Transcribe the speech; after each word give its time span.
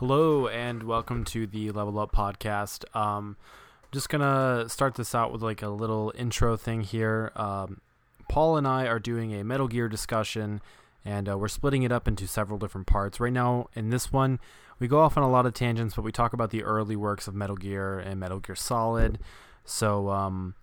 Hello 0.00 0.48
and 0.48 0.84
welcome 0.84 1.24
to 1.26 1.46
the 1.46 1.70
Level 1.72 1.98
Up 1.98 2.10
podcast. 2.10 2.86
Um, 2.96 3.36
I'm 3.82 3.88
just 3.92 4.08
gonna 4.08 4.66
start 4.66 4.94
this 4.94 5.14
out 5.14 5.30
with 5.30 5.42
like 5.42 5.60
a 5.60 5.68
little 5.68 6.10
intro 6.16 6.56
thing 6.56 6.80
here. 6.80 7.32
Um, 7.36 7.82
Paul 8.26 8.56
and 8.56 8.66
I 8.66 8.86
are 8.86 8.98
doing 8.98 9.34
a 9.34 9.44
Metal 9.44 9.68
Gear 9.68 9.90
discussion, 9.90 10.62
and 11.04 11.28
uh, 11.28 11.36
we're 11.36 11.48
splitting 11.48 11.82
it 11.82 11.92
up 11.92 12.08
into 12.08 12.26
several 12.26 12.58
different 12.58 12.86
parts. 12.86 13.20
Right 13.20 13.30
now, 13.30 13.68
in 13.74 13.90
this 13.90 14.10
one, 14.10 14.40
we 14.78 14.88
go 14.88 15.00
off 15.00 15.18
on 15.18 15.22
a 15.22 15.28
lot 15.28 15.44
of 15.44 15.52
tangents, 15.52 15.96
but 15.96 16.02
we 16.02 16.12
talk 16.12 16.32
about 16.32 16.48
the 16.48 16.62
early 16.62 16.96
works 16.96 17.28
of 17.28 17.34
Metal 17.34 17.56
Gear 17.56 17.98
and 17.98 18.18
Metal 18.18 18.38
Gear 18.40 18.56
Solid. 18.56 19.18
So, 19.66 20.08
um, 20.08 20.54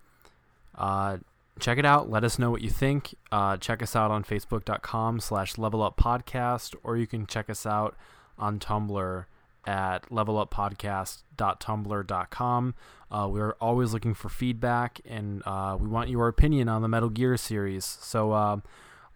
uh, 0.74 1.18
check 1.60 1.78
it 1.78 1.86
out. 1.86 2.10
Let 2.10 2.24
us 2.24 2.40
know 2.40 2.50
what 2.50 2.62
you 2.62 2.70
think. 2.70 3.14
Uh, 3.30 3.56
check 3.56 3.84
us 3.84 3.94
out 3.94 4.10
on 4.10 4.24
Facebook.com 4.24 5.20
slash 5.20 5.56
Level 5.56 5.80
Up 5.80 5.96
Podcast, 5.96 6.74
or 6.82 6.96
you 6.96 7.06
can 7.06 7.24
check 7.24 7.48
us 7.48 7.64
out 7.64 7.96
on 8.38 8.58
Tumblr 8.58 9.26
at 9.66 10.08
leveluppodcast.tumblr.com. 10.10 12.74
Uh, 13.10 13.28
we're 13.30 13.54
always 13.60 13.92
looking 13.92 14.14
for 14.14 14.28
feedback, 14.28 15.00
and 15.06 15.42
uh, 15.46 15.76
we 15.80 15.88
want 15.88 16.10
your 16.10 16.28
opinion 16.28 16.68
on 16.68 16.82
the 16.82 16.88
Metal 16.88 17.08
Gear 17.08 17.36
series. 17.36 17.84
So 17.84 18.32
uh, 18.32 18.58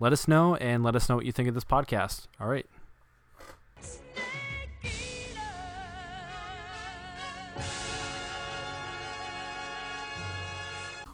let 0.00 0.12
us 0.12 0.28
know, 0.28 0.56
and 0.56 0.82
let 0.82 0.96
us 0.96 1.08
know 1.08 1.16
what 1.16 1.26
you 1.26 1.32
think 1.32 1.48
of 1.48 1.54
this 1.54 1.64
podcast. 1.64 2.26
All 2.40 2.48
right. 2.48 2.66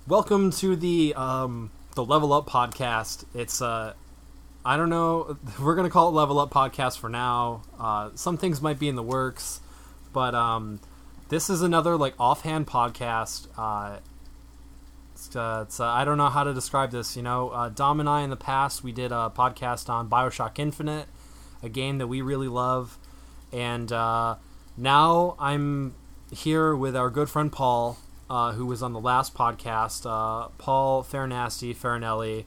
Welcome 0.09 0.52
to 0.52 0.74
the 0.74 1.12
um, 1.15 1.70
the 1.95 2.02
Level 2.02 2.32
Up 2.32 2.48
podcast. 2.48 3.27
It's 3.34 3.60
uh, 3.60 3.93
I 4.64 4.76
don't 4.76 4.90
know. 4.90 5.36
We're 5.60 5.74
gonna 5.74 5.90
call 5.90 6.08
it 6.08 6.12
Level 6.12 6.38
Up 6.38 6.50
Podcast 6.50 6.98
for 6.98 7.08
now. 7.08 7.62
Uh, 7.78 8.10
some 8.14 8.36
things 8.36 8.60
might 8.60 8.78
be 8.78 8.88
in 8.88 8.96
the 8.96 9.02
works, 9.02 9.60
but 10.12 10.34
um, 10.34 10.80
this 11.28 11.48
is 11.48 11.62
another 11.62 11.96
like 11.96 12.15
offhand 12.18 12.66
podcast. 12.66 13.46
Uh, 13.56 13.98
it's, 15.15 15.34
uh, 15.34 15.65
it's 15.66 15.80
uh, 15.80 15.87
I 15.87 16.04
don't 16.04 16.18
know 16.18 16.28
how 16.28 16.45
to 16.45 16.52
describe 16.52 16.90
this. 16.90 17.16
You 17.16 17.23
know, 17.23 17.50
uh, 17.50 17.68
Dom 17.68 18.00
and 18.00 18.09
I 18.09 18.23
in 18.23 18.30
the 18.30 18.37
past 18.37 18.82
we 18.82 18.92
did 18.92 19.12
a 19.12 19.32
podcast 19.34 19.88
on 19.88 20.09
Bioshock 20.09 20.59
Infinite, 20.59 21.06
a 21.62 21.68
game 21.68 21.98
that 21.98 22.06
we 22.06 22.20
really 22.20 22.48
love, 22.48 22.98
and 23.52 23.90
uh, 23.93 24.37
now 24.76 25.37
I'm 25.38 25.95
here 26.32 26.74
with 26.74 26.95
our 26.95 27.10
good 27.10 27.30
friend 27.30 27.50
Paul, 27.50 27.96
who 28.28 28.66
was 28.66 28.82
on 28.82 28.93
the 28.93 29.00
last 29.00 29.34
podcast. 29.34 30.02
Paul 30.59 31.02
Fairnasty 31.04 31.74
Farinelli. 31.74 32.45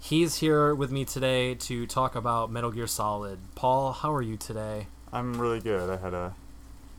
He's 0.00 0.36
here 0.36 0.74
with 0.74 0.90
me 0.90 1.04
today 1.04 1.54
to 1.54 1.86
talk 1.86 2.14
about 2.14 2.50
Metal 2.50 2.70
Gear 2.70 2.86
Solid. 2.86 3.38
Paul, 3.54 3.92
how 3.92 4.14
are 4.14 4.22
you 4.22 4.36
today? 4.36 4.86
I'm 5.12 5.38
really 5.40 5.60
good. 5.60 5.90
I 5.90 5.96
had 5.96 6.14
a 6.14 6.34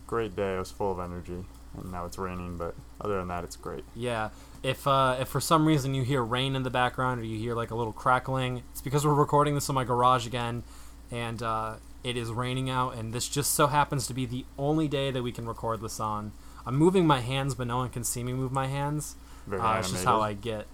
great 0.06 0.36
day. 0.36 0.56
I 0.56 0.59
was 0.59 0.69
full 0.72 0.91
of 0.91 1.00
energy, 1.00 1.45
and 1.78 1.91
now 1.91 2.06
it's 2.06 2.17
raining. 2.17 2.58
But 2.58 2.75
other 3.00 3.17
than 3.17 3.30
that, 3.30 3.44
it's 3.44 3.56
great. 3.56 3.83
Yeah. 3.95 4.30
If 4.64 4.86
uh, 4.86 5.17
if 5.19 5.30
for 5.30 5.39
some 5.39 5.66
reason 5.66 5.95
you 5.95 6.03
hear 6.03 6.22
rain 6.22 6.56
in 6.56 6.64
the 6.64 6.69
background 6.69 7.22
or 7.22 7.23
you 7.23 7.39
hear 7.39 7.56
like 7.56 7.72
a 7.72 7.75
little 7.75 7.94
crackling, 7.94 8.64
it's 8.72 8.81
because 8.81 9.06
we're 9.06 9.13
recording 9.13 9.56
this 9.56 9.69
in 9.69 9.75
my 9.75 9.86
garage 9.86 10.28
again, 10.28 10.63
and 11.09 11.41
uh, 11.41 11.75
it 12.03 12.17
is 12.17 12.31
raining 12.31 12.69
out. 12.69 12.95
And 12.95 13.13
this 13.13 13.30
just 13.30 13.53
so 13.53 13.67
happens 13.67 14.08
to 14.08 14.13
be 14.13 14.25
the 14.25 14.45
only 14.58 14.88
day 14.88 15.09
that 15.09 15.23
we 15.23 15.31
can 15.31 15.47
record 15.47 15.81
this 15.81 16.00
on. 16.00 16.34
I'm 16.66 16.75
moving 16.75 17.08
my 17.08 17.22
hands, 17.22 17.56
but 17.56 17.66
no 17.66 17.78
one 17.78 17.89
can 17.89 18.03
see 18.03 18.23
me 18.23 18.34
move 18.34 18.52
my 18.52 18.67
hands. 18.67 19.16
Very 19.47 19.61
Uh, 19.61 19.80
it's 19.80 19.91
just 19.91 20.03
how 20.03 20.19
I 20.22 20.34
get. 20.34 20.67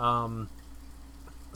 Um, 0.00 0.48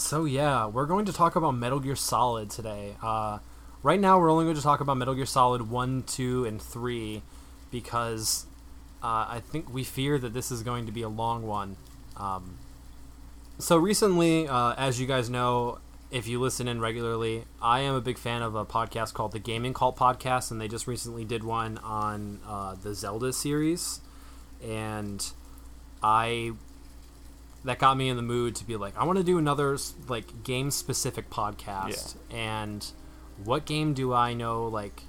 so 0.00 0.24
yeah, 0.24 0.66
we're 0.66 0.86
going 0.86 1.04
to 1.06 1.12
talk 1.12 1.36
about 1.36 1.52
Metal 1.52 1.78
Gear 1.78 1.94
Solid 1.94 2.50
today. 2.50 2.96
Uh, 3.02 3.38
right 3.82 4.00
now, 4.00 4.18
we're 4.18 4.30
only 4.30 4.44
going 4.44 4.56
to 4.56 4.62
talk 4.62 4.80
about 4.80 4.96
Metal 4.96 5.14
Gear 5.14 5.26
Solid 5.26 5.70
one, 5.70 6.02
two, 6.04 6.44
and 6.46 6.60
three, 6.60 7.22
because 7.70 8.46
uh, 9.02 9.26
I 9.28 9.42
think 9.44 9.72
we 9.72 9.84
fear 9.84 10.18
that 10.18 10.32
this 10.32 10.50
is 10.50 10.62
going 10.62 10.86
to 10.86 10.92
be 10.92 11.02
a 11.02 11.08
long 11.08 11.46
one. 11.46 11.76
Um, 12.16 12.58
so 13.58 13.76
recently, 13.76 14.48
uh, 14.48 14.74
as 14.76 14.98
you 14.98 15.06
guys 15.06 15.28
know, 15.28 15.78
if 16.10 16.26
you 16.26 16.40
listen 16.40 16.66
in 16.66 16.80
regularly, 16.80 17.44
I 17.60 17.80
am 17.80 17.94
a 17.94 18.00
big 18.00 18.18
fan 18.18 18.42
of 18.42 18.54
a 18.54 18.64
podcast 18.64 19.12
called 19.12 19.32
the 19.32 19.38
Gaming 19.38 19.74
Cult 19.74 19.96
Podcast, 19.96 20.50
and 20.50 20.60
they 20.60 20.66
just 20.66 20.86
recently 20.86 21.24
did 21.24 21.44
one 21.44 21.78
on 21.78 22.40
uh, 22.48 22.74
the 22.74 22.94
Zelda 22.94 23.32
series, 23.32 24.00
and 24.66 25.24
I 26.02 26.52
that 27.64 27.78
got 27.78 27.96
me 27.96 28.08
in 28.08 28.16
the 28.16 28.22
mood 28.22 28.54
to 28.56 28.64
be 28.64 28.76
like, 28.76 28.96
I 28.96 29.04
want 29.04 29.18
to 29.18 29.24
do 29.24 29.38
another 29.38 29.76
like 30.08 30.42
game 30.44 30.70
specific 30.70 31.28
podcast, 31.30 32.14
and 32.30 32.86
what 33.44 33.64
game 33.66 33.94
do 33.94 34.12
I 34.12 34.34
know 34.34 34.66
like 34.68 35.02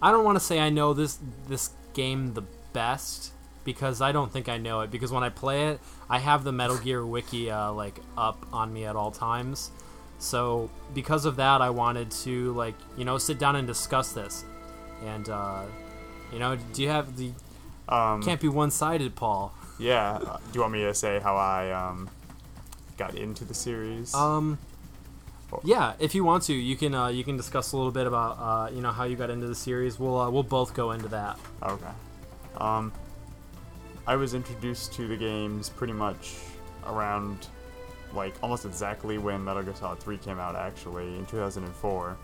I 0.00 0.10
don't 0.12 0.24
want 0.24 0.36
to 0.36 0.44
say 0.44 0.60
I 0.60 0.70
know 0.70 0.94
this 0.94 1.18
this 1.48 1.70
game 1.94 2.34
the 2.34 2.42
best 2.72 3.32
because 3.64 4.00
I 4.00 4.12
don't 4.12 4.32
think 4.32 4.48
I 4.48 4.56
know 4.56 4.80
it 4.80 4.90
because 4.90 5.10
when 5.12 5.22
I 5.24 5.28
play 5.28 5.68
it, 5.68 5.80
I 6.08 6.18
have 6.20 6.44
the 6.44 6.52
Metal 6.52 6.78
Gear 6.78 7.04
wiki 7.04 7.50
uh, 7.50 7.72
like 7.72 7.98
up 8.16 8.46
on 8.52 8.72
me 8.72 8.84
at 8.84 8.96
all 8.96 9.10
times. 9.10 9.70
So 10.20 10.70
because 10.94 11.24
of 11.26 11.36
that, 11.36 11.60
I 11.60 11.70
wanted 11.70 12.10
to 12.24 12.52
like 12.54 12.74
you 12.96 13.04
know 13.04 13.18
sit 13.18 13.38
down 13.38 13.56
and 13.56 13.66
discuss 13.66 14.12
this, 14.12 14.44
and 15.04 15.28
uh, 15.28 15.62
you 16.32 16.38
know, 16.38 16.56
do 16.72 16.82
you 16.82 16.88
have 16.88 17.16
the 17.16 17.32
Um, 17.88 18.22
can't 18.22 18.40
be 18.40 18.48
one 18.48 18.70
sided, 18.70 19.14
Paul? 19.16 19.52
Yeah. 19.78 20.12
uh, 20.14 20.36
Do 20.38 20.42
you 20.54 20.60
want 20.60 20.72
me 20.72 20.82
to 20.84 20.94
say 20.94 21.20
how 21.20 21.36
I 21.36 21.70
um, 21.70 22.08
got 22.96 23.14
into 23.14 23.44
the 23.44 23.54
series? 23.54 24.14
Um, 24.14 24.58
Oh. 25.50 25.60
yeah, 25.64 25.94
if 25.98 26.14
you 26.14 26.24
want 26.24 26.42
to, 26.42 26.52
you 26.52 26.76
can 26.76 26.94
uh, 26.94 27.08
you 27.08 27.24
can 27.24 27.38
discuss 27.38 27.72
a 27.72 27.76
little 27.78 27.90
bit 27.90 28.06
about 28.06 28.36
uh, 28.38 28.70
you 28.70 28.82
know 28.82 28.90
how 28.90 29.04
you 29.04 29.16
got 29.16 29.30
into 29.30 29.46
the 29.46 29.54
series. 29.54 29.98
We'll 29.98 30.20
uh, 30.20 30.28
we'll 30.30 30.42
both 30.42 30.74
go 30.74 30.90
into 30.90 31.08
that. 31.08 31.38
Okay. 31.62 31.86
Um, 32.58 32.92
I 34.06 34.16
was 34.16 34.34
introduced 34.34 34.92
to 34.94 35.08
the 35.08 35.16
games 35.16 35.70
pretty 35.70 35.94
much 35.94 36.34
around, 36.86 37.46
like, 38.14 38.34
almost 38.42 38.64
exactly 38.66 39.16
when 39.16 39.42
Metal 39.44 39.62
Gear 39.62 39.74
Solid 39.74 40.00
3 40.00 40.16
came 40.18 40.38
out, 40.38 40.56
actually, 40.56 41.16
in 41.16 41.24
2004. 41.26 42.16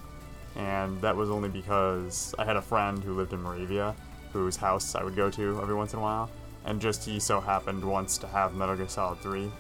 And 0.57 1.01
that 1.03 1.15
was 1.15 1.29
only 1.31 1.49
because 1.51 2.35
I 2.39 2.45
had 2.45 2.57
a 2.57 2.63
friend 2.63 3.03
who 3.05 3.13
lived 3.15 3.33
in 3.35 3.43
Moravia, 3.43 3.95
whose 4.33 4.57
house 4.57 4.95
I 4.95 5.03
would 5.03 5.15
go 5.17 5.29
to 5.31 5.61
every 5.61 5.75
once 5.75 5.93
in 5.93 5.99
a 5.99 6.03
while. 6.03 6.31
And 6.65 6.81
just 6.81 7.05
he 7.05 7.21
so 7.21 7.41
happened 7.41 7.85
once 7.85 8.19
to 8.19 8.27
have 8.27 8.55
Metal 8.55 8.77
Gear 8.77 8.89
Solid 8.89 9.19
3. 9.21 9.51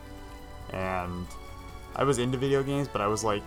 And 0.70 1.26
I 1.96 2.04
was 2.04 2.18
into 2.18 2.38
video 2.38 2.62
games, 2.62 2.88
but 2.88 3.00
I 3.00 3.06
was 3.06 3.22
like, 3.22 3.42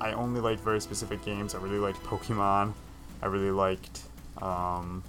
I 0.00 0.12
only 0.12 0.40
liked 0.40 0.62
very 0.62 0.80
specific 0.80 1.24
games. 1.24 1.54
I 1.54 1.58
really 1.58 1.78
liked 1.78 2.02
Pokemon. 2.02 2.72
I 3.22 3.26
really 3.26 3.50
liked, 3.50 4.02
um, 4.40 5.02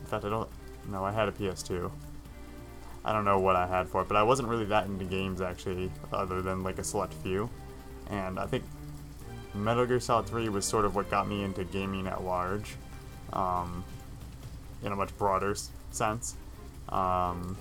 in 0.00 0.06
fact, 0.06 0.24
I 0.24 0.28
don't. 0.28 0.48
No, 0.90 1.02
I 1.04 1.12
had 1.12 1.28
a 1.28 1.32
PS2. 1.32 1.90
I 3.06 3.12
don't 3.12 3.24
know 3.24 3.38
what 3.38 3.56
I 3.56 3.66
had 3.66 3.88
for 3.88 4.02
it, 4.02 4.08
but 4.08 4.16
I 4.16 4.22
wasn't 4.22 4.48
really 4.48 4.64
that 4.66 4.86
into 4.86 5.04
games 5.04 5.40
actually, 5.40 5.90
other 6.12 6.42
than 6.42 6.62
like 6.62 6.78
a 6.78 6.84
select 6.84 7.14
few. 7.14 7.48
And 8.08 8.38
I 8.38 8.46
think 8.46 8.64
Metal 9.54 9.86
Gear 9.86 10.00
Solid 10.00 10.26
3 10.26 10.48
was 10.48 10.64
sort 10.64 10.84
of 10.84 10.94
what 10.94 11.10
got 11.10 11.28
me 11.28 11.42
into 11.42 11.64
gaming 11.64 12.06
at 12.06 12.22
large, 12.22 12.76
um, 13.32 13.84
in 14.82 14.92
a 14.92 14.96
much 14.96 15.16
broader 15.18 15.54
sense. 15.90 16.34
Um, 16.88 17.56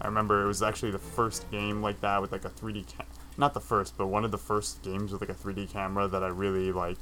I 0.00 0.06
remember 0.06 0.42
it 0.42 0.46
was 0.46 0.62
actually 0.62 0.90
the 0.90 0.98
first 0.98 1.50
game 1.50 1.82
like 1.82 2.00
that 2.00 2.20
with 2.20 2.32
like 2.32 2.44
a 2.44 2.50
3D 2.50 2.86
cam. 2.86 3.06
Not 3.36 3.54
the 3.54 3.60
first, 3.60 3.96
but 3.96 4.06
one 4.06 4.24
of 4.24 4.30
the 4.30 4.38
first 4.38 4.82
games 4.82 5.12
with 5.12 5.20
like 5.20 5.30
a 5.30 5.34
3D 5.34 5.70
camera 5.70 6.06
that 6.08 6.22
I 6.22 6.28
really 6.28 6.72
like 6.72 6.98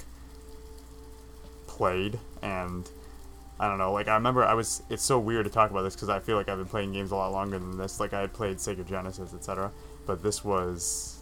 played 1.66 2.18
and 2.42 2.88
I 3.62 3.68
don't 3.68 3.78
know. 3.78 3.92
Like 3.92 4.08
I 4.08 4.14
remember, 4.14 4.44
I 4.44 4.54
was. 4.54 4.82
It's 4.90 5.04
so 5.04 5.20
weird 5.20 5.44
to 5.44 5.50
talk 5.50 5.70
about 5.70 5.82
this 5.82 5.94
because 5.94 6.08
I 6.08 6.19
feel 6.19 6.36
like 6.36 6.48
I've 6.48 6.58
been 6.58 6.66
playing 6.66 6.92
games 6.92 7.12
a 7.12 7.16
lot 7.16 7.30
longer 7.30 7.60
than 7.60 7.78
this. 7.78 8.00
Like 8.00 8.12
I 8.12 8.26
played 8.26 8.56
Sega 8.56 8.84
Genesis, 8.84 9.32
etc. 9.34 9.70
But 10.04 10.20
this 10.20 10.44
was 10.44 11.20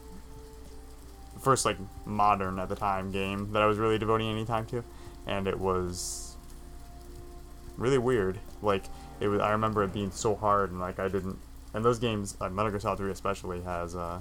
the 1.35 1.41
first 1.41 1.67
like 1.67 1.77
modern 2.07 2.59
at 2.59 2.71
the 2.71 2.77
time 2.77 3.11
game 3.11 3.53
that 3.53 3.61
I 3.61 3.67
was 3.67 3.77
really 3.77 3.99
devoting 3.99 4.31
any 4.31 4.47
time 4.47 4.65
to, 4.67 4.83
and 5.27 5.47
it 5.47 5.59
was 5.59 6.30
really 7.77 7.99
weird. 7.99 8.39
Like 8.63 8.85
it 9.21 9.29
was. 9.29 9.41
I 9.41 9.53
remember 9.53 9.83
it 9.85 9.93
being 9.93 10.11
so 10.11 10.35
hard, 10.35 10.71
and 10.71 10.81
like 10.81 10.99
I 10.99 11.09
didn't. 11.09 11.39
And 11.73 11.85
those 11.85 11.99
games, 11.99 12.37
like 12.41 12.53
Metal 12.53 12.71
Gear 12.71 12.81
Solid 12.81 12.99
3 12.99 13.11
especially, 13.13 13.63
has 13.63 13.95
uh, 13.95 14.21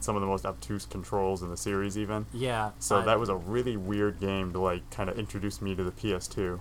some 0.00 0.14
of 0.14 0.22
the 0.22 0.28
most 0.28 0.46
obtuse 0.46 0.86
controls 0.86 1.42
in 1.42 1.50
the 1.50 1.56
series, 1.56 1.98
even. 1.98 2.26
Yeah. 2.32 2.70
So 2.78 2.98
I, 2.98 3.04
that 3.04 3.18
was 3.18 3.28
a 3.28 3.36
really 3.36 3.76
weird 3.76 4.20
game 4.20 4.52
to 4.52 4.60
like 4.60 4.88
kind 4.90 5.10
of 5.10 5.18
introduce 5.18 5.60
me 5.60 5.74
to 5.74 5.82
the 5.82 5.90
PS2. 5.92 6.60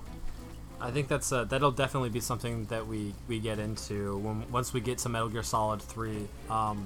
I 0.79 0.91
think 0.91 1.07
that's 1.07 1.31
uh, 1.31 1.43
that'll 1.45 1.71
definitely 1.71 2.09
be 2.09 2.19
something 2.19 2.65
that 2.65 2.87
we 2.87 3.13
we 3.27 3.39
get 3.39 3.59
into 3.59 4.17
when 4.17 4.49
once 4.51 4.73
we 4.73 4.81
get 4.81 4.99
to 4.99 5.09
Metal 5.09 5.29
Gear 5.29 5.43
Solid 5.43 5.81
Three. 5.81 6.27
Um, 6.49 6.85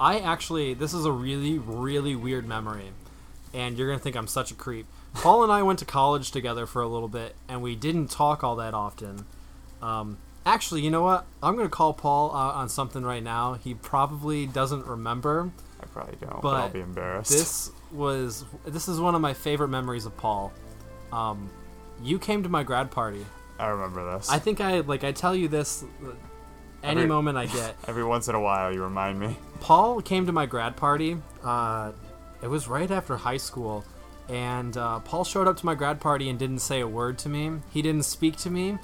I 0.00 0.18
actually 0.18 0.74
this 0.74 0.92
is 0.92 1.04
a 1.04 1.12
really 1.12 1.58
really 1.58 2.16
weird 2.16 2.46
memory, 2.46 2.90
and 3.54 3.78
you're 3.78 3.88
gonna 3.88 4.00
think 4.00 4.16
I'm 4.16 4.26
such 4.26 4.50
a 4.50 4.54
creep. 4.54 4.86
Paul 5.14 5.42
and 5.44 5.52
I 5.52 5.62
went 5.62 5.78
to 5.80 5.84
college 5.84 6.30
together 6.30 6.66
for 6.66 6.82
a 6.82 6.88
little 6.88 7.08
bit, 7.08 7.34
and 7.48 7.62
we 7.62 7.76
didn't 7.76 8.08
talk 8.10 8.42
all 8.42 8.56
that 8.56 8.74
often. 8.74 9.24
Um, 9.80 10.18
actually, 10.46 10.82
you 10.82 10.90
know 10.90 11.02
what? 11.02 11.26
I'm 11.42 11.56
gonna 11.56 11.68
call 11.68 11.92
Paul 11.92 12.30
uh, 12.30 12.52
on 12.52 12.68
something 12.68 13.02
right 13.02 13.22
now. 13.22 13.54
He 13.54 13.74
probably 13.74 14.46
doesn't 14.46 14.86
remember. 14.86 15.50
I 15.80 15.86
probably 15.86 16.16
don't, 16.20 16.40
but, 16.40 16.54
I'll 16.54 16.68
be 16.68 16.80
embarrassed. 16.80 17.30
this 17.30 17.70
was 17.90 18.44
this 18.64 18.88
is 18.88 19.00
one 19.00 19.14
of 19.14 19.20
my 19.20 19.34
favorite 19.34 19.68
memories 19.68 20.06
of 20.06 20.16
Paul. 20.16 20.52
Um, 21.12 21.50
you 22.02 22.18
came 22.18 22.42
to 22.44 22.48
my 22.48 22.62
grad 22.62 22.90
party. 22.90 23.24
I 23.58 23.66
remember 23.68 24.14
this. 24.16 24.30
I 24.30 24.38
think 24.38 24.60
I 24.60 24.80
like 24.80 25.04
I 25.04 25.12
tell 25.12 25.34
you 25.36 25.48
this 25.48 25.84
uh, 26.04 26.10
any 26.82 27.02
Every- 27.02 27.06
moment 27.08 27.36
I 27.36 27.46
get. 27.46 27.76
Every 27.86 28.04
once 28.04 28.28
in 28.28 28.34
a 28.34 28.40
while, 28.40 28.72
you 28.72 28.82
remind 28.82 29.20
me. 29.20 29.36
Paul 29.60 30.00
came 30.00 30.26
to 30.26 30.32
my 30.32 30.46
grad 30.46 30.76
party. 30.76 31.16
Uh, 31.44 31.92
it 32.42 32.48
was 32.48 32.66
right 32.66 32.90
after 32.90 33.16
high 33.16 33.36
school, 33.36 33.84
and 34.28 34.76
uh, 34.76 35.00
Paul 35.00 35.24
showed 35.24 35.48
up 35.48 35.56
to 35.58 35.66
my 35.66 35.74
grad 35.74 36.00
party 36.00 36.28
and 36.28 36.38
didn't 36.38 36.60
say 36.60 36.80
a 36.80 36.88
word 36.88 37.18
to 37.18 37.28
me. 37.28 37.60
He 37.72 37.82
didn't 37.82 38.04
speak 38.04 38.36
to 38.38 38.50
me. 38.50 38.78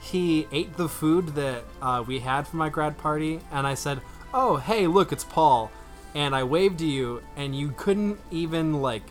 He 0.00 0.46
ate 0.50 0.76
the 0.76 0.88
food 0.88 1.28
that 1.34 1.64
uh, 1.82 2.02
we 2.06 2.20
had 2.20 2.46
for 2.48 2.56
my 2.56 2.68
grad 2.70 2.96
party, 2.98 3.40
and 3.52 3.66
I 3.66 3.74
said, 3.74 4.00
"Oh, 4.32 4.56
hey, 4.56 4.86
look, 4.86 5.12
it's 5.12 5.24
Paul." 5.24 5.70
And 6.14 6.34
I 6.34 6.42
waved 6.44 6.78
to 6.80 6.86
you, 6.86 7.22
and 7.36 7.54
you 7.54 7.72
couldn't 7.76 8.18
even 8.30 8.80
like 8.80 9.02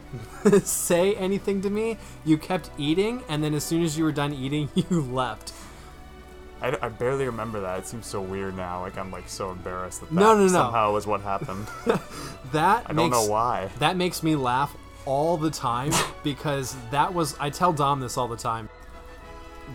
say 0.62 1.14
anything 1.16 1.60
to 1.62 1.70
me. 1.70 1.98
You 2.24 2.38
kept 2.38 2.70
eating, 2.78 3.22
and 3.28 3.42
then 3.42 3.52
as 3.54 3.64
soon 3.64 3.82
as 3.82 3.98
you 3.98 4.04
were 4.04 4.12
done 4.12 4.32
eating, 4.32 4.68
you 4.74 5.00
left. 5.02 5.52
I, 6.60 6.76
I 6.82 6.88
barely 6.88 7.24
remember 7.26 7.60
that. 7.60 7.80
It 7.80 7.86
seems 7.86 8.06
so 8.06 8.20
weird 8.20 8.56
now. 8.56 8.80
Like 8.82 8.96
I'm 8.98 9.10
like 9.12 9.28
so 9.28 9.50
embarrassed 9.50 10.00
that 10.00 10.08
that 10.10 10.14
No, 10.14 10.34
no, 10.34 10.42
no. 10.42 10.48
somehow 10.48 10.92
was 10.92 11.06
what 11.06 11.20
happened. 11.20 11.66
That 12.52 12.84
I 12.86 12.94
don't 12.94 13.10
makes, 13.10 13.26
know 13.26 13.30
why. 13.30 13.68
That 13.78 13.96
makes 13.96 14.22
me 14.22 14.34
laugh 14.34 14.74
all 15.08 15.38
the 15.38 15.50
time 15.50 15.90
because 16.22 16.76
that 16.90 17.12
was 17.12 17.34
I 17.40 17.48
tell 17.48 17.72
Dom 17.72 18.00
this 18.00 18.18
all 18.18 18.28
the 18.28 18.36
time. 18.36 18.68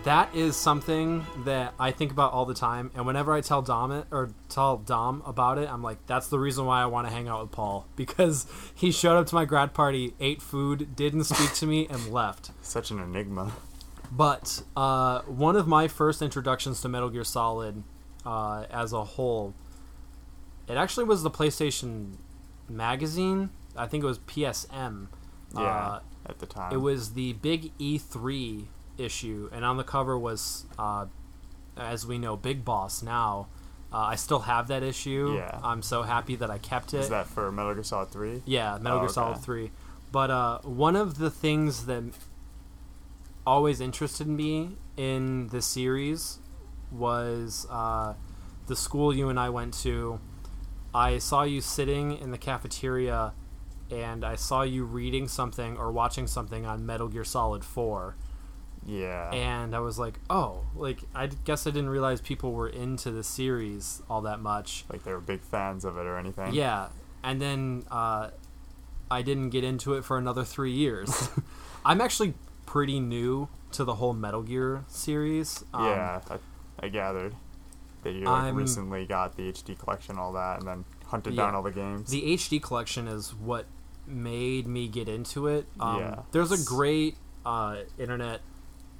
That 0.04 0.34
is 0.34 0.56
something 0.56 1.24
that 1.44 1.74
I 1.78 1.90
think 1.90 2.10
about 2.10 2.32
all 2.32 2.46
the 2.46 2.54
time, 2.54 2.90
and 2.94 3.06
whenever 3.06 3.32
I 3.32 3.40
tell 3.40 3.62
Dom 3.62 3.92
it 3.92 4.06
or 4.10 4.30
tell 4.48 4.78
Dom 4.78 5.22
about 5.26 5.58
it, 5.58 5.68
I'm 5.68 5.82
like, 5.82 6.04
"That's 6.06 6.28
the 6.28 6.38
reason 6.38 6.66
why 6.66 6.82
I 6.82 6.86
want 6.86 7.06
to 7.06 7.12
hang 7.12 7.28
out 7.28 7.42
with 7.42 7.52
Paul 7.52 7.86
because 7.96 8.46
he 8.74 8.90
showed 8.90 9.18
up 9.18 9.26
to 9.26 9.34
my 9.34 9.44
grad 9.44 9.74
party, 9.74 10.14
ate 10.20 10.40
food, 10.40 10.96
didn't 10.96 11.24
speak 11.24 11.52
to 11.54 11.66
me, 11.66 11.86
and 11.88 12.12
left." 12.12 12.50
Such 12.62 12.90
an 12.90 13.00
enigma. 13.00 13.52
But 14.10 14.62
uh, 14.76 15.22
one 15.22 15.56
of 15.56 15.66
my 15.66 15.88
first 15.88 16.22
introductions 16.22 16.80
to 16.82 16.88
Metal 16.88 17.10
Gear 17.10 17.24
Solid 17.24 17.82
uh, 18.24 18.66
as 18.70 18.92
a 18.92 19.02
whole, 19.02 19.54
it 20.68 20.76
actually 20.76 21.04
was 21.04 21.22
the 21.24 21.30
PlayStation 21.30 22.14
magazine. 22.68 23.50
I 23.76 23.86
think 23.86 24.04
it 24.04 24.06
was 24.06 24.20
PSM. 24.20 25.08
Yeah, 25.56 25.62
Uh, 25.86 26.00
at 26.26 26.38
the 26.38 26.46
time. 26.46 26.72
it 26.72 26.78
was 26.78 27.12
the 27.14 27.34
big 27.34 27.72
E3 27.78 28.66
issue, 28.98 29.48
and 29.52 29.64
on 29.64 29.76
the 29.76 29.84
cover 29.84 30.18
was, 30.18 30.66
uh, 30.78 31.06
as 31.76 32.06
we 32.06 32.18
know, 32.18 32.36
Big 32.36 32.64
Boss 32.64 33.02
now. 33.02 33.48
Uh, 33.92 33.98
I 33.98 34.16
still 34.16 34.40
have 34.40 34.66
that 34.68 34.82
issue. 34.82 35.34
Yeah. 35.36 35.60
I'm 35.62 35.80
so 35.82 36.02
happy 36.02 36.34
that 36.36 36.50
I 36.50 36.58
kept 36.58 36.94
it. 36.94 36.98
Is 36.98 37.08
that 37.10 37.26
for 37.28 37.50
Metal 37.52 37.74
Gear 37.74 37.84
Solid 37.84 38.10
3? 38.10 38.42
Yeah, 38.44 38.78
Metal 38.80 38.98
Oh, 38.98 39.00
Gear 39.02 39.04
okay. 39.04 39.12
Solid 39.12 39.38
3. 39.38 39.70
But 40.10 40.30
uh, 40.30 40.58
one 40.62 40.96
of 40.96 41.18
the 41.18 41.30
things 41.30 41.86
that 41.86 42.02
always 43.46 43.80
interested 43.80 44.26
me 44.26 44.76
in 44.96 45.48
the 45.48 45.60
series 45.62 46.38
was 46.90 47.66
uh, 47.70 48.14
the 48.66 48.76
school 48.76 49.14
you 49.14 49.28
and 49.28 49.38
I 49.38 49.48
went 49.50 49.74
to. 49.82 50.20
I 50.94 51.18
saw 51.18 51.42
you 51.42 51.60
sitting 51.60 52.16
in 52.18 52.30
the 52.30 52.38
cafeteria 52.38 53.32
and 53.90 54.24
I 54.24 54.36
saw 54.36 54.62
you 54.62 54.84
reading 54.84 55.28
something 55.28 55.76
or 55.76 55.92
watching 55.92 56.26
something 56.26 56.64
on 56.66 56.84
Metal 56.86 57.08
Gear 57.08 57.24
Solid 57.24 57.64
4. 57.64 58.16
Yeah. 58.86 59.30
And 59.32 59.74
I 59.74 59.78
was 59.80 59.98
like, 59.98 60.20
oh, 60.28 60.64
like, 60.74 61.00
I 61.14 61.26
guess 61.28 61.66
I 61.66 61.70
didn't 61.70 61.88
realize 61.88 62.20
people 62.20 62.52
were 62.52 62.68
into 62.68 63.10
the 63.10 63.22
series 63.24 64.02
all 64.10 64.20
that 64.22 64.40
much. 64.40 64.84
like 64.90 65.04
they 65.04 65.12
were 65.12 65.20
big 65.20 65.40
fans 65.42 65.84
of 65.84 65.96
it 65.96 66.06
or 66.06 66.18
anything. 66.18 66.52
Yeah, 66.54 66.88
and 67.22 67.40
then 67.40 67.84
uh, 67.90 68.30
I 69.10 69.22
didn't 69.22 69.50
get 69.50 69.64
into 69.64 69.94
it 69.94 70.04
for 70.04 70.18
another 70.18 70.44
three 70.44 70.72
years. 70.72 71.30
I'm 71.84 72.00
actually 72.00 72.34
pretty 72.66 73.00
new 73.00 73.48
to 73.72 73.84
the 73.84 73.94
whole 73.94 74.12
Metal 74.12 74.42
Gear 74.42 74.84
series. 74.88 75.64
Um, 75.72 75.84
yeah, 75.86 76.20
I, 76.30 76.38
I 76.86 76.88
gathered 76.88 77.34
that 78.02 78.12
you 78.12 78.24
like, 78.26 78.52
recently 78.54 79.06
got 79.06 79.36
the 79.36 79.50
HD 79.50 79.78
collection, 79.78 80.18
all 80.18 80.34
that, 80.34 80.58
and 80.58 80.68
then 80.68 80.84
hunted 81.06 81.32
Yeah. 81.32 81.44
down 81.46 81.54
all 81.54 81.62
the 81.62 81.70
games. 81.70 82.10
The 82.10 82.34
HD 82.34 82.60
collection 82.62 83.08
is 83.08 83.34
what 83.34 83.64
made 84.06 84.66
me 84.66 84.88
get 84.88 85.08
into 85.08 85.46
it. 85.46 85.66
Um, 85.80 86.00
Yeah. 86.00 86.22
There's 86.32 86.52
a 86.52 86.62
great 86.64 87.16
uh, 87.44 87.78
internet 87.98 88.40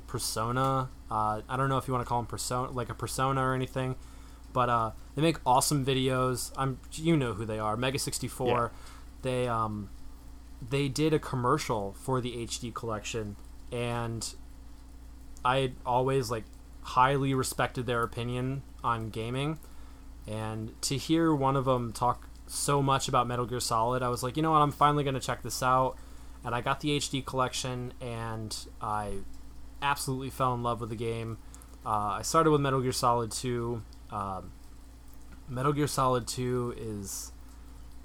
persona. 0.06 0.88
Uh, 1.10 1.42
I 1.48 1.56
don't 1.56 1.68
know 1.68 1.78
if 1.78 1.88
you 1.88 1.94
want 1.94 2.04
to 2.04 2.08
call 2.08 2.20
them 2.20 2.26
persona, 2.26 2.70
like 2.70 2.88
a 2.88 2.94
persona 2.94 3.40
or 3.42 3.54
anything, 3.54 3.96
but 4.52 4.68
uh, 4.68 4.90
they 5.14 5.22
make 5.22 5.38
awesome 5.44 5.84
videos. 5.84 6.52
I'm, 6.56 6.78
you 6.92 7.16
know 7.16 7.34
who 7.34 7.44
they 7.44 7.58
are, 7.58 7.76
Mega 7.76 7.98
64. 7.98 8.46
Yeah. 8.48 8.68
They 9.22 9.48
um, 9.48 9.90
they 10.68 10.88
did 10.88 11.12
a 11.12 11.18
commercial 11.18 11.94
for 11.98 12.20
the 12.20 12.32
HD 12.46 12.72
collection, 12.72 13.36
and 13.72 14.34
I 15.44 15.72
always 15.84 16.30
like 16.30 16.44
highly 16.82 17.32
respected 17.34 17.86
their 17.86 18.02
opinion 18.02 18.62
on 18.82 19.08
gaming, 19.10 19.58
and 20.26 20.80
to 20.82 20.96
hear 20.98 21.34
one 21.34 21.56
of 21.56 21.64
them 21.64 21.92
talk 21.92 22.28
so 22.46 22.82
much 22.82 23.08
about 23.08 23.26
Metal 23.26 23.46
Gear 23.46 23.61
Solid, 23.61 24.02
I 24.02 24.08
was 24.08 24.23
like, 24.23 24.37
you 24.37 24.43
know 24.43 24.50
what, 24.52 24.62
I'm 24.62 24.73
finally 24.73 25.05
gonna 25.05 25.20
check 25.20 25.43
this 25.43 25.62
out, 25.62 25.96
and 26.44 26.55
I 26.55 26.61
got 26.61 26.81
the 26.81 26.91
HD 26.96 27.25
collection, 27.25 27.93
and 28.00 28.56
I 28.81 29.19
absolutely 29.82 30.31
fell 30.31 30.55
in 30.55 30.62
love 30.62 30.81
with 30.81 30.91
the 30.91 30.96
game. 30.96 31.38
Uh, 31.85 32.17
I 32.19 32.23
started 32.23 32.50
with 32.50 32.61
Metal 32.61 32.81
Gear 32.81 32.93
Solid 32.93 33.31
2. 33.31 33.82
Um, 34.11 34.52
Metal 35.49 35.73
Gear 35.73 35.87
Solid 35.87 36.26
2 36.26 36.75
is 36.79 37.32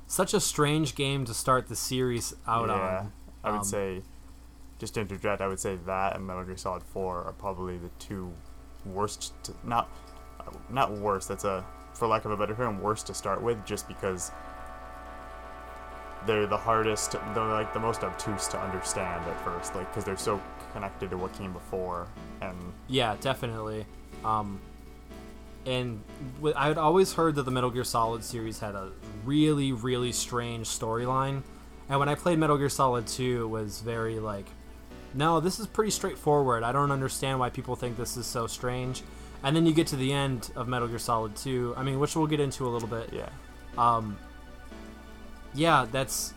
such 0.07 0.33
a 0.33 0.39
strange 0.39 0.95
game 0.95 1.23
to 1.25 1.33
start 1.33 1.67
the 1.69 1.75
series 1.75 2.33
out 2.47 2.67
yeah, 2.67 2.73
on. 2.73 3.13
I 3.43 3.51
would 3.51 3.59
Um, 3.59 3.63
say, 3.63 4.01
just 4.79 4.95
to 4.95 5.01
interject, 5.01 5.41
I 5.41 5.47
would 5.47 5.59
say 5.59 5.77
that 5.85 6.15
and 6.15 6.27
Metal 6.27 6.43
Gear 6.43 6.57
Solid 6.57 6.83
4 6.83 7.23
are 7.23 7.31
probably 7.33 7.77
the 7.77 7.89
two 7.99 8.33
worst. 8.85 9.33
To, 9.43 9.53
not, 9.63 9.89
not 10.69 10.91
worst. 10.91 11.29
That's 11.29 11.45
a, 11.45 11.63
for 11.99 12.07
lack 12.07 12.25
of 12.25 12.31
a 12.31 12.37
better 12.37 12.55
term, 12.55 12.81
worse 12.81 13.03
to 13.03 13.13
start 13.13 13.41
with, 13.41 13.63
just 13.65 13.87
because 13.87 14.31
they're 16.25 16.47
the 16.47 16.57
hardest. 16.57 17.11
They're 17.11 17.43
like 17.43 17.73
the 17.73 17.79
most 17.79 18.03
obtuse 18.03 18.47
to 18.47 18.59
understand 18.59 19.25
at 19.25 19.39
first, 19.43 19.75
like 19.75 19.89
because 19.91 20.05
they're 20.05 20.17
so 20.17 20.41
connected 20.73 21.09
to 21.11 21.17
what 21.17 21.33
came 21.33 21.53
before, 21.53 22.07
and 22.41 22.57
Yeah, 22.87 23.15
definitely. 23.19 23.85
Um, 24.23 24.59
and 25.65 26.01
I 26.55 26.69
had 26.69 26.77
always 26.77 27.13
heard 27.13 27.35
that 27.35 27.43
the 27.43 27.51
Metal 27.51 27.69
Gear 27.69 27.83
Solid 27.83 28.23
series 28.23 28.59
had 28.59 28.75
a 28.75 28.91
really, 29.25 29.71
really 29.71 30.11
strange 30.11 30.67
storyline. 30.67 31.43
And 31.89 31.99
when 31.99 32.07
I 32.07 32.15
played 32.15 32.39
Metal 32.39 32.57
Gear 32.57 32.69
Solid 32.69 33.07
2, 33.07 33.43
it 33.43 33.47
was 33.47 33.81
very 33.81 34.19
like, 34.19 34.45
no, 35.13 35.39
this 35.39 35.59
is 35.59 35.67
pretty 35.67 35.91
straightforward. 35.91 36.63
I 36.63 36.71
don't 36.71 36.91
understand 36.91 37.39
why 37.39 37.49
people 37.49 37.75
think 37.75 37.97
this 37.97 38.15
is 38.15 38.25
so 38.25 38.47
strange. 38.47 39.01
And 39.43 39.55
then 39.55 39.65
you 39.65 39.73
get 39.73 39.87
to 39.87 39.95
the 39.95 40.11
end 40.11 40.51
of 40.55 40.67
Metal 40.67 40.87
Gear 40.87 40.99
Solid 40.99 41.35
2, 41.35 41.75
I 41.77 41.83
mean, 41.83 41.99
which 41.99 42.15
we'll 42.15 42.27
get 42.27 42.39
into 42.41 42.67
a 42.67 42.69
little 42.69 42.89
bit. 42.89 43.09
yeah, 43.13 43.29
Um, 43.77 44.17
yeah, 45.53 45.85
that's 45.91 46.33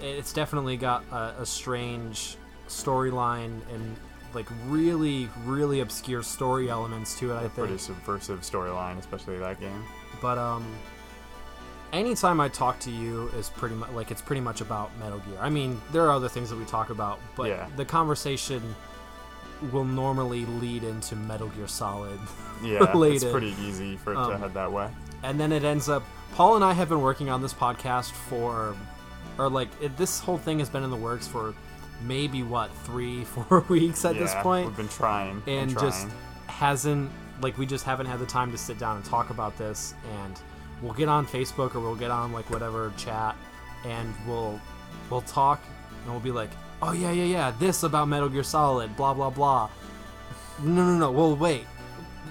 it's 0.00 0.32
definitely 0.32 0.76
got 0.76 1.04
a, 1.12 1.34
a 1.40 1.46
strange 1.46 2.36
storyline 2.68 3.60
and 3.72 3.96
like 4.34 4.46
really, 4.66 5.28
really 5.44 5.80
obscure 5.80 6.22
story 6.22 6.68
elements 6.68 7.18
to 7.18 7.32
it. 7.32 7.36
I 7.36 7.40
think. 7.40 7.54
pretty 7.54 7.78
subversive 7.78 8.40
storyline, 8.40 8.98
especially 8.98 9.38
that 9.38 9.60
game. 9.60 9.84
But 10.20 10.36
um, 10.38 10.66
anytime 11.92 12.40
I 12.40 12.48
talk 12.48 12.78
to 12.80 12.90
you 12.90 13.28
is 13.38 13.48
pretty 13.50 13.74
much 13.74 13.90
like 13.92 14.10
it's 14.10 14.20
pretty 14.22 14.40
much 14.42 14.60
about 14.60 14.90
Metal 14.98 15.18
Gear. 15.20 15.38
I 15.40 15.48
mean, 15.48 15.80
there 15.92 16.02
are 16.02 16.10
other 16.10 16.28
things 16.28 16.50
that 16.50 16.56
we 16.58 16.64
talk 16.64 16.90
about, 16.90 17.18
but 17.36 17.48
Yeah. 17.48 17.66
the 17.76 17.84
conversation 17.84 18.62
will 19.72 19.84
normally 19.84 20.44
lead 20.46 20.84
into 20.84 21.16
Metal 21.16 21.48
Gear 21.48 21.66
Solid. 21.68 22.18
Yeah, 22.62 22.90
it's 22.94 23.24
pretty 23.24 23.54
easy 23.62 23.96
for 23.96 24.12
it 24.12 24.16
to 24.16 24.20
Um, 24.20 24.40
head 24.40 24.54
that 24.54 24.70
way. 24.72 24.88
and 25.22 25.38
then 25.40 25.52
it 25.52 25.64
ends 25.64 25.88
up 25.88 26.02
paul 26.34 26.56
and 26.56 26.64
i 26.64 26.72
have 26.72 26.88
been 26.88 27.00
working 27.00 27.30
on 27.30 27.40
this 27.40 27.54
podcast 27.54 28.10
for 28.12 28.74
or 29.38 29.48
like 29.48 29.68
it, 29.80 29.96
this 29.96 30.20
whole 30.20 30.36
thing 30.38 30.58
has 30.58 30.68
been 30.68 30.82
in 30.82 30.90
the 30.90 30.96
works 30.96 31.26
for 31.26 31.54
maybe 32.02 32.42
what 32.42 32.70
three 32.84 33.24
four 33.34 33.64
weeks 33.68 34.04
at 34.04 34.14
this 34.18 34.34
point 34.36 34.66
we've 34.66 34.76
been 34.76 34.88
trying 34.88 35.42
and 35.46 35.70
and 35.70 35.78
just 35.78 36.06
hasn't 36.46 37.10
like 37.40 37.56
we 37.58 37.64
just 37.66 37.84
haven't 37.84 38.06
had 38.06 38.18
the 38.18 38.26
time 38.26 38.50
to 38.50 38.58
sit 38.58 38.78
down 38.78 38.96
and 38.96 39.04
talk 39.04 39.30
about 39.30 39.56
this 39.58 39.94
and 40.22 40.40
we'll 40.82 40.92
get 40.94 41.08
on 41.08 41.26
facebook 41.26 41.74
or 41.74 41.80
we'll 41.80 41.94
get 41.94 42.10
on 42.10 42.32
like 42.32 42.48
whatever 42.50 42.92
chat 42.96 43.34
and 43.86 44.14
we'll 44.26 44.60
we'll 45.10 45.22
talk 45.22 45.60
and 46.02 46.10
we'll 46.10 46.20
be 46.20 46.30
like 46.32 46.50
oh 46.86 46.92
yeah 46.92 47.10
yeah 47.10 47.24
yeah 47.24 47.50
this 47.58 47.82
about 47.82 48.08
metal 48.08 48.28
gear 48.28 48.42
solid 48.42 48.96
blah 48.96 49.12
blah 49.14 49.30
blah. 49.30 49.68
No 50.62 50.84
no 50.84 50.98
no 50.98 51.10
well 51.10 51.36
wait. 51.36 51.66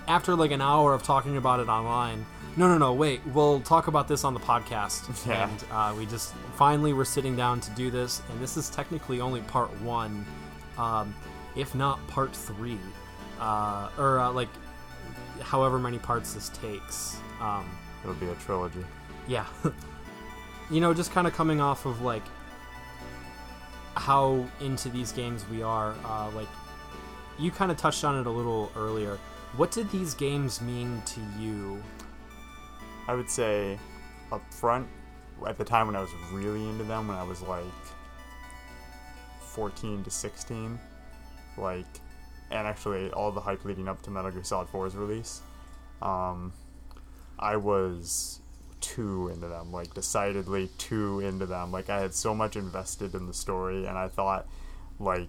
After 0.07 0.35
like 0.35 0.51
an 0.51 0.61
hour 0.61 0.93
of 0.93 1.03
talking 1.03 1.37
about 1.37 1.59
it 1.59 1.67
online 1.67 2.25
no 2.57 2.69
no 2.69 2.77
no 2.77 2.93
wait 2.93 3.19
we'll 3.33 3.59
talk 3.61 3.87
about 3.87 4.07
this 4.07 4.23
on 4.23 4.33
the 4.33 4.39
podcast. 4.39 5.01
Yeah. 5.27 5.49
and 5.49 5.63
uh, 5.71 5.93
we 5.97 6.05
just 6.05 6.33
finally 6.55 6.93
we're 6.93 7.03
sitting 7.05 7.35
down 7.35 7.59
to 7.61 7.71
do 7.71 7.91
this 7.91 8.21
and 8.29 8.41
this 8.41 8.55
is 8.57 8.69
technically 8.69 9.19
only 9.19 9.41
part 9.41 9.69
one 9.81 10.25
um, 10.77 11.13
if 11.55 11.75
not 11.75 12.05
part 12.07 12.33
three 12.35 12.79
uh, 13.39 13.89
or 13.97 14.19
uh, 14.19 14.31
like 14.31 14.49
however 15.41 15.77
many 15.79 15.97
parts 15.97 16.33
this 16.33 16.49
takes 16.49 17.17
um, 17.41 17.65
It'll 18.03 18.15
be 18.15 18.27
a 18.27 18.35
trilogy. 18.35 18.85
yeah. 19.27 19.45
You 20.71 20.81
know, 20.81 20.95
just 20.95 21.11
kind 21.11 21.27
of 21.27 21.33
coming 21.33 21.61
off 21.61 21.85
of 21.85 22.01
like 22.01 22.23
how 23.95 24.45
into 24.59 24.89
these 24.89 25.11
games 25.11 25.45
we 25.49 25.63
are, 25.63 25.95
uh, 26.05 26.29
like 26.31 26.47
you 27.39 27.51
kind 27.51 27.71
of 27.71 27.77
touched 27.77 28.03
on 28.03 28.19
it 28.19 28.27
a 28.27 28.29
little 28.29 28.71
earlier. 28.75 29.17
What 29.57 29.71
did 29.71 29.89
these 29.89 30.13
games 30.13 30.61
mean 30.61 31.01
to 31.05 31.21
you? 31.39 31.81
I 33.07 33.13
would 33.13 33.29
say 33.29 33.79
up 34.31 34.41
front, 34.53 34.87
at 35.47 35.57
the 35.57 35.63
time 35.63 35.87
when 35.87 35.95
I 35.95 36.01
was 36.01 36.09
really 36.31 36.67
into 36.67 36.83
them, 36.83 37.07
when 37.07 37.17
I 37.17 37.23
was 37.23 37.41
like 37.41 37.63
14 39.39 40.03
to 40.03 40.09
16, 40.09 40.79
like, 41.57 41.85
and 42.51 42.67
actually 42.67 43.11
all 43.11 43.31
the 43.31 43.41
hype 43.41 43.63
leading 43.65 43.87
up 43.87 44.01
to 44.03 44.09
Metal 44.09 44.31
Gear 44.31 44.43
Solid 44.43 44.67
4's 44.67 44.95
release, 44.95 45.41
um, 46.01 46.51
I 47.39 47.55
was 47.57 48.39
too 48.85 49.29
into 49.33 49.47
them, 49.47 49.71
like 49.71 49.93
decidedly 49.93 50.69
too 50.77 51.19
into 51.19 51.45
them. 51.45 51.71
Like 51.71 51.89
I 51.89 51.99
had 51.99 52.13
so 52.13 52.33
much 52.35 52.55
invested 52.55 53.15
in 53.15 53.25
the 53.27 53.33
story, 53.33 53.85
and 53.85 53.97
I 53.97 54.07
thought, 54.07 54.45
like, 54.99 55.27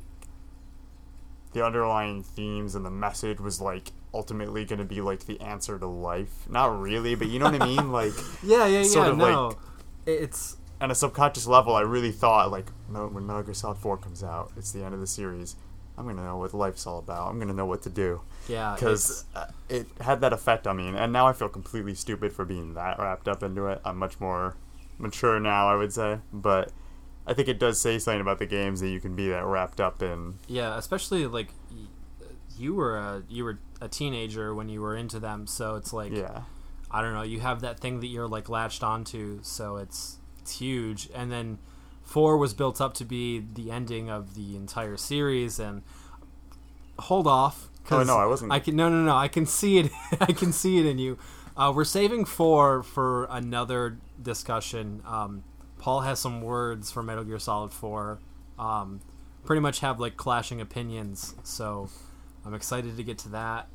the 1.53 1.65
underlying 1.65 2.23
themes 2.23 2.75
and 2.75 2.85
the 2.85 2.91
message 2.91 3.41
was 3.41 3.61
like 3.61 3.93
ultimately 4.13 4.65
going 4.65 4.79
to 4.79 4.85
be 4.85 5.01
like 5.01 5.25
the 5.27 5.41
answer 5.41 5.79
to 5.79 5.87
life. 5.87 6.49
Not 6.49 6.79
really, 6.81 7.15
but 7.15 7.29
you 7.29 7.39
know 7.39 7.47
what 7.51 7.63
I 7.63 7.67
mean. 7.67 7.91
Like, 7.97 8.13
Yeah, 8.43 8.67
yeah, 8.67 8.83
Sort 8.83 9.07
yeah. 9.07 9.13
of 9.13 9.19
No, 9.19 9.47
like- 9.49 9.57
it's 10.07 10.57
on 10.81 10.91
a 10.91 10.95
subconscious 10.95 11.47
level, 11.47 11.75
I 11.75 11.81
really 11.81 12.13
thought 12.13 12.51
like 12.51 12.67
when 12.91 13.27
Metal 13.27 13.43
Gear 13.43 13.55
Solid 13.55 13.79
4 13.79 13.97
comes 13.97 14.23
out, 14.23 14.53
it's 14.57 14.73
the 14.73 14.85
end 14.85 14.93
of 14.95 15.01
the 15.01 15.07
series. 15.07 15.57
I'm 15.99 16.07
gonna 16.07 16.25
know 16.25 16.37
what 16.37 16.53
life's 16.55 16.87
all 16.87 16.99
about. 16.99 17.29
I'm 17.29 17.39
gonna 17.39 17.55
know 17.55 17.67
what 17.67 17.83
to 17.83 17.91
do 17.91 18.21
yeah, 18.49 18.75
because 18.75 19.25
uh, 19.35 19.47
it 19.69 19.87
had 20.01 20.21
that 20.21 20.33
effect 20.33 20.67
on 20.67 20.77
me, 20.77 20.89
and 20.89 21.13
now 21.13 21.27
I 21.27 21.33
feel 21.33 21.49
completely 21.49 21.95
stupid 21.95 22.33
for 22.33 22.45
being 22.45 22.75
that 22.75 22.99
wrapped 22.99 23.29
up 23.29 23.43
into 23.43 23.67
it. 23.67 23.81
I'm 23.85 23.97
much 23.99 24.21
more 24.21 24.57
mature 24.99 25.41
now, 25.41 25.69
I 25.69 25.77
would 25.77 25.93
say, 25.93 26.19
but 26.33 26.73
I 27.27 27.35
think 27.35 27.49
it 27.49 27.59
does 27.59 27.81
say 27.81 27.99
something 27.99 28.21
about 28.21 28.39
the 28.39 28.47
games 28.47 28.81
that 28.81 28.89
you 28.89 29.01
can 29.01 29.17
be 29.17 29.29
that 29.29 29.45
wrapped 29.45 29.81
up 29.81 30.03
in. 30.03 30.35
Yeah, 30.49 30.77
especially 30.79 31.27
like 31.27 31.49
you 32.59 32.75
were 32.75 32.97
a 32.97 33.23
you 33.29 33.45
were 33.45 33.59
a 33.81 33.89
teenager 33.89 34.55
when 34.55 34.69
you 34.69 34.81
were 34.81 34.97
into 34.97 35.19
them, 35.19 35.47
so 35.47 35.75
it's 35.77 35.93
like 35.93 36.13
Yeah, 36.13 36.43
I 36.91 37.03
don't 37.03 37.15
know, 37.15 37.23
you 37.23 37.41
have 37.41 37.61
that 37.61 37.81
thing 37.81 38.01
that 38.01 38.07
you're 38.07 38.29
like 38.29 38.49
latched 38.49 38.83
onto, 38.83 39.41
so 39.43 39.77
it's 39.77 40.19
it's 40.41 40.59
huge. 40.59 41.09
And 41.15 41.33
then 41.33 41.59
four 42.07 42.39
was 42.39 42.55
built 42.55 42.81
up 42.81 42.95
to 42.95 43.05
be 43.05 43.45
the 43.53 43.71
ending 43.71 44.09
of 44.09 44.35
the 44.35 44.57
entire 44.57 44.97
series, 44.97 45.59
and 45.61 45.83
hold 46.99 47.27
off. 47.27 47.69
Oh, 47.91 48.03
no, 48.03 48.17
I 48.17 48.25
wasn't- 48.27 48.51
I 48.53 48.59
can 48.61 48.75
no 48.77 48.89
no 48.89 49.03
no. 49.05 49.15
I 49.15 49.29
can 49.29 49.45
see 49.47 49.79
it. 49.79 49.93
I 50.21 50.33
can 50.33 50.53
see 50.53 50.79
it 50.79 50.87
in 50.87 50.99
you. 50.99 51.19
Uh, 51.57 51.73
we're 51.75 51.85
saving 51.85 52.25
four 52.25 52.83
for 52.83 53.27
another 53.31 53.99
discussion. 54.21 55.03
Um, 55.07 55.45
Paul 55.79 56.01
has 56.01 56.19
some 56.19 56.41
words 56.43 56.91
for 56.91 57.03
Metal 57.03 57.25
Gear 57.25 57.39
Solid 57.39 57.71
Four. 57.73 58.19
Um, 58.59 59.01
pretty 59.45 59.61
much 59.61 59.81
have 59.81 60.01
like 60.01 60.17
clashing 60.17 60.61
opinions, 60.61 61.35
so 61.45 61.89
I'm 62.45 62.55
excited 62.55 62.97
to 62.97 63.03
get 63.05 63.19
to 63.19 63.29
that. 63.31 63.69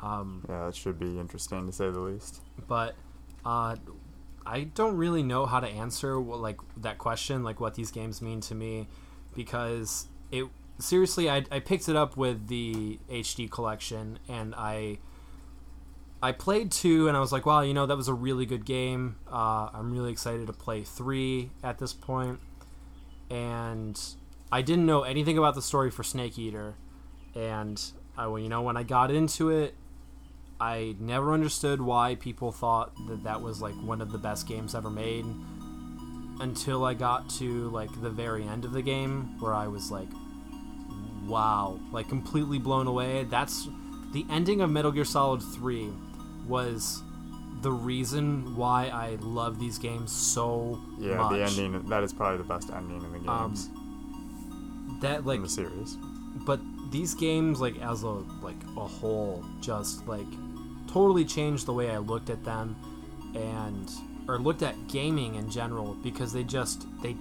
Um, 0.00 0.44
yeah, 0.48 0.66
that 0.66 0.74
should 0.74 0.98
be 0.98 1.18
interesting 1.18 1.66
to 1.66 1.72
say 1.72 1.90
the 1.90 2.00
least. 2.00 2.40
but 2.68 2.94
uh, 3.44 3.76
I 4.46 4.64
don't 4.64 4.96
really 4.96 5.22
know 5.22 5.46
how 5.46 5.60
to 5.60 5.68
answer 5.68 6.20
what, 6.20 6.40
like 6.40 6.58
that 6.78 6.98
question, 6.98 7.42
like 7.42 7.60
what 7.60 7.74
these 7.74 7.90
games 7.90 8.22
mean 8.22 8.40
to 8.42 8.54
me, 8.54 8.88
because 9.34 10.08
it 10.30 10.46
seriously, 10.78 11.30
I, 11.30 11.44
I 11.50 11.60
picked 11.60 11.88
it 11.88 11.96
up 11.96 12.16
with 12.16 12.48
the 12.48 12.98
HD 13.10 13.50
collection, 13.50 14.18
and 14.28 14.54
I 14.56 14.98
I 16.22 16.32
played 16.32 16.70
two, 16.70 17.08
and 17.08 17.16
I 17.16 17.20
was 17.20 17.32
like, 17.32 17.46
wow, 17.46 17.62
you 17.62 17.72
know, 17.72 17.86
that 17.86 17.96
was 17.96 18.08
a 18.08 18.14
really 18.14 18.44
good 18.44 18.64
game. 18.64 19.16
Uh, 19.30 19.70
I'm 19.72 19.92
really 19.92 20.12
excited 20.12 20.46
to 20.48 20.52
play 20.52 20.82
three 20.82 21.50
at 21.62 21.78
this 21.78 21.92
point, 21.92 22.40
and 23.30 23.98
I 24.52 24.62
didn't 24.62 24.86
know 24.86 25.02
anything 25.02 25.38
about 25.38 25.54
the 25.54 25.62
story 25.62 25.90
for 25.90 26.02
Snake 26.02 26.38
Eater, 26.38 26.74
and 27.34 27.80
I, 28.16 28.26
you 28.36 28.48
know, 28.48 28.62
when 28.62 28.76
I 28.76 28.82
got 28.82 29.10
into 29.10 29.50
it, 29.50 29.74
I 30.60 30.94
never 31.00 31.32
understood 31.32 31.80
why 31.80 32.16
people 32.16 32.52
thought 32.52 32.92
that 33.08 33.22
that 33.24 33.40
was 33.40 33.62
like 33.62 33.74
one 33.82 34.00
of 34.00 34.12
the 34.12 34.18
best 34.18 34.46
games 34.46 34.74
ever 34.74 34.90
made 34.90 35.24
until 36.40 36.84
I 36.84 36.94
got 36.94 37.28
to 37.38 37.68
like 37.70 37.90
the 38.02 38.10
very 38.10 38.44
end 38.46 38.64
of 38.64 38.72
the 38.72 38.82
game 38.82 39.38
where 39.40 39.54
I 39.54 39.66
was 39.68 39.90
like 39.90 40.08
wow, 41.26 41.78
like 41.92 42.08
completely 42.08 42.58
blown 42.58 42.86
away. 42.88 43.24
That's 43.24 43.68
the 44.12 44.26
ending 44.30 44.60
of 44.62 44.70
Metal 44.70 44.90
Gear 44.90 45.04
Solid 45.04 45.40
3 45.42 45.88
was 46.48 47.02
the 47.62 47.70
reason 47.70 48.56
why 48.56 48.88
I 48.88 49.16
love 49.20 49.60
these 49.60 49.78
games 49.78 50.10
so 50.10 50.80
Yeah, 50.98 51.16
much. 51.18 51.32
the 51.32 51.44
ending 51.44 51.88
that 51.88 52.02
is 52.02 52.12
probably 52.12 52.38
the 52.38 52.44
best 52.44 52.70
ending 52.70 53.02
in 53.02 53.24
the 53.24 53.30
Um, 53.30 53.50
games 53.50 53.68
that 55.02 55.24
like 55.24 55.36
in 55.36 55.42
the 55.42 55.48
series. 55.48 55.96
but 56.46 56.58
these 56.90 57.14
games 57.14 57.60
like 57.60 57.78
as 57.80 58.02
a 58.02 58.08
like 58.42 58.56
a 58.76 58.86
whole 58.86 59.44
just 59.60 60.06
like 60.08 60.26
totally 60.92 61.24
changed 61.24 61.66
the 61.66 61.72
way 61.72 61.90
I 61.90 61.98
looked 61.98 62.30
at 62.30 62.44
them 62.44 62.76
and 63.34 63.90
or 64.28 64.38
looked 64.38 64.62
at 64.62 64.88
gaming 64.88 65.36
in 65.36 65.50
general 65.50 65.94
because 66.02 66.32
they 66.32 66.44
just 66.44 66.86
they 67.02 67.16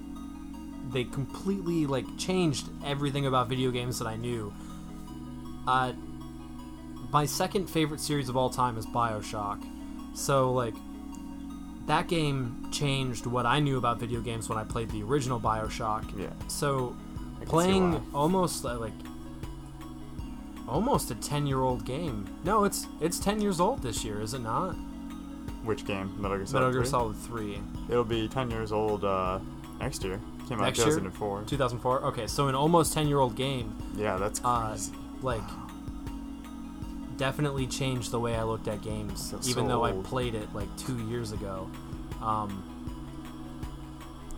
they 0.92 1.04
completely 1.04 1.86
like 1.86 2.06
changed 2.18 2.70
everything 2.86 3.26
about 3.26 3.48
video 3.48 3.72
games 3.72 4.00
that 4.00 4.08
I 4.08 4.16
knew. 4.16 4.54
Uh 5.68 5.94
my 7.12 7.26
second 7.26 7.68
favorite 7.68 8.00
series 8.00 8.30
of 8.30 8.38
all 8.38 8.50
time 8.50 8.78
is 8.78 8.86
BioShock. 8.86 9.64
So 10.14 10.52
like 10.52 10.76
that 11.88 12.08
game 12.08 12.68
changed 12.72 13.26
what 13.26 13.46
I 13.46 13.60
knew 13.60 13.78
about 13.78 14.00
video 14.00 14.22
games 14.22 14.48
when 14.48 14.58
I 14.58 14.64
played 14.64 14.92
the 14.92 15.02
original 15.04 15.40
BioShock. 15.40 16.06
Yeah, 16.18 16.28
So 16.48 16.96
I 17.36 17.40
can 17.40 17.46
see 17.46 17.50
playing 17.50 18.08
almost 18.14 18.64
uh, 18.66 18.78
like 18.80 18.94
almost 20.70 21.12
a 21.12 21.16
10 21.16 21.46
year 21.48 21.62
old 21.62 21.86
game. 21.86 22.26
No, 22.44 22.64
it's 22.64 22.88
it's 23.02 23.20
10 23.20 23.42
years 23.42 23.60
old 23.60 23.82
this 23.82 24.04
year, 24.04 24.22
is 24.22 24.34
it 24.34 24.40
not? 24.40 24.74
Which 25.64 25.86
game? 25.86 26.14
Metal 26.22 26.38
Gear 26.38 26.46
Solid. 26.46 26.62
Metal 26.62 26.72
Gear 26.72 26.82
3? 26.82 26.90
Solid 26.90 27.18
3. 27.18 27.62
It'll 27.90 28.04
be 28.04 28.28
10 28.28 28.50
years 28.52 28.72
old 28.72 29.04
uh, 29.04 29.40
next 29.80 30.04
year. 30.04 30.20
Came 30.48 30.60
out 30.60 30.66
Next 30.66 30.80
year? 30.80 30.88
2004. 30.88 31.44
2004. 31.46 32.02
Okay, 32.06 32.28
so 32.28 32.48
an 32.48 32.56
almost 32.56 32.94
10 32.94 33.08
year 33.08 33.20
old 33.20 33.36
game 33.36 33.76
Yeah, 33.96 34.18
that's 34.18 34.44
uh 34.44 34.78
like 35.22 35.44
definitely 37.18 37.68
changed 37.68 38.12
the 38.12 38.20
way 38.20 38.36
I 38.36 38.44
looked 38.44 38.68
at 38.68 38.82
games 38.82 39.32
Feels 39.32 39.50
even 39.50 39.66
so 39.66 39.68
though 39.68 39.84
I 39.84 39.92
played 39.92 40.36
it 40.36 40.54
like 40.56 40.70
2 40.78 40.98
years 41.08 41.32
ago. 41.34 41.70
Um 42.22 42.64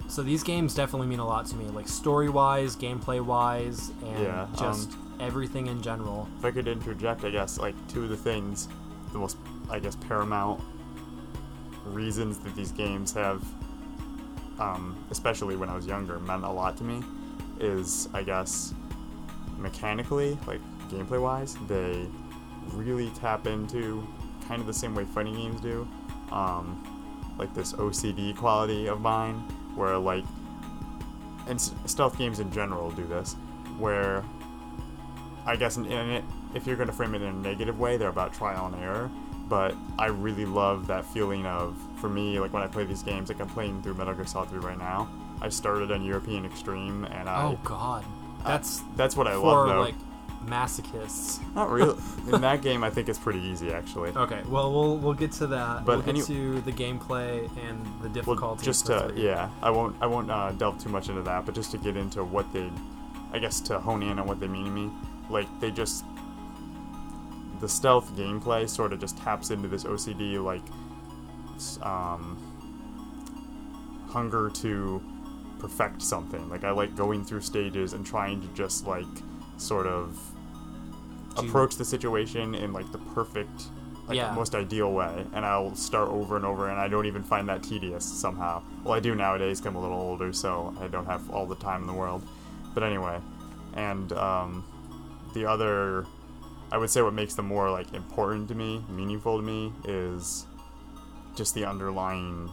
so 0.09 0.21
these 0.23 0.43
games 0.43 0.75
definitely 0.75 1.07
mean 1.07 1.19
a 1.19 1.25
lot 1.25 1.45
to 1.45 1.55
me, 1.55 1.65
like 1.67 1.87
story-wise, 1.87 2.75
gameplay-wise, 2.75 3.91
and 4.03 4.23
Yeah, 4.23 4.41
um, 4.43 4.55
just 4.57 4.91
everything 5.21 5.67
in 5.67 5.81
general. 5.81 6.27
if 6.39 6.45
I 6.45 6.51
could 6.51 6.67
interject, 6.67 7.23
I 7.23 7.29
guess 7.29 7.57
like 7.57 7.75
two 7.87 8.03
of 8.03 8.09
the 8.09 8.17
things, 8.17 8.67
the 9.13 9.19
most 9.19 9.37
I 9.69 9.79
guess 9.79 9.95
paramount 9.95 10.61
reasons 11.85 12.39
that 12.39 12.55
these 12.55 12.71
games 12.71 13.13
have, 13.13 13.43
um, 14.59 14.97
especially 15.11 15.55
when 15.55 15.69
I 15.69 15.75
was 15.75 15.85
younger, 15.85 16.19
meant 16.19 16.43
a 16.43 16.51
lot 16.51 16.75
to 16.77 16.83
me, 16.83 17.01
is 17.59 18.09
I 18.13 18.23
guess 18.23 18.73
mechanically, 19.57 20.37
like 20.47 20.59
gameplay 20.89 21.21
wise, 21.21 21.55
they 21.67 22.07
really 22.73 23.09
tap 23.11 23.47
into 23.47 24.05
kind 24.47 24.59
of 24.59 24.67
the 24.67 24.73
same 24.73 24.95
way 24.95 25.05
fighting 25.05 25.35
games 25.35 25.61
do, 25.61 25.87
um, 26.31 26.83
like 27.37 27.53
this 27.53 27.73
OCD 27.73 28.35
quality 28.35 28.87
of 28.87 29.01
mine, 29.01 29.35
where 29.75 29.97
like, 29.97 30.25
and 31.47 31.59
stealth 31.85 32.17
games 32.17 32.39
in 32.39 32.51
general 32.51 32.91
do 32.91 33.05
this, 33.05 33.35
where 33.77 34.23
I 35.45 35.55
guess 35.55 35.77
in, 35.77 35.85
in 35.85 36.09
it, 36.11 36.23
if 36.53 36.67
you're 36.67 36.75
going 36.75 36.87
to 36.89 36.93
frame 36.93 37.15
it 37.15 37.21
in 37.21 37.27
a 37.29 37.33
negative 37.33 37.79
way, 37.79 37.97
they're 37.97 38.09
about 38.09 38.33
trial 38.33 38.67
and 38.67 38.75
error. 38.83 39.09
But 39.49 39.75
I 39.99 40.07
really 40.07 40.45
love 40.45 40.87
that 40.87 41.03
feeling 41.05 41.45
of, 41.45 41.75
for 41.97 42.07
me, 42.09 42.39
like 42.39 42.53
when 42.53 42.63
I 42.63 42.67
play 42.67 42.85
these 42.85 43.03
games, 43.03 43.29
like 43.29 43.41
I'm 43.41 43.49
playing 43.49 43.81
through 43.81 43.95
Metal 43.95 44.13
Gear 44.13 44.25
Solid 44.25 44.49
3 44.49 44.59
right 44.59 44.77
now. 44.77 45.09
I 45.41 45.49
started 45.49 45.91
on 45.91 46.03
European 46.05 46.45
Extreme, 46.45 47.05
and 47.05 47.27
I 47.27 47.43
Oh 47.45 47.59
god. 47.63 48.05
That's 48.45 48.81
that's 48.95 49.15
what 49.17 49.27
I 49.27 49.33
for 49.33 49.39
love 49.39 49.67
though. 49.69 49.81
like 49.81 49.95
masochists. 50.45 51.39
Not 51.55 51.69
really. 51.69 51.97
in 52.33 52.41
that 52.41 52.61
game, 52.61 52.83
I 52.83 52.89
think 52.89 53.09
it's 53.09 53.19
pretty 53.19 53.39
easy 53.41 53.71
actually. 53.73 54.11
Okay, 54.11 54.41
well 54.47 54.71
we'll 54.71 54.97
we'll 54.97 55.13
get 55.13 55.31
to 55.33 55.47
that. 55.47 55.85
But 55.85 55.97
we'll 55.97 56.05
get 56.05 56.09
any- 56.15 56.21
to 56.23 56.61
the 56.61 56.71
gameplay 56.71 57.49
and 57.67 57.85
the 58.01 58.07
Well, 58.07 58.13
difficulty. 58.13 58.65
just 58.65 58.85
to 58.87 59.09
three. 59.09 59.25
yeah, 59.25 59.49
I 59.61 59.69
won't 59.71 59.95
I 60.01 60.05
won't 60.07 60.29
uh, 60.31 60.51
delve 60.53 60.81
too 60.81 60.89
much 60.89 61.09
into 61.09 61.21
that, 61.23 61.45
but 61.45 61.55
just 61.55 61.71
to 61.71 61.77
get 61.77 61.97
into 61.97 62.23
what 62.23 62.51
they, 62.53 62.69
I 63.33 63.39
guess 63.39 63.59
to 63.61 63.79
hone 63.79 64.03
in 64.03 64.19
on 64.19 64.27
what 64.27 64.39
they 64.39 64.47
mean 64.47 64.65
to 64.65 64.71
me, 64.71 64.91
like 65.31 65.47
they 65.59 65.71
just 65.71 66.03
the 67.59 67.69
stealth 67.69 68.11
gameplay 68.15 68.67
sort 68.67 68.91
of 68.93 68.99
just 68.99 69.17
taps 69.17 69.51
into 69.51 69.67
this 69.67 69.83
OCD 69.83 70.43
like 70.43 70.63
um, 71.83 72.37
hunger 74.09 74.49
to 74.49 75.01
perfect 75.59 76.01
something. 76.01 76.49
Like 76.49 76.63
I 76.63 76.71
like 76.71 76.95
going 76.95 77.23
through 77.23 77.41
stages 77.41 77.93
and 77.93 78.05
trying 78.05 78.41
to 78.41 78.47
just 78.49 78.87
like 78.87 79.05
sort 79.57 79.85
of 79.87 80.19
Do 81.35 81.43
you- 81.43 81.49
approach 81.49 81.75
the 81.75 81.85
situation 81.85 82.55
in 82.55 82.73
like 82.73 82.91
the 82.91 82.97
perfect 82.97 83.65
like 84.07 84.17
Yeah. 84.17 84.33
most 84.33 84.55
ideal 84.55 84.91
way, 84.91 85.25
and 85.33 85.45
I'll 85.45 85.75
start 85.75 86.09
over 86.09 86.35
and 86.35 86.43
over, 86.43 86.69
and 86.69 86.79
I 86.79 86.87
don't 86.87 87.05
even 87.05 87.21
find 87.23 87.47
that 87.47 87.61
tedious 87.63 88.03
somehow. 88.03 88.63
Well, 88.83 88.95
I 88.95 88.99
do 88.99 89.13
nowadays. 89.15 89.59
'cause 89.61 89.67
I'm 89.67 89.75
a 89.75 89.81
little 89.81 89.99
older, 90.01 90.33
so 90.33 90.73
I 90.81 90.87
don't 90.87 91.05
have 91.05 91.29
all 91.29 91.45
the 91.45 91.55
time 91.55 91.81
in 91.81 91.87
the 91.87 91.93
world. 91.93 92.23
But 92.73 92.81
anyway, 92.83 93.19
and 93.75 94.11
um, 94.13 94.63
the 95.33 95.45
other, 95.45 96.05
I 96.71 96.77
would 96.77 96.89
say, 96.89 97.01
what 97.01 97.13
makes 97.13 97.33
them 97.35 97.45
more 97.45 97.69
like 97.69 97.93
important 97.93 98.47
to 98.49 98.55
me, 98.55 98.83
meaningful 98.89 99.37
to 99.37 99.43
me, 99.43 99.73
is 99.85 100.45
just 101.35 101.55
the 101.55 101.65
underlying 101.65 102.51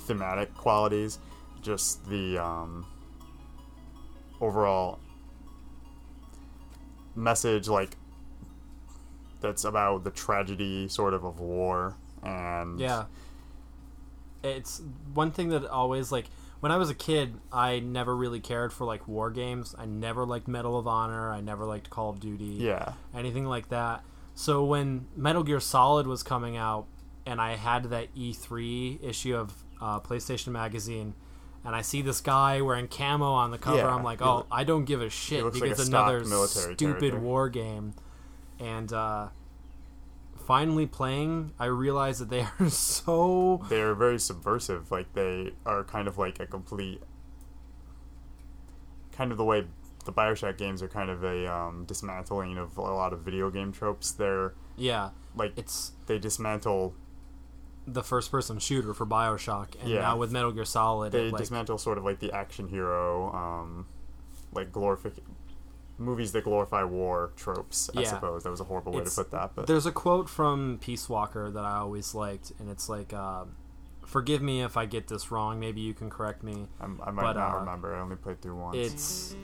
thematic 0.00 0.54
qualities, 0.54 1.18
just 1.62 2.08
the 2.08 2.38
um, 2.38 2.86
overall 4.40 4.98
message 7.16 7.68
like 7.68 7.96
that's 9.40 9.64
about 9.64 10.04
the 10.04 10.10
tragedy 10.10 10.86
sort 10.88 11.12
of 11.12 11.24
of 11.24 11.40
war 11.40 11.96
and 12.22 12.78
Yeah. 12.78 13.04
It's 14.42 14.80
one 15.12 15.32
thing 15.32 15.50
that 15.50 15.66
always 15.66 16.10
like 16.10 16.26
when 16.60 16.70
I 16.72 16.76
was 16.76 16.90
a 16.90 16.94
kid, 16.94 17.34
I 17.52 17.80
never 17.80 18.14
really 18.16 18.40
cared 18.40 18.72
for 18.72 18.84
like 18.84 19.08
war 19.08 19.30
games. 19.30 19.74
I 19.78 19.86
never 19.86 20.24
liked 20.24 20.46
Medal 20.48 20.78
of 20.78 20.86
Honor. 20.86 21.32
I 21.32 21.40
never 21.40 21.64
liked 21.64 21.90
Call 21.90 22.10
of 22.10 22.20
Duty. 22.20 22.56
yeah 22.58 22.92
Anything 23.14 23.46
like 23.46 23.68
that. 23.70 24.02
So 24.34 24.64
when 24.64 25.06
Metal 25.16 25.42
Gear 25.42 25.60
Solid 25.60 26.06
was 26.06 26.22
coming 26.22 26.56
out, 26.56 26.86
and 27.26 27.40
I 27.40 27.56
had 27.56 27.84
that 27.90 28.14
E3 28.14 29.04
issue 29.04 29.36
of 29.36 29.52
uh, 29.80 30.00
PlayStation 30.00 30.48
Magazine, 30.48 31.14
and 31.64 31.76
I 31.76 31.82
see 31.82 32.00
this 32.00 32.20
guy 32.20 32.62
wearing 32.62 32.88
camo 32.88 33.32
on 33.32 33.50
the 33.50 33.58
cover, 33.58 33.78
Yeah, 33.78 33.94
I'm 33.94 34.02
like, 34.02 34.22
oh, 34.22 34.46
I 34.50 34.64
don't 34.64 34.86
give 34.86 35.02
a 35.02 35.10
shit 35.10 35.44
because 35.52 35.78
like 35.78 35.88
another 35.88 36.24
stupid 36.24 36.78
character. 37.00 37.20
war 37.20 37.48
game. 37.50 37.92
And 38.58 38.90
uh, 38.92 39.28
finally 40.50 40.84
playing, 40.84 41.52
I 41.60 41.66
realized 41.66 42.20
that 42.20 42.28
they 42.28 42.44
are 42.58 42.68
so 42.68 43.64
they're 43.68 43.94
very 43.94 44.18
subversive 44.18 44.90
like 44.90 45.12
they 45.12 45.52
are 45.64 45.84
kind 45.84 46.08
of 46.08 46.18
like 46.18 46.40
a 46.40 46.46
complete 46.46 47.00
kind 49.12 49.30
of 49.30 49.38
the 49.38 49.44
way 49.44 49.64
the 50.06 50.12
bioshock 50.12 50.58
games 50.58 50.82
are 50.82 50.88
kind 50.88 51.08
of 51.08 51.22
a 51.22 51.46
um, 51.46 51.84
dismantling 51.84 52.58
of 52.58 52.76
a 52.76 52.80
lot 52.80 53.12
of 53.12 53.20
video 53.20 53.48
game 53.48 53.70
tropes 53.70 54.10
they're 54.10 54.54
yeah. 54.76 55.10
like 55.36 55.56
It's 55.56 55.92
they 56.06 56.18
dismantle 56.18 56.96
the 57.86 58.02
first 58.02 58.32
person 58.32 58.58
shooter 58.58 58.92
for 58.92 59.06
Bioshock, 59.06 59.80
and 59.80 59.88
Yeah. 59.88 60.00
now 60.00 60.16
with 60.16 60.32
Metal 60.32 60.50
Gear 60.50 60.64
Solid, 60.64 61.12
they 61.12 61.28
it, 61.28 61.32
like, 61.32 61.38
dismantle 61.42 61.78
sort 61.78 61.96
of 61.96 62.04
like 62.04 62.18
the 62.18 62.32
action 62.32 62.66
hero 62.66 63.32
um, 63.32 63.86
like 64.52 64.72
glorific 64.72 65.12
movies 66.00 66.32
that 66.32 66.44
glorify 66.44 66.82
war 66.82 67.30
tropes 67.36 67.90
i 67.96 68.00
Yeah. 68.00 68.08
suppose 68.08 68.42
that 68.44 68.50
was 68.50 68.60
a 68.60 68.64
horrible 68.64 68.92
way 68.92 68.98
It's- 69.00 69.14
to 69.14 69.22
put 69.24 69.30
that 69.32 69.54
but 69.54 69.66
There's 69.66 69.86
a 69.86 69.92
quote 69.92 70.28
from 70.28 70.78
Peace 70.80 71.08
Walker 71.08 71.50
that 71.50 71.64
I 71.64 71.76
always 71.76 72.14
liked, 72.14 72.52
and 72.58 72.70
it's 72.70 72.88
like, 72.88 73.12
uh, 73.12 73.44
"Forgive 74.06 74.40
me 74.42 74.62
if 74.62 74.76
I 74.76 74.86
get 74.86 75.06
this 75.08 75.30
wrong. 75.30 75.60
Maybe 75.60 75.80
you 75.82 75.92
can 75.94 76.08
correct 76.10 76.42
me. 76.42 76.68
I'm, 76.80 77.00
i 77.04 77.10
might 77.10 77.22
but, 77.22 77.36
not 77.36 77.54
uh, 77.54 77.58
remember 77.60 77.94
i 77.94 78.00
only 78.00 78.16
played 78.16 78.40
through 78.40 78.56
once 78.56 78.76
It's 78.76 79.36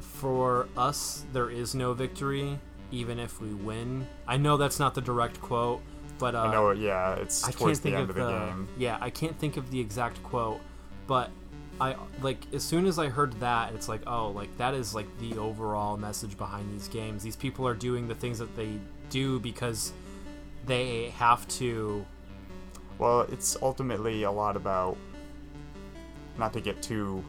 for 0.00 0.68
us. 0.76 1.24
There 1.32 1.48
is 1.50 1.74
no 1.74 1.94
victory, 1.94 2.58
even 2.90 3.18
if 3.18 3.40
we 3.40 3.54
win. 3.54 4.06
I 4.26 4.36
know 4.36 4.56
that's 4.56 4.78
not 4.78 4.94
the 4.94 5.00
direct 5.00 5.40
quote, 5.40 5.80
but 6.18 6.34
uh, 6.34 6.40
i 6.42 6.52
know 6.52 6.70
yeah 6.72 7.14
it's 7.14 7.44
I 7.44 7.50
towards 7.52 7.80
the 7.80 7.94
end 7.94 8.10
of 8.10 8.14
the, 8.16 8.24
the 8.24 8.30
game 8.30 8.68
yeah. 8.78 8.98
I 9.00 9.10
can't 9.10 9.36
think 9.38 9.56
of 9.56 9.70
the 9.70 9.80
exact 9.80 10.22
quote, 10.22 10.60
but 11.06 11.30
I 11.80 11.96
like 12.20 12.38
as 12.52 12.62
soon 12.62 12.86
as 12.86 12.98
I 12.98 13.08
heard 13.08 13.32
that, 13.40 13.74
it's 13.74 13.88
like 13.88 14.02
oh, 14.06 14.30
like 14.30 14.56
that 14.58 14.74
is 14.74 14.94
like 14.94 15.06
the 15.18 15.38
overall 15.38 15.96
message 15.96 16.36
behind 16.36 16.72
these 16.72 16.88
games. 16.88 17.22
These 17.22 17.36
people 17.36 17.66
are 17.66 17.74
doing 17.74 18.08
the 18.08 18.14
things 18.14 18.38
that 18.38 18.54
they 18.56 18.78
do 19.10 19.40
because 19.40 19.92
they 20.66 21.10
have 21.16 21.46
to. 21.48 22.04
Well, 22.98 23.22
it's 23.22 23.56
ultimately 23.62 24.24
a 24.24 24.30
lot 24.30 24.56
about 24.56 24.96
not 26.38 26.52
to 26.52 26.60
get 26.60 26.82
too 26.82 27.24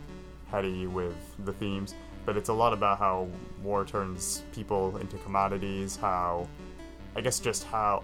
heady 0.52 0.88
with 0.88 1.16
the 1.46 1.54
themes, 1.54 1.96
but 2.26 2.38
it's 2.38 2.50
a 2.50 2.54
lot 2.54 2.74
about 2.74 3.00
how 3.00 3.28
war 3.64 3.86
turns 3.86 4.44
people 4.54 4.98
into 4.98 5.18
commodities, 5.18 5.96
how 5.96 6.48
I 7.16 7.22
guess 7.22 7.40
just 7.40 7.64
how 7.64 8.04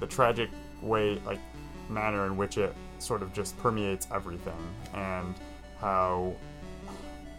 the 0.00 0.06
tragic 0.06 0.50
way 0.82 1.20
like 1.26 1.40
manner 1.88 2.26
in 2.26 2.36
which 2.36 2.58
it 2.58 2.74
sort 3.02 3.22
of 3.22 3.32
just 3.32 3.56
permeates 3.58 4.06
everything. 4.12 4.60
And 4.94 5.34
how 5.80 6.34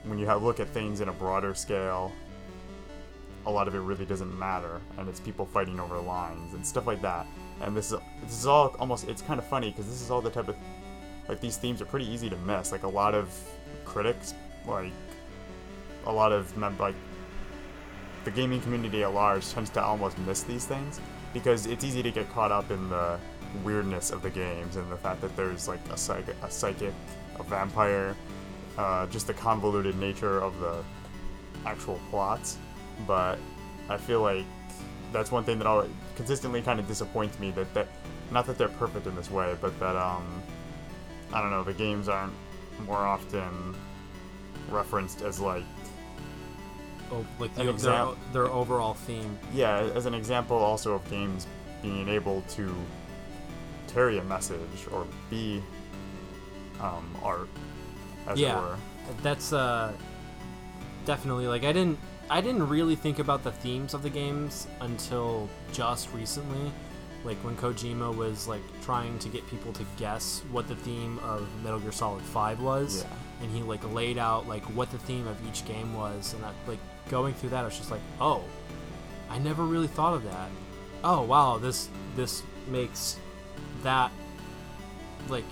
when 0.03 0.17
you 0.17 0.25
have 0.25 0.41
look 0.41 0.59
at 0.59 0.67
things 0.69 0.99
in 1.01 1.09
a 1.09 1.13
broader 1.13 1.53
scale 1.53 2.11
a 3.45 3.51
lot 3.51 3.67
of 3.67 3.75
it 3.75 3.79
really 3.79 4.05
doesn't 4.05 4.37
matter. 4.37 4.79
And 4.97 5.09
it's 5.09 5.19
people 5.19 5.45
fighting 5.45 5.79
over 5.79 5.99
lines 5.99 6.53
and 6.53 6.65
stuff 6.65 6.87
like 6.87 7.01
that. 7.01 7.25
And 7.61 7.75
this 7.75 7.91
is 7.91 7.99
this 8.23 8.39
is 8.39 8.45
all 8.45 8.75
almost 8.79 9.07
it's 9.07 9.21
kind 9.21 9.39
of 9.39 9.45
funny 9.45 9.69
because 9.69 9.87
this 9.87 10.01
is 10.01 10.11
all 10.11 10.21
the 10.21 10.29
type 10.29 10.47
of 10.47 10.55
like 11.27 11.39
these 11.39 11.57
themes 11.57 11.81
are 11.81 11.85
pretty 11.85 12.07
easy 12.07 12.29
to 12.29 12.37
miss. 12.37 12.71
Like 12.71 12.83
a 12.83 12.87
lot 12.87 13.15
of 13.15 13.33
critics 13.85 14.33
like 14.67 14.93
a 16.05 16.11
lot 16.11 16.31
of 16.31 16.55
mem- 16.57 16.77
like 16.77 16.95
the 18.23 18.31
gaming 18.31 18.61
community 18.61 19.03
at 19.03 19.13
large 19.13 19.49
tends 19.51 19.69
to 19.71 19.81
almost 19.81 20.17
miss 20.19 20.43
these 20.43 20.65
things 20.65 20.99
because 21.33 21.65
it's 21.65 21.83
easy 21.83 22.03
to 22.03 22.11
get 22.11 22.29
caught 22.31 22.51
up 22.51 22.69
in 22.71 22.89
the 22.89 23.17
weirdness 23.63 24.11
of 24.11 24.21
the 24.21 24.29
games 24.29 24.75
and 24.75 24.89
the 24.91 24.97
fact 24.97 25.21
that 25.21 25.35
there's 25.35 25.67
like 25.67 25.79
a, 25.89 25.97
psych- 25.97 26.35
a 26.43 26.51
psychic 26.51 26.93
a 27.39 27.43
vampire 27.43 28.15
uh, 28.77 29.05
just 29.07 29.27
the 29.27 29.33
convoluted 29.33 29.95
nature 29.97 30.39
of 30.41 30.57
the 30.59 30.83
actual 31.65 31.99
plots 32.09 32.57
but 33.07 33.37
I 33.89 33.97
feel 33.97 34.21
like 34.21 34.45
that's 35.11 35.31
one 35.31 35.43
thing 35.43 35.57
that 35.57 35.67
always 35.67 35.89
consistently 36.15 36.61
kind 36.61 36.79
of 36.79 36.87
disappoints 36.87 37.39
me 37.39 37.51
that 37.51 37.73
that 37.73 37.87
not 38.31 38.45
that 38.47 38.57
they're 38.57 38.69
perfect 38.69 39.07
in 39.07 39.15
this 39.15 39.29
way, 39.29 39.55
but 39.59 39.77
that 39.79 39.95
um 39.95 40.41
I 41.33 41.41
don't 41.41 41.51
know 41.51 41.63
the 41.63 41.73
games 41.73 42.07
aren't 42.07 42.33
more 42.85 42.97
often 42.97 43.75
referenced 44.69 45.21
as 45.21 45.39
like 45.39 45.63
like 47.39 47.49
An 47.51 47.55
the, 47.57 47.63
their, 47.63 47.71
exam- 47.71 48.15
their 48.33 48.47
overall 48.47 48.93
theme. 48.93 49.37
yeah 49.53 49.79
as 49.95 50.05
an 50.05 50.13
example 50.13 50.57
also 50.57 50.93
of 50.93 51.09
games 51.09 51.47
being 51.81 52.07
able 52.09 52.41
to 52.49 52.73
carry 53.93 54.17
a 54.19 54.23
message 54.23 54.59
or 54.91 55.05
be 55.29 55.61
um, 56.79 57.05
art 57.23 57.49
as 58.27 58.39
Yeah. 58.39 58.57
it 58.57 58.61
were. 58.61 58.75
That's 59.23 59.51
uh 59.53 59.91
definitely 61.05 61.47
like 61.47 61.63
I 61.63 61.71
didn't 61.73 61.99
I 62.29 62.39
didn't 62.39 62.69
really 62.69 62.95
think 62.95 63.19
about 63.19 63.43
the 63.43 63.51
themes 63.51 63.93
of 63.93 64.03
the 64.03 64.09
games 64.09 64.67
until 64.79 65.49
just 65.73 66.11
recently. 66.13 66.71
Like 67.25 67.37
when 67.43 67.55
Kojima 67.57 68.15
was 68.15 68.47
like 68.47 68.61
trying 68.81 69.19
to 69.19 69.29
get 69.29 69.45
people 69.47 69.73
to 69.73 69.85
guess 69.97 70.41
what 70.51 70.67
the 70.67 70.75
theme 70.75 71.19
of 71.19 71.47
Metal 71.63 71.79
Gear 71.79 71.91
Solid 71.91 72.23
5 72.23 72.61
was. 72.61 73.03
Yeah. 73.03 73.09
And 73.41 73.49
he 73.51 73.61
like 73.63 73.83
laid 73.93 74.17
out 74.17 74.47
like 74.47 74.63
what 74.75 74.91
the 74.91 74.97
theme 74.99 75.27
of 75.27 75.35
each 75.47 75.65
game 75.65 75.93
was 75.95 76.33
and 76.33 76.43
that 76.43 76.53
like 76.67 76.79
going 77.09 77.33
through 77.33 77.49
that 77.49 77.61
I 77.61 77.65
was 77.65 77.77
just 77.77 77.89
like, 77.91 78.01
"Oh, 78.19 78.43
I 79.29 79.39
never 79.39 79.63
really 79.65 79.87
thought 79.87 80.13
of 80.13 80.23
that. 80.25 80.49
Oh, 81.03 81.23
wow, 81.23 81.57
this 81.57 81.89
this 82.15 82.43
makes 82.69 83.17
that 83.83 84.11
like 85.29 85.45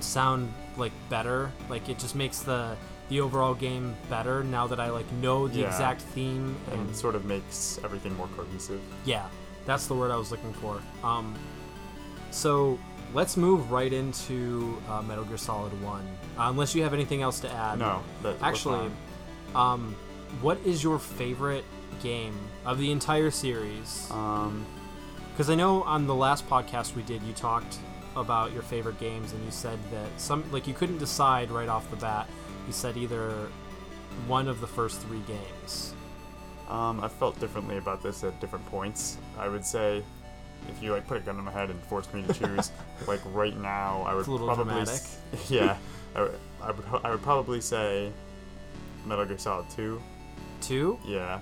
sound 0.00 0.52
like 0.76 0.92
better. 1.08 1.50
Like 1.68 1.88
it 1.88 1.98
just 1.98 2.14
makes 2.14 2.40
the 2.40 2.76
the 3.08 3.20
overall 3.20 3.54
game 3.54 3.96
better 4.10 4.42
now 4.42 4.66
that 4.66 4.80
I 4.80 4.90
like 4.90 5.10
know 5.12 5.46
the 5.48 5.60
Yeah. 5.60 5.66
exact 5.68 6.00
theme 6.02 6.56
and 6.72 6.80
and 6.80 6.96
sort 6.96 7.14
of 7.14 7.24
makes 7.24 7.78
everything 7.84 8.16
more 8.16 8.28
cohesive. 8.36 8.80
yeah, 9.04 9.26
that's 9.64 9.86
the 9.86 9.94
word 9.94 10.10
I 10.10 10.16
was 10.16 10.30
looking 10.30 10.52
for. 10.54 10.80
Um, 11.04 11.34
so 12.30 12.78
let's 13.14 13.36
move 13.36 13.70
right 13.70 13.92
into 13.92 14.76
uh, 14.88 15.02
Metal 15.02 15.24
Gear 15.24 15.36
Solid 15.38 15.72
One. 15.82 16.06
Uh, 16.38 16.48
unless 16.50 16.74
you 16.74 16.82
have 16.82 16.92
anything 16.94 17.22
else 17.22 17.40
to 17.40 17.50
add. 17.50 17.78
No, 17.78 18.02
that 18.22 18.36
Actually, 18.42 18.90
um, 19.54 19.94
what 20.42 20.58
is 20.66 20.82
your 20.82 20.98
favorite 20.98 21.64
game 22.02 22.36
of 22.64 22.78
the 22.78 22.90
entire 22.92 23.30
series? 23.30 24.08
um, 24.10 24.66
Because 25.32 25.48
I 25.50 25.54
know 25.54 25.82
on 25.82 26.06
the 26.06 26.14
last 26.14 26.48
podcast 26.48 26.94
we 26.94 27.02
did, 27.02 27.22
you 27.22 27.32
talked 27.32 27.78
about 28.16 28.52
your 28.52 28.62
favorite 28.62 28.98
games, 28.98 29.32
and 29.32 29.44
you 29.44 29.50
said 29.50 29.78
that 29.92 30.08
some 30.18 30.44
like 30.52 30.66
you 30.66 30.74
couldn't 30.74 30.98
decide 30.98 31.50
right 31.50 31.68
off 31.68 31.88
the 31.90 31.96
bat. 31.96 32.26
You 32.66 32.72
said 32.72 32.96
either 32.96 33.30
one 34.26 34.48
of 34.48 34.60
the 34.60 34.66
first 34.66 35.00
three 35.02 35.20
games. 35.26 35.94
Um, 36.68 37.00
I 37.00 37.08
felt 37.08 37.38
differently 37.38 37.76
about 37.78 38.02
this 38.02 38.24
at 38.24 38.38
different 38.40 38.66
points. 38.66 39.18
I 39.38 39.48
would 39.48 39.64
say, 39.64 40.02
if 40.68 40.82
you 40.82 40.92
like 40.92 41.06
put 41.06 41.18
a 41.18 41.20
gun 41.20 41.38
in 41.38 41.44
my 41.44 41.52
head 41.52 41.70
and 41.70 41.80
forced 41.84 42.12
me 42.12 42.22
to 42.26 42.32
choose, 42.34 42.72
like 43.06 43.20
right 43.26 43.56
now, 43.58 44.02
I 44.06 44.14
would 44.14 44.20
It's 44.20 44.28
a 44.28 44.32
little 44.32 44.46
probably, 44.48 44.80
s- 44.80 45.18
yeah, 45.48 45.76
I, 46.16 46.22
would- 46.22 46.38
I 46.62 46.70
would, 46.72 46.84
I 47.04 47.10
would 47.10 47.22
probably 47.22 47.60
say 47.60 48.10
Metal 49.04 49.24
Gear 49.24 49.38
Solid 49.38 49.68
Two. 49.70 50.02
Two. 50.60 50.98
Yeah, 51.06 51.40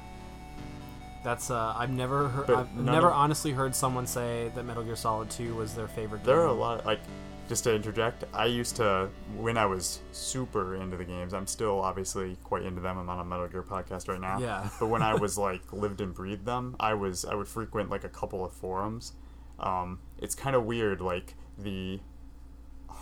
That's 1.23 1.51
uh, 1.51 1.75
I've 1.77 1.91
never 1.91 2.29
heard. 2.29 2.47
But 2.49 2.57
I've 2.57 2.75
never 2.77 3.07
of- 3.09 3.15
honestly 3.15 3.53
heard 3.53 3.75
someone 3.75 4.07
say 4.07 4.51
that 4.55 4.65
Metal 4.65 4.83
Gear 4.83 4.97
Solid 4.97 5.31
Two 5.31 5.55
was 5.55 5.75
their 5.75 5.89
favorite. 5.89 6.25
there 6.25 6.37
game. 6.37 6.45
are 6.45 6.49
a 6.49 6.53
lot 6.53 6.85
like 6.85 7.01
just 7.49 7.65
to 7.65 7.75
interject, 7.75 8.25
I 8.33 8.47
used 8.47 8.77
to 8.77 9.09
when 9.37 9.57
I 9.59 9.67
was 9.67 10.01
super 10.13 10.77
into 10.77 10.97
the 10.97 11.05
games. 11.05 11.33
I'm 11.35 11.47
still 11.47 11.81
obviously 11.81 12.37
quite 12.43 12.63
into 12.63 12.81
them. 12.81 12.99
I'm 12.99 13.09
on 13.09 13.21
a 13.21 13.25
Metal 13.25 13.47
Gear 13.49 13.63
podcast 13.63 14.09
right 14.09 14.21
now. 14.21 14.39
Yeah. 14.39 14.69
but 14.81 14.87
when 14.89 15.03
I 15.03 15.15
was 15.25 15.39
like 15.39 15.73
lived 15.73 16.01
and 16.01 16.13
breathed 16.15 16.45
them, 16.45 16.75
I 16.81 16.95
was 16.95 17.25
I 17.25 17.35
would 17.35 17.49
frequent 17.49 17.89
like 17.91 18.05
a 18.05 18.09
couple 18.09 18.45
of 18.45 18.53
forums. 18.53 19.13
Um, 19.61 20.01
it's 20.19 20.35
kind 20.35 20.57
of 20.57 20.65
weird, 20.65 21.01
like 21.01 21.35
the 21.59 22.01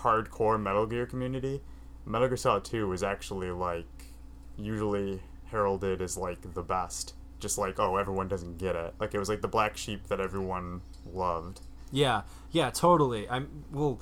hardcore 0.02 0.60
Metal 0.60 0.86
Gear 0.86 1.06
community. 1.06 1.62
Metal 2.04 2.28
Gear 2.28 2.36
Solid 2.36 2.64
2 2.64 2.88
was 2.88 3.02
actually 3.02 3.50
like 3.50 3.86
usually 4.56 5.20
heralded 5.46 6.02
as 6.02 6.16
like 6.16 6.54
the 6.54 6.62
best. 6.62 7.14
Just 7.40 7.58
like 7.58 7.78
oh 7.78 7.96
everyone 7.96 8.28
doesn't 8.28 8.58
get 8.58 8.76
it. 8.76 8.94
Like 8.98 9.14
it 9.14 9.18
was 9.18 9.28
like 9.28 9.42
the 9.42 9.48
black 9.48 9.76
sheep 9.76 10.08
that 10.08 10.20
everyone 10.20 10.82
loved. 11.12 11.60
Yeah, 11.90 12.22
yeah, 12.50 12.70
totally. 12.70 13.28
I'm 13.28 13.64
well. 13.70 14.00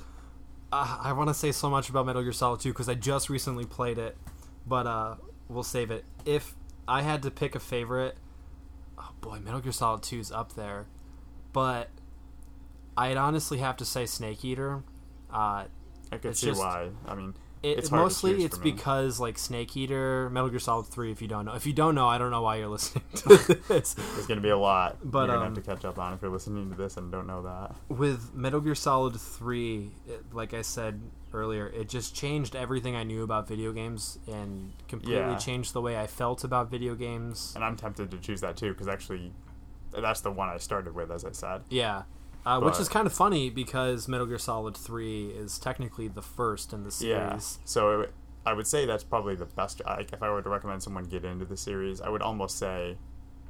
Uh, 0.73 0.99
I 1.03 1.11
want 1.11 1.27
to 1.27 1.33
say 1.33 1.51
so 1.51 1.69
much 1.69 1.89
about 1.89 2.05
Metal 2.05 2.23
Gear 2.23 2.31
Solid 2.31 2.61
2 2.61 2.69
because 2.69 2.87
I 2.87 2.93
just 2.93 3.29
recently 3.29 3.65
played 3.65 3.97
it, 3.97 4.17
but 4.65 4.87
uh, 4.87 5.15
we'll 5.49 5.63
save 5.63 5.91
it. 5.91 6.05
If 6.23 6.55
I 6.87 7.01
had 7.01 7.23
to 7.23 7.31
pick 7.31 7.55
a 7.55 7.59
favorite, 7.59 8.15
oh 8.97 9.11
boy, 9.19 9.39
Metal 9.39 9.59
Gear 9.59 9.73
Solid 9.73 10.01
2 10.01 10.19
is 10.19 10.31
up 10.31 10.53
there, 10.53 10.85
but 11.51 11.89
I'd 12.95 13.17
honestly 13.17 13.57
have 13.57 13.75
to 13.77 13.85
say 13.85 14.05
Snake 14.05 14.45
Eater. 14.45 14.83
Uh, 15.29 15.65
I 16.11 16.17
could 16.17 16.31
It's 16.31 16.39
see 16.41 16.47
just- 16.47 16.59
why. 16.59 16.89
I 17.07 17.15
mean, 17.15 17.33
it, 17.63 17.77
It's 17.77 17.91
mostly 17.91 18.43
it's 18.43 18.57
because 18.57 19.19
like 19.19 19.37
Snake 19.37 19.77
Eater, 19.77 20.31
Metal 20.31 20.49
Gear 20.49 20.57
Solid 20.57 20.87
3. 20.87 21.11
If 21.11 21.21
you 21.21 21.27
don't 21.27 21.45
know, 21.45 21.53
if 21.53 21.67
you 21.67 21.73
don't 21.73 21.93
know, 21.93 22.07
I 22.07 22.17
don't 22.17 22.31
know 22.31 22.41
why 22.41 22.55
you're 22.55 22.67
listening 22.77 23.03
to 23.17 23.27
this. 23.67 23.93
there's 23.93 24.25
going 24.25 24.39
to 24.39 24.41
be 24.41 24.49
a 24.49 24.57
lot 24.57 24.97
But, 25.03 25.27
you're 25.27 25.37
going 25.37 25.47
um, 25.49 25.53
to 25.53 25.59
have 25.61 25.65
to 25.67 25.75
catch 25.75 25.85
up 25.85 25.99
on 25.99 26.13
if 26.13 26.23
you're 26.23 26.31
listening 26.31 26.71
to 26.71 26.75
this 26.75 26.97
and 26.97 27.11
don't 27.11 27.27
know 27.27 27.43
that. 27.43 27.75
with 27.87 28.33
Metal 28.33 28.59
Gear 28.61 28.73
Solid 28.73 29.15
3, 29.15 29.91
it, 30.07 30.33
like 30.33 30.55
I 30.55 30.63
said 30.63 30.99
earlier, 31.33 31.67
it 31.67 31.87
just 31.87 32.15
changed 32.15 32.55
everything 32.55 32.95
I 32.95 33.03
knew 33.03 33.21
about 33.23 33.47
video 33.47 33.71
games 33.73 34.17
and 34.27 34.73
completely 34.87 35.17
Yeah. 35.19 35.37
changed 35.37 35.73
the 35.73 35.81
way 35.81 35.99
I 35.99 36.07
felt 36.07 36.43
about 36.43 36.71
video 36.71 36.95
games. 36.95 37.53
And 37.55 37.63
I'm 37.63 37.75
tempted 37.77 38.09
to 38.09 38.17
choose 38.17 38.41
that 38.41 38.57
too 38.57 38.71
because 38.73 38.87
actually, 38.87 39.33
that's 39.93 40.21
the 40.21 40.31
one 40.31 40.49
I 40.49 40.57
started 40.57 40.95
with, 40.95 41.11
as 41.11 41.23
I 41.25 41.31
said. 41.31 41.61
Yeah. 41.69 42.03
Uh, 42.45 42.59
which 42.59 42.79
is 42.79 42.89
kind 42.89 43.05
of 43.05 43.13
funny 43.13 43.49
because 43.49 44.07
Metal 44.07 44.25
Gear 44.25 44.39
Solid 44.39 44.75
3 44.75 45.27
is 45.27 45.59
technically 45.59 46.07
the 46.07 46.21
first 46.23 46.73
in 46.73 46.83
the 46.83 46.91
series. 46.91 47.11
Yeah. 47.59 47.65
So 47.65 48.07
I 48.45 48.53
would 48.53 48.65
say 48.65 48.85
that's 48.85 49.03
probably 49.03 49.35
the 49.35 49.45
best. 49.45 49.81
Like, 49.85 50.11
if 50.11 50.23
I 50.23 50.29
were 50.29 50.41
to 50.41 50.49
recommend 50.49 50.81
someone 50.81 51.03
get 51.03 51.23
into 51.23 51.45
the 51.45 51.57
series, 51.57 52.01
I 52.01 52.09
would 52.09 52.23
almost 52.23 52.57
say, 52.57 52.97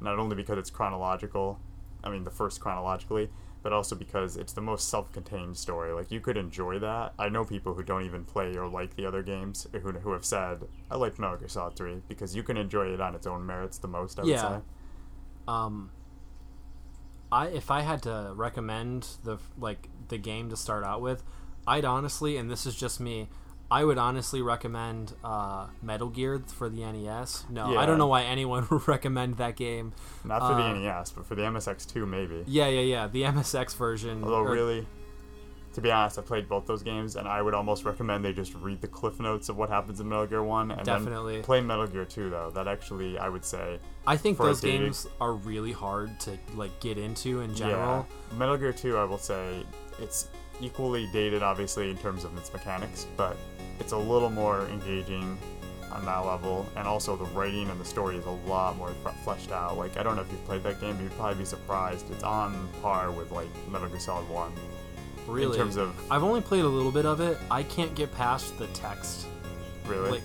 not 0.00 0.18
only 0.18 0.36
because 0.36 0.58
it's 0.58 0.70
chronological, 0.70 1.58
I 2.04 2.10
mean 2.10 2.24
the 2.24 2.30
first 2.30 2.60
chronologically, 2.60 3.30
but 3.62 3.72
also 3.72 3.94
because 3.94 4.36
it's 4.36 4.52
the 4.52 4.60
most 4.60 4.88
self-contained 4.88 5.56
story. 5.56 5.92
Like 5.92 6.10
you 6.10 6.20
could 6.20 6.36
enjoy 6.36 6.78
that. 6.80 7.14
I 7.18 7.28
know 7.30 7.44
people 7.44 7.72
who 7.74 7.82
don't 7.82 8.04
even 8.04 8.24
play 8.24 8.54
or 8.56 8.68
like 8.68 8.96
the 8.96 9.06
other 9.06 9.22
games 9.22 9.66
who, 9.72 9.78
who 9.92 10.12
have 10.12 10.24
said 10.24 10.64
I 10.90 10.96
like 10.96 11.18
Metal 11.18 11.36
Gear 11.38 11.48
Solid 11.48 11.76
3 11.76 12.02
because 12.08 12.36
you 12.36 12.42
can 12.42 12.56
enjoy 12.58 12.92
it 12.92 13.00
on 13.00 13.14
its 13.14 13.26
own 13.26 13.46
merits 13.46 13.78
the 13.78 13.88
most. 13.88 14.18
I 14.18 14.22
would 14.22 14.30
Yeah. 14.30 14.58
say. 14.58 14.62
Um, 15.48 15.90
I 17.32 17.46
if 17.46 17.70
I 17.70 17.80
had 17.80 18.02
to 18.02 18.32
recommend 18.36 19.08
the 19.24 19.38
like 19.58 19.88
the 20.08 20.18
game 20.18 20.50
to 20.50 20.56
start 20.56 20.84
out 20.84 21.00
with, 21.00 21.22
I'd 21.66 21.84
honestly, 21.84 22.36
and 22.36 22.50
this 22.50 22.66
is 22.66 22.74
just 22.76 23.00
me, 23.00 23.28
I 23.70 23.84
would 23.84 23.96
honestly 23.98 24.42
recommend 24.42 25.14
uh, 25.24 25.68
Metal 25.82 26.08
Gear 26.10 26.42
for 26.46 26.68
the 26.68 26.80
NES. 26.84 27.44
No, 27.48 27.78
I 27.78 27.86
don't 27.86 27.96
know 27.98 28.06
why 28.06 28.22
anyone 28.24 28.66
would 28.70 28.86
recommend 28.86 29.38
that 29.38 29.56
game. 29.56 29.94
Not 30.24 30.40
for 30.40 30.52
Uh, 30.52 30.74
the 30.74 30.78
NES, 30.80 31.10
but 31.12 31.24
for 31.26 31.34
the 31.34 31.42
MSX2 31.42 32.06
maybe. 32.06 32.44
Yeah, 32.46 32.68
yeah, 32.68 32.80
yeah. 32.80 33.06
The 33.08 33.22
MSX 33.22 33.74
version. 33.76 34.22
Although 34.22 34.40
or- 34.44 34.52
really, 34.52 34.86
to 35.74 35.80
be 35.80 35.90
honest, 35.90 36.18
I 36.18 36.22
played 36.22 36.48
both 36.48 36.66
those 36.66 36.82
games, 36.82 37.16
and 37.16 37.26
I 37.26 37.40
would 37.42 37.54
almost 37.54 37.84
recommend 37.84 38.24
they 38.24 38.32
just 38.32 38.54
read 38.54 38.80
the 38.80 38.88
cliff 38.88 39.18
notes 39.20 39.48
of 39.48 39.56
what 39.56 39.68
happens 39.68 40.00
in 40.00 40.08
Metal 40.08 40.26
Gear 40.26 40.42
One, 40.42 40.70
and 40.70 40.84
Definitely. 40.84 41.34
then 41.36 41.44
play 41.44 41.60
Metal 41.60 41.86
Gear 41.86 42.04
Two. 42.04 42.30
Though 42.30 42.50
that 42.54 42.68
actually, 42.68 43.18
I 43.18 43.28
would 43.28 43.44
say, 43.44 43.78
I 44.06 44.16
think 44.16 44.38
those 44.38 44.60
dated- 44.60 44.80
games 44.80 45.06
are 45.20 45.32
really 45.32 45.72
hard 45.72 46.18
to 46.20 46.38
like 46.54 46.78
get 46.80 46.98
into 46.98 47.40
in 47.40 47.54
general. 47.54 48.06
yeah, 48.30 48.38
Metal 48.38 48.56
Gear 48.56 48.72
Two, 48.72 48.96
I 48.96 49.04
will 49.04 49.18
say, 49.18 49.64
it's 49.98 50.28
equally 50.60 51.08
dated, 51.12 51.42
obviously 51.42 51.90
in 51.90 51.96
terms 51.98 52.24
of 52.24 52.36
its 52.36 52.52
mechanics, 52.52 53.06
but 53.16 53.36
it's 53.80 53.92
a 53.92 53.96
little 53.98 54.30
more 54.30 54.66
engaging 54.68 55.36
on 55.90 56.04
that 56.06 56.24
level, 56.24 56.66
and 56.76 56.86
also 56.88 57.16
the 57.16 57.24
writing 57.26 57.68
and 57.68 57.78
the 57.78 57.84
story 57.84 58.16
is 58.16 58.24
a 58.24 58.30
lot 58.48 58.76
more 58.78 58.90
fleshed 59.24 59.52
out. 59.52 59.76
Like 59.76 59.96
I 59.98 60.02
don't 60.02 60.16
know 60.16 60.22
if 60.22 60.30
you've 60.30 60.44
played 60.46 60.62
that 60.62 60.80
game, 60.80 60.96
but 60.96 61.02
you'd 61.02 61.16
probably 61.18 61.38
be 61.40 61.44
surprised. 61.44 62.10
It's 62.10 62.22
on 62.22 62.68
par 62.80 63.10
with 63.10 63.30
like 63.30 63.48
Metal 63.70 63.88
Gear 63.88 64.00
Solid 64.00 64.28
One 64.30 64.52
Really. 65.26 65.52
in 65.58 65.62
terms 65.64 65.76
of 65.76 65.94
I've 66.10 66.22
only 66.24 66.40
played 66.40 66.64
a 66.64 66.68
little 66.68 66.92
bit 66.92 67.06
of 67.06 67.20
it. 67.20 67.38
I 67.50 67.62
can't 67.62 67.94
get 67.94 68.12
past 68.14 68.58
the 68.58 68.66
text. 68.68 69.26
really. 69.86 70.10
Like 70.10 70.22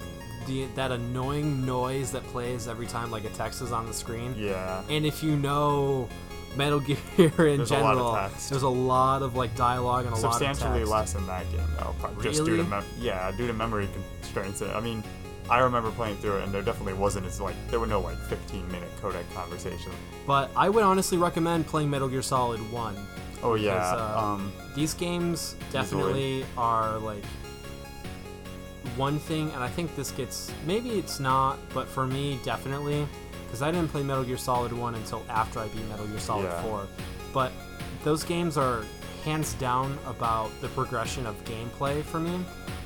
the 0.47 0.65
that 0.75 0.91
annoying 0.91 1.65
noise 1.65 2.11
that 2.13 2.23
plays 2.27 2.67
every 2.67 2.87
time 2.87 3.11
like 3.11 3.25
a 3.25 3.29
text 3.29 3.61
is 3.61 3.71
on 3.71 3.85
the 3.85 3.93
screen. 3.93 4.33
yeah. 4.37 4.81
And 4.89 5.05
if 5.05 5.21
you 5.23 5.35
know 5.35 6.07
Metal 6.55 6.79
Gear 6.87 6.97
in 7.17 7.57
There's 7.57 7.71
a 7.71 7.79
lot 7.79 7.93
of 7.93 7.97
general, 7.97 8.13
text. 8.15 8.49
there's 8.49 8.63
a 8.63 8.69
lot 8.69 9.21
of 9.21 9.35
like 9.35 9.55
dialogue 9.55 10.05
and 10.05 10.13
a 10.13 10.17
lot 10.17 10.25
of 10.25 10.33
substantially 10.33 10.85
less 10.85 11.13
in 11.15 11.25
that 11.27 11.49
game 11.51 11.67
though 11.77 11.93
pro- 11.99 12.13
just 12.21 12.39
due 12.45 12.45
to 12.45 12.63
Really? 12.63 12.67
mem- 12.69 12.83
yeah 12.97 13.29
due 13.31 13.45
to 13.45 13.53
memory 13.53 13.87
constraints 14.21 14.61
i 14.63 14.79
mean 14.79 15.03
i 15.51 15.59
remember 15.59 15.91
playing 15.91 16.17
through 16.17 16.37
it 16.37 16.43
and 16.45 16.51
there 16.51 16.63
definitely 16.63 16.93
wasn't 16.93 17.23
as 17.27 17.39
like 17.39 17.55
there 17.69 17.79
were 17.79 17.85
no 17.85 17.99
like 17.99 18.17
15 18.17 18.65
minute 18.71 18.89
codec 19.01 19.21
conversation 19.35 19.91
But 20.25 20.49
I 20.55 20.69
would 20.69 20.83
honestly 20.83 21.17
recommend 21.19 21.67
playing 21.67 21.89
Metal 21.91 22.07
Gear 22.07 22.21
Solid 22.23 22.59
1. 22.71 23.07
Oh 23.43 23.55
yeah 23.55 23.75
uh, 23.95 24.21
um 24.21 24.51
These 24.75 24.93
games 24.93 25.55
definitely 25.71 26.45
are 26.57 26.97
like 26.99 27.23
one 28.95 29.19
thing, 29.19 29.51
and 29.51 29.63
I 29.63 29.67
think 29.67 29.95
this 29.95 30.11
gets 30.11 30.51
maybe 30.65 30.91
it's 30.91 31.19
not, 31.19 31.57
but 31.73 31.87
for 31.87 32.07
me, 32.07 32.39
definitely, 32.43 33.07
because 33.45 33.61
I 33.61 33.69
didn't 33.71 33.89
play 33.89 34.01
Metal 34.03 34.23
Gear 34.23 34.37
Solid 34.37 34.71
1 34.71 34.95
until 34.95 35.23
after 35.29 35.59
I 35.59 35.67
beat 35.67 35.87
Metal 35.89 36.07
Gear 36.07 36.19
Solid 36.19 36.43
Yeah. 36.45 36.61
4. 36.63 36.87
But 37.33 37.51
those 38.03 38.23
games 38.23 38.57
are 38.57 38.83
hands 39.23 39.53
down 39.55 39.97
about 40.07 40.49
the 40.61 40.69
progression 40.69 41.25
of 41.25 41.35
gameplay 41.43 42.01
for 42.03 42.19
me. 42.19 42.39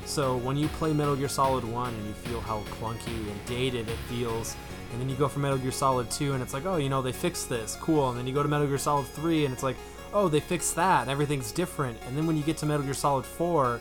So 0.06 0.38
when 0.38 0.58
you 0.58 0.68
play 0.70 0.92
Metal 0.92 1.16
Gear 1.16 1.30
Solid 1.30 1.64
1 1.64 1.94
and 1.94 2.06
you 2.08 2.14
feel 2.14 2.42
how 2.42 2.62
clunky 2.80 3.30
and 3.30 3.46
dated 3.46 3.88
it 3.88 3.98
feels, 4.10 4.56
and 4.92 5.00
then 5.00 5.08
you 5.08 5.16
go 5.16 5.28
for 5.28 5.40
Metal 5.40 5.58
Gear 5.58 5.72
Solid 5.72 6.10
2 6.10 6.34
and 6.34 6.42
it's 6.42 6.54
like, 6.54 6.66
oh, 6.66 6.78
you 6.78 6.90
know, 6.90 7.02
they 7.02 7.12
fixed 7.14 7.48
this, 7.48 7.78
cool. 7.80 8.10
And 8.10 8.18
then 8.18 8.26
you 8.28 8.34
go 8.34 8.44
to 8.44 8.50
Metal 8.50 8.68
Gear 8.68 8.80
Solid 8.80 9.06
3 9.08 9.46
and 9.46 9.54
it's 9.54 9.64
like, 9.64 9.78
oh, 10.14 10.28
they 10.28 10.40
fixed 10.40 10.76
that, 10.76 11.08
everything's 11.08 11.52
different. 11.52 11.98
And 12.06 12.18
then 12.18 12.28
when 12.28 12.38
you 12.38 12.44
get 12.44 12.58
to 12.58 12.66
Metal 12.66 12.84
Gear 12.84 12.94
Solid 12.94 13.26
4, 13.26 13.80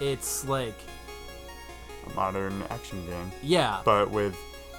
it's 0.00 0.46
like, 0.46 0.74
a 2.06 2.14
modern 2.14 2.62
action 2.70 3.04
game 3.06 3.30
yeah, 3.42 3.80
but 3.84 4.10
with 4.10 4.36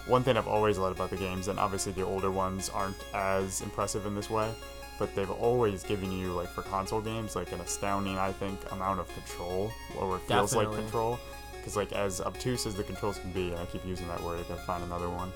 one 0.08 0.24
thing 0.24 0.36
i've 0.36 0.48
always 0.48 0.78
loved 0.78 0.98
about 0.98 1.10
the 1.10 1.16
games 1.16 1.48
and 1.48 1.58
obviously 1.58 1.94
the 1.94 2.02
older 2.02 2.30
ones 2.30 2.70
aren't 2.70 2.98
as 3.14 3.62
impressive 3.62 4.06
in 4.06 4.14
this 4.16 4.30
way 4.30 4.52
but 5.00 5.14
they've 5.16 5.32
always 5.32 5.84
given 5.84 6.12
you 6.12 6.34
like 6.34 6.50
for 6.50 6.62
console 6.64 7.00
games 7.00 7.36
like 7.36 7.52
an 7.54 7.62
astounding 7.62 8.18
i 8.18 8.32
think 8.32 8.60
amount 8.72 9.00
of 9.00 9.08
control 9.14 9.72
or 9.98 10.18
it 10.18 10.22
feels 10.24 10.54
like 10.54 10.66
Definitely. 10.66 10.84
control 10.84 11.20
because 11.56 11.78
like 11.78 11.94
as 11.94 12.20
obtuse 12.20 12.66
as 12.66 12.76
the 12.76 12.84
controls 12.84 13.18
can 13.20 13.32
be 13.32 13.52
and 13.52 13.60
i 13.60 13.66
keep 13.66 13.86
using 13.86 14.08
that 14.10 14.22
word 14.22 14.40
i 14.40 14.44
gotta 14.50 14.62
find 14.64 14.84
another 14.84 15.10
one 15.10 15.32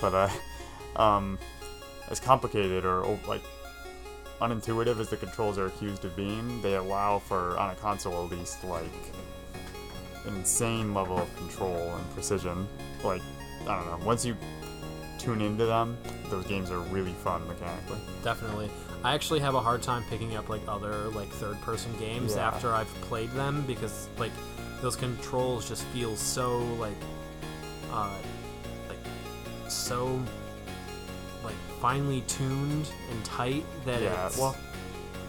but 0.00 0.14
uh 0.14 0.28
um 1.02 1.38
as 2.08 2.20
complicated 2.20 2.84
or 2.84 3.04
oh, 3.04 3.18
like 3.26 3.42
unintuitive 4.48 4.98
as 5.00 5.08
the 5.08 5.16
controls 5.16 5.56
are 5.58 5.66
accused 5.66 6.04
of 6.04 6.14
being 6.16 6.60
they 6.62 6.74
allow 6.76 7.18
for 7.18 7.56
on 7.58 7.70
a 7.70 7.74
console 7.76 8.24
at 8.24 8.30
least 8.30 8.62
like 8.64 8.84
an 10.26 10.34
insane 10.36 10.92
level 10.94 11.18
of 11.18 11.36
control 11.36 11.76
and 11.96 12.14
precision 12.14 12.66
like 13.04 13.22
i 13.62 13.76
don't 13.76 13.86
know 14.00 14.06
once 14.06 14.24
you 14.24 14.36
tune 15.18 15.40
into 15.40 15.64
them 15.66 15.96
those 16.30 16.44
games 16.46 16.70
are 16.70 16.80
really 16.80 17.12
fun 17.12 17.46
mechanically 17.48 17.98
definitely. 18.24 18.70
I 19.04 19.14
actually 19.14 19.40
have 19.40 19.56
a 19.56 19.60
hard 19.60 19.82
time 19.82 20.04
picking 20.08 20.36
up 20.36 20.48
like 20.48 20.60
other 20.68 21.08
like 21.10 21.28
third 21.28 21.60
person 21.62 21.92
games 21.98 22.36
Yeah. 22.36 22.46
after 22.46 22.72
I've 22.72 22.92
played 23.02 23.30
them 23.32 23.64
because 23.66 24.08
like 24.16 24.30
those 24.80 24.94
controls 24.94 25.68
just 25.68 25.82
feel 25.86 26.14
so 26.14 26.58
like 26.78 26.94
uh 27.92 28.08
like 28.88 28.98
so 29.68 30.20
finely 31.82 32.20
tuned 32.28 32.88
and 33.10 33.24
tight 33.24 33.64
that 33.84 34.00
yeah 34.00 34.26
it's 34.28 34.38
well 34.38 34.56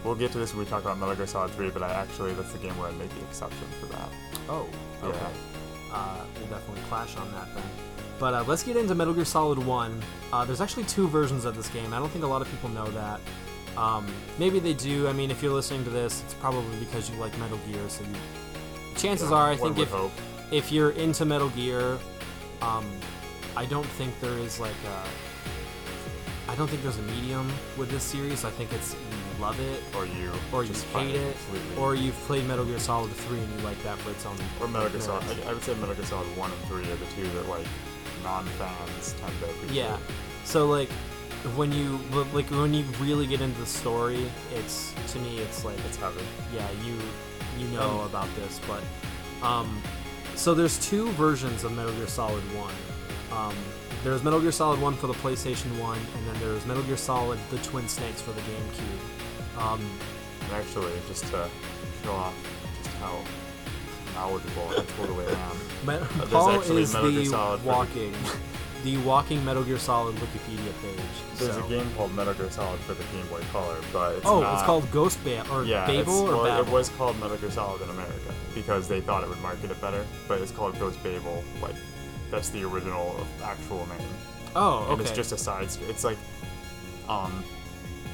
we'll 0.03 0.13
get 0.15 0.31
to 0.31 0.37
this 0.37 0.53
when 0.53 0.63
we 0.63 0.69
talk 0.69 0.81
about 0.83 0.97
metal 0.99 1.15
gear 1.15 1.25
solid 1.25 1.49
3 1.51 1.69
but 1.71 1.81
i 1.81 1.91
actually 1.91 2.31
that's 2.35 2.51
the 2.53 2.59
game 2.59 2.77
where 2.77 2.87
i 2.89 2.91
make 2.93 3.09
the 3.09 3.21
exception 3.23 3.65
for 3.79 3.87
that 3.87 4.07
oh 4.49 4.67
okay 5.03 5.17
Yeah. 5.17 5.95
uh, 5.97 6.23
we'll 6.37 6.47
definitely 6.49 6.83
clash 6.89 7.17
on 7.17 7.29
that 7.33 7.47
then 7.55 7.63
but 8.19 8.33
uh, 8.35 8.43
let's 8.47 8.61
get 8.63 8.77
into 8.77 8.93
Metal 8.93 9.13
Gear 9.13 9.25
Solid 9.25 9.57
1. 9.57 10.01
Uh, 10.31 10.45
there's 10.45 10.61
actually 10.61 10.83
two 10.85 11.07
versions 11.09 11.43
of 11.45 11.57
this 11.57 11.67
game. 11.69 11.93
I 11.93 11.97
don't 11.99 12.09
think 12.09 12.23
a 12.23 12.27
lot 12.27 12.41
of 12.43 12.49
people 12.51 12.69
know 12.69 12.85
that. 12.91 13.19
Um, 13.75 14.05
maybe 14.37 14.59
they 14.59 14.73
do. 14.73 15.07
I 15.09 15.13
mean, 15.13 15.31
if 15.31 15.41
you're 15.41 15.51
listening 15.51 15.83
to 15.85 15.89
this, 15.89 16.21
it's 16.23 16.35
probably 16.35 16.77
because 16.79 17.09
you 17.09 17.17
like 17.17 17.37
Metal 17.39 17.57
Gear. 17.67 17.81
So 17.89 18.03
you, 18.03 18.95
chances 18.95 19.29
Yeah, 19.31 19.35
are, 19.37 19.49
I 19.49 19.55
think 19.57 19.79
if 19.79 19.89
hope. 19.89 20.11
if 20.51 20.71
you're 20.71 20.91
into 20.91 21.25
Metal 21.25 21.49
Gear, 21.49 21.97
um, 22.61 22.85
I 23.57 23.65
don't 23.65 23.85
think 23.97 24.17
there 24.21 24.37
is 24.37 24.59
like 24.59 24.75
I 26.53 26.55
don't 26.55 26.69
think 26.69 26.83
there's 26.83 26.99
a 26.99 27.01
medium 27.03 27.51
with 27.77 27.89
this 27.89 28.03
series. 28.03 28.45
I 28.45 28.51
think 28.51 28.71
it's 28.73 28.93
you 28.93 29.41
love 29.41 29.59
it 29.59 29.81
Or 29.95 30.05
you 30.05 30.31
or 30.53 30.63
you 30.63 30.73
hate 30.93 31.15
it, 31.15 31.35
completely. 31.47 31.77
or 31.81 31.95
you've 31.95 32.15
played 32.27 32.45
Metal 32.47 32.63
Gear 32.63 32.77
Solid 32.77 33.11
3 33.11 33.39
and 33.39 33.59
you 33.59 33.65
like 33.65 33.81
that 33.81 33.97
for 33.97 34.11
its 34.11 34.23
own. 34.27 34.37
Or 34.61 34.67
Metal 34.67 34.87
Gear 34.89 35.01
Solid. 35.01 35.23
I, 35.45 35.49
I 35.49 35.53
would 35.53 35.63
say 35.63 35.73
Metal 35.75 35.95
Gear 35.95 36.05
Solid 36.05 36.27
1 36.37 36.51
and 36.51 36.61
3 36.69 36.83
are 36.83 36.95
the 36.95 37.05
two 37.15 37.27
that, 37.29 37.49
like, 37.49 37.65
non-fans 38.23 39.15
tend 39.19 39.33
to 39.39 39.45
appreciate. 39.49 39.75
Yeah. 39.83 39.97
So 40.45 40.67
like 40.67 40.89
when 41.57 41.71
you 41.73 41.99
like 42.33 42.45
when 42.51 42.73
you 42.73 42.85
really 43.01 43.25
get 43.27 43.41
into 43.41 43.59
the 43.59 43.65
story, 43.65 44.23
it's 44.53 44.93
to 45.11 45.19
me 45.19 45.39
it's 45.39 45.65
like 45.65 45.77
It's 45.87 45.97
heavy. 45.97 46.21
yeah 46.55 46.67
you 46.85 46.95
you 47.57 47.67
know 47.75 48.01
Um, 48.01 48.05
about 48.05 48.27
this, 48.35 48.61
but 48.67 48.81
um, 49.45 49.81
so 50.35 50.53
there's 50.53 50.77
two 50.87 51.09
versions 51.13 51.63
of 51.63 51.71
Metal 51.73 51.91
Gear 51.93 52.07
Solid 52.07 52.43
One. 52.55 52.73
Um, 53.31 53.55
there's 54.03 54.23
Metal 54.23 54.39
Gear 54.39 54.51
Solid 54.51 54.81
One 54.81 54.95
for 54.95 55.07
the 55.07 55.13
PlayStation 55.13 55.79
One, 55.79 55.97
and 55.97 56.27
then 56.27 56.39
there's 56.39 56.65
Metal 56.65 56.83
Gear 56.83 56.97
Solid: 56.97 57.39
The 57.49 57.57
Twin 57.59 57.87
Snakes 57.87 58.21
for 58.21 58.31
the 58.31 58.41
GameCube. 58.41 59.61
Um, 59.61 59.81
And 60.43 60.51
actually, 60.53 60.91
just 61.07 61.23
to 61.27 61.49
show 62.03 62.11
off 62.11 62.35
just 62.83 62.95
how 62.97 63.17
knowledgeable 64.13 64.69
I 64.69 64.83
totally 64.97 65.25
am. 65.25 65.57
Me- 65.87 66.25
Paul 66.29 66.59
is 66.61 66.93
Metal 66.93 67.11
Gear 67.11 67.19
the 67.21 67.25
Solid 67.25 67.59
for 67.59 67.63
the- 67.63 67.69
walking, 67.69 68.13
the 68.83 68.97
walking 68.97 69.45
Metal 69.45 69.63
Gear 69.63 69.77
Solid 69.79 70.15
Wikipedia 70.15 70.73
page. 70.81 70.99
There's 71.37 71.55
so. 71.55 71.65
a 71.65 71.69
game 71.69 71.89
called 71.95 72.13
Metal 72.13 72.33
Gear 72.33 72.51
Solid 72.51 72.79
for 72.81 72.93
the 72.93 73.03
Game 73.05 73.25
Boy 73.27 73.41
Color, 73.51 73.77
but 73.93 74.15
it's 74.17 74.25
oh, 74.25 74.41
not, 74.41 74.53
it's 74.55 74.63
called 74.63 74.89
Ghost 74.91 75.23
ba- 75.23 75.45
or 75.51 75.63
yeah, 75.63 75.85
Babel 75.87 76.13
or 76.13 76.31
well, 76.31 76.43
Babel. 76.43 76.67
It 76.67 76.71
was 76.71 76.89
called 76.89 77.17
Metal 77.19 77.37
Gear 77.37 77.51
Solid 77.51 77.81
in 77.81 77.89
America 77.89 78.33
because 78.53 78.87
they 78.87 78.99
thought 78.99 79.23
it 79.23 79.29
would 79.29 79.41
market 79.41 79.71
it 79.71 79.79
better, 79.79 80.05
but 80.27 80.41
it's 80.41 80.51
called 80.51 80.77
Ghost 80.79 81.01
Babel. 81.03 81.43
Like 81.61 81.75
that's 82.34 82.50
the 82.50 82.63
original 82.63 83.15
actual 83.43 83.86
name. 83.86 84.08
oh, 84.56 84.80
okay. 84.80 84.91
and 84.93 85.02
it's 85.02 85.12
just 85.12 85.32
a 85.32 85.38
side 85.38 85.69
story. 85.69 85.88
It's 85.91 86.04
like, 86.04 86.17
um, 87.08 87.43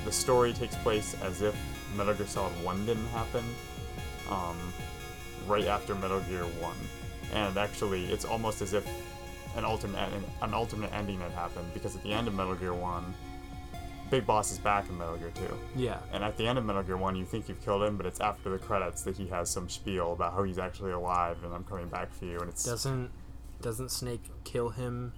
the 0.04 0.12
story 0.12 0.52
takes 0.52 0.76
place 0.76 1.16
as 1.24 1.42
if 1.42 1.56
Metal 1.96 2.14
Gear 2.14 2.28
Solid 2.28 2.52
One 2.62 2.86
didn't 2.86 3.08
happen, 3.08 3.46
um, 4.30 4.58
right 5.48 5.66
after 5.66 5.96
Metal 5.96 6.20
Gear 6.22 6.44
One, 6.44 6.76
and 7.34 7.58
actually, 7.58 8.06
it's 8.08 8.26
almost 8.26 8.62
as 8.62 8.74
if 8.74 8.86
an 9.56 9.64
alternate 9.64 10.12
an 10.42 10.54
alternate 10.54 10.94
ending 10.94 11.20
had 11.22 11.32
happened 11.32 11.74
because 11.74 11.96
at 11.96 12.04
the 12.04 12.12
end 12.12 12.28
of 12.28 12.34
Metal 12.36 12.56
Gear 12.56 12.74
One, 12.74 13.14
Big 14.12 14.26
Boss 14.28 14.52
is 14.52 14.60
back 14.60 14.90
in 14.90 14.98
Metal 14.98 15.16
Gear 15.16 15.32
Two. 15.34 15.58
yeah. 15.78 16.00
And 16.12 16.26
at 16.26 16.36
the 16.36 16.46
end 16.46 16.58
of 16.58 16.66
Metal 16.66 16.84
Gear 16.84 16.98
1, 16.98 17.16
you 17.16 17.24
think 17.24 17.48
you've 17.48 17.64
killed 17.64 17.84
him, 17.84 17.96
but 17.96 18.06
it's 18.06 18.20
after 18.20 18.50
the 18.50 18.58
credits 18.58 19.02
that 19.04 19.16
he 19.16 19.28
has 19.28 19.50
some 19.50 19.70
spiel 19.70 20.12
about 20.12 20.34
how 20.34 20.44
he's 20.44 20.60
actually 20.60 20.92
alive 20.92 21.38
and 21.46 21.54
I'm 21.54 21.64
coming 21.64 21.88
back 21.88 22.14
for 22.14 22.26
you. 22.26 22.40
And 22.40 22.50
it's 22.50 22.66
Doesn't 22.66 23.10
doesn't 23.62 23.90
Snake 23.92 24.24
kill 24.44 24.70
him? 24.70 25.14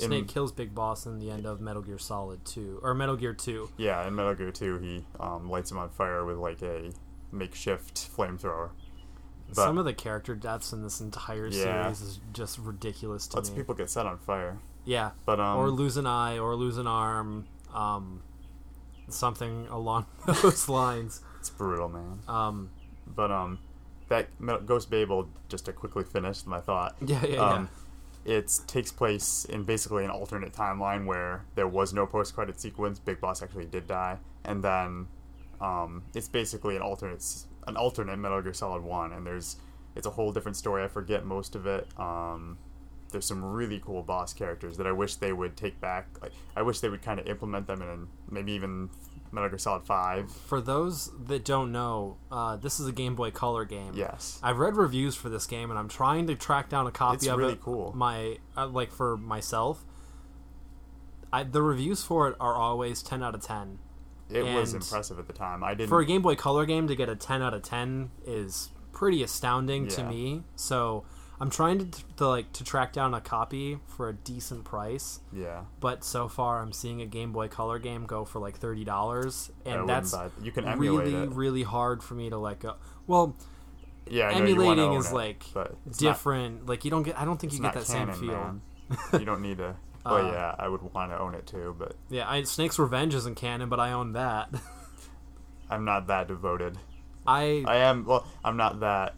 In- 0.00 0.06
Snake 0.06 0.28
kills 0.28 0.50
Big 0.52 0.74
Boss 0.74 1.06
in 1.06 1.18
the 1.20 1.30
end 1.30 1.46
of 1.46 1.60
Metal 1.60 1.80
Gear 1.82 1.98
Solid 1.98 2.44
2 2.44 2.80
or 2.82 2.94
Metal 2.94 3.16
Gear 3.16 3.32
2. 3.32 3.70
Yeah, 3.76 4.06
in 4.06 4.14
Metal 4.14 4.34
Gear 4.34 4.50
2, 4.50 4.78
he 4.78 5.04
um, 5.20 5.48
lights 5.48 5.70
him 5.70 5.78
on 5.78 5.88
fire 5.90 6.24
with 6.24 6.36
like 6.38 6.62
a 6.62 6.90
makeshift 7.30 7.94
flamethrower. 8.16 8.70
But 9.48 9.56
Some 9.56 9.78
of 9.78 9.84
the 9.84 9.92
character 9.94 10.34
deaths 10.34 10.72
in 10.72 10.82
this 10.82 11.00
entire 11.00 11.46
Yeah. 11.46 11.82
series 11.92 12.00
is 12.00 12.20
just 12.32 12.58
ridiculous 12.58 13.28
to 13.28 13.36
lots 13.36 13.50
me. 13.50 13.54
of 13.54 13.56
people 13.58 13.74
get 13.76 13.88
set 13.90 14.04
on 14.06 14.18
fire. 14.18 14.58
yeah, 14.84 15.10
But 15.26 15.38
um, 15.38 15.58
or 15.58 15.70
lose 15.70 15.96
an 15.96 16.06
eye 16.06 16.38
or 16.38 16.56
lose 16.56 16.76
an 16.78 16.86
arm, 16.88 17.46
um, 17.72 18.22
something 19.08 19.66
along 19.68 20.06
those 20.42 20.68
lines. 20.68 21.20
it's 21.38 21.50
brutal, 21.50 21.88
man. 21.88 22.20
Um, 22.26 22.70
But 23.06 23.30
um, 23.30 23.58
that 24.08 24.28
Ghost 24.66 24.90
Babel, 24.90 25.28
just 25.48 25.66
to 25.66 25.72
quickly 25.72 26.04
finish 26.04 26.44
my 26.46 26.60
thought. 26.60 26.96
yeah, 27.04 27.24
yeah, 27.24 27.38
um, 27.38 27.68
It 28.24 28.60
takes 28.66 28.92
place 28.92 29.44
in 29.46 29.64
basically 29.64 30.04
an 30.04 30.10
alternate 30.10 30.52
timeline 30.52 31.06
where 31.06 31.44
there 31.54 31.68
was 31.68 31.92
no 31.92 32.06
post-credit 32.06 32.60
sequence. 32.60 32.98
Big 32.98 33.20
Boss 33.20 33.42
actually 33.42 33.66
did 33.66 33.86
die, 33.86 34.18
and 34.44 34.62
then 34.62 35.06
um, 35.60 36.02
it's 36.14 36.28
basically 36.28 36.76
an 36.76 36.82
alternate 36.82 37.24
an 37.66 37.76
alternate 37.76 38.18
Metal 38.18 38.42
Gear 38.42 38.52
Solid 38.52 38.82
One, 38.82 39.12
and 39.12 39.26
there's 39.26 39.56
it's 39.94 40.06
a 40.06 40.10
whole 40.10 40.32
different 40.32 40.56
story. 40.56 40.82
I 40.82 40.88
forget 40.88 41.24
most 41.24 41.54
of 41.54 41.66
it. 41.66 41.86
Um, 41.98 42.58
there's 43.10 43.26
some 43.26 43.44
really 43.44 43.80
cool 43.84 44.02
boss 44.02 44.34
characters 44.34 44.76
that 44.76 44.86
I 44.86 44.92
wish 44.92 45.14
they 45.16 45.32
would 45.32 45.56
take 45.56 45.80
back. 45.80 46.06
Like 46.20 46.32
I 46.56 46.62
wish 46.62 46.80
they 46.80 46.88
would 46.88 47.02
kind 47.02 47.20
of 47.20 47.26
implement 47.26 47.66
them 47.66 47.80
in 47.80 48.08
maybe 48.30 48.52
even 48.52 48.90
Metal 49.34 49.50
Gear 49.50 49.58
Solid 49.58 49.84
Five. 49.84 50.30
For 50.30 50.60
those 50.60 51.10
that 51.26 51.44
don't 51.44 51.72
know, 51.72 52.16
uh, 52.30 52.56
this 52.56 52.78
is 52.80 52.86
a 52.86 52.92
Game 52.92 53.14
Boy 53.14 53.30
Color 53.30 53.64
game. 53.64 53.92
Yes. 53.94 54.38
I've 54.42 54.58
read 54.58 54.76
reviews 54.76 55.14
for 55.16 55.28
this 55.28 55.46
game, 55.46 55.70
and 55.70 55.78
I'm 55.78 55.88
trying 55.88 56.26
to 56.28 56.34
track 56.34 56.68
down 56.68 56.86
a 56.86 56.90
copy 56.90 57.16
It's 57.16 57.26
of 57.26 57.38
really 57.38 57.54
it. 57.54 57.60
cool. 57.60 57.92
My 57.94 58.38
uh, 58.56 58.68
like 58.68 58.92
for 58.92 59.16
myself. 59.16 59.84
I, 61.32 61.42
the 61.42 61.62
reviews 61.62 62.04
for 62.04 62.28
it 62.28 62.36
are 62.38 62.54
always 62.54 63.02
ten 63.02 63.22
out 63.22 63.34
of 63.34 63.42
ten. 63.42 63.78
It 64.30 64.42
was 64.44 64.72
impressive 64.72 65.18
at 65.18 65.26
the 65.26 65.32
time. 65.32 65.62
I 65.62 65.74
didn't. 65.74 65.88
For 65.90 66.00
a 66.00 66.06
Game 66.06 66.22
Boy 66.22 66.34
Color 66.36 66.64
game 66.64 66.86
to 66.88 66.94
get 66.96 67.08
a 67.08 67.16
ten 67.16 67.42
out 67.42 67.52
of 67.54 67.62
ten 67.62 68.10
is 68.24 68.70
pretty 68.92 69.22
astounding 69.22 69.88
to 69.88 70.04
me. 70.04 70.44
So 70.54 71.04
I'm 71.40 71.50
trying 71.50 71.90
to, 71.90 72.02
to 72.18 72.28
like 72.28 72.52
to 72.54 72.64
track 72.64 72.92
down 72.92 73.12
a 73.14 73.20
copy 73.20 73.78
for 73.86 74.08
a 74.08 74.12
decent 74.12 74.64
price. 74.64 75.20
yeah. 75.32 75.62
But 75.80 76.04
so 76.04 76.28
far, 76.28 76.60
I'm 76.62 76.72
seeing 76.72 77.02
a 77.02 77.06
Game 77.06 77.32
Boy 77.32 77.48
Color 77.48 77.78
game 77.78 78.06
go 78.06 78.24
for 78.24 78.38
like 78.38 78.56
thirty 78.56 78.84
dollars, 78.84 79.50
and 79.64 79.88
that's 79.88 80.14
you 80.42 80.52
can 80.52 80.78
really 80.78 81.14
it. 81.14 81.30
really 81.30 81.62
hard 81.64 82.02
for 82.02 82.14
me 82.14 82.30
to 82.30 82.38
let 82.38 82.60
go. 82.60 82.76
Well, 83.06 83.36
Yeah, 84.08 84.28
I 84.28 84.38
know 84.38 84.44
you 84.46 84.56
wanna 84.56 84.82
emulating 84.82 84.98
is 85.00 85.10
it, 85.10 85.14
like 85.14 85.44
it's 85.86 86.00
not- 86.00 86.10
different. 86.12 86.66
like 86.66 86.84
you 86.84 86.90
don't 86.90 87.02
get. 87.02 87.18
I 87.18 87.24
don't 87.24 87.38
think 87.40 87.52
you 87.52 87.60
get 87.60 87.74
that 87.74 87.84
canon, 87.86 88.14
same 88.14 88.28
feel. 88.28 88.60
you 89.20 89.24
don't 89.26 89.42
need 89.42 89.58
to. 89.58 89.74
Oh 90.06 90.16
Uh, 90.16 90.30
yeah, 90.32 90.54
I 90.58 90.68
would 90.68 90.82
want 90.92 91.12
to 91.12 91.18
own 91.18 91.34
it 91.34 91.46
too, 91.46 91.74
but 91.78 91.96
Yeah, 92.10 92.28
I, 92.28 92.42
Snake's 92.42 92.78
Revenge 92.78 93.14
isn't 93.14 93.36
canon, 93.36 93.70
but 93.70 93.80
I 93.80 93.92
own 93.92 94.12
that. 94.12 94.50
I'm 95.70 95.86
not 95.86 96.08
that 96.08 96.28
devoted. 96.28 96.76
I 97.26 97.64
I 97.66 97.76
am. 97.76 98.04
Well, 98.04 98.26
I'm 98.44 98.58
not 98.58 98.80
that 98.80 99.14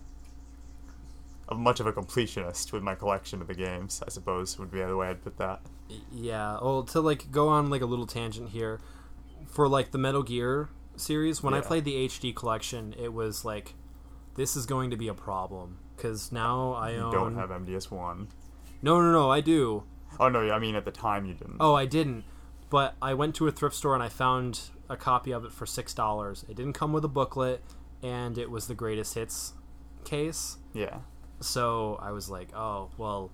much 1.55 1.79
of 1.81 1.87
a 1.87 1.93
completionist 1.93 2.73
with 2.73 2.83
my 2.83 2.95
collection 2.95 3.41
of 3.41 3.47
the 3.47 3.55
games. 3.55 4.03
I 4.07 4.11
suppose 4.11 4.59
would 4.59 4.71
be 4.71 4.81
the 4.83 4.97
way 4.97 5.09
I'd 5.09 5.23
put 5.23 5.37
that. 5.39 5.61
yeah. 6.13 6.59
Well, 6.61 6.83
to 6.85 7.01
like 7.01 7.31
go 7.31 7.49
on 7.49 7.71
like 7.71 7.83
a 7.83 7.87
little 7.87 8.07
tangent 8.07 8.51
here, 8.51 8.81
for 9.47 9.69
like 9.69 9.91
the 9.93 9.99
Metal 9.99 10.23
Gear 10.23 10.69
series, 10.97 11.43
when 11.43 11.55
I 11.55 11.61
played 11.61 11.85
the 11.85 12.07
HD 12.09 12.35
collection, 12.35 12.95
it 12.99 13.13
was 13.13 13.45
like, 13.45 13.75
this 14.35 14.57
is 14.57 14.67
going 14.67 14.91
to 14.91 14.97
be 14.97 15.09
a 15.09 15.15
problem 15.15 15.79
because 15.97 16.31
now 16.33 16.73
I 16.73 16.91
You 16.93 16.99
own. 16.99 17.13
don't 17.13 17.35
have 17.37 17.51
MGS 17.51 17.91
one. 17.91 18.29
No, 18.83 19.01
no, 19.01 19.13
no. 19.13 19.31
I 19.31 19.41
do. 19.41 19.85
Oh 20.19 20.29
no, 20.29 20.51
I 20.51 20.59
mean 20.59 20.75
at 20.75 20.85
the 20.85 20.91
time 20.91 21.27
you 21.27 21.35
didn't. 21.35 21.57
Oh, 21.61 21.75
I 21.75 21.87
didn't. 21.87 22.25
But 22.69 22.97
I 23.01 23.15
went 23.15 23.35
to 23.37 23.47
a 23.47 23.53
thrift 23.53 23.77
store 23.77 23.95
and 23.95 24.03
I 24.03 24.09
found 24.09 24.61
a 24.89 24.97
copy 24.97 25.31
of 25.33 25.45
it 25.45 25.53
for 25.53 25.65
six 25.67 25.95
dollars. 25.95 26.45
It 26.49 26.57
didn't 26.57 26.73
come 26.73 26.93
with 26.93 27.05
a 27.05 27.09
booklet, 27.09 27.63
and 28.03 28.37
it 28.37 28.51
was 28.51 28.67
the 28.67 28.75
greatest 28.75 29.15
hits 29.15 29.53
case. 30.05 30.59
Yeah. 30.75 30.99
So 31.41 31.99
I 32.01 32.13
was 32.13 32.31
like, 32.31 32.55
oh 32.55 32.91
well, 32.99 33.31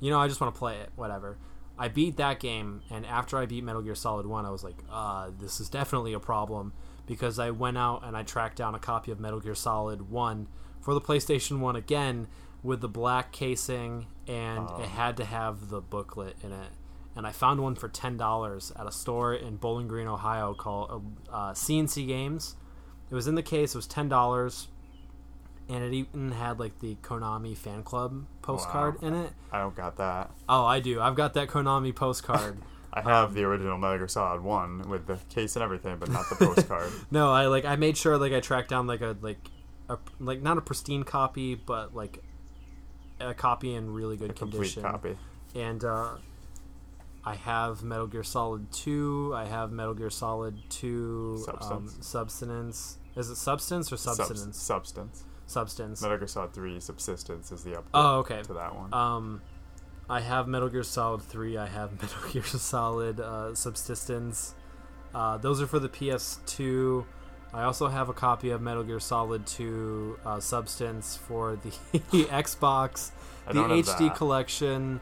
you 0.00 0.10
know, 0.10 0.18
I 0.20 0.28
just 0.28 0.40
want 0.40 0.54
to 0.54 0.58
play 0.58 0.76
it. 0.78 0.90
Whatever. 0.96 1.38
I 1.78 1.88
beat 1.88 2.16
that 2.16 2.40
game, 2.40 2.80
and 2.90 3.04
after 3.04 3.36
I 3.36 3.44
beat 3.44 3.62
Metal 3.62 3.82
Gear 3.82 3.94
Solid 3.94 4.26
One, 4.26 4.46
I 4.46 4.50
was 4.50 4.64
like, 4.64 4.76
uh, 4.90 5.30
this 5.38 5.60
is 5.60 5.68
definitely 5.68 6.14
a 6.14 6.20
problem 6.20 6.72
because 7.06 7.38
I 7.38 7.50
went 7.50 7.76
out 7.76 8.02
and 8.02 8.16
I 8.16 8.22
tracked 8.22 8.56
down 8.56 8.74
a 8.74 8.78
copy 8.78 9.12
of 9.12 9.20
Metal 9.20 9.40
Gear 9.40 9.54
Solid 9.54 10.10
One 10.10 10.48
for 10.80 10.94
the 10.94 11.00
PlayStation 11.02 11.58
One 11.60 11.76
again 11.76 12.28
with 12.62 12.80
the 12.80 12.88
black 12.88 13.30
casing, 13.30 14.06
and 14.26 14.66
Oh. 14.70 14.80
it 14.82 14.88
had 14.88 15.18
to 15.18 15.24
have 15.26 15.68
the 15.68 15.80
booklet 15.82 16.36
in 16.42 16.50
it. 16.52 16.70
And 17.14 17.26
I 17.26 17.32
found 17.32 17.60
one 17.60 17.74
for 17.74 17.88
ten 17.88 18.16
dollars 18.16 18.72
at 18.74 18.86
a 18.86 18.92
store 18.92 19.34
in 19.34 19.56
Bowling 19.56 19.86
Green, 19.88 20.06
Ohio, 20.06 20.54
called 20.54 21.16
uh, 21.30 21.52
CNC 21.52 22.06
Games. 22.06 22.56
It 23.10 23.14
was 23.14 23.26
in 23.26 23.34
the 23.34 23.42
case. 23.42 23.74
It 23.74 23.78
was 23.78 23.86
ten 23.86 24.08
dollars, 24.08 24.68
and 25.68 25.82
it 25.82 25.92
even 25.92 26.30
had 26.32 26.58
like 26.60 26.78
the 26.80 26.96
Konami 27.02 27.56
fan 27.56 27.82
club 27.82 28.24
postcard 28.42 29.00
Wow. 29.02 29.08
in 29.08 29.14
it. 29.14 29.32
I 29.52 29.58
don't 29.60 29.74
got 29.74 29.96
that. 29.96 30.30
Oh, 30.48 30.64
I 30.64 30.80
do. 30.80 31.00
I've 31.00 31.14
got 31.16 31.34
that 31.34 31.48
Konami 31.48 31.94
postcard. 31.94 32.58
I 32.92 33.02
have 33.02 33.34
the 33.34 33.44
original 33.44 33.76
Metal 33.76 33.98
Gear 33.98 34.08
Solid 34.08 34.40
one 34.42 34.88
with 34.88 35.06
the 35.06 35.18
case 35.28 35.54
and 35.56 35.62
everything, 35.62 35.98
but 35.98 36.08
not 36.10 36.28
the 36.30 36.34
postcard. 36.46 36.90
no, 37.10 37.30
I 37.30 37.46
like 37.46 37.64
I 37.66 37.76
made 37.76 37.96
sure 37.96 38.16
like 38.16 38.32
I 38.32 38.40
tracked 38.40 38.70
down 38.70 38.86
like 38.86 39.02
a 39.02 39.16
like 39.20 39.38
a 39.90 39.98
like 40.18 40.40
not 40.40 40.56
a 40.56 40.62
pristine 40.62 41.02
copy, 41.02 41.54
but 41.54 41.94
like 41.94 42.22
a 43.20 43.34
copy 43.34 43.74
in 43.74 43.92
really 43.92 44.16
good 44.16 44.30
a 44.30 44.34
complete 44.34 44.72
condition. 44.74 44.82
copy. 44.82 45.16
And 45.54 45.84
uh, 45.84 46.16
I 47.24 47.34
have 47.34 47.82
Metal 47.82 48.06
Gear 48.06 48.22
Solid 48.22 48.72
Two. 48.72 49.32
I 49.34 49.44
have 49.44 49.72
Metal 49.72 49.92
Gear 49.94 50.08
Solid 50.10 50.56
Two. 50.70 51.44
Um, 51.48 51.88
Substance. 51.88 52.06
substance. 52.06 52.98
Is 53.14 53.28
it 53.30 53.36
substance 53.36 53.92
or 53.92 53.96
Subs- 53.98 54.56
substance? 54.56 55.24
Substance. 55.46 56.02
Metal 56.02 56.18
Gear 56.18 56.26
Solid 56.26 56.52
3 56.52 56.80
Subsistence 56.80 57.52
is 57.52 57.62
the 57.64 57.70
update 57.72 57.84
Oh, 57.94 58.18
okay. 58.18 58.42
to 58.42 58.54
that 58.54 58.74
one. 58.74 58.92
Um, 58.92 59.42
I 60.08 60.20
have 60.20 60.46
Metal 60.48 60.68
Gear 60.68 60.82
Solid 60.82 61.22
3. 61.22 61.56
I 61.56 61.66
have 61.66 61.92
Metal 62.02 62.30
Gear 62.32 62.42
Solid 62.44 63.20
uh, 63.20 63.54
Subsistence. 63.54 64.54
Uh, 65.14 65.36
those 65.38 65.60
are 65.62 65.66
for 65.66 65.78
the 65.78 65.88
PS2. 65.88 67.04
I 67.54 67.62
also 67.62 67.88
have 67.88 68.08
a 68.08 68.12
copy 68.12 68.50
of 68.50 68.60
Metal 68.60 68.82
Gear 68.84 69.00
Solid 69.00 69.46
2 69.46 70.18
uh, 70.26 70.40
Substance 70.40 71.16
for 71.16 71.56
the 71.56 71.70
Xbox, 72.26 73.12
the 73.46 73.54
HD 73.54 73.98
that. 74.08 74.16
collection. 74.16 75.00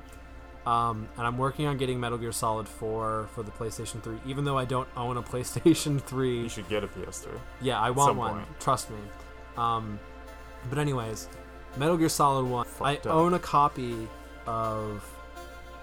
Um, 0.66 1.08
and 1.18 1.26
I'm 1.26 1.36
working 1.36 1.66
on 1.66 1.76
getting 1.76 2.00
Metal 2.00 2.16
Gear 2.16 2.32
Solid 2.32 2.66
4 2.68 3.28
for 3.34 3.42
the 3.42 3.50
PlayStation 3.50 4.02
3, 4.02 4.16
even 4.26 4.44
though 4.44 4.56
I 4.56 4.64
don't 4.64 4.88
own 4.96 5.16
a 5.18 5.22
PlayStation 5.32 6.00
3. 6.00 6.42
You 6.42 6.48
should 6.48 6.68
get 6.68 6.84
a 6.84 6.86
PS3. 6.86 7.28
Yeah, 7.60 7.78
I 7.80 7.90
want 7.90 8.16
one. 8.16 8.34
point. 8.36 8.60
Trust 8.60 8.90
me. 8.90 8.96
Um, 9.58 9.98
but 10.70 10.78
anyways, 10.78 11.28
Metal 11.76 11.96
Gear 11.96 12.08
Solid 12.08 12.46
One. 12.46 12.66
Fucked 12.66 13.06
I 13.06 13.10
up. 13.10 13.16
own 13.16 13.34
a 13.34 13.38
copy 13.38 14.08
of 14.46 15.04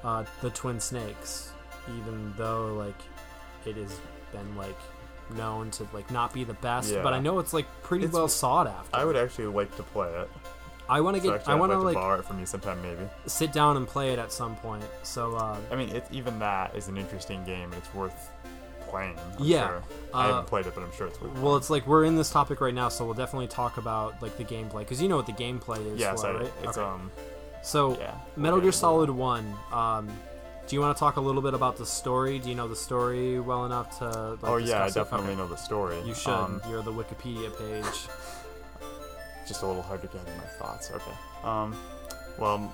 uh, 0.03 0.23
the 0.41 0.49
Twin 0.51 0.79
Snakes, 0.79 1.51
even 1.97 2.33
though 2.37 2.73
like 2.75 2.99
it 3.65 3.75
has 3.77 3.99
been 4.31 4.55
like 4.55 4.77
known 5.35 5.71
to 5.71 5.87
like 5.93 6.09
not 6.11 6.33
be 6.33 6.43
the 6.43 6.53
best. 6.55 6.93
But 7.03 7.13
I 7.13 7.19
know 7.19 7.39
it's 7.39 7.53
like 7.53 7.65
pretty 7.83 8.05
It's- 8.05 8.13
well 8.15 8.27
sought 8.27 8.67
after. 8.67 8.95
I 8.95 9.05
would 9.05 9.15
actually 9.15 9.47
like 9.47 9.75
to 9.77 9.83
play 9.83 10.09
it. 10.09 10.29
I 10.89 10.99
want 10.99 11.15
to 11.15 11.21
So 11.21 11.29
get. 11.29 11.35
actually, 11.39 11.51
I 11.51 11.55
I'd 11.55 11.59
want 11.59 11.71
to 11.71 11.77
like 11.79 11.93
to 11.93 11.99
borrow 11.99 12.19
it 12.19 12.25
from 12.25 12.39
you 12.39 12.45
sometime, 12.45 12.81
maybe. 12.81 13.07
sit 13.25 13.53
down 13.53 13.77
and 13.77 13.87
play 13.87 14.11
it 14.11 14.19
at 14.19 14.31
some 14.33 14.55
point. 14.57 14.83
So 15.03 15.35
uh, 15.35 15.55
I 15.71 15.75
mean, 15.77 15.89
it, 15.89 16.05
even 16.11 16.37
that 16.39 16.75
is 16.75 16.89
an 16.89 16.97
interesting 16.97 17.45
game, 17.45 17.71
and 17.71 17.75
it's 17.75 17.93
worth 17.93 18.30
playing. 18.91 19.17
I'm 19.39 19.43
Yeah, 19.45 19.67
sure. 19.67 19.83
uh, 20.13 20.17
I 20.17 20.25
haven't 20.27 20.47
played 20.47 20.65
it, 20.67 20.75
but 20.75 20.83
I'm 20.83 20.91
sure 20.93 21.07
it's 21.07 21.19
well, 21.21 21.55
it's 21.55 21.69
like 21.69 21.87
we're 21.87 22.03
in 22.05 22.15
this 22.15 22.29
topic 22.29 22.61
right 22.61 22.73
now, 22.73 22.89
so 22.89 23.05
we'll 23.05 23.13
definitely 23.15 23.47
talk 23.47 23.77
about 23.77 24.21
like 24.21 24.37
the 24.37 24.43
gameplay 24.45 24.79
because 24.79 25.01
you 25.01 25.07
know 25.09 25.15
what 25.17 25.25
the 25.25 25.33
gameplay 25.33 25.83
is. 25.93 25.99
yes, 25.99 26.21
for, 26.21 26.27
I, 26.27 26.31
right? 26.41 26.53
it's 26.63 26.77
Okay. 26.77 26.87
um, 26.87 27.11
So 27.63 27.97
yeah. 27.97 28.13
Metal 28.35 28.59
Gear 28.61 28.71
Solid. 28.71 29.09
One. 29.09 29.53
Um, 29.71 30.07
do 30.67 30.75
you 30.75 30.81
want 30.81 30.95
to 30.95 30.99
talk 30.99 31.15
a 31.17 31.21
little 31.21 31.41
bit 31.41 31.53
about 31.53 31.75
the 31.77 31.85
story? 31.85 32.39
Do 32.39 32.47
you 32.49 32.55
know 32.55 32.67
the 32.67 32.75
story 32.75 33.39
well 33.39 33.65
enough 33.65 33.97
to? 33.99 34.05
Like, 34.41 34.43
Oh 34.43 34.57
yeah, 34.57 34.83
I 34.83 34.89
definitely 34.89 35.29
Okay. 35.31 35.35
know 35.37 35.47
the 35.47 35.55
story. 35.57 35.99
You 36.05 36.13
should. 36.13 36.31
Um, 36.31 36.61
You're 36.69 36.83
the 36.83 36.93
Wikipedia 36.93 37.49
page. 37.57 37.85
just 39.47 39.63
a 39.63 39.67
little 39.67 39.81
hard 39.81 40.01
to 40.01 40.07
gather 40.07 40.31
my 40.37 40.43
thoughts. 40.59 40.91
Okay. 40.91 41.11
Um, 41.43 41.75
well, 42.37 42.73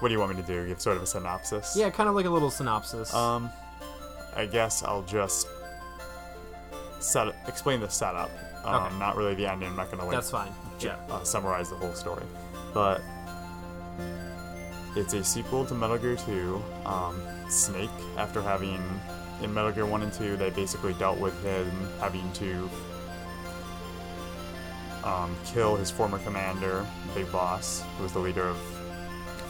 what 0.00 0.08
do 0.08 0.14
you 0.14 0.18
want 0.20 0.34
me 0.34 0.40
to 0.42 0.46
do? 0.46 0.66
Give 0.66 0.80
sort 0.80 0.96
of 0.96 1.02
a 1.02 1.06
synopsis. 1.06 1.76
Yeah, 1.76 1.90
kind 1.90 2.08
of 2.08 2.14
like 2.14 2.26
a 2.26 2.30
little 2.30 2.50
synopsis. 2.50 3.12
Um, 3.14 3.50
I 4.36 4.46
guess 4.46 4.82
I'll 4.82 5.02
just 5.02 5.46
set 7.00 7.28
explain 7.46 7.80
the 7.80 7.88
setup. 7.88 8.30
Um, 8.64 8.74
Okay. 8.86 8.98
Not 8.98 9.16
really 9.16 9.34
the 9.34 9.46
ending. 9.50 9.68
I'm 9.70 9.76
not 9.76 9.90
gonna 9.90 10.04
like 10.04 10.12
That's 10.14 10.30
fine. 10.30 10.52
ju- 10.78 10.88
Yeah. 10.88 10.96
uh, 11.14 11.22
summarize 11.24 11.70
the 11.70 11.76
whole 11.76 11.94
story, 11.94 12.24
but 12.74 13.00
it's 14.96 15.14
a 15.14 15.22
sequel 15.24 15.64
to 15.66 15.74
Metal 15.74 15.96
Gear 15.98 16.16
2. 16.16 16.62
Um, 16.84 17.20
Snake, 17.48 17.90
after 18.16 18.42
having 18.42 18.82
in 19.42 19.54
Metal 19.54 19.70
Gear 19.70 19.86
1 19.86 20.02
and 20.02 20.12
2, 20.12 20.36
they 20.36 20.50
basically 20.50 20.92
dealt 20.94 21.18
with 21.18 21.40
him 21.44 21.70
having 22.00 22.30
to 22.34 22.68
um, 25.04 25.34
kill 25.46 25.76
his 25.76 25.90
former 25.90 26.18
commander, 26.18 26.84
Big 27.14 27.30
Boss, 27.32 27.82
who 27.96 28.02
was 28.02 28.12
the 28.12 28.18
leader 28.18 28.46
of 28.48 28.56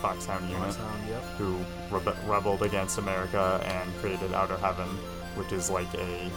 Foxhound 0.01 0.49
Unit 0.49 0.73
Sound, 0.73 1.09
yep. 1.09 1.23
who 1.39 1.59
rebe- 1.91 2.17
rebelled 2.29 2.63
against 2.63 2.99
America 2.99 3.61
and 3.65 3.95
created 3.97 4.33
Outer 4.33 4.57
Heaven, 4.59 4.89
which 5.37 5.53
is 5.53 5.71
like 5.71 5.93
a. 5.95 6.31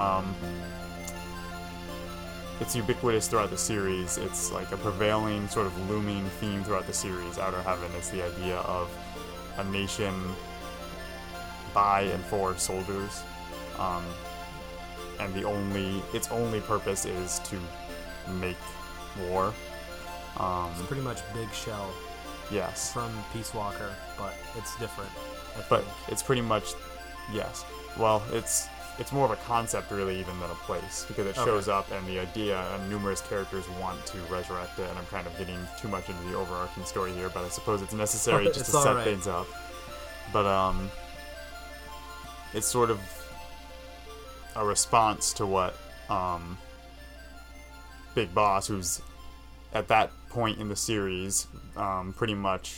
Um, 0.00 0.34
it's 2.60 2.74
ubiquitous 2.76 3.28
throughout 3.28 3.50
the 3.50 3.58
series. 3.58 4.16
It's 4.16 4.52
like 4.52 4.70
a 4.72 4.76
prevailing 4.76 5.48
sort 5.48 5.66
of 5.66 5.90
looming 5.90 6.24
theme 6.40 6.62
throughout 6.64 6.86
the 6.86 6.92
series. 6.92 7.38
Outer 7.38 7.60
Heaven 7.62 7.90
is 7.92 8.10
the 8.10 8.24
idea 8.24 8.56
of 8.58 8.88
a 9.58 9.64
nation 9.64 10.14
by 11.72 12.02
and 12.02 12.24
for 12.24 12.56
soldiers, 12.56 13.22
um, 13.78 14.04
and 15.20 15.34
the 15.34 15.44
only 15.44 16.02
its 16.12 16.30
only 16.30 16.60
purpose 16.60 17.04
is 17.04 17.40
to 17.40 17.58
make 18.40 18.56
war. 19.28 19.52
Um, 20.36 20.70
It's 20.78 20.86
pretty 20.86 21.02
much 21.02 21.20
Big 21.34 21.52
Shell 21.52 21.92
yes. 22.50 22.92
from 22.92 23.10
Peace 23.32 23.52
Walker, 23.54 23.90
but 24.18 24.34
it's 24.56 24.76
different. 24.78 25.10
I 25.56 25.62
but 25.68 25.84
think. 25.84 26.12
it's 26.12 26.22
pretty 26.22 26.42
much 26.42 26.72
yes 27.32 27.64
well 27.96 28.22
it's 28.32 28.68
it's 28.98 29.12
more 29.12 29.24
of 29.24 29.30
a 29.30 29.36
concept 29.36 29.90
really 29.90 30.18
even 30.20 30.38
than 30.40 30.50
a 30.50 30.54
place 30.66 31.04
because 31.08 31.26
it 31.26 31.38
Okay. 31.38 31.44
shows 31.48 31.68
up 31.68 31.90
and 31.92 32.06
the 32.06 32.18
idea 32.18 32.60
and 32.74 32.90
numerous 32.90 33.20
characters 33.22 33.64
want 33.80 34.04
to 34.06 34.18
resurrect 34.30 34.78
it 34.78 34.88
and 34.90 34.98
i'm 34.98 35.06
kind 35.06 35.26
of 35.26 35.38
getting 35.38 35.56
too 35.80 35.88
much 35.88 36.08
into 36.10 36.20
the 36.24 36.34
overarching 36.36 36.84
story 36.84 37.12
here 37.12 37.30
but 37.30 37.44
i 37.44 37.48
suppose 37.48 37.80
it's 37.82 37.94
necessary 37.94 38.44
just 38.48 38.60
It's 38.60 38.70
to 38.72 38.76
set 38.78 38.86
alright. 38.88 39.04
things 39.06 39.26
up 39.26 39.46
but 40.34 40.44
um 40.44 40.90
it's 42.52 42.66
sort 42.66 42.90
of 42.90 43.00
a 44.56 44.64
response 44.66 45.32
to 45.34 45.46
what 45.46 45.76
um 46.10 46.58
big 48.14 48.34
boss 48.34 48.66
who's 48.66 49.00
at 49.72 49.88
that 49.88 50.10
point 50.34 50.58
in 50.58 50.68
the 50.68 50.74
series 50.76 51.46
um, 51.76 52.12
pretty 52.12 52.34
much 52.34 52.74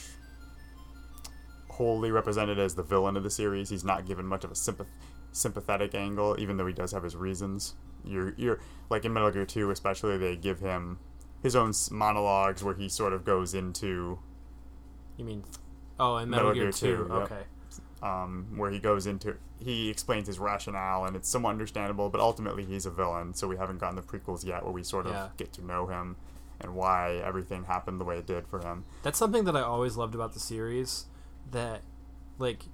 wholly 1.71 2.11
represented 2.11 2.59
as 2.59 2.75
the 2.75 2.83
villain 2.83 3.17
of 3.17 3.23
the 3.23 3.31
series. 3.31 3.71
He's 3.71 3.83
not 3.85 4.07
given 4.07 4.27
much 4.27 4.45
of 4.45 4.51
a 4.51 4.55
sympath- 4.55 4.87
sympathetic 5.33 5.95
angle, 5.95 6.37
even 6.39 6.59
though 6.59 6.67
he 6.67 6.75
does 6.75 6.93
have 6.93 7.03
his 7.03 7.17
reasons. 7.17 7.75
You're, 8.05 8.35
you're 8.37 8.61
like 8.91 9.07
in 9.07 9.13
Metal 9.15 9.31
Gear 9.31 9.47
2, 9.47 9.71
especially, 9.71 10.19
they 10.19 10.37
give 10.37 10.61
him 10.61 10.99
his 11.43 11.57
own 11.57 11.73
monologues 11.91 12.63
where 12.63 12.75
he 12.75 12.91
sort 12.91 13.15
of 13.15 13.25
goes 13.25 13.55
into, 13.55 14.19
you 15.17 15.25
mean? 15.25 15.43
Oh, 15.99 16.17
and 16.17 16.31
Metal, 16.31 16.49
Metal 16.49 16.55
Gear, 16.71 16.71
Gear 16.71 16.97
2. 16.97 17.07
2, 17.09 17.15
yep. 17.15 17.23
Okay. 17.23 17.43
um, 18.03 18.47
where 18.57 18.71
he 18.71 18.79
goes 18.79 19.07
into, 19.07 19.35
he 19.59 19.89
explains 19.89 20.27
his 20.27 20.39
rationale, 20.39 21.07
and 21.07 21.17
it's 21.17 21.29
somewhat 21.29 21.51
understandable, 21.51 22.11
but 22.11 22.21
ultimately 22.21 22.67
he's 22.67 22.85
a 22.85 22.91
villain, 22.91 23.33
so 23.33 23.49
we 23.49 23.57
haven't 23.57 23.79
gotten 23.79 23.97
the 23.97 24.03
prequels 24.03 24.45
yet 24.45 24.63
where 24.63 24.73
we 24.73 24.83
sort 24.83 25.07
of 25.07 25.13
Yeah. 25.13 25.29
get 25.39 25.55
to 25.55 25.65
know 25.65 25.87
him 25.87 26.17
and 26.61 26.75
why 26.75 27.17
everything 27.17 27.65
happened 27.65 28.01
the 28.01 28.05
way 28.05 28.19
it 28.19 28.27
did 28.27 28.47
for 28.47 28.61
him. 28.61 28.85
That's 29.03 29.19
something 29.19 29.45
that 29.45 29.57
I 29.57 29.61
always 29.63 29.97
loved 29.97 30.15
about 30.15 30.33
the 30.35 30.41
series. 30.41 31.07
That, 31.51 31.83
like, 32.39 32.65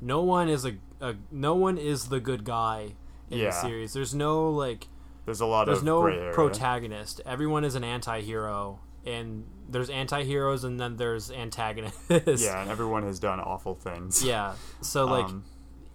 no 0.00 0.22
one 0.22 0.48
is 0.48 0.64
a, 0.64 0.76
a 1.00 1.14
no 1.30 1.54
one 1.54 1.78
is 1.78 2.08
the 2.08 2.20
good 2.20 2.44
guy 2.44 2.94
in 3.30 3.38
Yeah. 3.38 3.46
the 3.46 3.52
series. 3.52 3.92
There's 3.92 4.14
no 4.14 4.50
like 4.50 4.88
There's 5.24 5.40
a 5.40 5.46
lot 5.46 5.66
there's 5.66 5.78
of 5.78 5.84
no 5.84 6.02
protagonist. 6.32 7.20
Everyone 7.24 7.64
is 7.64 7.74
an 7.74 7.84
anti-hero, 7.84 8.80
and 9.06 9.46
there's 9.68 9.88
anti-heroes, 9.88 10.64
and 10.64 10.78
then 10.78 10.96
there's 10.96 11.30
antagonists. 11.30 12.42
yeah, 12.44 12.60
and 12.60 12.70
everyone 12.70 13.02
has 13.04 13.18
done 13.18 13.40
awful 13.40 13.74
things. 13.74 14.22
yeah. 14.24 14.54
So 14.82 15.04
like 15.16 15.24
Um, 15.26 15.44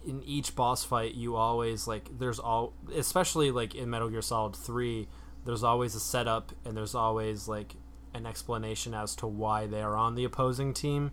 in 0.06 0.22
each 0.24 0.56
boss 0.56 0.82
fight, 0.82 1.14
you 1.14 1.36
always 1.36 1.86
like 1.86 2.08
there's 2.18 2.38
all 2.40 2.72
especially 2.96 3.50
like 3.52 3.74
in 3.74 3.90
Metal 3.90 4.08
Gear 4.08 4.22
Solid 4.22 4.56
Three, 4.56 5.06
there's 5.44 5.64
always 5.64 5.94
a 5.94 6.00
setup, 6.00 6.52
and 6.64 6.76
there's 6.76 6.94
always 6.94 7.48
like 7.48 7.74
an 8.14 8.26
explanation 8.26 8.94
as 8.94 9.14
to 9.16 9.26
why 9.26 9.66
they 9.66 9.80
are 9.82 9.96
on 9.96 10.14
the 10.14 10.24
opposing 10.24 10.74
team. 10.74 11.12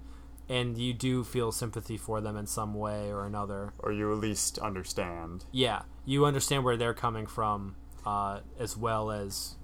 And 0.49 0.77
you 0.77 0.93
do 0.93 1.25
feel 1.25 1.51
sympathy 1.51 1.97
for 1.97 2.21
them 2.21 2.37
in 2.37 2.47
some 2.47 2.73
way 2.73 3.11
or 3.11 3.25
another. 3.25 3.73
or 3.79 3.91
you 3.91 4.11
at 4.13 4.19
least 4.19 4.57
understand. 4.59 5.43
Yeah, 5.51 5.81
you 6.05 6.25
understand 6.25 6.63
where 6.63 6.77
they're 6.77 6.93
coming 6.93 7.27
from, 7.27 7.75
uh, 8.05 8.39
as 8.57 8.77
well 8.77 9.11
as 9.11 9.55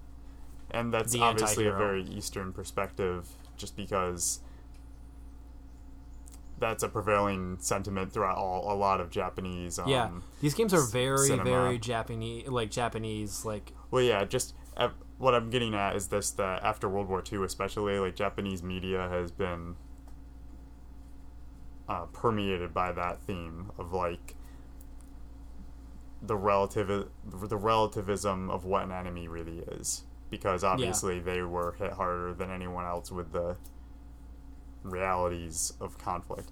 And 0.72 0.94
that's 0.94 1.16
obviously 1.16 1.68
a 1.68 1.70
anti-hero. 1.72 1.78
very 1.78 2.04
Eastern 2.04 2.52
perspective, 2.52 3.30
just 3.56 3.78
because 3.78 4.42
that's 6.64 6.82
a 6.82 6.88
prevailing 6.88 7.58
sentiment 7.60 8.14
throughout 8.14 8.38
all, 8.38 8.72
a 8.72 8.76
lot 8.76 9.02
of 9.02 9.10
Japanese. 9.10 9.78
Um, 9.78 9.90
yeah. 9.90 10.10
These 10.40 10.54
games 10.54 10.74
are 10.74 10.82
very, 10.82 11.28
cinema. 11.28 11.44
very 11.44 11.78
Japanese, 11.78 12.48
like 12.48 12.72
Japanese, 12.72 13.44
like 13.44 13.74
Well, 13.92 14.02
yeah, 14.02 14.24
just 14.24 14.56
uh, 14.78 14.90
what 15.18 15.36
I'm 15.36 15.50
getting 15.50 15.76
at 15.76 15.98
is 15.98 16.08
this: 16.08 16.32
that 16.32 16.64
after 16.64 16.88
World 16.88 17.10
War 17.10 17.22
II, 17.30 17.44
especially, 17.44 18.00
like 18.00 18.16
Japanese 18.16 18.64
media 18.64 19.10
has 19.10 19.30
been 19.30 19.76
uh, 21.90 22.06
permeated 22.14 22.74
by 22.74 22.94
that 22.94 23.22
theme 23.24 23.70
of 23.78 23.92
like 23.92 24.36
the 26.22 26.38
relative 26.38 27.10
the 27.26 27.58
relativism 27.58 28.50
of 28.50 28.64
what 28.64 28.84
an 28.84 28.94
enemy 28.94 29.28
really 29.28 29.60
is, 29.60 30.04
because 30.30 30.64
obviously 30.64 31.20
they 31.20 31.42
were 31.42 31.74
hit 31.78 31.92
harder 31.92 32.34
than 32.34 32.50
anyone 32.50 32.86
else 32.86 33.12
with 33.12 33.34
the 33.34 33.58
realities 34.84 35.74
of 35.80 35.98
conflict. 35.98 36.52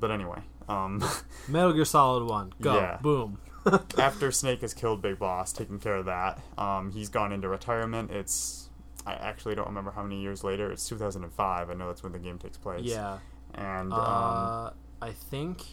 But 0.00 0.10
anyway, 0.10 0.40
um, 0.68 1.02
Metal 1.48 1.72
Gear 1.72 1.84
Solid 1.84 2.24
One. 2.24 2.52
Go, 2.60 2.74
Yeah. 2.74 2.98
boom. 3.02 3.38
after 3.98 4.30
Snake 4.30 4.60
has 4.62 4.72
killed 4.74 5.02
Big 5.02 5.18
Boss, 5.18 5.52
taking 5.52 5.78
care 5.78 5.96
of 5.96 6.06
that, 6.06 6.38
um, 6.56 6.90
he's 6.92 7.08
gone 7.08 7.32
into 7.32 7.48
retirement. 7.48 8.10
It's 8.10 8.68
I 9.06 9.14
actually 9.14 9.54
don't 9.54 9.66
remember 9.66 9.90
how 9.90 10.02
many 10.02 10.20
years 10.20 10.44
later. 10.44 10.70
It's 10.70 10.86
2005. 10.88 11.70
I 11.70 11.74
know 11.74 11.86
that's 11.88 12.02
when 12.02 12.12
the 12.12 12.18
game 12.18 12.38
takes 12.38 12.56
place. 12.58 12.84
Yeah. 12.84 13.18
And 13.54 13.92
um, 13.92 13.98
Uh, 14.00 14.70
I 15.00 15.12
think, 15.12 15.64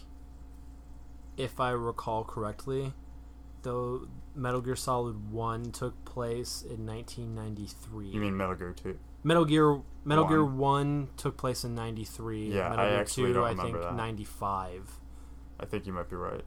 if 1.36 1.60
I 1.60 1.70
recall 1.70 2.24
correctly, 2.24 2.92
though 3.62 4.08
Metal 4.34 4.60
Gear 4.60 4.76
Solid 4.76 5.30
One 5.30 5.70
took 5.70 6.04
place 6.04 6.62
in 6.62 6.86
1993. 6.86 8.08
you 8.08 8.20
mean 8.20 8.36
Metal 8.36 8.54
Gear 8.54 8.72
2? 8.72 8.98
Metal 9.22 9.44
Gear 9.44 9.80
Metal. 10.06 10.24
Gear 10.26 10.44
One 10.44 11.08
took 11.16 11.36
place 11.36 11.64
in 11.64 11.74
'93. 11.74 12.48
Yeah, 12.52 12.68
Metal 12.70 12.84
I 12.84 12.88
Gear 12.90 13.00
actually 13.00 13.26
Two, 13.28 13.32
don't 13.34 13.58
I 13.58 13.62
think 13.62 13.92
'95. 13.92 15.00
I 15.58 15.64
think 15.66 15.86
you 15.86 15.92
might 15.92 16.08
be 16.08 16.16
right. 16.16 16.44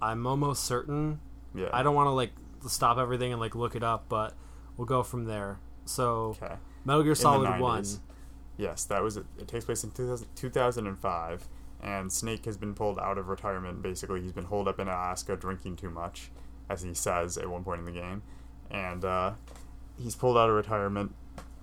I'm 0.00 0.26
almost 0.26 0.64
certain. 0.64 1.20
Yeah. 1.54 1.68
I 1.72 1.82
don't 1.82 1.94
want 1.94 2.06
to 2.06 2.12
like 2.12 2.32
stop 2.66 2.98
everything 2.98 3.32
and 3.32 3.40
like 3.40 3.54
look 3.54 3.76
it 3.76 3.82
up, 3.82 4.06
but 4.08 4.34
we'll 4.76 4.86
go 4.86 5.02
from 5.02 5.24
there. 5.26 5.58
So 5.84 6.36
Okay. 6.42 6.54
Metal 6.84 7.02
Gear 7.02 7.14
Solid 7.14 7.60
One. 7.60 7.84
Yes, 8.56 8.84
that 8.86 9.02
was 9.02 9.16
it. 9.16 9.26
It 9.38 9.48
takes 9.48 9.64
place 9.64 9.82
in 9.82 9.90
2000, 9.90 10.28
2005, 10.36 11.48
and 11.82 12.12
Snake 12.12 12.44
has 12.44 12.56
been 12.56 12.74
pulled 12.74 12.98
out 12.98 13.18
of 13.18 13.28
retirement. 13.28 13.82
Basically, 13.82 14.20
he's 14.20 14.32
been 14.32 14.44
holed 14.44 14.68
up 14.68 14.78
in 14.78 14.88
Alaska 14.88 15.36
drinking 15.36 15.76
too 15.76 15.90
much, 15.90 16.30
as 16.68 16.82
he 16.82 16.94
says 16.94 17.38
at 17.38 17.48
one 17.48 17.64
point 17.64 17.80
in 17.80 17.86
the 17.86 17.92
game, 17.92 18.22
and 18.70 19.04
uh, 19.04 19.32
he's 19.98 20.14
pulled 20.14 20.36
out 20.36 20.48
of 20.48 20.54
retirement 20.54 21.14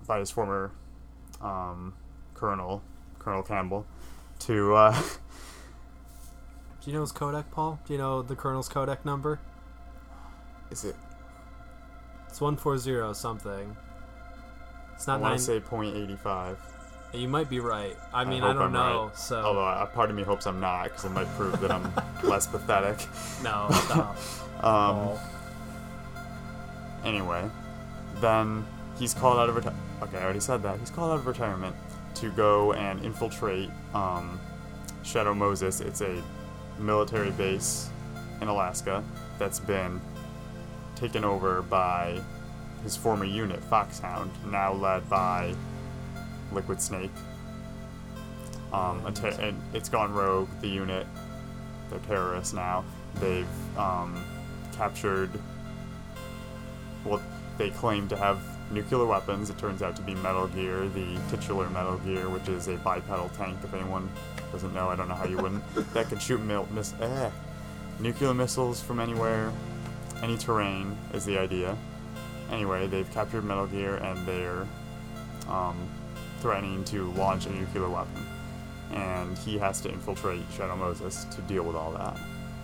by 0.06 0.18
his 0.18 0.30
former 0.30 0.72
um, 1.40 1.94
colonel, 2.34 2.82
Colonel 3.18 3.42
Campbell, 3.42 3.86
to. 4.40 4.74
Uh, 4.74 5.02
Do 6.82 6.90
you 6.90 6.94
know 6.94 7.02
his 7.02 7.12
codec, 7.12 7.50
Paul? 7.50 7.78
Do 7.86 7.92
you 7.92 7.98
know 7.98 8.22
the 8.22 8.34
colonel's 8.34 8.68
codec 8.68 9.04
number? 9.04 9.38
is 10.70 10.84
it? 10.84 10.94
It's 12.28 12.40
one 12.40 12.56
four 12.56 12.78
zero 12.78 13.12
something. 13.12 13.76
It's 14.94 15.06
not 15.06 15.18
I 15.18 15.22
want 15.22 15.30
nine. 15.32 15.38
to 15.38 15.44
say 15.44 15.60
.85. 15.60 16.56
you 17.12 17.26
might 17.28 17.50
be 17.50 17.58
right. 17.58 17.96
I 18.14 18.24
mean, 18.24 18.42
I, 18.42 18.48
hope 18.48 18.56
don't 18.56 18.66
I'm 18.66 18.72
know. 18.72 19.06
right. 19.06 19.16
So 19.18 19.40
Although 19.42 19.66
a 19.66 19.86
part 19.86 20.10
of 20.10 20.16
me 20.16 20.22
hopes 20.22 20.46
I'm 20.46 20.60
not, 20.60 20.84
because 20.84 21.04
it 21.06 21.10
might 21.10 21.26
prove 21.36 21.58
that 21.60 21.70
I'm 21.72 21.92
less 22.22 22.46
pathetic. 22.46 22.98
no, 23.42 23.66
stop. 23.72 24.16
Um, 24.62 24.62
Paul. 24.62 25.20
Anyway, 27.04 27.50
then 28.20 28.64
he's 29.00 29.14
called 29.14 29.38
out 29.38 29.48
of 29.48 29.56
retirement. 29.56 29.82
Okay, 30.02 30.18
I 30.18 30.22
already 30.22 30.40
said 30.40 30.62
that. 30.62 30.78
He's 30.78 30.90
called 30.90 31.10
out 31.10 31.18
of 31.18 31.26
retirement 31.26 31.74
to 32.16 32.30
go 32.32 32.74
and 32.74 33.02
infiltrate 33.04 33.70
um, 33.94 34.38
Shadow 35.02 35.34
Moses. 35.34 35.80
It's 35.80 36.02
a 36.02 36.22
military 36.78 37.30
base 37.30 37.88
in 38.42 38.48
Alaska 38.48 39.02
that's 39.38 39.58
been 39.58 40.00
taken 40.96 41.24
over 41.24 41.62
by 41.62 42.20
his 42.84 42.96
former 42.96 43.24
unit, 43.24 43.62
Foxhound, 43.64 44.30
now 44.46 44.72
led 44.72 45.08
by 45.08 45.54
Liquid 46.52 46.80
Snake. 46.80 47.10
Um, 48.72 49.12
ter- 49.14 49.28
and 49.40 49.60
it's 49.72 49.88
gone 49.88 50.12
rogue. 50.12 50.48
The 50.60 50.68
unit, 50.68 51.06
they're 51.88 51.98
terrorists 52.00 52.52
now. 52.52 52.84
They've 53.14 53.46
um, 53.78 54.22
captured 54.76 55.30
what 57.02 57.20
they 57.58 57.70
claim 57.70 58.06
to 58.08 58.16
have 58.16 58.40
nuclear 58.70 59.04
weapons. 59.04 59.50
It 59.50 59.58
turns 59.58 59.82
out 59.82 59.96
to 59.96 60.02
be 60.02 60.14
Metal 60.16 60.46
Gear, 60.48 60.88
the 60.88 61.18
titular 61.30 61.68
Metal 61.70 61.98
Gear, 61.98 62.28
which 62.28 62.48
is 62.48 62.68
a 62.68 62.76
bipedal 62.76 63.30
tank. 63.36 63.58
If 63.64 63.74
anyone 63.74 64.10
doesn't 64.52 64.72
know, 64.74 64.88
I 64.88 64.96
don't 64.96 65.08
know 65.08 65.14
how 65.14 65.26
you 65.26 65.36
wouldn't. 65.36 65.62
that 65.94 66.08
can 66.08 66.18
shoot 66.18 66.40
mil- 66.40 66.68
miss- 66.72 66.94
eh. 67.00 67.30
nuclear 67.98 68.34
missiles 68.34 68.80
from 68.80 69.00
anywhere, 69.00 69.52
any 70.22 70.36
terrain 70.36 70.96
is 71.12 71.24
the 71.24 71.38
idea. 71.38 71.76
Anyway, 72.50 72.86
they've 72.86 73.10
captured 73.12 73.44
Metal 73.44 73.66
Gear 73.66 73.96
and 73.96 74.26
they're 74.26 74.66
um, 75.48 75.76
threatening 76.40 76.84
to 76.84 77.10
launch 77.12 77.46
a 77.46 77.50
nuclear 77.50 77.88
weapon. 77.88 78.26
And 78.92 79.38
he 79.38 79.56
has 79.58 79.80
to 79.82 79.88
infiltrate 79.88 80.42
Shadow 80.56 80.76
Moses 80.76 81.24
to 81.26 81.40
deal 81.42 81.62
with 81.62 81.76
all 81.76 81.92
that. 81.92 82.18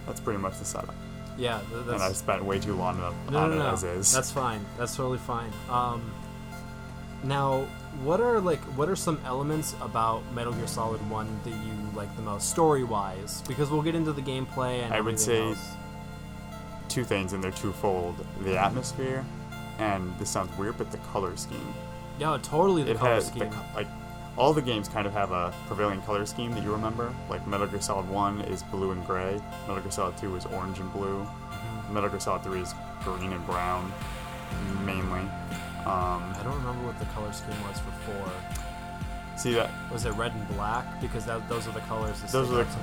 That's 0.07 0.19
pretty 0.21 0.41
much 0.41 0.59
the 0.59 0.65
setup. 0.65 0.95
Yeah, 1.37 1.61
th- 1.69 1.83
And 1.83 1.91
I 1.91 1.99
that's 1.99 2.19
spent 2.19 2.45
way 2.45 2.59
too 2.59 2.75
long 2.75 3.01
on, 3.01 3.15
no, 3.31 3.39
on 3.39 3.51
no, 3.51 3.57
it 3.57 3.59
no. 3.59 3.73
as 3.73 3.85
is. 3.85 4.13
That's 4.13 4.31
fine. 4.31 4.65
That's 4.79 4.97
totally 4.97 5.19
fine. 5.19 5.51
Um, 5.71 6.11
now, 7.25 7.67
what 8.03 8.21
are 8.21 8.41
like 8.41 8.61
what 8.77 8.89
are 8.89 8.97
some 8.97 9.19
elements 9.25 9.75
about 9.81 10.23
Metal 10.35 10.53
Gear 10.53 10.67
Solid 10.67 11.01
One 11.11 11.29
that 11.45 11.51
you 11.51 11.73
like 11.95 12.15
the 12.17 12.23
most, 12.23 12.49
story 12.51 12.85
wise? 12.85 13.43
Because 13.49 13.71
we'll 13.71 13.83
get 13.83 13.95
into 13.95 14.13
the 14.13 14.23
gameplay 14.23 14.83
and 14.85 14.93
I 14.95 15.01
would 15.01 15.19
say- 15.21 15.49
else. 15.49 15.73
two 16.89 17.05
things, 17.05 17.33
and 17.33 17.43
they're 17.43 17.51
twofold: 17.51 18.15
the 18.43 18.59
atmosphere, 18.59 19.25
and 19.79 20.17
this 20.19 20.31
sounds 20.31 20.57
weird, 20.59 20.79
but 20.79 20.91
the 20.91 20.99
color 20.99 21.37
scheme. 21.37 21.75
Yeah, 22.19 22.39
totally 22.43 22.83
the 22.85 22.93
it 22.93 22.97
color 22.99 23.21
scheme. 23.21 23.51
the, 23.51 23.57
like 23.75 23.89
all 24.37 24.53
the 24.53 24.63
games 24.63 24.89
kind 24.89 25.07
of 25.07 25.13
have 25.15 25.33
a 25.33 25.53
prevailing 25.67 26.03
color 26.03 26.27
scheme 26.27 26.53
that 26.53 26.63
you 26.63 26.71
remember. 26.73 27.13
Like 27.31 27.47
Metal 27.47 27.67
Gear 27.67 27.81
Solid 27.81 28.09
One 28.09 28.41
is 28.43 28.63
blue 28.65 28.91
and 28.93 29.05
gray. 29.07 29.41
Metal 29.67 29.83
Gear 29.83 29.91
Solid 29.91 30.17
Two 30.19 30.37
is 30.37 30.45
orange 30.47 30.79
and 30.79 30.93
blue. 30.93 31.27
Mhm. 31.51 31.91
Metal 31.91 32.09
Gear 32.11 32.21
Solid 32.21 32.43
Three 32.43 32.61
is 32.61 32.75
green 33.03 33.33
and 33.33 33.45
brown, 33.47 33.93
mainly. 34.85 35.21
Um, 35.87 36.35
I 36.35 36.41
don't 36.43 36.57
remember 36.57 36.87
what 36.87 36.99
the 36.99 37.05
color 37.07 37.33
scheme 37.33 37.57
was 37.69 37.79
for 37.81 37.91
four. 38.11 38.29
see 39.37 39.53
that 39.53 39.69
Was 39.93 40.07
it 40.07 40.13
red 40.15 40.33
and 40.33 40.49
black? 40.57 40.99
Because 41.01 41.27
that, 41.27 41.47
those 41.47 41.69
are 41.69 41.73
the 41.73 41.81
colors 41.81 42.21
that 42.23 42.31
Those 42.33 42.51
are 42.51 42.65
the- 42.65 42.77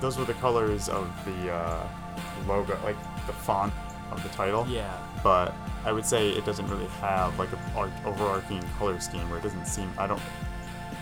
those 0.00 0.18
were 0.18 0.24
the 0.24 0.34
colors 0.34 0.88
of 0.88 1.08
the 1.24 1.52
uh, 1.54 1.86
logo, 2.48 2.76
like 2.84 2.96
the 3.28 3.32
font 3.32 3.72
of 4.10 4.20
the 4.24 4.28
title. 4.30 4.66
Yeah, 4.68 4.92
but 5.22 5.54
I 5.86 5.92
would 5.92 6.04
say 6.04 6.30
it 6.30 6.44
doesn't 6.44 6.66
really 6.68 6.88
have 7.00 7.38
like 7.38 7.50
a 7.52 7.78
ar- 7.78 7.90
overarching 8.04 8.62
color 8.78 8.98
scheme 9.00 9.28
where 9.30 9.38
it 9.38 9.42
doesn't 9.44 9.64
seem 9.66 9.88
I 9.96 10.08
don't 10.08 10.20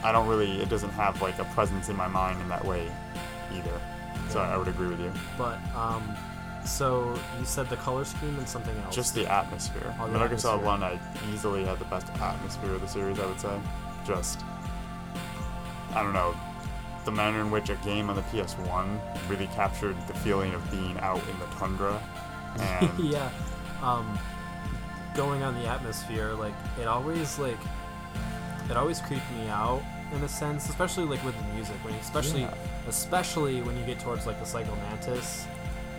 I 0.02 0.12
don't 0.12 0.28
really 0.28 0.60
it 0.60 0.68
doesn't 0.68 0.90
have 0.90 1.20
like 1.20 1.38
a 1.38 1.44
presence 1.44 1.88
in 1.88 1.96
my 1.96 2.08
mind 2.08 2.40
in 2.40 2.48
that 2.48 2.64
way 2.64 2.90
either. 3.52 3.80
So 4.28 4.40
I 4.40 4.56
would 4.56 4.68
agree 4.68 4.88
with 4.88 5.00
you. 5.00 5.12
but 5.36 5.58
um, 5.74 6.16
so 6.64 7.18
you 7.38 7.44
said 7.44 7.68
the 7.68 7.76
color 7.76 8.04
scheme 8.04 8.38
and 8.38 8.48
something 8.48 8.76
else. 8.78 8.94
Just 8.94 9.14
the 9.14 9.26
atmosphere. 9.26 9.94
Oh, 9.98 10.06
the 10.06 10.12
Metal 10.12 10.28
Gear 10.28 10.38
Solid. 10.38 10.64
One, 10.64 10.82
I 10.82 10.98
easily 11.32 11.64
had 11.64 11.78
the 11.78 11.84
best 11.86 12.08
atmosphere 12.20 12.74
of 12.74 12.80
the 12.80 12.86
series. 12.86 13.18
I 13.18 13.26
would 13.26 13.40
say, 13.40 13.58
just 14.06 14.40
I 15.94 16.02
don't 16.02 16.12
know, 16.12 16.34
the 17.04 17.10
manner 17.10 17.40
in 17.40 17.50
which 17.50 17.70
a 17.70 17.74
game 17.76 18.08
on 18.08 18.16
the 18.16 18.22
PS1 18.22 19.00
really 19.28 19.48
captured 19.48 19.96
the 20.06 20.14
feeling 20.14 20.54
of 20.54 20.70
being 20.70 20.96
out 21.00 21.20
in 21.28 21.38
the 21.40 21.46
tundra, 21.56 22.00
and 22.60 22.98
yeah. 23.00 23.30
Um, 23.82 24.18
going 25.14 25.42
on 25.42 25.54
the 25.54 25.66
atmosphere, 25.66 26.34
like 26.34 26.54
it 26.80 26.86
always 26.86 27.38
like 27.38 27.58
it 28.70 28.76
always 28.76 29.00
creeped 29.00 29.30
me 29.32 29.48
out 29.48 29.82
in 30.14 30.22
a 30.22 30.28
sense, 30.28 30.68
especially 30.68 31.04
like 31.04 31.22
with 31.24 31.36
the 31.36 31.54
music. 31.54 31.74
When 31.84 31.92
you, 31.94 32.00
especially 32.00 32.42
Yeah. 32.42 32.54
especially 32.88 33.62
when 33.62 33.76
you 33.76 33.84
get 33.84 33.98
towards 34.00 34.26
like 34.26 34.38
the 34.38 34.46
Psycho 34.46 34.74
Mantis 34.76 35.46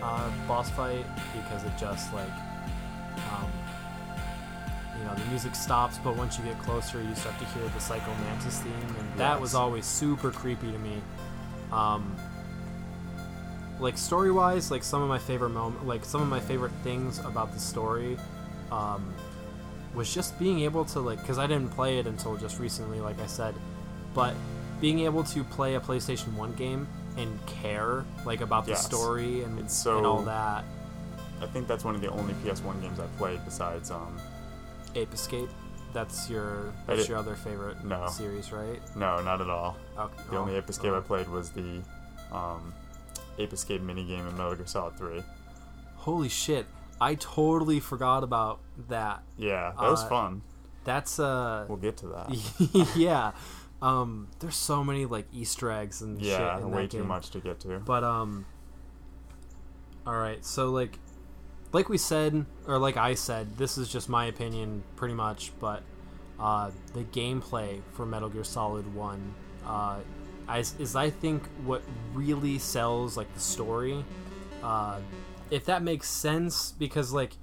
uh, 0.02 0.30
boss 0.48 0.70
fight, 0.70 1.04
because 1.34 1.64
it 1.64 1.72
just 1.78 2.12
like 2.14 2.30
um, 3.32 3.50
you 4.98 5.04
know 5.04 5.14
the 5.14 5.24
music 5.26 5.54
stops, 5.54 5.98
but 5.98 6.16
once 6.16 6.38
you 6.38 6.44
get 6.44 6.58
closer, 6.62 7.02
you 7.02 7.14
start 7.14 7.38
to 7.38 7.44
hear 7.46 7.62
the 7.68 7.80
Psycho 7.80 8.12
Mantis 8.24 8.60
theme, 8.60 8.96
and 8.98 9.18
that 9.18 9.40
was 9.40 9.54
always 9.54 9.84
super 9.86 10.30
creepy 10.30 10.72
to 10.72 10.78
me. 10.78 11.00
Um, 11.70 12.16
like 13.80 13.98
story 13.98 14.30
wise, 14.30 14.70
like 14.70 14.84
some 14.84 15.02
of 15.02 15.08
my 15.08 15.18
favorite 15.18 15.50
moment, 15.50 15.86
like 15.86 16.04
some 16.04 16.22
of 16.22 16.28
my 16.28 16.40
favorite 16.40 16.72
things 16.84 17.18
about 17.20 17.52
the 17.52 17.58
story, 17.58 18.16
um, 18.70 19.12
was 19.94 20.12
just 20.12 20.38
being 20.38 20.60
able 20.60 20.84
to 20.86 21.00
like, 21.00 21.20
because 21.20 21.38
I 21.38 21.46
didn't 21.46 21.70
play 21.70 21.98
it 21.98 22.06
until 22.06 22.36
just 22.36 22.58
recently, 22.58 23.00
like 23.00 23.20
I 23.20 23.26
said, 23.26 23.54
but 24.14 24.34
being 24.80 25.00
able 25.00 25.22
to 25.24 25.44
play 25.44 25.74
a 25.74 25.80
PlayStation 25.80 26.32
One 26.34 26.52
game 26.54 26.88
and 27.16 27.38
care 27.46 28.04
like 28.24 28.40
about 28.40 28.64
the 28.64 28.72
Yes. 28.72 28.84
story 28.84 29.42
and, 29.42 29.58
It's 29.58 29.84
and 29.86 30.06
all 30.06 30.22
that. 30.22 30.64
I 31.40 31.46
think 31.46 31.66
that's 31.66 31.84
one 31.84 31.94
of 31.94 32.00
the 32.00 32.08
only 32.10 32.34
PS1 32.34 32.80
games 32.80 32.98
I 33.00 33.06
played 33.18 33.44
besides 33.44 33.90
um 33.90 34.16
Ape 34.94 35.12
Escape, 35.12 35.48
that's 35.92 36.28
your 36.30 36.72
that's 36.86 37.08
your 37.08 37.18
other 37.18 37.34
favorite 37.34 37.84
No. 37.84 38.06
series, 38.08 38.52
right? 38.52 38.80
no, 38.96 39.20
not 39.22 39.40
at 39.40 39.48
all. 39.50 39.76
Okay. 39.98 40.22
The 40.30 40.38
only 40.38 40.54
oh, 40.54 40.58
Ape 40.58 40.70
Escape 40.70 40.92
oh. 40.92 40.98
I 40.98 41.00
played 41.00 41.28
was 41.28 41.50
the 41.50 41.80
um, 42.32 42.72
Ape 43.38 43.52
Escape 43.52 43.82
minigame 43.82 44.28
in 44.28 44.36
Metal 44.36 44.54
Gear 44.54 44.66
Solid 44.66 44.96
3. 44.96 45.22
Holy 45.96 46.28
shit! 46.28 46.66
I 47.02 47.16
totally 47.16 47.80
forgot 47.80 48.22
about 48.22 48.60
that. 48.88 49.22
Yeah, 49.36 49.72
that 49.78 49.90
was 49.90 50.04
Uh, 50.04 50.08
fun. 50.08 50.42
That's 50.84 51.18
uh, 51.18 51.66
We'll 51.68 51.78
get 51.78 51.96
to 51.98 52.06
that. 52.08 52.92
yeah. 52.96 53.32
Um, 53.80 54.28
there's 54.38 54.54
so 54.54 54.84
many 54.84 55.06
like 55.06 55.26
Easter 55.32 55.70
eggs 55.70 56.02
and 56.02 56.20
yeah, 56.22 56.58
shit 56.58 56.68
way 56.68 56.86
too 56.86 57.02
much 57.04 57.30
to 57.30 57.40
get 57.40 57.58
to. 57.60 57.80
But 57.80 58.04
um, 58.04 58.46
all 60.06 60.16
right. 60.16 60.44
So 60.44 60.70
like, 60.70 60.98
like 61.72 61.88
we 61.88 61.98
said, 61.98 62.46
or 62.66 62.78
like 62.78 62.96
I 62.96 63.14
said, 63.14 63.56
this 63.58 63.78
is 63.78 63.88
just 63.88 64.08
my 64.08 64.26
opinion, 64.26 64.84
pretty 64.94 65.14
much. 65.14 65.50
But 65.58 65.82
uh, 66.38 66.70
the 66.94 67.02
gameplay 67.04 67.80
for 67.92 68.06
Metal 68.06 68.28
Gear 68.28 68.44
Solid 68.44 68.92
One, 68.94 69.34
uh, 69.66 69.98
is, 70.56 70.74
is 70.78 70.94
I 70.94 71.10
think 71.10 71.42
what 71.64 71.82
really 72.14 72.58
sells 72.58 73.16
like 73.16 73.32
the 73.34 73.40
story. 73.40 74.04
Uh, 74.62 74.98
if 75.52 75.66
that 75.66 75.82
makes 75.82 76.08
sense, 76.08 76.72
because 76.72 77.12
like 77.12 77.34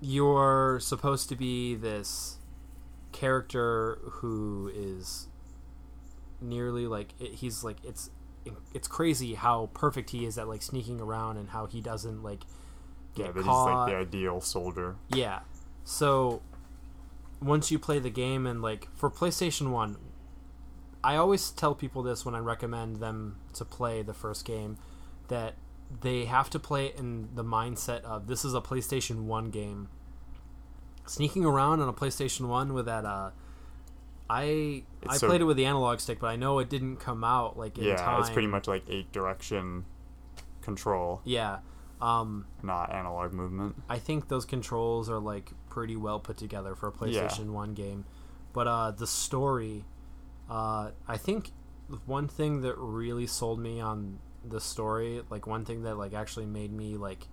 you're 0.00 0.78
supposed 0.80 1.30
to 1.30 1.34
be 1.34 1.74
this 1.74 2.36
character 3.10 3.98
who 4.02 4.70
is 4.74 5.28
nearly 6.40 6.86
like 6.86 7.18
he's 7.18 7.64
like 7.64 7.78
it's 7.82 8.10
it's 8.74 8.86
crazy 8.86 9.34
how 9.34 9.70
perfect 9.72 10.10
he 10.10 10.26
is 10.26 10.36
at 10.36 10.46
like 10.46 10.62
sneaking 10.62 11.00
around 11.00 11.38
and 11.38 11.48
how 11.48 11.66
he 11.66 11.80
doesn't 11.80 12.22
like 12.22 12.44
yeah, 13.16 13.26
get 13.26 13.34
that 13.34 13.40
he's 13.40 13.48
like 13.48 13.88
the 13.88 13.96
ideal 13.96 14.40
soldier. 14.42 14.96
Yeah. 15.08 15.40
So 15.84 16.42
once 17.40 17.70
you 17.70 17.78
play 17.78 17.98
the 17.98 18.10
game 18.10 18.46
and 18.46 18.60
like 18.60 18.88
for 18.94 19.10
PlayStation 19.10 19.70
1, 19.70 19.96
I 21.02 21.16
always 21.16 21.50
tell 21.50 21.74
people 21.74 22.02
this 22.02 22.26
when 22.26 22.34
I 22.34 22.40
recommend 22.40 22.96
them 22.96 23.38
to 23.54 23.64
play 23.64 24.02
the 24.02 24.14
first 24.14 24.44
game 24.44 24.76
that 25.28 25.54
they 26.00 26.26
have 26.26 26.50
to 26.50 26.58
play 26.58 26.86
it 26.86 26.96
in 26.96 27.28
the 27.34 27.44
mindset 27.44 28.02
of 28.02 28.26
this 28.26 28.44
is 28.44 28.54
a 28.54 28.60
PlayStation 28.60 29.24
1 29.24 29.50
game. 29.50 29.88
Sneaking 31.06 31.44
around 31.44 31.80
on 31.80 31.88
a 31.88 31.92
PlayStation 31.92 32.48
1 32.48 32.74
with 32.74 32.86
that 32.86 33.04
uh 33.04 33.30
I 34.30 34.84
It's 35.02 35.14
I 35.14 35.16
so- 35.16 35.26
played 35.28 35.40
it 35.40 35.44
with 35.44 35.56
the 35.56 35.64
analog 35.64 36.00
stick, 36.00 36.20
but 36.20 36.26
I 36.26 36.36
know 36.36 36.58
it 36.58 36.68
didn't 36.68 36.96
come 36.96 37.24
out 37.24 37.58
like 37.58 37.78
in 37.78 37.84
yeah, 37.84 37.96
time. 37.96 38.20
it's 38.20 38.28
pretty 38.30 38.48
much 38.48 38.68
like 38.68 38.82
eight 38.88 39.10
direction 39.12 39.84
control, 40.60 41.22
yeah. 41.24 41.58
Um, 42.00 42.46
not 42.62 42.92
analog 42.94 43.32
movement. 43.32 43.74
I 43.88 43.98
think 43.98 44.28
those 44.28 44.44
controls 44.44 45.08
are 45.10 45.18
like 45.18 45.50
pretty 45.70 45.96
well 45.96 46.20
put 46.20 46.36
together 46.36 46.74
for 46.76 46.88
a 46.88 46.92
PlayStation 46.92 47.50
One 47.52 47.72
game, 47.74 48.04
but 48.52 48.68
uh, 48.68 48.90
the 48.92 49.06
story, 49.06 49.84
uh, 50.50 50.90
I 51.08 51.16
think 51.16 51.50
one 52.04 52.28
thing 52.28 52.60
that 52.60 52.76
really 52.76 53.26
sold 53.26 53.58
me 53.58 53.80
on 53.80 54.18
the 54.48 54.60
story, 54.60 55.22
like 55.30 55.46
one 55.46 55.64
thing 55.64 55.82
that 55.82 55.96
like 55.96 56.14
actually 56.14 56.46
made 56.46 56.72
me 56.72 56.96
like 56.96 57.28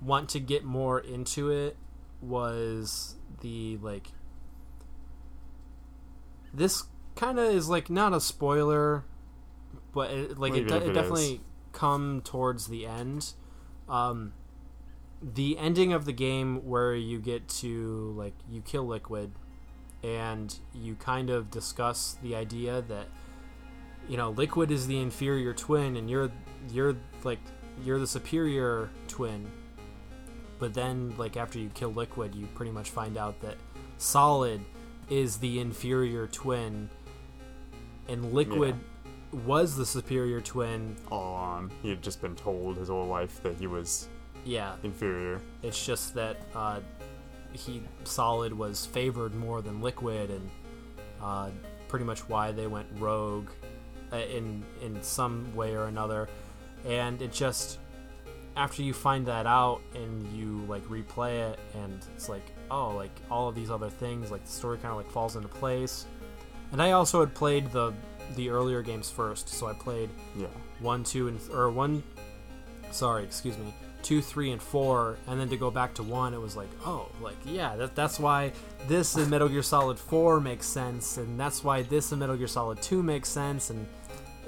want 0.00 0.28
to 0.30 0.40
get 0.40 0.64
more 0.64 0.98
into 0.98 1.50
it, 1.50 1.76
was 2.20 3.16
the 3.40 3.78
like. 3.82 4.08
This 6.54 6.84
kind 7.14 7.38
of 7.38 7.46
is 7.46 7.68
like 7.68 7.88
not 7.88 8.12
a 8.12 8.20
spoiler, 8.20 9.04
but 9.94 10.10
it, 10.10 10.38
like 10.38 10.54
it, 10.54 10.68
de- 10.68 10.76
it 10.76 10.82
it 10.88 10.92
definitely 10.92 11.34
is. 11.34 11.40
come 11.72 12.20
towards 12.22 12.68
the 12.68 12.86
end. 12.86 13.32
Um, 13.88 14.34
the 15.22 15.56
ending 15.58 15.92
of 15.92 16.04
the 16.04 16.12
game 16.12 16.66
where 16.66 16.94
you 16.94 17.20
get 17.20 17.48
to 17.48 18.12
like 18.16 18.34
you 18.50 18.60
kill 18.60 18.86
Liquid, 18.86 19.32
and 20.02 20.58
you 20.74 20.94
kind 20.94 21.30
of 21.30 21.50
discuss 21.50 22.16
the 22.22 22.34
idea 22.34 22.82
that 22.82 23.06
you 24.08 24.16
know 24.16 24.30
Liquid 24.30 24.70
is 24.70 24.86
the 24.86 24.98
inferior 24.98 25.52
twin, 25.52 25.96
and 25.96 26.08
you're 26.10 26.30
you're 26.70 26.96
like 27.24 27.40
you're 27.84 27.98
the 27.98 28.06
superior 28.06 28.90
twin. 29.08 29.50
But 30.58 30.74
then, 30.74 31.14
like 31.18 31.36
after 31.36 31.58
you 31.58 31.70
kill 31.74 31.92
Liquid, 31.92 32.34
you 32.34 32.46
pretty 32.54 32.70
much 32.72 32.90
find 32.90 33.16
out 33.16 33.40
that 33.40 33.56
Solid 33.98 34.60
is 35.10 35.36
the 35.38 35.60
inferior 35.60 36.26
twin, 36.28 36.88
and 38.08 38.32
Liquid 38.32 38.76
was 39.44 39.76
the 39.76 39.86
superior 39.86 40.40
twin. 40.40 40.96
All 41.10 41.34
on, 41.34 41.70
he 41.82 41.88
had 41.90 42.02
just 42.02 42.20
been 42.20 42.36
told 42.36 42.76
his 42.76 42.88
whole 42.88 43.06
life 43.06 43.42
that 43.42 43.56
he 43.56 43.66
was 43.66 44.08
Yeah, 44.44 44.76
inferior. 44.82 45.40
It's 45.62 45.84
just 45.84 46.14
that 46.14 46.36
uh, 46.54 46.80
he 47.52 47.82
solid 48.04 48.52
was 48.52 48.86
favored 48.86 49.34
more 49.34 49.62
than 49.62 49.80
liquid, 49.80 50.30
and 50.30 50.50
uh, 51.22 51.50
pretty 51.88 52.04
much 52.04 52.20
why 52.28 52.52
they 52.52 52.66
went 52.66 52.86
rogue 52.98 53.48
Uh, 54.12 54.16
in 54.16 54.62
in 54.82 55.02
some 55.02 55.54
way 55.54 55.74
or 55.74 55.86
another. 55.86 56.28
And 56.84 57.22
it 57.22 57.32
just 57.32 57.78
after 58.56 58.82
you 58.82 58.92
find 58.92 59.24
that 59.26 59.46
out 59.46 59.80
and 59.94 60.30
you 60.36 60.64
like 60.68 60.84
replay 60.84 61.50
it, 61.50 61.58
and 61.74 62.04
it's 62.14 62.28
like 62.28 62.52
oh, 62.70 62.90
like 62.90 63.10
all 63.30 63.48
of 63.48 63.54
these 63.54 63.70
other 63.70 63.90
things, 63.90 64.30
like 64.30 64.44
the 64.44 64.50
story 64.50 64.78
kind 64.78 64.90
of 64.90 64.96
like 64.96 65.10
falls 65.10 65.36
into 65.36 65.48
place. 65.48 66.06
And 66.72 66.82
I 66.82 66.92
also 66.92 67.20
had 67.20 67.34
played 67.34 67.70
the 67.70 67.92
the 68.36 68.48
earlier 68.48 68.82
games 68.82 69.10
first, 69.10 69.48
so 69.48 69.66
I 69.66 69.74
played 69.74 70.10
Yeah, 70.36 70.46
one, 70.80 71.04
two, 71.04 71.28
and 71.28 71.40
or 71.52 71.70
one. 71.70 72.02
Sorry, 72.90 73.24
excuse 73.24 73.56
me. 73.58 73.72
Two, 74.02 74.20
three, 74.20 74.50
and 74.50 74.60
four, 74.60 75.16
and 75.28 75.38
then 75.38 75.48
to 75.50 75.56
go 75.56 75.70
back 75.70 75.94
to 75.94 76.02
one, 76.02 76.34
it 76.34 76.40
was 76.40 76.56
like, 76.56 76.70
oh, 76.84 77.08
like 77.20 77.36
yeah, 77.44 77.76
that, 77.76 77.94
that's 77.94 78.18
why 78.18 78.52
this 78.88 79.16
in 79.16 79.30
Metal 79.30 79.48
Gear 79.48 79.62
Solid 79.62 79.98
Four 79.98 80.40
makes 80.40 80.66
sense, 80.66 81.18
and 81.18 81.38
that's 81.38 81.62
why 81.62 81.82
this 81.82 82.10
in 82.10 82.18
Metal 82.18 82.36
Gear 82.36 82.48
Solid 82.48 82.82
Two 82.82 83.02
makes 83.02 83.28
sense, 83.28 83.70
and 83.70 83.86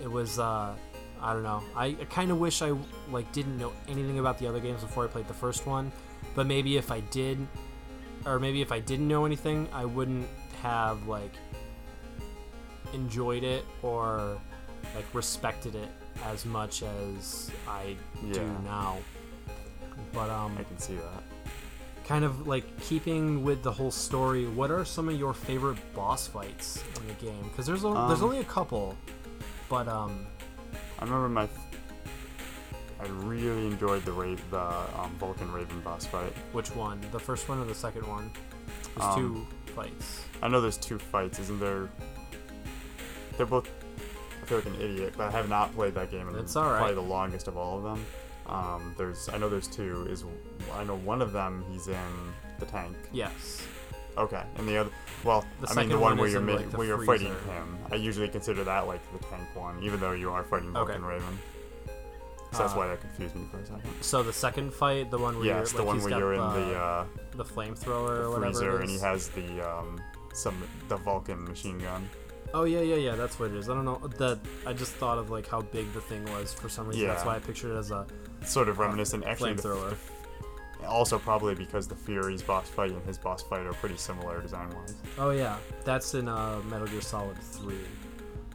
it 0.05 0.11
was, 0.11 0.39
uh, 0.39 0.75
I 1.21 1.33
don't 1.33 1.43
know. 1.43 1.63
I, 1.75 1.87
I 1.87 2.05
kind 2.11 2.31
of 2.31 2.39
wish 2.39 2.63
I 2.63 2.73
like 3.11 3.33
didn't 3.33 3.59
know 3.59 3.73
anything 3.89 4.19
about 4.21 4.39
the 4.39 4.47
other 4.47 4.61
games 4.61 4.83
before 4.83 5.05
I 5.05 5.09
played 5.09 5.27
the 5.27 5.35
first 5.35 5.67
one, 5.67 5.91
but 6.37 6.47
maybe 6.47 6.77
if 6.77 6.93
I 6.93 7.01
did, 7.01 7.39
or 8.27 8.39
maybe 8.39 8.61
if 8.63 8.71
I 8.71 8.81
didn't 8.81 9.09
know 9.09 9.25
anything, 9.25 9.67
I 9.73 9.85
wouldn't 9.87 10.29
have 10.63 11.07
like 11.09 11.33
enjoyed 12.93 13.43
it 13.43 13.65
or 13.83 14.39
like 14.95 15.07
respected 15.15 15.75
it 15.75 15.89
as 16.25 16.45
much 16.45 16.83
as 16.83 17.51
I 17.67 17.97
do 18.33 18.41
Yeah. 18.41 18.61
now. 18.65 18.99
But 20.13 20.31
um, 20.31 20.57
I 20.59 20.65
can 20.65 20.79
see 20.79 20.95
that. 20.97 21.23
kind 22.07 22.25
of 22.25 22.47
like 22.47 22.65
keeping 22.81 23.43
with 23.45 23.63
the 23.63 23.73
whole 23.73 23.91
story, 23.91 24.47
what 24.47 24.71
are 24.71 24.85
some 24.85 25.09
of 25.09 25.19
your 25.19 25.33
favorite 25.33 25.79
boss 25.95 26.27
fights 26.27 26.83
in 27.01 27.07
the 27.09 27.15
game? 27.15 27.43
Because 27.45 27.65
there's 27.67 27.83
there's 27.83 27.95
Um, 28.21 28.23
only 28.25 28.39
a 28.41 28.45
couple, 28.45 28.97
but 29.69 29.89
um, 29.89 30.27
I 30.99 31.05
remember 31.05 31.29
my. 31.29 31.49
I 33.01 33.07
really 33.09 33.67
enjoyed 33.67 34.05
the 34.05 34.13
Ra- 34.13 34.37
the 34.51 35.01
um, 35.01 35.11
Vulcan 35.19 35.53
Raven 35.53 35.81
boss 35.81 36.07
fight. 36.07 36.33
which 36.53 36.75
one? 36.75 37.01
The 37.13 37.19
first 37.19 37.49
one 37.49 37.59
or 37.59 37.65
the 37.65 37.75
second 37.75 38.07
one? 38.07 38.31
There's 38.97 39.11
Um, 39.11 39.19
two 39.67 39.73
fights. 39.75 40.23
I 40.43 40.49
know 40.49 40.61
there's 40.61 40.79
two 40.79 40.99
fights, 40.99 41.39
isn't 41.41 41.61
there? 41.61 41.89
They're 43.37 43.47
both. 43.47 43.69
I 44.43 44.47
feel 44.47 44.59
like 44.59 44.67
an 44.67 44.77
idiot, 44.81 45.15
but 45.17 45.27
I 45.29 45.31
have 45.33 45.49
not 45.49 45.75
played 45.75 45.95
that 45.95 46.11
game 46.11 46.29
in 46.29 46.37
It's 46.37 46.55
all 46.55 46.65
right. 46.71 46.77
probably 46.79 46.95
the 46.95 47.01
longest 47.01 47.49
of 47.49 47.57
all 47.57 47.79
of 47.79 47.83
them. 47.85 48.07
Um, 48.47 48.95
there's, 48.99 49.29
I 49.31 49.39
know 49.39 49.49
there's 49.49 49.67
two. 49.69 50.07
Is 50.09 50.25
I 50.75 50.85
know 50.85 50.97
one 50.97 51.21
of 51.23 51.33
them 51.33 51.65
he's 51.73 51.89
in 51.89 51.97
the 52.61 52.67
tank. 52.67 52.95
Yes. 53.13 53.67
Okay, 54.17 54.43
and 54.57 54.69
the 54.69 54.77
other, 54.77 54.91
well, 55.25 55.45
The 55.61 55.69
I 55.71 55.75
mean 55.75 55.89
the 55.89 55.99
one 55.99 56.13
one 56.13 56.19
where 56.19 56.29
you're 56.29 56.41
like, 56.41 56.67
where 56.79 56.87
you're 56.87 57.05
fighting 57.05 57.29
him. 57.47 57.79
I 57.91 57.97
usually 57.97 58.29
consider 58.29 58.63
that 58.65 58.87
like 58.87 59.01
the 59.13 59.19
tank 59.27 59.43
one, 59.55 59.83
even 59.83 59.99
though 60.01 60.13
you 60.13 60.31
are 60.31 60.45
fighting 60.45 60.69
Okay. 60.77 60.93
Vulcan 60.93 61.05
Raven. 61.05 61.39
So 62.53 62.59
that's 62.61 62.73
Uh, 62.75 62.77
why 62.77 62.87
that 62.87 63.01
confused 63.01 63.35
me 63.35 63.47
for 63.51 63.59
a 63.59 63.67
second. 63.67 63.91
So 64.01 64.23
the 64.23 64.33
second 64.33 64.73
fight, 64.73 65.11
the 65.11 65.19
one 65.19 65.37
where 65.37 65.47
Yes, 65.47 65.73
you're, 65.73 65.79
the 65.83 65.87
like, 65.89 65.97
one 66.03 66.03
where 66.11 66.19
you're 66.21 66.35
in 66.35 66.41
the, 66.41 66.61
the 66.71 66.75
uh, 66.79 67.05
the 67.37 67.45
flamethrower 67.45 68.11
or 68.11 68.23
the 68.23 68.31
whatever. 68.31 68.45
freezer 68.53 68.79
and 68.81 68.91
he 68.91 68.99
has 69.01 69.29
the 69.31 69.61
um, 69.69 70.01
some 70.33 70.55
the 70.89 70.97
Vulcan 70.97 71.45
machine 71.45 71.79
gun. 71.79 72.09
Oh 72.53 72.63
yeah, 72.63 72.81
yeah, 72.83 72.95
yeah. 72.95 73.17
That's 73.17 73.41
what 73.41 73.51
it 73.51 73.57
is. 73.57 73.69
I 73.69 73.75
don't 73.75 73.85
know 73.85 73.99
that. 74.19 74.39
I 74.65 74.73
just 74.73 74.93
thought 74.93 75.19
of 75.19 75.31
like 75.31 75.49
how 75.49 75.63
big 75.63 75.93
the 75.93 76.01
thing 76.01 76.25
was 76.27 76.55
for 76.55 76.69
some 76.69 76.87
reason. 76.87 77.03
Yeah. 77.03 77.09
That's 77.09 77.25
why 77.25 77.35
I 77.35 77.41
pictured 77.41 77.75
it 77.75 77.79
as 77.79 77.91
a. 77.91 78.07
sort 78.45 78.69
of 78.69 78.79
reminiscent. 78.79 79.25
Actually, 79.25 79.55
the, 79.55 79.63
flamethrower. 79.63 79.91
the- 79.91 79.97
also 80.87 81.19
probably 81.19 81.55
because 81.55 81.87
the 81.87 81.95
Fury's 81.95 82.43
boss 82.43 82.69
fight 82.69 82.91
and 82.91 83.05
his 83.05 83.19
boss 83.19 83.43
fight 83.43 83.67
are 83.67 83.73
pretty 83.75 83.97
similar 83.97 84.41
design-wise. 84.41 84.95
Oh 85.19 85.31
yeah, 85.31 85.57
that's 85.85 86.15
in 86.15 86.29
uh, 86.29 86.61
Metal 86.69 86.87
Gear 86.87 87.01
Solid 87.01 87.39
Three. 87.39 87.77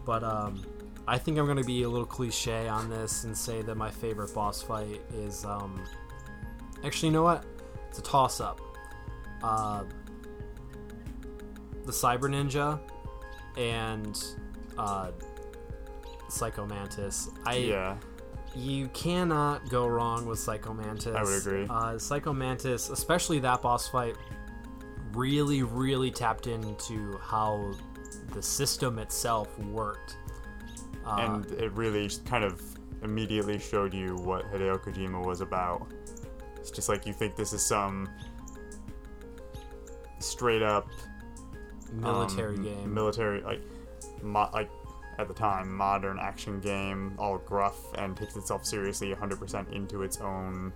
But 0.05 0.24
um, 0.24 0.63
I 1.07 1.17
think 1.17 1.38
I'm 1.38 1.47
gonna 1.47 1.63
be 1.63 1.84
a 1.84 1.89
little 1.89 2.05
cliche 2.05 2.67
on 2.67 2.89
this 2.89 3.24
and 3.24 3.38
say 3.38 3.61
that 3.61 3.76
my 3.76 3.89
favorite 3.89 4.34
boss 4.34 4.61
fight 4.61 5.01
is 5.13 5.45
um. 5.45 5.84
Actually, 6.84 7.09
you 7.09 7.13
know 7.13 7.24
what? 7.24 7.45
It's 7.89 7.99
a 7.99 8.03
toss-up. 8.03 8.61
Uh, 9.43 9.84
the 11.86 11.91
Cyber 11.91 12.30
Ninja 12.30 12.80
and 13.57 14.24
uh, 14.78 15.11
Psycho 16.30 16.65
Mantis. 16.65 17.30
I 17.45 17.55
yeah, 17.55 17.97
you 18.60 18.88
cannot 18.89 19.70
go 19.70 19.88
wrong 19.88 20.26
with 20.26 20.39
Psycho 20.39 20.74
Mantis. 20.74 21.16
I 21.16 21.24
would 21.24 21.39
agree. 21.39 21.68
Uh, 21.70 21.97
Psycho 21.97 22.34
Mantis, 22.34 22.89
especially 22.89 23.39
that 23.39 23.62
boss 23.62 23.88
fight, 23.88 24.16
really, 25.14 25.64
really 25.64 26.12
tapped 26.12 26.47
into 26.47 27.18
how 27.22 27.74
the 28.34 28.41
system 28.41 28.99
itself 28.99 29.57
worked. 29.60 30.18
Uh, 31.05 31.16
and 31.20 31.51
it 31.53 31.72
really 31.74 32.10
kind 32.26 32.43
of 32.43 32.62
immediately 33.03 33.60
showed 33.60 33.93
you 33.93 34.16
what 34.18 34.51
Hideo 34.51 34.80
Kojima 34.80 35.26
was 35.26 35.41
about. 35.41 35.88
It's 36.57 36.72
just 36.72 36.89
like 36.89 37.05
you 37.05 37.14
think 37.14 37.36
this 37.36 37.53
is 37.53 37.66
some 37.66 38.10
straight 40.20 40.62
up 40.62 40.89
military 41.93 42.57
um, 42.57 42.64
game. 42.64 42.93
military 42.93 43.41
like 43.41 43.62
mo- 44.22 44.49
like 44.53 44.70
at 45.20 45.28
the 45.28 45.34
time 45.34 45.72
modern 45.76 46.17
action 46.17 46.59
game, 46.61 47.13
all 47.20 47.38
gruff 47.38 47.78
and 47.95 48.15
takes 48.17 48.36
itself 48.38 48.65
seriously 48.65 49.13
100% 49.13 49.72
into 49.74 50.01
its 50.01 50.17
own 50.22 50.72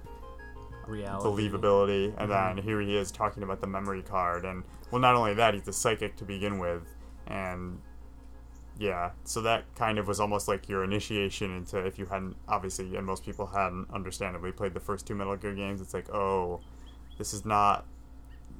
reality. 0.85 1.47
believability 1.49 2.07
and 2.17 2.29
Mhm. 2.29 2.55
then 2.55 2.57
here 2.57 2.81
he 2.81 2.97
is 2.97 3.09
talking 3.09 3.41
about 3.41 3.61
the 3.61 3.67
memory 3.67 4.01
card 4.03 4.43
and 4.43 4.63
well 4.91 4.99
not 4.99 5.15
only 5.15 5.33
that 5.33 5.53
he's 5.53 5.65
a 5.69 5.71
psychic 5.71 6.17
to 6.17 6.25
begin 6.25 6.59
with 6.59 6.83
and 7.27 7.79
yeah 8.77 9.11
so 9.23 9.39
that 9.41 9.63
kind 9.75 9.97
of 9.97 10.09
was 10.09 10.19
almost 10.19 10.49
like 10.49 10.67
your 10.67 10.83
initiation 10.83 11.55
into 11.55 11.77
if 11.77 11.97
you 11.97 12.05
hadn't 12.07 12.35
obviously 12.49 12.97
and 12.97 13.05
most 13.05 13.23
people 13.23 13.45
hadn't 13.45 13.87
understandably 13.93 14.51
played 14.51 14.73
the 14.73 14.79
first 14.81 15.07
two 15.07 15.15
metal 15.15 15.37
gear 15.37 15.53
games 15.55 15.79
it's 15.79 15.93
like 15.93 16.09
oh 16.13 16.59
this 17.17 17.33
is 17.33 17.45
not 17.45 17.85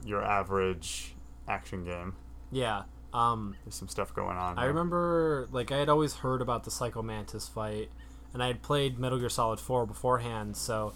your 0.06 0.24
average 0.24 1.16
action 1.50 1.84
game 1.84 2.16
Yeah. 2.52 2.84
Um, 3.14 3.56
there's 3.64 3.76
some 3.76 3.88
stuff 3.88 4.14
going 4.14 4.38
on 4.38 4.58
I 4.58 4.62
here. 4.62 4.70
remember, 4.70 5.48
like, 5.52 5.72
I 5.72 5.78
had 5.78 5.88
always 5.90 6.16
heard 6.16 6.42
about 6.42 6.64
the 6.64 6.72
Psycho 6.72 7.02
Mantis 7.04 7.48
fight, 7.48 7.90
and 8.34 8.42
I 8.42 8.48
had 8.48 8.62
played 8.64 8.98
Metal 8.98 9.20
Gear 9.20 9.30
Solid 9.30 9.60
4 9.60 9.86
beforehand, 9.86 10.58
so 10.58 10.94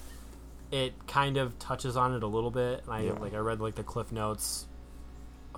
it 0.72 0.94
kind 1.08 1.38
of 1.38 1.58
touches 1.60 1.96
on 1.96 2.14
it 2.16 2.24
a 2.24 2.28
little 2.28 2.52
bit. 2.52 2.84
And 2.86 2.94
I 2.94 3.02
Yeah. 3.02 3.12
like 3.14 3.34
I 3.34 3.38
read 3.38 3.60
like 3.62 3.76
the 3.76 3.84
cliff 3.84 4.12
notes 4.12 4.66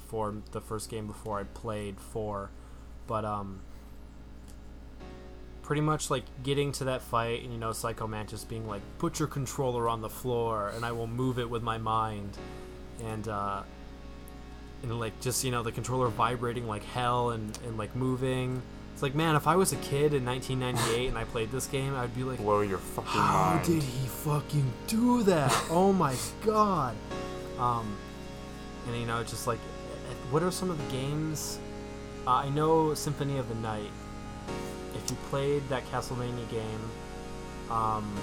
for 0.08 0.36
the 0.52 0.60
first 0.62 0.90
game 0.90 1.08
before 1.08 1.40
I 1.40 1.44
played 1.44 2.00
4, 2.00 2.50
but 3.08 3.24
um, 3.26 3.62
pretty 5.62 5.82
much 5.82 6.10
like 6.10 6.24
getting 6.44 6.72
to 6.74 6.84
that 6.86 7.02
fight, 7.02 7.44
and 7.44 7.54
you 7.54 7.60
know, 7.60 7.72
Psycho 7.72 8.06
Mantis 8.08 8.44
being 8.44 8.68
like, 8.68 8.82
"Put 8.98 9.18
your 9.20 9.28
controller 9.28 9.88
on 9.88 10.02
the 10.02 10.10
floor, 10.10 10.70
and 10.76 10.84
I 10.86 10.92
will 10.92 11.08
move 11.08 11.40
it 11.40 11.50
with 11.50 11.64
my 11.64 11.78
mind," 11.78 12.38
and 13.04 13.28
uh, 13.28 13.64
and 14.84 15.00
like 15.00 15.20
just 15.22 15.44
you 15.44 15.52
know 15.52 15.64
the 15.64 15.72
controller 15.72 16.08
vibrating 16.08 16.68
like 16.68 16.84
hell 16.84 17.32
and 17.32 17.58
and 17.66 17.78
like 17.78 17.96
moving. 17.96 18.62
It's 18.94 19.02
like 19.04 19.16
man, 19.16 19.36
if 19.36 19.48
I 19.48 19.56
was 19.56 19.72
a 19.72 19.78
kid 19.78 20.14
in 20.14 20.26
1998 20.26 21.08
and 21.08 21.18
I 21.18 21.24
played 21.24 21.52
this 21.52 21.68
game, 21.68 21.96
I'd 21.96 22.14
be 22.16 22.24
like, 22.24 22.38
Blow 22.40 22.62
your 22.62 22.80
fucking 22.80 23.10
how 23.12 23.52
mind. 23.56 23.66
did 23.66 23.84
he 23.84 24.08
fucking 24.08 24.74
do 24.88 25.24
that? 25.24 25.52
oh 25.70 25.94
my 25.94 26.16
god. 26.46 26.96
Um, 27.58 27.96
and 28.88 28.98
you 29.00 29.06
know, 29.06 29.24
just 29.24 29.48
like, 29.48 29.60
what 30.32 30.44
are 30.44 30.52
some 30.52 30.70
of 30.70 30.78
the 30.78 30.92
games? 30.92 31.60
Uh, 32.28 32.32
I 32.32 32.50
know 32.50 32.94
Symphony 32.94 33.38
of 33.38 33.48
the 33.48 33.56
Night. 33.56 33.90
If 34.96 35.10
you 35.10 35.18
played 35.30 35.68
that 35.70 35.86
Castlevania 35.92 36.50
game, 36.50 37.72
um, 37.72 38.14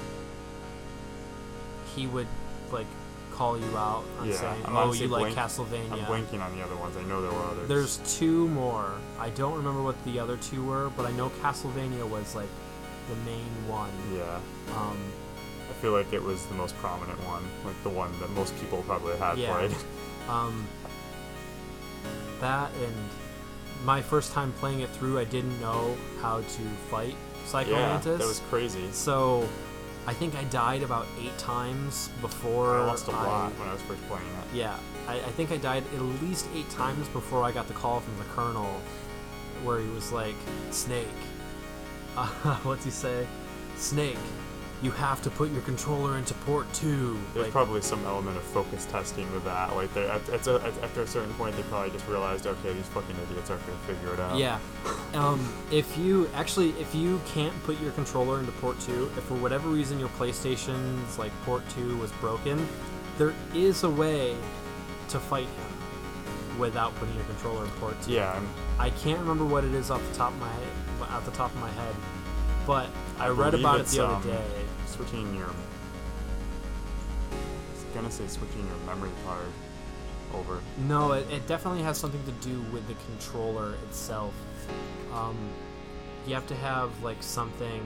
he 1.94 2.06
would 2.06 2.26
like 2.72 2.86
call 3.36 3.58
you 3.58 3.76
out 3.76 4.04
on 4.18 4.28
Yeah, 4.28 4.34
saying, 4.36 4.62
I'm 4.66 4.76
"Oh, 4.76 4.92
you 4.92 5.08
like 5.08 5.34
blank- 5.34 5.36
Castlevania." 5.36 5.92
I'm 5.92 5.98
blanking 6.06 6.40
on 6.42 6.56
the 6.56 6.62
other 6.64 6.76
ones. 6.76 6.96
I 6.96 7.02
know 7.04 7.20
there 7.20 7.30
were 7.30 7.44
others. 7.46 7.68
There's 7.68 8.18
two 8.18 8.48
more. 8.48 8.92
I 9.18 9.30
don't 9.30 9.54
remember 9.56 9.82
what 9.82 10.02
the 10.04 10.18
other 10.18 10.36
two 10.38 10.64
were, 10.64 10.90
but 10.96 11.06
I 11.06 11.12
know 11.12 11.30
Castlevania 11.42 12.08
was 12.08 12.34
like 12.34 12.48
the 13.08 13.16
main 13.30 13.68
one. 13.68 13.90
Yeah. 14.14 14.38
Um, 14.76 14.98
I 15.70 15.72
feel 15.82 15.92
like 15.92 16.12
it 16.12 16.22
was 16.22 16.44
the 16.46 16.54
most 16.54 16.74
prominent 16.78 17.18
one, 17.24 17.42
like 17.64 17.80
the 17.82 17.90
one 17.90 18.10
that 18.20 18.30
most 18.30 18.58
people 18.60 18.82
probably 18.86 19.16
had 19.18 19.38
Yeah. 19.38 19.52
played. 19.54 19.74
Um, 20.28 20.66
that 22.40 22.70
and 22.82 22.94
my 23.84 24.02
first 24.02 24.32
time 24.32 24.52
playing 24.54 24.80
it 24.80 24.90
through, 24.90 25.18
I 25.20 25.24
didn't 25.24 25.60
know 25.60 25.96
how 26.20 26.38
to 26.38 26.62
fight 26.90 27.14
Psycho 27.46 27.70
yeah, 27.70 27.86
Mantis. 27.90 28.18
that 28.18 28.26
was 28.26 28.40
crazy. 28.50 28.90
so 28.90 29.48
I 30.06 30.12
think 30.14 30.36
I 30.36 30.44
died 30.44 30.82
about 30.82 31.06
eight 31.20 31.36
times 31.36 32.10
before 32.20 32.78
I 32.78 32.86
lost 32.86 33.08
a 33.08 33.12
I- 33.12 33.26
lot 33.26 33.52
when 33.58 33.68
I 33.68 33.72
was 33.72 33.82
first 33.82 34.06
playing 34.08 34.24
it. 34.26 34.54
Yeah, 34.56 34.76
I, 35.08 35.14
I 35.14 35.30
think 35.32 35.50
I 35.50 35.56
died 35.56 35.82
at 35.94 36.00
least 36.22 36.46
eight 36.54 36.70
times 36.70 37.08
before 37.08 37.42
I 37.42 37.50
got 37.50 37.66
the 37.66 37.74
call 37.74 38.00
from 38.00 38.16
the 38.18 38.24
colonel, 38.26 38.80
where 39.64 39.80
he 39.80 39.88
was 39.88 40.12
like, 40.12 40.36
"Snake, 40.70 41.06
uh, 42.16 42.26
what's 42.62 42.84
he 42.84 42.90
say? 42.90 43.26
Snake, 43.76 44.16
you 44.82 44.90
have 44.90 45.22
to 45.22 45.30
put 45.30 45.50
your 45.50 45.62
controller 45.62 46.18
into 46.18 46.34
port 46.34 46.70
two. 46.72 47.18
There's 47.32 47.46
Like, 47.46 47.52
probably 47.52 47.80
some 47.80 48.04
element 48.04 48.36
of 48.36 48.42
focus 48.42 48.84
testing 48.86 49.30
with 49.32 49.44
that. 49.44 49.74
Like, 49.74 49.96
at, 49.96 50.28
at, 50.28 50.46
a, 50.46 50.54
at, 50.56 50.82
after 50.82 51.02
a 51.02 51.06
certain 51.06 51.32
point, 51.34 51.56
they 51.56 51.62
probably 51.64 51.90
just 51.90 52.06
realized, 52.06 52.46
okay, 52.46 52.72
these 52.72 52.86
fucking 52.88 53.16
idiots 53.30 53.50
aren't 53.50 53.66
gonna 53.66 53.78
figure 53.86 54.12
it 54.12 54.20
out. 54.20 54.36
Yeah. 54.38 54.58
Um, 55.14 55.50
if 55.70 55.96
you 55.96 56.28
actually, 56.34 56.70
if 56.80 56.94
you 56.94 57.20
can't 57.26 57.54
put 57.64 57.80
your 57.80 57.92
controller 57.92 58.38
into 58.38 58.52
port 58.52 58.78
two, 58.80 59.10
if 59.16 59.24
for 59.24 59.34
whatever 59.34 59.68
reason 59.68 59.98
your 59.98 60.10
PlayStation's 60.10 61.18
like 61.18 61.32
port 61.44 61.66
two 61.70 61.96
was 61.96 62.12
broken, 62.12 62.68
there 63.16 63.32
is 63.54 63.82
a 63.84 63.90
way 63.90 64.36
to 65.08 65.18
fight 65.18 65.46
him 65.46 66.58
without 66.58 66.94
putting 66.96 67.14
your 67.14 67.24
controller 67.24 67.64
in 67.64 67.70
port 67.72 68.00
two. 68.02 68.12
Yeah, 68.12 68.38
I 68.78 68.90
can't 68.90 69.20
remember 69.20 69.44
what 69.46 69.64
it 69.64 69.72
is 69.72 69.90
off 69.90 70.06
the 70.10 70.14
top 70.16 70.32
of 70.32 70.40
my 70.40 70.52
head, 70.52 70.68
off 71.00 71.24
the 71.24 71.30
top 71.32 71.50
of 71.54 71.60
my 71.60 71.70
head, 71.70 71.94
but 72.66 72.88
I, 73.18 73.26
I 73.26 73.28
read 73.30 73.54
about 73.54 73.80
it 73.80 73.86
the 73.86 74.04
other 74.04 74.14
um, 74.16 74.22
day. 74.22 74.44
Switching 74.96 75.34
your. 75.34 75.46
I 75.46 75.52
was 77.72 77.84
gonna 77.94 78.10
say 78.10 78.26
switching 78.26 78.66
your 78.66 78.76
memory 78.86 79.10
card 79.24 79.46
over. 80.34 80.60
No, 80.88 81.12
it, 81.12 81.30
it 81.30 81.46
definitely 81.46 81.82
has 81.82 81.98
something 81.98 82.22
to 82.24 82.32
do 82.46 82.60
with 82.72 82.86
the 82.88 82.94
controller 83.06 83.74
itself. 83.88 84.34
Um, 85.12 85.36
you 86.26 86.34
have 86.34 86.46
to 86.48 86.56
have 86.56 86.90
like 87.02 87.22
something. 87.22 87.82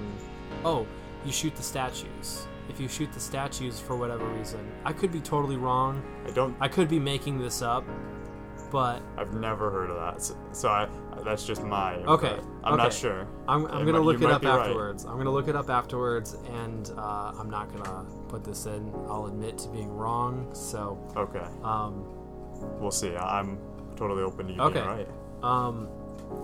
Oh, 0.64 0.86
you 1.24 1.32
shoot 1.32 1.54
the 1.56 1.62
statues. 1.62 2.46
If 2.68 2.80
you 2.80 2.88
shoot 2.88 3.12
the 3.12 3.20
statues 3.20 3.80
for 3.80 3.96
whatever 3.96 4.26
reason, 4.26 4.60
I 4.84 4.92
could 4.92 5.10
be 5.10 5.20
totally 5.20 5.56
wrong. 5.56 6.02
I 6.26 6.30
don't. 6.30 6.56
I 6.60 6.68
could 6.68 6.88
be 6.88 6.98
making 6.98 7.40
this 7.40 7.62
up, 7.62 7.84
but 8.70 9.02
I've 9.16 9.34
never 9.34 9.70
heard 9.70 9.90
of 9.90 9.96
that. 9.96 10.22
So, 10.22 10.36
so 10.52 10.68
I. 10.68 10.88
That's 11.24 11.44
just 11.46 11.62
my. 11.62 11.96
Okay. 11.96 12.38
I'm 12.64 12.76
not 12.78 12.92
sure. 12.94 13.26
I'm, 13.46 13.66
I'm 13.66 13.84
gonna 13.84 13.92
might- 13.98 13.98
look 14.06 14.22
it 14.22 14.30
up 14.30 14.40
be 14.40 14.46
right. 14.46 14.60
afterwards. 14.60 15.04
I'm 15.04 15.18
gonna 15.18 15.30
look 15.30 15.48
it 15.48 15.56
up 15.56 15.68
afterwards, 15.68 16.34
and 16.48 16.90
uh, 16.96 17.32
I'm 17.38 17.50
not 17.50 17.70
gonna 17.72 18.06
put 18.28 18.42
this 18.44 18.66
in. 18.66 18.90
I'll 19.08 19.26
admit 19.26 19.58
to 19.58 19.68
being 19.68 19.90
wrong. 19.94 20.48
So, 20.54 20.98
Okay, 21.16 21.44
um, 21.62 22.04
we'll 22.80 22.90
see. 22.90 23.14
I'm 23.16 23.58
totally 23.96 24.22
open 24.22 24.46
to 24.46 24.52
you 24.54 24.60
Okay. 24.62 24.80
being 24.80 24.86
right. 24.86 25.08
Um, 25.42 25.88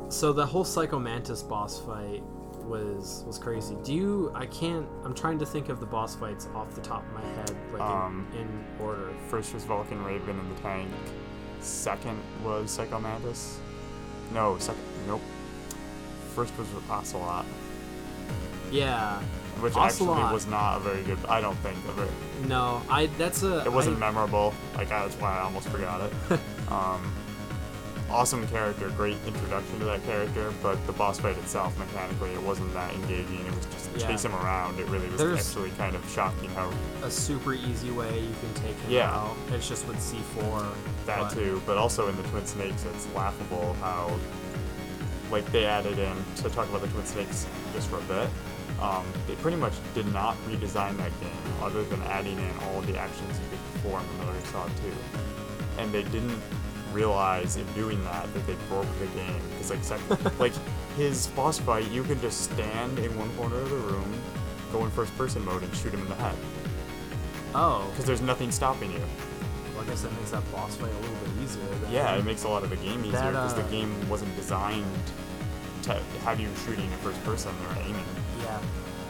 so 0.09 0.33
the 0.33 0.45
whole 0.45 0.65
Psycho 0.65 0.99
Mantis 0.99 1.43
boss 1.43 1.81
fight 1.81 2.23
was 2.65 3.25
was 3.27 3.39
crazy. 3.39 3.77
Do 3.83 3.95
you? 3.95 4.31
I 4.35 4.45
can't. 4.47 4.87
I'm 5.05 5.15
trying 5.15 5.39
to 5.39 5.47
think 5.47 5.69
of 5.71 5.81
the 5.81 5.87
boss 5.87 6.17
fights 6.17 6.49
off 6.55 6.75
the 6.75 6.81
top 6.83 7.03
of 7.07 7.13
my 7.15 7.21
head, 7.35 7.57
like 7.73 7.81
Um, 7.81 8.27
in, 8.35 8.41
in 8.41 8.65
order. 8.81 9.09
First 9.29 9.55
was 9.55 9.65
Vulcan 9.65 10.05
Raven 10.05 10.39
in 10.39 10.55
the 10.55 10.61
tank. 10.61 10.91
Second 11.67 12.19
was 12.45 12.71
Psycho 12.71 13.01
Mantis. 13.01 13.59
No, 14.33 14.57
second. 14.59 14.83
Nope. 15.07 15.21
First 16.35 16.57
was 16.59 16.69
Ocelot, 16.91 17.45
Yeah. 18.71 19.19
which 19.61 19.75
Ocelot. 19.75 20.19
actually 20.19 20.33
was 20.35 20.47
not 20.47 20.77
a 20.77 20.81
very 20.81 21.03
good. 21.03 21.19
I 21.29 21.41
don't 21.41 21.57
think 21.59 21.77
a 21.89 21.93
very, 21.93 22.09
No, 22.47 22.83
I. 22.89 23.07
That's 23.19 23.43
a. 23.43 23.65
it 23.65 23.73
wasn't 23.73 23.97
I- 23.97 24.01
memorable. 24.01 24.55
Like 24.77 24.89
that's 24.89 25.15
why 25.17 25.37
I 25.39 25.41
almost 25.43 25.69
forgot 25.69 26.01
it. 26.03 26.13
um, 26.71 27.13
awesome 28.11 28.47
character, 28.49 28.89
great 28.91 29.17
introduction 29.27 29.79
to 29.81 29.85
that 29.85 30.05
character, 30.05 30.53
but 30.63 30.85
the 30.87 30.93
boss 30.93 31.19
fight 31.19 31.37
itself, 31.39 31.77
mechanically, 31.79 32.31
it 32.33 32.43
wasn't 32.43 32.73
that 32.75 32.93
engaging. 32.95 33.45
It 33.47 33.55
was 33.55 33.67
just 33.67 33.91
Yeah. 33.97 34.07
chase 34.09 34.25
him 34.25 34.35
around. 34.35 34.79
It 34.79 34.87
really 34.87 35.09
was 35.09 35.19
There's- 35.19 35.47
actually 35.49 35.71
kind 35.73 35.95
of 35.97 36.09
shocking 36.11 36.51
how 36.51 36.71
a 37.03 37.11
super 37.11 37.53
easy 37.55 37.91
way 37.91 38.21
you 38.21 38.35
can 38.41 38.55
take 38.63 38.79
him 38.81 38.91
Yeah. 38.91 39.11
out. 39.13 39.37
It's 39.51 39.69
just 39.69 39.87
with 39.89 40.01
C4. 40.01 40.63
that 41.07 41.21
but- 41.21 41.33
too. 41.35 41.63
But 41.67 41.79
also 41.79 42.09
in 42.09 42.17
the 42.17 42.23
Twin 42.25 42.45
Snakes, 42.47 42.85
it's 42.85 43.07
laughable 43.15 43.77
how 43.81 44.11
like 45.31 45.45
they 45.53 45.65
added 45.67 45.99
in 45.99 46.17
to 46.37 46.49
talk 46.51 46.69
about 46.69 46.81
the 46.83 46.89
Twin 46.89 47.05
Snakes 47.07 47.47
just 47.75 47.89
for 47.89 47.99
a 47.99 48.03
bit. 48.03 48.29
Um, 48.81 49.05
they 49.27 49.35
pretty 49.37 49.57
much 49.57 49.73
did 49.95 50.13
not 50.13 50.37
redesign 50.49 50.97
that 50.99 51.13
game, 51.21 51.31
other 51.63 51.83
than 51.85 52.03
adding 52.03 52.39
in 52.39 52.51
all 52.65 52.79
of 52.81 52.87
the 52.87 52.99
actions 52.99 53.39
you 53.39 53.45
could 53.51 53.83
perform 53.83 54.03
in 54.13 54.19
Metal 54.19 54.35
Gear 54.35 54.43
Solid 54.53 54.73
2. 54.83 54.93
And 55.83 55.93
they 55.93 56.03
didn't 56.05 56.41
realize 56.97 57.57
in 57.57 57.67
doing 57.75 58.03
that 58.05 58.33
that 58.33 58.47
they 58.47 58.57
broke 58.69 58.87
the 58.99 59.07
game 59.09 59.41
because 59.51 59.71
like 59.71 59.85
sec- 59.85 60.39
like 60.41 60.53
his 60.97 61.27
boss 61.29 61.59
fight, 61.59 61.91
you 61.91 62.03
can 62.03 62.19
just 62.21 62.45
stand 62.51 62.99
in 62.99 63.17
one 63.19 63.31
corner 63.37 63.57
of 63.61 63.69
the 63.69 63.77
room, 63.77 64.11
go 64.73 64.85
in 64.85 64.91
first 64.91 65.17
person 65.19 65.45
mode, 65.45 65.63
and 65.63 65.75
shoot 65.77 65.93
him 65.93 66.01
in 66.01 66.09
the 66.09 66.15
head 66.17 66.35
Oh. 67.55 67.87
because 67.91 68.07
there's 68.07 68.23
nothing 68.23 68.51
stopping 68.51 68.91
you. 68.93 69.01
Well, 69.75 69.85
I 69.85 69.89
guess 69.89 70.01
that 70.03 70.13
makes 70.15 70.31
that 70.31 70.51
boss 70.53 70.75
fight 70.77 70.91
a 70.91 70.99
little 71.01 71.17
bit 71.17 71.43
easier. 71.45 71.63
Then. 71.83 71.93
Yeah, 71.93 72.17
it 72.17 72.25
makes 72.25 72.45
a 72.45 72.49
lot 72.49 72.65
of 72.65 72.71
the 72.71 72.77
game 72.77 73.01
easier 73.05 73.13
That, 73.21 73.33
because 73.33 73.53
uh, 73.53 73.63
the 73.63 73.71
game 73.71 74.09
wasn't 74.09 74.35
designed 74.37 74.87
to 75.83 75.95
have 76.25 76.41
you 76.41 76.49
shooting 76.65 76.85
in 76.87 76.91
first 76.99 77.23
person 77.25 77.53
or 77.69 77.77
aiming. 77.83 78.05
Yeah, 78.43 78.59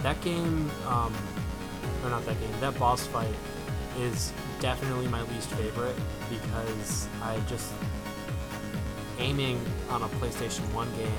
that 0.03 0.21
game, 0.23 0.71
um, 0.89 1.15
or 2.05 2.11
not 2.11 2.25
that 2.27 2.39
game, 2.41 2.51
that 2.61 2.77
boss 2.79 3.07
fight 3.07 3.35
is 3.99 4.33
definitely 4.61 5.09
my 5.09 5.23
least 5.23 5.51
favorite 5.51 5.97
because 6.29 7.09
I 7.23 7.39
just 7.49 7.73
aiming 9.19 9.61
on 9.91 10.03
a 10.03 10.09
PlayStation 10.09 10.61
One 10.75 10.91
game. 10.97 11.13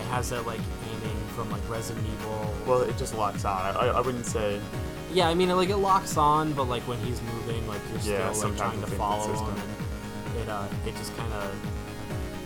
It 0.00 0.04
has 0.06 0.30
that 0.30 0.46
like 0.46 0.60
aiming 0.90 1.16
from 1.28 1.50
like 1.50 1.66
Resident 1.68 2.06
Evil. 2.06 2.54
Well, 2.66 2.82
it 2.82 2.96
just 2.96 3.14
locks 3.14 3.44
on. 3.44 3.76
I, 3.76 3.88
I, 3.88 4.00
wouldn't 4.00 4.26
say 4.26 4.60
yeah, 5.12 5.28
I 5.28 5.34
mean 5.34 5.48
like 5.50 5.68
it 5.68 5.76
locks 5.76 6.16
on, 6.16 6.52
but 6.54 6.64
like 6.64 6.82
when 6.88 6.98
he's 7.00 7.20
moving, 7.22 7.66
like 7.68 7.80
you're 7.90 8.16
Yeah, 8.16 8.32
still 8.32 8.50
like 8.50 8.58
trying 8.58 8.80
to 8.80 8.86
follow 8.86 9.32
him, 9.32 9.56
and 9.56 10.38
it 10.38 10.48
uh, 10.48 10.66
it 10.86 10.96
just 10.96 11.14
kind 11.16 11.32
of 11.34 11.54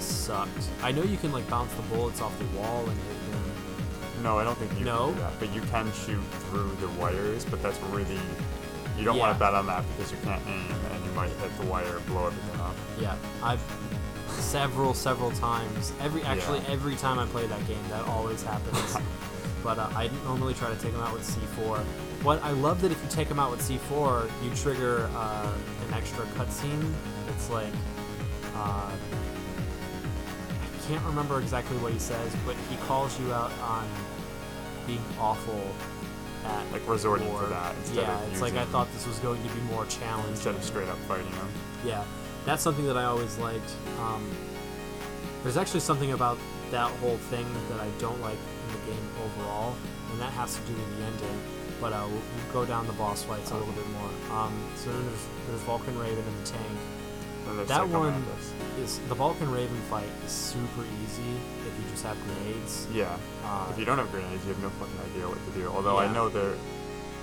sucked. 0.03 0.68
I 0.83 0.93
know 0.93 1.03
you 1.03 1.16
can 1.16 1.33
like 1.33 1.49
bounce 1.49 1.72
the 1.74 1.83
bullets 1.83 2.20
off 2.20 2.37
the 2.39 2.45
wall 2.59 2.81
and 2.89 2.99
hit 2.99 3.16
him. 3.16 4.22
no, 4.22 4.39
I 4.39 4.45
don't 4.45 4.59
think 4.59 4.77
you 4.79 4.85
No? 4.85 5.07
can 5.07 5.14
do 5.14 5.20
that. 5.20 5.39
But 5.39 5.55
you 5.55 5.61
can 5.62 5.93
shoot 5.93 6.22
through 6.51 6.77
the 6.81 6.89
wires, 7.01 7.45
but 7.45 7.62
that's 7.62 7.79
really 7.93 8.18
you 8.97 9.05
don't 9.05 9.18
want 9.18 9.32
to 9.34 9.38
bet 9.38 9.55
on 9.55 9.66
that 9.66 9.84
because 9.97 10.11
you 10.12 10.18
can't 10.24 10.42
aim 10.47 10.70
and 10.92 11.05
you 11.05 11.11
might 11.12 11.30
hit 11.30 11.57
the 11.59 11.66
wire, 11.66 12.01
blow 12.07 12.26
everything 12.26 12.61
up. 12.61 12.74
Yeah, 13.01 13.16
I've 13.42 13.62
several, 14.28 14.94
several 14.94 15.30
times. 15.32 15.92
Every 16.01 16.22
actually 16.22 16.59
Yeah. 16.61 16.70
every 16.72 16.97
time 16.97 17.18
I 17.18 17.26
play 17.26 17.47
that 17.47 17.66
game, 17.66 17.82
that 17.90 18.05
always 18.07 18.42
happens. 18.42 18.97
but 19.64 19.78
uh, 19.78 19.88
I 19.94 20.11
normally 20.24 20.55
try 20.55 20.68
to 20.72 20.80
take 20.80 20.92
them 20.92 21.03
out 21.03 21.12
with 21.12 21.22
C4. 21.22 21.78
What 22.22 22.42
I 22.42 22.51
love 22.53 22.80
that 22.82 22.90
if 22.92 23.03
you 23.03 23.09
take 23.09 23.28
them 23.28 23.38
out 23.38 23.51
with 23.51 23.61
C4, 23.61 24.30
you 24.44 24.51
trigger 24.55 25.09
uh, 25.14 25.53
an 25.88 25.94
extra 25.94 26.24
cutscene. 26.36 26.92
It's 27.28 27.51
like 27.51 27.72
uh, 28.57 28.90
I 28.90 30.88
can't 30.88 31.05
remember 31.05 31.40
exactly 31.40 31.76
what 31.78 31.92
he 31.92 31.99
says, 31.99 32.34
but 32.47 32.55
he 32.70 32.76
calls 32.86 33.18
you 33.20 33.32
out 33.32 33.53
on 33.61 33.88
being 34.86 35.03
awful 35.18 35.61
at 36.47 36.72
Like 36.72 36.86
resorting 36.88 37.28
war. 37.28 37.42
to 37.42 37.47
that 37.49 37.74
instead 37.76 37.97
yeah, 38.05 38.22
of 38.22 38.32
it's 38.32 38.40
like 38.40 38.55
I 38.55 38.64
thought 38.66 38.90
this 38.92 39.07
was 39.07 39.18
going 39.20 39.42
to 39.42 39.49
be 39.55 39.61
more 39.62 39.84
challenging 39.86 40.30
instead 40.32 40.55
of 40.55 40.62
straight 40.64 40.88
up 40.88 40.99
fighting 41.09 41.30
them. 41.32 41.49
yeah, 41.84 42.05
that's 42.44 42.62
something 42.62 42.86
that 42.86 42.97
I 42.97 43.05
always 43.05 43.36
liked. 43.38 43.70
Um, 44.01 44.24
there's 45.42 45.57
actually 45.57 45.80
something 45.80 46.12
about 46.12 46.38
that 46.70 46.90
whole 47.01 47.16
thing 47.30 47.47
that 47.70 47.80
I 47.80 47.88
don't 47.99 48.20
like 48.20 48.38
in 48.66 48.72
the 48.80 48.86
game 48.92 49.09
overall, 49.24 49.74
and 50.11 50.20
that 50.20 50.32
has 50.32 50.55
to 50.57 50.61
do 50.62 50.72
with 50.74 50.99
the 50.99 51.05
ending. 51.05 51.40
But 51.80 51.92
uh, 51.92 52.05
we'll, 52.09 52.16
we'll 52.20 52.53
go 52.53 52.64
down 52.64 52.86
the 52.86 52.94
boss 52.94 53.22
fights 53.22 53.51
a 53.51 53.57
little 53.57 53.72
bit 53.74 53.86
more. 53.90 54.11
Um, 54.38 54.53
so 54.76 54.90
then 54.90 55.05
there's, 55.07 55.26
there's 55.49 55.61
Vulcan 55.62 55.97
Raven 55.99 56.24
in 56.26 56.36
the 56.42 56.49
tank. 56.51 56.78
And 57.49 57.59
That 57.68 57.88
one- 57.88 58.24
Is 58.80 58.99
the 59.09 59.14
Vulcan 59.14 59.51
Raven 59.53 59.76
fight 59.90 60.09
is 60.24 60.32
super 60.32 60.82
easy 61.05 61.36
you 61.79 61.91
just 61.91 62.05
have 62.05 62.16
grenades. 62.24 62.87
Yeah. 62.93 63.16
Uh, 63.45 63.66
If 63.70 63.79
you 63.79 63.85
don't 63.85 63.99
have 63.99 64.11
grenades, 64.11 64.45
you 64.45 64.53
have 64.53 64.62
no 64.62 64.70
fucking 64.70 64.99
idea 65.12 65.29
what 65.29 65.39
to 65.47 65.51
do. 65.59 65.68
Although 65.68 65.97
I 65.99 66.07
Yeah. 66.07 66.12
know 66.12 66.29
there 66.29 66.55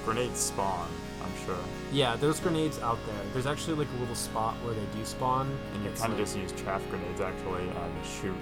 grenades 0.06 0.39
spawn, 0.39 0.88
I'm 1.24 1.45
sure. 1.45 1.56
yeah, 1.91 2.16
there's 2.16 2.39
grenades 2.39 2.80
out 2.80 2.99
there. 3.06 3.16
There's 3.34 3.45
actually 3.47 3.76
like 3.78 3.88
a 3.97 3.99
little 3.99 4.16
spot 4.16 4.56
where 4.64 4.74
they 4.74 4.86
do 4.97 5.04
spawn, 5.06 5.47
And 5.74 5.84
you 5.84 5.89
kind 5.91 6.12
of 6.14 6.20
like- 6.20 6.26
just 6.28 6.38
use 6.38 6.51
chaff 6.64 6.82
grenades 6.89 7.22
actually 7.22 7.68
and 7.70 8.06
shoot 8.06 8.36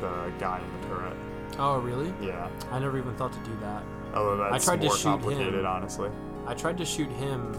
the 0.00 0.30
guy 0.38 0.60
in 0.60 0.80
the 0.80 0.86
turret. 0.88 1.16
Oh, 1.58 1.78
really? 1.78 2.12
Yeah. 2.20 2.48
I 2.72 2.78
never 2.78 2.98
even 2.98 3.14
thought 3.14 3.32
to 3.32 3.38
do 3.40 3.56
that. 3.60 3.82
Although 4.14 4.36
that's 4.50 4.64
tried 4.64 4.80
to 4.82 4.88
more 4.88 4.96
shoot 4.96 5.08
complicated, 5.08 5.54
him. 5.54 5.66
honestly. 5.66 6.10
I 6.46 6.54
tried 6.54 6.76
to 6.78 6.84
shoot 6.84 7.08
him 7.10 7.54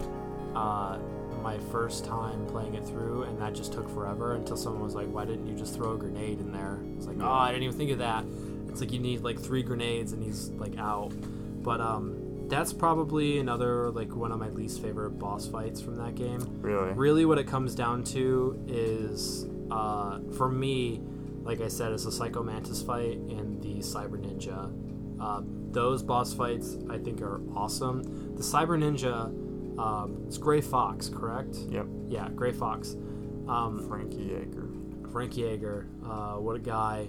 uh, 0.54 0.98
my 1.42 1.58
first 1.72 2.04
time 2.04 2.46
playing 2.46 2.74
it 2.74 2.86
through, 2.86 3.24
and 3.24 3.40
that 3.40 3.54
just 3.54 3.72
took 3.72 3.88
forever 3.88 4.34
until 4.34 4.56
someone 4.56 4.82
was 4.82 4.94
like, 4.94 5.08
"Why 5.08 5.24
didn't 5.24 5.46
you 5.46 5.54
just 5.56 5.74
throw 5.74 5.94
a 5.94 5.98
grenade 5.98 6.40
in 6.40 6.52
there?" 6.52 6.78
It's 6.96 7.06
like, 7.06 7.16
"Oh, 7.20 7.32
I 7.32 7.50
didn't 7.50 7.64
even 7.64 7.76
think 7.76 7.90
of 7.90 7.98
that." 7.98 8.24
It's 8.68 8.80
like 8.80 8.92
you 8.92 9.00
need 9.00 9.22
like 9.22 9.38
three 9.38 9.62
grenades, 9.62 10.12
and 10.12 10.22
he's 10.22 10.50
like 10.50 10.76
out. 10.78 11.12
But 11.62 11.80
um, 11.80 12.46
that's 12.48 12.72
probably 12.72 13.38
another 13.38 13.90
like 13.90 14.14
one 14.14 14.32
of 14.32 14.38
my 14.38 14.48
least 14.48 14.82
favorite 14.82 15.18
boss 15.18 15.46
fights 15.46 15.80
from 15.80 15.96
that 15.96 16.14
game. 16.14 16.40
Really. 16.60 16.92
Really, 16.92 17.24
what 17.24 17.38
it 17.38 17.46
comes 17.46 17.74
down 17.74 18.04
to 18.04 18.62
is, 18.66 19.46
uh, 19.70 20.20
for 20.36 20.48
me, 20.48 21.00
like 21.42 21.60
I 21.60 21.68
said, 21.68 21.92
it's 21.92 22.04
a 22.04 22.12
Psycho 22.12 22.42
Mantis 22.42 22.82
fight 22.82 23.18
and 23.18 23.62
the 23.62 23.76
Cyber 23.76 24.18
Ninja. 24.18 24.72
Uh, 25.20 25.42
those 25.70 26.02
boss 26.02 26.32
fights 26.32 26.76
I 26.88 26.98
think 26.98 27.20
are 27.22 27.40
awesome. 27.54 28.02
The 28.36 28.42
Cyber 28.42 28.78
Ninja, 28.78 29.32
um, 29.78 30.24
it's 30.26 30.38
Gray 30.38 30.60
Fox, 30.60 31.08
correct? 31.08 31.56
Yep. 31.70 31.86
Yeah, 32.08 32.28
Gray 32.34 32.52
Fox. 32.52 32.96
Um, 33.46 33.86
Frankie 33.88 34.24
Jaeger. 34.24 34.68
Frankie 35.12 35.42
Jaeger, 35.42 35.86
uh, 36.04 36.34
what 36.34 36.56
a 36.56 36.58
guy. 36.58 37.08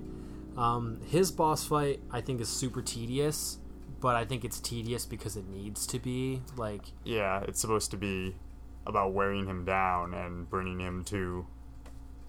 Um, 0.57 0.99
his 1.07 1.31
boss 1.31 1.65
fight 1.65 2.01
I 2.11 2.21
think 2.21 2.39
is 2.41 2.47
super 2.49 2.81
tedious, 2.81 3.57
but 3.99 4.15
I 4.15 4.23
think 4.25 4.45
it's 4.45 4.59
tedious 4.59 5.05
because 5.05 5.35
it 5.35 5.47
needs 5.49 5.85
to 5.87 5.99
be. 5.99 6.41
Like, 6.55 6.83
Yeah, 7.03 7.41
it's 7.47 7.59
supposed 7.59 7.91
to 7.91 7.97
be 7.97 8.35
about 8.85 9.13
wearing 9.13 9.45
him 9.47 9.65
down 9.65 10.13
and 10.13 10.49
bringing 10.49 10.79
him 10.79 11.03
to. 11.05 11.45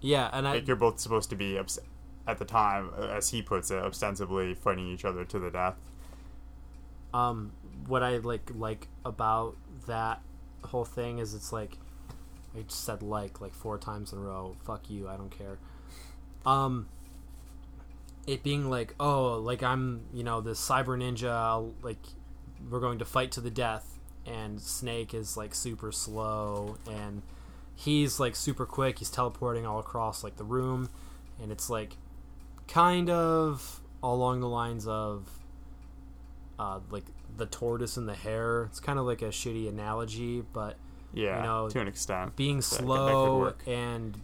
yeah, 0.01 0.29
and 0.33 0.47
I 0.47 0.55
Like 0.55 0.67
you're 0.67 0.75
both 0.75 0.99
supposed 0.99 1.29
to 1.29 1.35
be, 1.35 1.57
at 1.57 2.37
the 2.37 2.45
time, 2.45 2.91
uh, 2.97 3.07
as 3.07 3.29
he 3.29 3.41
puts 3.41 3.71
it, 3.71 3.77
ostensibly 3.81 4.53
fighting 4.53 4.87
each 4.87 5.05
other 5.05 5.23
to 5.25 5.39
the 5.39 5.49
death. 5.49 5.75
um 7.13 7.51
what 7.87 8.03
i 8.03 8.17
like 8.17 8.51
like 8.55 8.87
about 9.03 9.55
that 9.87 10.21
whole 10.65 10.85
thing 10.85 11.19
is 11.19 11.33
it's 11.33 11.51
like 11.51 11.77
i 12.55 12.61
just 12.61 12.83
said 12.83 13.01
like 13.01 13.41
like 13.41 13.53
four 13.53 13.77
times 13.77 14.13
in 14.13 14.19
a 14.19 14.21
row 14.21 14.55
fuck 14.63 14.89
you 14.89 15.07
i 15.07 15.15
don't 15.15 15.35
care. 15.35 15.57
Um 16.45 16.87
it 18.27 18.43
being 18.43 18.69
like 18.69 18.93
oh 18.99 19.37
like 19.37 19.63
i'm 19.63 20.01
you 20.13 20.23
know 20.23 20.41
this 20.41 20.59
cyber 20.59 20.97
ninja 20.97 21.71
like 21.81 21.97
we're 22.69 22.79
going 22.79 22.99
to 22.99 23.05
fight 23.05 23.31
to 23.31 23.41
the 23.41 23.49
death 23.49 23.97
and 24.25 24.61
snake 24.61 25.13
is 25.13 25.35
like 25.35 25.55
super 25.55 25.91
slow 25.91 26.77
and 26.89 27.23
he's 27.75 28.19
like 28.19 28.35
super 28.35 28.65
quick 28.65 28.99
he's 28.99 29.09
teleporting 29.09 29.65
all 29.65 29.79
across 29.79 30.23
like 30.23 30.37
the 30.37 30.43
room 30.43 30.89
and 31.41 31.51
it's 31.51 31.69
like 31.69 31.97
kind 32.67 33.09
of 33.09 33.81
along 34.03 34.39
the 34.39 34.47
lines 34.47 34.87
of 34.87 35.27
uh, 36.59 36.79
like 36.91 37.05
the 37.37 37.45
tortoise 37.45 37.97
and 37.97 38.07
the 38.07 38.15
hare. 38.15 38.63
It's 38.65 38.79
kind 38.79 38.99
of 38.99 39.05
like 39.05 39.21
a 39.21 39.25
shitty 39.29 39.67
analogy, 39.69 40.41
but 40.53 40.77
Yeah, 41.13 41.37
You 41.37 41.43
know, 41.43 41.69
to 41.69 41.79
an 41.79 41.87
extent. 41.87 42.35
being 42.35 42.61
slow 42.61 43.53
and 43.67 44.19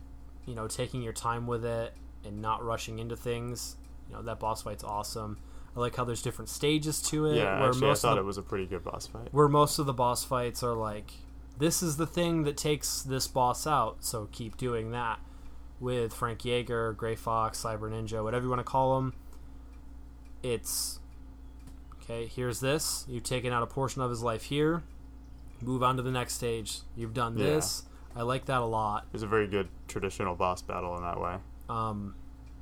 you 0.45 0.55
know 0.55 0.67
taking 0.67 1.01
your 1.01 1.13
time 1.13 1.47
with 1.47 1.65
it 1.65 1.93
and 2.25 2.41
not 2.41 2.63
rushing 2.63 2.99
into 2.99 3.15
things. 3.15 3.75
You 4.09 4.15
know 4.15 4.21
that 4.23 4.39
boss 4.39 4.61
fight's 4.63 4.83
awesome. 4.83 5.37
I 5.75 5.79
like 5.79 5.95
how 5.95 6.03
there's 6.05 6.21
different 6.23 6.49
stages 6.49 7.01
to 7.03 7.25
it. 7.27 7.35
Yeah, 7.37 7.59
where 7.59 7.69
actually, 7.69 7.85
I 7.85 7.89
most 7.89 8.01
thought 8.01 8.11
of 8.11 8.15
the, 8.17 8.21
it 8.21 8.25
was 8.25 8.37
a 8.37 8.41
pretty 8.41 8.65
good 8.65 8.83
boss 8.83 9.05
fight. 9.07 9.27
where 9.31 9.47
most 9.47 9.77
of 9.79 9.85
the 9.85 9.93
boss 9.93 10.23
fights 10.23 10.63
are 10.63 10.73
like, 10.73 11.11
this 11.59 11.83
is 11.83 11.97
the 11.97 12.07
thing 12.07 12.43
that 12.43 12.57
takes 12.57 13.01
this 13.03 13.27
boss 13.27 13.67
out, 13.67 13.97
so 14.03 14.27
keep 14.31 14.57
doing 14.57 14.91
that. 14.91 15.19
With 15.79 16.11
Frank 16.13 16.43
Jaeger, 16.43 16.93
Gray 16.93 17.15
Fox, 17.15 17.61
Cyber 17.63 17.91
Ninja, 17.91 18.23
whatever 18.23 18.45
you 18.45 18.49
want 18.49 18.61
to 18.61 18.63
call 18.63 18.95
them, 18.95 19.13
it's 20.41 20.99
okay. 22.09 22.25
Here's 22.27 22.59
this. 22.59 23.05
You've 23.07 23.23
taken 23.23 23.51
out 23.53 23.63
a 23.63 23.67
portion 23.67 24.01
of 24.01 24.09
his 24.09 24.23
life 24.23 24.43
here. 24.43 24.83
Move 25.61 25.83
on 25.83 25.97
to 25.97 26.03
the 26.03 26.11
next 26.11 26.33
stage. 26.35 26.79
You've 26.95 27.13
done 27.13 27.37
Yeah. 27.37 27.45
this. 27.45 27.83
I 28.15 28.21
like 28.23 28.45
that 28.45 28.61
a 28.61 28.65
lot. 28.65 29.07
It's 29.13 29.23
a 29.23 29.27
very 29.27 29.47
good 29.47 29.69
traditional 29.87 30.35
boss 30.35 30.61
battle 30.61 30.95
in 30.97 31.03
that 31.03 31.19
way. 31.19 31.37
Um, 31.69 32.15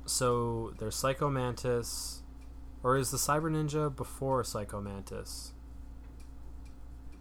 so 0.04 0.72
there's 0.78 0.94
Psycho 0.96 1.30
Mantis, 1.30 2.22
or 2.82 2.96
is 2.96 3.10
the 3.10 3.16
Cyber 3.16 3.50
Ninja 3.50 3.94
before 3.94 4.42
Psycho 4.44 4.80
Mantis? 4.80 5.52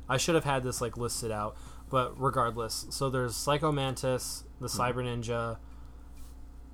I 0.08 0.18
should 0.18 0.36
have 0.36 0.44
had 0.44 0.64
this 0.64 0.82
like 0.82 0.98
listed 0.98 1.32
out, 1.32 1.56
but 1.90 2.20
regardless, 2.20 2.86
so 2.90 3.10
there's 3.10 3.36
Psycho 3.36 3.72
Mantis, 3.72 4.44
the 4.60 4.68
Hmm. 4.68 4.80
Cyber 4.82 5.04
Ninja. 5.04 5.58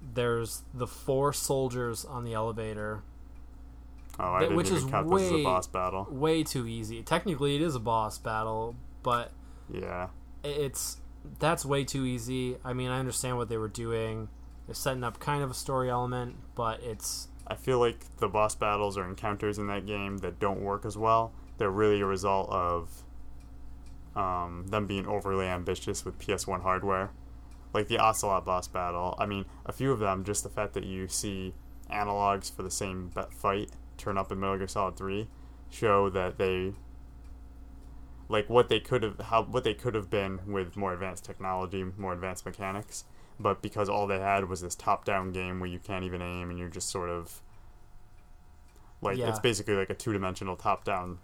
There's 0.02 0.64
the 0.74 0.88
four 0.88 1.32
soldiers 1.32 2.04
on 2.06 2.24
the 2.24 2.34
elevator. 2.34 3.04
Oh, 4.20 4.34
I 4.34 4.40
That- 4.42 4.54
which 4.54 4.68
even 4.68 4.78
is 4.78 4.86
count 4.86 5.10
this 5.10 5.22
as 5.24 5.32
way- 5.32 5.42
a 5.42 5.44
boss 5.44 5.68
battle. 5.68 6.08
Way 6.10 6.44
too 6.44 6.68
easy. 6.68 7.02
Technically, 7.04 7.56
it 7.56 7.62
is 7.62 7.76
a 7.76 7.80
boss 7.80 8.18
battle, 8.18 8.76
but 9.04 9.32
Yeah, 9.70 10.08
it's 10.44 10.98
that's 11.40 11.66
way 11.66 11.84
too 11.84 12.06
easy. 12.06 12.58
I 12.64 12.74
mean, 12.74 12.90
I 12.90 13.00
understand 13.00 13.38
what 13.38 13.48
they 13.50 13.58
were 13.58 13.68
doing. 13.70 14.28
They're 14.68 14.76
setting 14.76 15.04
up 15.04 15.20
kind 15.20 15.44
of 15.44 15.52
a 15.52 15.54
story 15.54 15.90
element, 15.90 16.36
but 16.56 16.82
it's 16.82 17.28
I 17.48 17.56
feel 17.56 17.80
like 17.80 18.18
the 18.18 18.28
boss 18.30 18.56
battles 18.56 18.98
or 18.98 19.06
encounters 19.06 19.58
in 19.58 19.68
that 19.68 19.86
game 19.86 20.18
that 20.20 20.40
don't 20.40 20.62
work 20.62 20.86
as 20.86 20.98
well. 20.98 21.34
They're 21.58 21.72
really 21.72 22.00
a 22.02 22.06
result 22.06 22.50
of 22.50 23.04
um, 24.16 24.68
them 24.68 24.88
being 24.88 25.08
overly 25.08 25.48
ambitious 25.48 26.04
with 26.06 26.18
PS1 26.20 26.62
hardware. 26.62 27.12
Like 27.74 27.88
the 27.88 27.98
Ocelot 27.98 28.44
boss 28.46 28.68
battle. 28.68 29.16
I 29.18 29.26
mean, 29.26 29.46
a 29.66 29.72
few 29.72 29.92
of 29.92 30.00
them, 30.00 30.24
just 30.26 30.44
the 30.44 30.50
fact 30.50 30.74
that 30.74 30.84
you 30.84 31.08
see 31.08 31.54
analogs 31.90 32.54
for 32.54 32.64
the 32.64 32.72
same 32.72 33.12
fight 33.32 33.70
turn 34.02 34.18
up 34.18 34.32
in 34.32 34.40
Metal 34.40 34.58
Gear 34.58 34.68
Solid 34.68 34.98
3 34.98 35.28
show 35.70 36.10
that 36.10 36.38
they 36.38 36.74
like 38.28 38.50
what 38.50 38.70
they 38.70 38.80
could 38.80 39.04
have 39.04 39.20
how 39.20 39.44
what 39.44 39.64
they 39.64 39.74
could 39.74 39.94
have 39.96 40.10
been 40.10 40.40
with 40.48 40.76
more 40.76 40.94
advanced 40.94 41.24
technology, 41.26 41.84
more 41.98 42.14
advanced 42.14 42.46
mechanics, 42.46 43.04
but 43.40 43.62
because 43.62 43.90
all 43.90 44.08
they 44.08 44.20
had 44.20 44.48
was 44.50 44.62
this 44.62 44.76
top-down 44.76 45.32
game 45.32 45.60
where 45.60 45.70
you 45.70 45.80
can't 45.80 46.04
even 46.06 46.22
aim 46.22 46.50
and 46.50 46.58
you're 46.60 46.70
just 46.70 46.90
sort 46.90 47.10
of 47.10 47.42
like 49.02 49.18
Yeah. 49.18 49.30
it's 49.30 49.40
basically 49.40 49.76
like 49.76 49.90
a 49.90 49.96
two-dimensional 49.96 50.56
top-down 50.56 51.20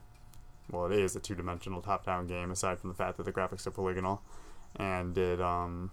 well, 0.69 0.86
it 0.86 0.99
is 0.99 1.15
a 1.15 1.19
two-dimensional 1.21 1.82
top-down 1.82 2.28
game 2.28 2.51
aside 2.51 2.78
from 2.80 2.89
the 2.89 2.95
fact 2.95 3.15
that 3.17 3.23
the 3.23 3.32
graphics 3.32 3.65
are 3.65 3.71
polygonal 3.71 4.21
and 4.75 5.17
it 5.17 5.39
um 5.41 5.91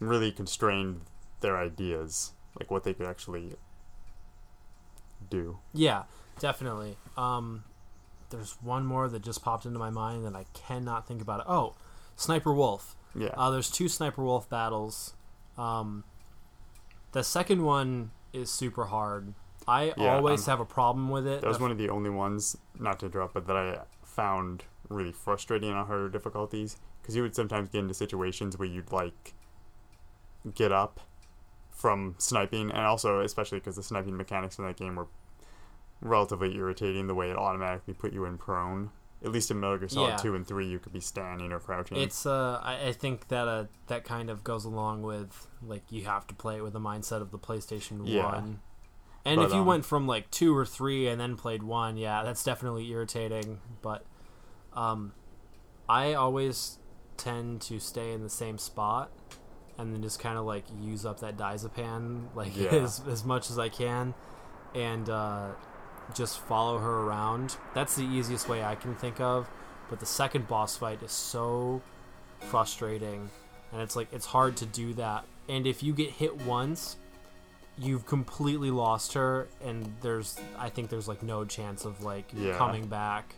really 0.00 0.32
constrained 0.32 1.02
their 1.40 1.56
ideas, 1.58 2.32
like 2.58 2.70
what 2.70 2.84
they 2.84 2.94
could 2.94 3.06
actually 3.06 3.54
do. 5.30 5.58
Yeah, 5.72 6.04
definitely. 6.38 6.96
Um, 7.16 7.64
there's 8.30 8.56
one 8.62 8.84
more 8.86 9.08
that 9.08 9.22
just 9.22 9.42
popped 9.42 9.66
into 9.66 9.78
my 9.78 9.90
mind 9.90 10.24
that 10.26 10.34
I 10.34 10.46
cannot 10.54 11.06
think 11.06 11.22
about 11.22 11.40
it. 11.40 11.46
Oh, 11.48 11.74
Sniper 12.16 12.52
Wolf. 12.52 12.96
Yeah. 13.14 13.28
Uh, 13.36 13.50
there's 13.50 13.70
two 13.70 13.88
Sniper 13.88 14.22
Wolf 14.22 14.48
battles. 14.48 15.14
Um, 15.56 16.04
the 17.12 17.22
second 17.24 17.62
one 17.64 18.10
is 18.32 18.50
super 18.50 18.86
hard. 18.86 19.32
I 19.68 19.94
Yeah, 19.96 20.16
always 20.16 20.46
I'm- 20.48 20.58
have 20.58 20.60
a 20.60 20.68
problem 20.68 21.08
with 21.08 21.26
it. 21.26 21.40
That 21.40 21.48
was 21.48 21.58
one 21.60 21.70
of 21.70 21.78
the 21.78 21.88
only 21.88 22.10
ones, 22.10 22.56
not 22.78 23.00
to 23.00 23.06
interrupt, 23.06 23.34
but 23.34 23.46
that 23.46 23.56
I 23.56 23.80
found 24.04 24.64
really 24.88 25.12
frustrating 25.12 25.72
on 25.72 25.86
harder 25.86 26.08
difficulties. 26.08 26.76
Because 27.00 27.16
you 27.16 27.22
would 27.22 27.34
sometimes 27.36 27.68
get 27.70 27.80
into 27.80 27.94
situations 27.94 28.58
where 28.58 28.68
you'd 28.68 28.92
like 28.92 29.34
get 30.54 30.72
up 30.72 31.00
from 31.76 32.14
sniping, 32.18 32.70
and 32.70 32.80
also 32.80 33.20
especially 33.20 33.58
because 33.58 33.76
the 33.76 33.82
sniping 33.82 34.16
mechanics 34.16 34.58
in 34.58 34.64
that 34.64 34.76
game 34.76 34.96
were 34.96 35.06
relatively 36.00 36.56
irritating. 36.56 37.06
The 37.06 37.14
way 37.14 37.30
it 37.30 37.36
automatically 37.36 37.94
put 37.94 38.12
you 38.12 38.24
in 38.24 38.38
prone. 38.38 38.90
At 39.24 39.32
least 39.32 39.50
in 39.50 39.58
Metal 39.60 39.78
Gear 39.78 39.88
Solid 39.88 40.08
Yeah. 40.08 40.16
Two 40.16 40.34
and 40.34 40.46
Three, 40.46 40.66
you 40.66 40.78
could 40.78 40.92
be 40.92 41.00
standing 41.00 41.52
or 41.52 41.58
crouching. 41.58 41.96
It's 41.98 42.26
uh, 42.26 42.60
I, 42.62 42.88
I 42.88 42.92
think 42.92 43.28
that 43.28 43.48
uh, 43.48 43.64
that 43.86 44.04
kind 44.04 44.30
of 44.30 44.42
goes 44.42 44.64
along 44.64 45.02
with 45.02 45.48
like 45.62 45.82
you 45.90 46.04
have 46.04 46.26
to 46.28 46.34
play 46.34 46.56
it 46.56 46.62
with 46.62 46.72
the 46.72 46.80
mindset 46.80 47.22
of 47.22 47.30
the 47.30 47.38
PlayStation 47.38 48.02
Yeah. 48.04 48.24
One. 48.26 48.60
And 49.24 49.36
But, 49.36 49.46
if 49.46 49.52
you 49.52 49.60
um, 49.60 49.66
went 49.66 49.84
from 49.84 50.06
like 50.06 50.30
two 50.30 50.56
or 50.56 50.64
three 50.64 51.08
and 51.08 51.20
then 51.20 51.36
played 51.36 51.62
one, 51.62 51.96
yeah, 51.96 52.22
that's 52.22 52.44
definitely 52.44 52.88
irritating. 52.90 53.60
But 53.82 54.04
um, 54.72 55.12
I 55.88 56.14
always 56.14 56.78
tend 57.16 57.60
to 57.62 57.80
stay 57.80 58.12
in 58.12 58.22
the 58.22 58.30
same 58.30 58.58
spot 58.58 59.10
and 59.78 59.92
then 59.94 60.02
just 60.02 60.18
kind 60.20 60.38
of 60.38 60.44
like 60.44 60.64
use 60.80 61.04
up 61.06 61.20
that 61.20 61.36
diazepam 61.36 62.22
like 62.34 62.56
Yeah. 62.56 62.70
as 62.74 63.02
as 63.08 63.24
much 63.24 63.50
as 63.50 63.58
I 63.58 63.68
can, 63.68 64.14
and 64.74 65.08
uh, 65.10 65.48
just 66.14 66.38
follow 66.40 66.78
her 66.78 67.00
around. 67.02 67.56
That's 67.74 67.96
the 67.96 68.04
easiest 68.04 68.48
way 68.48 68.62
I 68.64 68.74
can 68.74 68.94
think 68.94 69.20
of. 69.20 69.48
But 69.88 70.00
the 70.00 70.06
second 70.06 70.48
boss 70.48 70.76
fight 70.76 71.02
is 71.02 71.12
so 71.12 71.80
frustrating 72.40 73.30
and 73.72 73.80
it's 73.82 73.96
like 73.96 74.08
it's 74.12 74.26
hard 74.26 74.56
to 74.58 74.66
do 74.66 74.94
that. 74.94 75.24
And 75.48 75.66
if 75.66 75.82
you 75.82 75.92
get 75.92 76.10
hit 76.10 76.42
once, 76.42 76.96
you've 77.78 78.06
completely 78.06 78.70
lost 78.70 79.12
her, 79.14 79.48
and 79.64 79.92
there's 80.00 80.38
I 80.58 80.68
think 80.70 80.90
there's 80.90 81.08
like 81.08 81.22
no 81.22 81.44
chance 81.44 81.84
of 81.84 82.02
like 82.02 82.24
Yeah. 82.34 82.56
coming 82.56 82.86
back, 82.86 83.34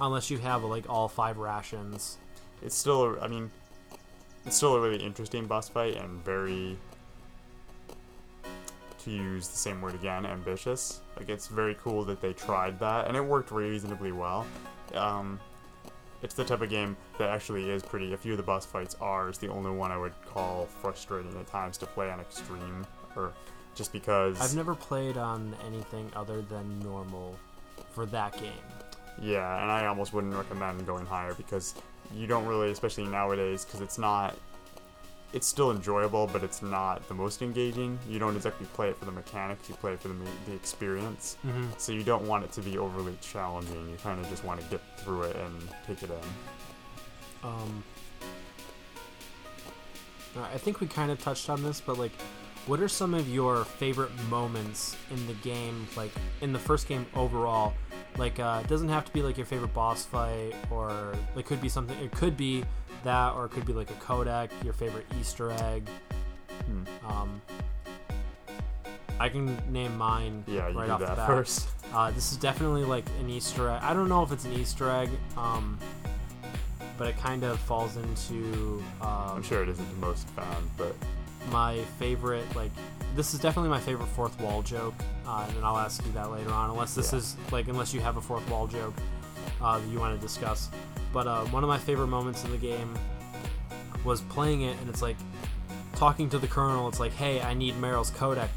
unless 0.00 0.30
you 0.30 0.38
have 0.38 0.64
like 0.64 0.88
all 0.88 1.08
five 1.08 1.38
rations. 1.38 2.18
It's 2.62 2.74
still, 2.76 3.16
I 3.22 3.26
mean, 3.28 3.50
it's 4.46 4.56
still 4.56 4.74
a 4.74 4.80
really 4.80 5.02
interesting 5.02 5.46
boss 5.46 5.68
fight 5.68 5.96
and 5.96 6.24
very, 6.24 6.76
to 9.04 9.10
use 9.10 9.48
the 9.48 9.58
same 9.58 9.80
word 9.80 9.94
again, 9.94 10.26
ambitious. 10.26 11.00
Like 11.16 11.28
it's 11.28 11.48
very 11.48 11.76
cool 11.82 12.04
that 12.04 12.20
they 12.20 12.32
tried 12.32 12.78
that, 12.80 13.06
and 13.06 13.16
it 13.16 13.24
worked 13.24 13.50
reasonably 13.50 14.12
well. 14.12 14.46
Um, 14.94 15.38
it's 16.22 16.34
the 16.34 16.44
type 16.44 16.60
of 16.60 16.68
game 16.68 16.96
that 17.18 17.30
actually 17.30 17.70
is 17.70 17.82
pretty. 17.82 18.12
A 18.12 18.16
few 18.16 18.32
of 18.32 18.36
the 18.36 18.42
boss 18.42 18.66
fights 18.66 18.96
are 19.00 19.30
is 19.30 19.38
the 19.38 19.48
only 19.48 19.70
one 19.70 19.90
I 19.90 19.96
would 19.96 20.12
call 20.26 20.66
frustrating 20.66 21.34
at 21.38 21.46
times 21.46 21.78
to 21.78 21.86
play 21.86 22.10
on 22.10 22.20
extreme, 22.20 22.86
or 23.16 23.32
just 23.74 23.92
because. 23.92 24.40
I've 24.40 24.56
never 24.56 24.74
played 24.74 25.16
on 25.16 25.54
anything 25.66 26.10
other 26.14 26.42
than 26.42 26.78
normal 26.80 27.36
for 27.90 28.06
that 28.06 28.32
game. 28.38 28.52
Yeah, 29.20 29.62
and 29.62 29.70
I 29.70 29.86
almost 29.86 30.12
wouldn't 30.12 30.34
recommend 30.34 30.86
going 30.86 31.06
higher 31.06 31.34
because 31.34 31.74
you 32.14 32.26
don't 32.26 32.46
really, 32.46 32.70
especially 32.70 33.06
nowadays, 33.06 33.64
because 33.64 33.80
it's 33.80 33.98
not. 33.98 34.36
It's 35.32 35.46
still 35.46 35.70
enjoyable, 35.70 36.26
but 36.26 36.42
it's 36.42 36.60
not 36.60 37.06
the 37.06 37.14
most 37.14 37.40
engaging. 37.40 38.00
You 38.08 38.18
don't 38.18 38.34
exactly 38.34 38.66
play 38.74 38.88
it 38.88 38.96
for 38.96 39.04
the 39.04 39.12
mechanics; 39.12 39.68
you 39.68 39.76
play 39.76 39.92
it 39.92 40.00
for 40.00 40.08
the 40.08 40.14
the 40.46 40.54
experience. 40.54 41.36
Mm-hmm. 41.46 41.66
So 41.78 41.92
you 41.92 42.02
don't 42.02 42.26
want 42.26 42.44
it 42.44 42.52
to 42.52 42.62
be 42.62 42.78
overly 42.78 43.16
challenging. 43.20 43.88
You 43.88 43.96
kind 44.02 44.18
of 44.18 44.28
just 44.28 44.44
want 44.44 44.60
to 44.60 44.66
get 44.66 44.80
through 44.98 45.22
it 45.22 45.36
and 45.36 45.54
take 45.86 46.02
it 46.02 46.10
in. 46.10 47.48
Um, 47.48 47.84
I 50.36 50.58
think 50.58 50.80
we 50.80 50.86
kind 50.86 51.10
of 51.10 51.20
touched 51.20 51.48
on 51.50 51.62
this, 51.62 51.80
but 51.80 51.98
like, 51.98 52.12
what 52.66 52.80
are 52.80 52.88
some 52.88 53.14
of 53.14 53.28
your 53.28 53.64
favorite 53.64 54.10
moments 54.28 54.96
in 55.10 55.26
the 55.26 55.34
game? 55.34 55.86
Like 55.96 56.12
in 56.40 56.52
the 56.52 56.58
first 56.58 56.88
game 56.88 57.06
overall, 57.14 57.74
like 58.16 58.38
uh, 58.38 58.60
it 58.64 58.68
doesn't 58.68 58.88
have 58.88 59.04
to 59.06 59.12
be 59.12 59.22
like 59.22 59.36
your 59.36 59.46
favorite 59.46 59.72
boss 59.74 60.04
fight, 60.04 60.52
or 60.70 61.14
it 61.36 61.46
could 61.46 61.60
be 61.60 61.68
something. 61.68 61.98
It 61.98 62.12
could 62.12 62.36
be 62.36 62.64
that, 63.04 63.34
or 63.34 63.46
it 63.46 63.50
could 63.50 63.66
be 63.66 63.72
like 63.72 63.90
a 63.90 63.94
codec, 63.94 64.50
your 64.64 64.72
favorite 64.72 65.06
Easter 65.18 65.50
egg. 65.52 65.88
Hmm. 66.66 66.82
Um, 67.10 67.40
I 69.18 69.28
can 69.28 69.58
name 69.70 69.96
mine 69.98 70.44
Yeah, 70.46 70.68
you 70.68 70.78
right 70.78 70.86
do 70.86 70.92
off 70.92 71.00
the 71.00 71.06
that 71.06 71.16
bat. 71.16 71.26
first. 71.26 71.68
Uh, 71.92 72.08
this 72.12 72.30
is 72.30 72.38
definitely 72.38 72.84
like 72.84 73.04
an 73.18 73.28
Easter 73.28 73.68
egg. 73.68 73.80
I 73.82 73.92
don't 73.94 74.08
know 74.08 74.22
if 74.22 74.30
it's 74.30 74.44
an 74.44 74.52
Easter 74.52 74.88
egg, 74.88 75.08
um, 75.36 75.76
but 76.96 77.08
it 77.08 77.18
kind 77.18 77.42
of 77.42 77.58
falls 77.58 77.96
into 77.96 78.80
um, 79.00 79.08
I'm 79.38 79.42
sure 79.42 79.64
it 79.64 79.68
isn't 79.70 79.90
the 79.90 80.06
most 80.06 80.28
found, 80.28 80.70
but 80.76 80.94
my 81.50 81.78
favorite. 81.98 82.44
Like, 82.54 82.70
this 83.16 83.34
is 83.34 83.40
definitely 83.40 83.70
my 83.70 83.80
favorite 83.80 84.06
fourth 84.08 84.38
wall 84.40 84.62
joke, 84.62 84.94
uh, 85.26 85.46
and 85.56 85.64
I'll 85.64 85.78
ask 85.78 86.04
you 86.04 86.12
that 86.12 86.30
later 86.30 86.50
on. 86.50 86.70
Unless 86.70 86.94
this 86.94 87.12
Yeah. 87.12 87.18
is 87.18 87.36
like, 87.50 87.68
unless 87.68 87.92
you 87.94 88.00
have 88.00 88.16
a 88.16 88.20
fourth 88.20 88.48
wall 88.48 88.66
joke 88.66 88.94
uh, 89.60 89.78
that 89.78 89.88
you 89.88 89.98
want 89.98 90.14
to 90.18 90.20
discuss. 90.26 90.68
But 91.12 91.26
uh, 91.26 91.44
one 91.46 91.62
of 91.64 91.68
my 91.68 91.78
favorite 91.78 92.06
moments 92.06 92.44
in 92.44 92.50
the 92.52 92.56
game 92.58 92.94
was 94.04 94.20
playing 94.22 94.62
it, 94.62 94.76
and 94.80 94.88
it's 94.88 95.02
like 95.02 95.16
talking 95.96 96.28
to 96.30 96.38
the 96.38 96.46
colonel. 96.46 96.88
It's 96.88 97.00
like, 97.00 97.12
hey, 97.12 97.40
I 97.40 97.54
need 97.54 97.74
Meryl's 97.74 98.10
codec 98.12 98.48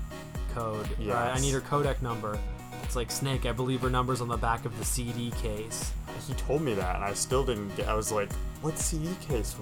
code. 0.53 0.87
or, 1.07 1.13
I 1.15 1.39
need 1.39 1.53
her 1.53 1.61
codec 1.61 2.01
number. 2.01 2.37
It's 2.83 2.95
like 2.95 3.09
Snake. 3.11 3.45
I 3.45 3.51
believe 3.53 3.81
her 3.81 3.89
number's 3.89 4.21
on 4.21 4.27
the 4.27 4.37
back 4.37 4.65
of 4.65 4.77
the 4.77 4.85
CD 4.85 5.31
case. 5.41 5.91
he 6.27 6.33
told 6.35 6.61
me 6.61 6.73
that, 6.75 6.95
and 6.95 7.03
I 7.03 7.13
still 7.13 7.43
didn't 7.43 7.75
get. 7.75 7.87
I 7.87 7.95
was 7.95 8.11
like, 8.11 8.29
"What 8.63 8.79
CD 8.79 9.09
case? 9.27 9.55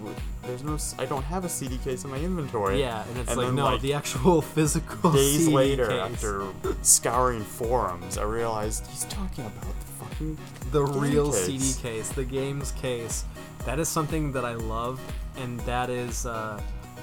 There's 0.44 0.64
no. 0.64 0.78
I 0.98 1.06
don't 1.06 1.24
have 1.24 1.44
a 1.44 1.50
CD 1.50 1.78
case 1.80 2.06
in 2.06 2.10
my 2.12 2.18
inventory." 2.18 2.80
Yeah, 2.80 3.04
and 3.10 3.18
it's 3.18 3.30
And 3.32 3.38
like 3.38 3.48
then, 3.48 3.56
no, 3.56 3.66
like, 3.66 3.82
the 3.82 3.94
actual 3.94 4.42
physical 4.56 5.12
days 5.12 5.40
CD 5.46 5.54
later, 5.54 5.88
case. 5.88 6.00
after 6.00 6.46
scouring 6.84 7.44
forums, 7.44 8.18
I 8.18 8.24
realized 8.24 8.88
he's 8.88 9.04
talking 9.06 9.46
about 9.46 9.76
the 9.82 10.06
fucking 10.06 10.38
the 10.72 10.84
real 10.86 11.32
case. 11.34 11.46
CD 11.46 11.82
case, 11.82 12.10
the 12.10 12.24
game's 12.24 12.72
case. 12.74 13.26
That 13.66 13.78
is 13.80 13.90
something 13.90 14.32
that 14.32 14.46
I 14.46 14.54
love, 14.54 15.00
and 15.36 15.60
that 15.62 15.90
is 15.90 16.26
uh, 16.26 16.62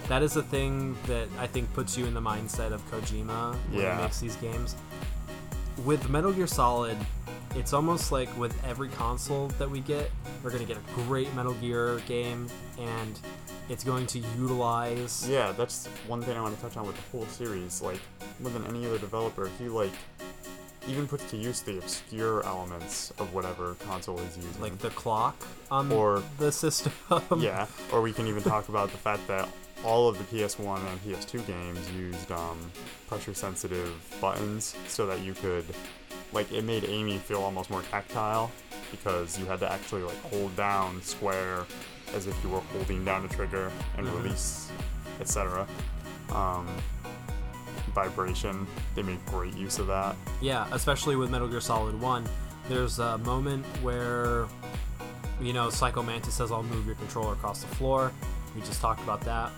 that 0.09 0.23
is 0.23 0.37
a 0.37 0.43
thing 0.43 0.97
that 1.07 1.29
I 1.39 1.47
think 1.47 1.73
puts 1.75 1.99
you 1.99 2.07
in 2.07 2.15
the 2.15 2.23
mindset 2.23 2.73
of 2.73 2.81
Kojima 2.91 3.55
when 3.71 3.83
Yeah. 3.83 3.97
he 3.97 4.03
makes 4.03 4.21
these 4.21 4.37
games. 4.37 4.75
With 5.85 6.09
Metal 6.09 6.33
Gear 6.33 6.47
Solid, 6.49 6.97
it's 7.55 7.73
almost 7.73 8.13
like 8.13 8.35
with 8.39 8.55
every 8.65 8.89
console 8.91 9.49
that 9.59 9.71
we 9.71 9.81
get, 9.81 10.11
we're 10.43 10.51
gonna 10.51 10.65
get 10.65 10.77
a 10.77 10.93
great 11.03 11.33
Metal 11.35 11.55
Gear 11.55 12.01
game, 12.07 12.47
and 12.79 13.19
it's 13.69 13.85
going 13.85 14.07
to 14.09 14.19
utilize 14.39 15.29
Yeah, 15.29 15.53
that's 15.53 15.87
one 16.07 16.23
thing 16.23 16.37
I 16.37 16.41
want 16.41 16.57
to 16.57 16.63
touch 16.63 16.77
on 16.77 16.87
with 16.87 16.97
the 16.97 17.03
whole 17.11 17.27
series. 17.27 17.83
Like, 17.83 18.01
more 18.41 18.51
than 18.51 18.65
any 18.67 18.87
other 18.87 18.99
developer, 18.99 19.51
he 19.59 19.69
like 19.69 19.93
even 20.89 21.07
puts 21.07 21.29
to 21.31 21.37
use 21.37 21.61
the 21.61 21.77
obscure 21.79 22.43
elements 22.47 23.11
of 23.19 23.35
whatever 23.35 23.75
console 23.87 24.17
he's 24.19 24.37
using. 24.39 24.63
like 24.63 24.79
the 24.79 24.89
clock 24.91 25.37
on 25.71 25.93
Or- 25.93 26.23
the 26.39 26.51
system. 26.51 26.93
yeah, 27.39 27.67
or 27.93 28.01
we 28.01 28.13
can 28.13 28.27
even 28.27 28.43
talk 28.43 28.69
about 28.71 28.91
the 28.91 28.97
fact 28.97 29.27
that 29.29 29.49
all 29.85 30.09
of 30.09 30.19
the 30.19 30.25
PS1 30.25 30.79
and 30.91 31.01
PS2 31.05 31.47
games 31.47 31.91
used 31.93 32.31
um, 32.33 32.59
pressure-sensitive 33.07 33.93
buttons 34.21 34.75
so 34.89 35.07
that 35.07 35.21
you 35.21 35.35
could, 35.35 35.65
like, 36.33 36.51
it 36.53 36.65
made 36.65 36.85
aiming 36.85 37.19
feel 37.21 37.43
almost 37.43 37.71
more 37.71 37.83
tactile 37.91 38.51
because 38.91 39.39
you 39.39 39.47
had 39.47 39.61
to 39.61 39.71
actually 39.71 40.03
like 40.03 40.17
hold 40.33 40.55
down 40.57 41.01
square 41.03 41.65
as 42.15 42.27
if 42.27 42.35
you 42.43 42.49
were 42.51 42.61
holding 42.73 43.05
down 43.05 43.25
a 43.25 43.29
trigger 43.29 43.71
and 43.97 44.07
Mhm. 44.07 44.23
release, 44.23 44.71
etc. 45.21 45.67
Um, 46.33 46.67
vibration, 47.95 48.67
they 48.95 49.03
made 49.03 49.25
great 49.27 49.55
use 49.55 49.79
of 49.79 49.87
that. 49.89 50.17
Yeah, 50.41 50.67
especially 50.73 51.17
with 51.17 51.31
Metal 51.31 51.49
Gear 51.49 51.61
Solid 51.61 52.01
1. 52.01 52.29
There's 52.69 52.99
a 52.99 53.19
moment 53.19 53.65
where, 53.83 54.47
you 55.41 55.53
know, 55.53 55.71
Psycho 55.71 56.03
Mantis 56.03 56.35
says, 56.35 56.53
I'll 56.53 56.63
move 56.63 56.87
your 56.87 56.95
controller 56.97 57.33
across 57.33 57.61
the 57.63 57.75
floor. 57.77 58.13
We 58.55 58.61
just 58.63 58.81
talked 58.81 59.03
about 59.03 59.21
that. 59.23 59.51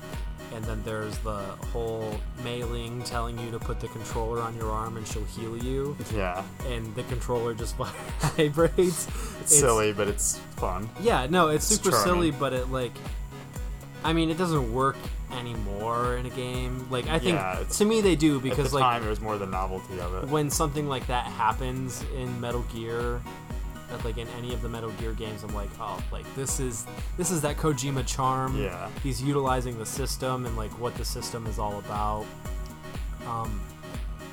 And 0.54 0.64
then 0.64 0.82
there's 0.84 1.16
the 1.18 1.38
whole 1.72 2.18
Mei 2.42 2.64
Ling 2.64 3.02
telling 3.04 3.38
you 3.38 3.52
to 3.52 3.58
put 3.60 3.78
the 3.78 3.86
controller 3.88 4.40
on 4.42 4.56
your 4.56 4.70
arm 4.72 4.96
and 4.96 5.06
she'll 5.06 5.24
heal 5.26 5.56
you. 5.56 5.96
Yeah, 6.14 6.42
And 6.66 6.92
the 6.96 7.04
controller 7.04 7.54
just 7.54 7.76
vibrates. 8.36 9.06
it's, 9.42 9.56
silly, 9.56 9.92
but 9.92 10.08
it's 10.08 10.38
fun. 10.56 10.88
Yeah, 11.00 11.26
no, 11.30 11.48
it's 11.48 11.70
It's 11.70 11.80
super 11.80 11.90
charming. 11.96 12.14
silly, 12.14 12.30
but 12.32 12.52
it, 12.52 12.68
like, 12.70 12.92
I 14.02 14.12
mean, 14.12 14.28
it 14.28 14.38
doesn't 14.38 14.72
work 14.74 14.96
anymore 15.32 16.16
in 16.16 16.26
a 16.26 16.30
game. 16.30 16.84
Like, 16.90 17.06
I 17.06 17.20
think, 17.20 17.34
Yeah, 17.36 17.62
to 17.70 17.84
me, 17.84 18.00
they 18.00 18.16
do 18.16 18.38
At 18.38 18.42
because, 18.42 18.70
the 18.70 18.78
like, 18.78 18.82
time, 18.84 19.04
it 19.06 19.08
was 19.08 19.20
more 19.20 19.38
the 19.38 19.46
novelty 19.46 20.00
of 20.00 20.14
it. 20.14 20.28
when 20.30 20.50
something 20.50 20.88
like 20.88 21.06
that 21.06 21.26
happens 21.26 22.04
in 22.16 22.40
Metal 22.40 22.64
Gear, 22.74 23.20
uh, 23.92 23.98
like 24.04 24.18
in 24.18 24.28
any 24.38 24.52
of 24.54 24.62
the 24.62 24.68
Metal 24.68 24.90
Gear 24.92 25.12
games, 25.12 25.42
I'm 25.42 25.54
like, 25.54 25.70
oh, 25.80 26.02
like 26.12 26.26
this 26.34 26.60
is 26.60 26.86
this 27.16 27.30
is 27.30 27.40
that 27.42 27.56
Kojima 27.56 28.06
charm. 28.06 28.60
Yeah. 28.60 28.88
He's 29.02 29.22
utilizing 29.22 29.78
the 29.78 29.86
system 29.86 30.46
and 30.46 30.56
like 30.56 30.70
what 30.78 30.94
the 30.96 31.04
system 31.04 31.46
is 31.46 31.58
all 31.58 31.78
about. 31.78 32.26
Um, 33.26 33.60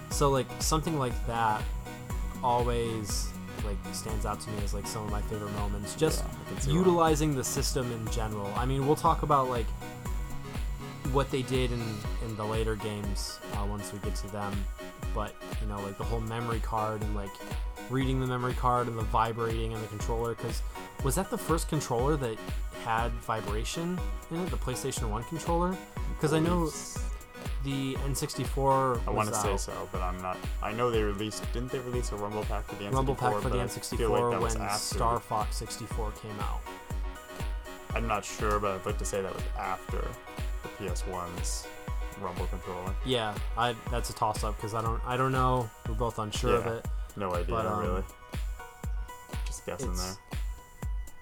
so 0.10 0.30
like 0.30 0.48
something 0.60 0.98
like 0.98 1.14
that 1.28 1.62
always 2.44 3.30
like 3.66 3.78
stands 3.94 4.26
out 4.26 4.40
to 4.40 4.50
me 4.52 4.58
as 4.64 4.74
like 4.74 4.88
some 4.88 5.04
of 5.04 5.12
my 5.12 5.22
favorite 5.24 5.54
moments. 5.54 5.96
Just 5.96 6.24
Yeah, 6.66 6.74
utilizing 6.74 7.36
the 7.36 7.44
system 7.44 7.92
in 7.92 8.12
general. 8.12 8.52
I 8.56 8.66
mean, 8.66 8.86
we'll 8.88 8.96
talk 8.96 9.24
about 9.24 9.50
like 9.50 9.68
what 11.12 11.32
they 11.32 11.42
did 11.44 11.72
in 11.72 11.82
in 12.26 12.36
the 12.36 12.46
later 12.46 12.76
games 12.76 13.40
uh, 13.54 13.66
once 13.66 13.92
we 13.92 14.00
get 14.00 14.16
to 14.16 14.28
them. 14.32 14.54
But 15.14 15.34
you 15.62 15.68
know, 15.68 15.82
like 15.82 15.98
the 15.98 16.04
whole 16.04 16.20
memory 16.22 16.60
card 16.60 17.02
and 17.02 17.16
like 17.16 17.32
reading 17.90 18.20
the 18.20 18.28
memory 18.28 18.54
card 18.54 18.88
and 18.88 18.98
the 18.98 19.04
vibrating 19.04 19.74
and 19.74 19.84
the 19.84 19.88
controller. 19.88 20.36
Because 20.36 20.62
was 21.04 21.16
that 21.16 21.30
the 21.30 21.38
first 21.38 21.70
controller 21.70 22.16
that 22.18 22.38
had 22.84 23.12
vibration 23.14 24.00
in 24.32 24.38
it? 24.38 24.50
The 24.50 24.58
PlayStation 24.58 25.10
One 25.10 25.24
controller? 25.24 25.76
Because 26.16 26.34
I 26.34 26.40
know 26.40 26.70
the 27.64 27.96
N64. 27.96 29.08
I 29.08 29.12
want 29.12 29.30
to 29.30 29.36
say 29.36 29.58
so, 29.58 29.90
but 29.92 30.02
I'm 30.02 30.22
not. 30.22 30.38
I 30.62 30.72
know 30.72 30.92
they 30.92 31.04
released. 31.04 31.44
Didn't 31.54 31.72
they 31.72 31.80
release 31.80 32.12
a 32.12 32.16
Rumble 32.16 32.44
pack 32.44 32.66
for 32.66 32.76
the 32.76 32.86
N64? 32.86 32.94
Rumble 32.94 33.16
Pack 33.16 33.34
for 33.36 33.50
the 33.50 33.58
but 33.58 33.60
I 33.60 33.66
N64 33.66 34.42
like 34.42 34.60
when. 34.60 34.70
Star 34.78 35.20
Fox 35.20 35.56
64 35.58 36.12
came 36.22 36.40
out. 36.40 36.62
I'm 37.96 38.08
not 38.08 38.24
sure, 38.24 38.60
but 38.60 38.80
I'd 38.80 38.86
like 38.86 38.98
to 39.00 39.06
say 39.06 39.22
that 39.22 39.34
was 39.34 39.44
after 39.58 40.06
the 40.64 40.86
PS1's 40.86 41.68
Rumble 42.22 42.46
controller. 42.48 42.94
Yeah, 43.06 43.36
I 43.58 43.76
that's 43.92 44.10
a 44.10 44.14
toss 44.14 44.44
up 44.44 44.56
because 44.58 44.74
I 44.74 44.82
don't 44.82 45.02
I 45.06 45.18
don't 45.18 45.32
know. 45.32 45.70
We're 45.88 45.96
both 45.96 46.20
unsure 46.20 46.56
of 46.56 46.68
it. 46.68 46.86
No 47.18 47.34
idea, 47.34 47.56
But, 47.56 47.66
um, 47.66 47.80
really. 47.80 48.04
Just 49.46 49.66
guessing 49.66 49.94
there. 49.96 50.16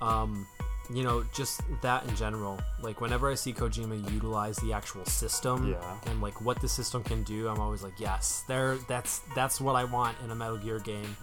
Um, 0.01 0.45
you 0.93 1.03
know, 1.03 1.23
just 1.33 1.61
that 1.81 2.05
in 2.07 2.15
general. 2.15 2.59
Like 2.81 3.01
whenever 3.01 3.31
I 3.31 3.35
see 3.35 3.53
Kojima 3.53 4.11
utilize 4.13 4.57
the 4.57 4.73
actual 4.73 5.05
system 5.05 5.71
Yeah. 5.71 5.97
and 6.07 6.21
like 6.21 6.39
what 6.41 6.59
the 6.61 6.67
system 6.69 7.03
can 7.03 7.23
do, 7.23 7.47
I'm 7.47 7.59
always 7.59 7.81
like, 7.81 7.99
yes, 7.99 8.43
there. 8.47 8.77
That's 8.87 9.21
that's 9.33 9.59
what 9.61 9.75
I 9.75 9.83
want 9.85 10.17
in 10.23 10.29
a 10.31 10.35
Metal 10.35 10.57
Gear 10.57 10.79
game. 10.79 11.15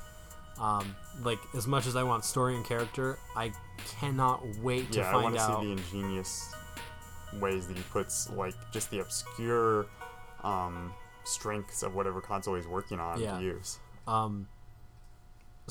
Um, 0.58 0.96
like 1.22 1.38
as 1.54 1.66
much 1.66 1.86
as 1.86 1.94
I 1.96 2.02
want 2.02 2.24
story 2.24 2.56
and 2.56 2.64
character, 2.64 3.18
I 3.36 3.52
cannot 4.00 4.42
wait 4.62 4.90
to 4.92 4.98
Yeah, 5.00 5.08
I 5.08 5.12
find 5.12 5.22
want 5.24 5.34
to 5.36 5.40
out. 5.42 5.60
see 5.60 5.66
the 5.66 5.72
ingenious 5.72 6.52
ways 7.40 7.66
that 7.68 7.76
he 7.76 7.82
puts 7.84 8.30
like 8.30 8.54
just 8.72 8.90
the 8.90 9.00
obscure 9.00 9.86
um, 10.44 10.92
strengths 11.24 11.82
of 11.82 11.94
whatever 11.94 12.20
console 12.20 12.54
he's 12.56 12.66
working 12.66 12.98
on 13.00 13.20
Yeah. 13.20 13.38
to 13.38 13.42
use. 13.44 13.78
Um, 14.08 14.48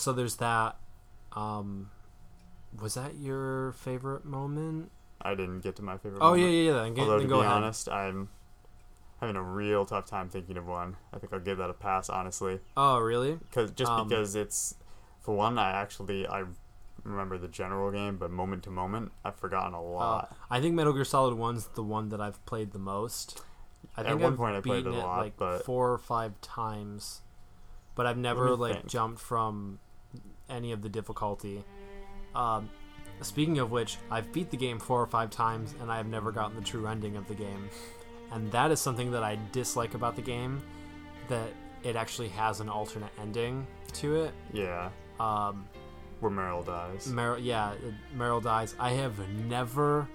so 0.01 0.13
there's 0.13 0.37
that. 0.37 0.75
Um, 1.33 1.91
was 2.79 2.95
that 2.95 3.15
your 3.17 3.73
favorite 3.73 4.25
moment? 4.25 4.91
I 5.21 5.35
didn't 5.35 5.59
get 5.61 5.75
to 5.77 5.81
my 5.83 5.97
favorite. 5.97 6.19
Oh 6.21 6.31
moment. 6.31 6.41
yeah, 6.43 6.47
yeah, 6.49 6.71
yeah. 6.71 6.83
Then, 6.83 6.99
Although 6.99 7.19
then 7.19 7.27
to 7.29 7.35
be 7.35 7.39
ahead. 7.41 7.51
honest, 7.51 7.89
I'm 7.89 8.29
having 9.19 9.35
a 9.35 9.43
real 9.43 9.85
tough 9.85 10.05
time 10.07 10.29
thinking 10.29 10.57
of 10.57 10.65
one. 10.67 10.97
I 11.13 11.19
think 11.19 11.31
I'll 11.31 11.39
give 11.39 11.57
that 11.59 11.69
a 11.69 11.73
pass, 11.73 12.09
honestly, 12.09 12.59
Oh 12.75 12.97
really? 12.99 13.35
because 13.35 13.71
just 13.71 13.91
Um, 13.91 14.07
because 14.07 14.35
it's 14.35 14.75
for 15.21 15.35
one, 15.35 15.57
I 15.59 15.69
actually 15.71 16.27
I 16.27 16.45
remember 17.03 17.37
the 17.37 17.47
general 17.47 17.91
game, 17.91 18.17
but 18.17 18.31
moment 18.31 18.63
to 18.63 18.71
moment, 18.71 19.11
I've 19.23 19.35
forgotten 19.35 19.73
a 19.73 19.79
Uh, 19.79 19.83
lot. 19.83 20.35
I 20.49 20.59
think 20.59 20.75
Metal 20.75 20.93
Gear 20.93 21.05
Solid 21.05 21.35
One's 21.35 21.67
the 21.67 21.83
one 21.83 22.09
that 22.09 22.19
I've 22.21 22.43
played 22.45 22.71
the 22.71 22.79
most. 22.79 23.41
I 23.97 24.01
At 24.01 24.19
one 24.19 24.33
I've 24.33 24.37
point 24.37 24.55
I 24.55 24.61
played 24.61 24.85
it 24.85 24.89
a 24.93 24.97
lot, 24.97 25.17
like 25.19 25.37
but- 25.37 25.65
four 25.65 25.91
or 25.91 25.97
five 25.97 26.39
times, 26.41 27.21
but 27.95 28.05
I've 28.07 28.17
never 28.17 28.55
like 28.55 28.73
think. 28.77 28.87
jumped 28.87 29.19
from 29.21 29.79
any 30.51 30.71
of 30.71 30.81
the 30.81 30.89
difficulty. 30.89 31.63
Um, 32.35 32.69
speaking 33.21 33.59
of 33.59 33.71
which, 33.71 33.97
I've 34.09 34.31
beat 34.31 34.51
the 34.51 34.57
game 34.57 34.79
four 34.79 35.01
or 35.01 35.07
five 35.07 35.29
times, 35.31 35.73
and 35.81 35.91
I 35.91 35.97
have 35.97 36.07
never 36.07 36.31
gotten 36.31 36.55
the 36.55 36.61
true 36.63 36.87
ending 36.87 37.15
of 37.15 37.27
the 37.27 37.35
game, 37.35 37.69
and 38.31 38.51
that 38.51 38.71
is 38.71 38.79
something 38.79 39.11
that 39.11 39.23
I 39.23 39.37
dislike 39.51 39.93
about 39.93 40.15
the 40.15 40.21
game. 40.21 40.61
That 41.27 41.49
it 41.83 41.95
actually 41.95 42.29
has 42.29 42.59
an 42.59 42.69
alternate 42.69 43.11
ending 43.19 43.65
to 43.93 44.15
it. 44.23 44.33
Yeah, 44.53 44.89
Um, 45.19 45.67
where 46.19 46.31
Meryl 46.31 46.65
dies. 46.65 47.07
Meryl, 47.07 47.39
yeah, 47.41 47.73
Meryl 48.15 48.41
dies. 48.43 48.75
I 48.79 48.91
have 48.91 49.17
never 49.47 50.07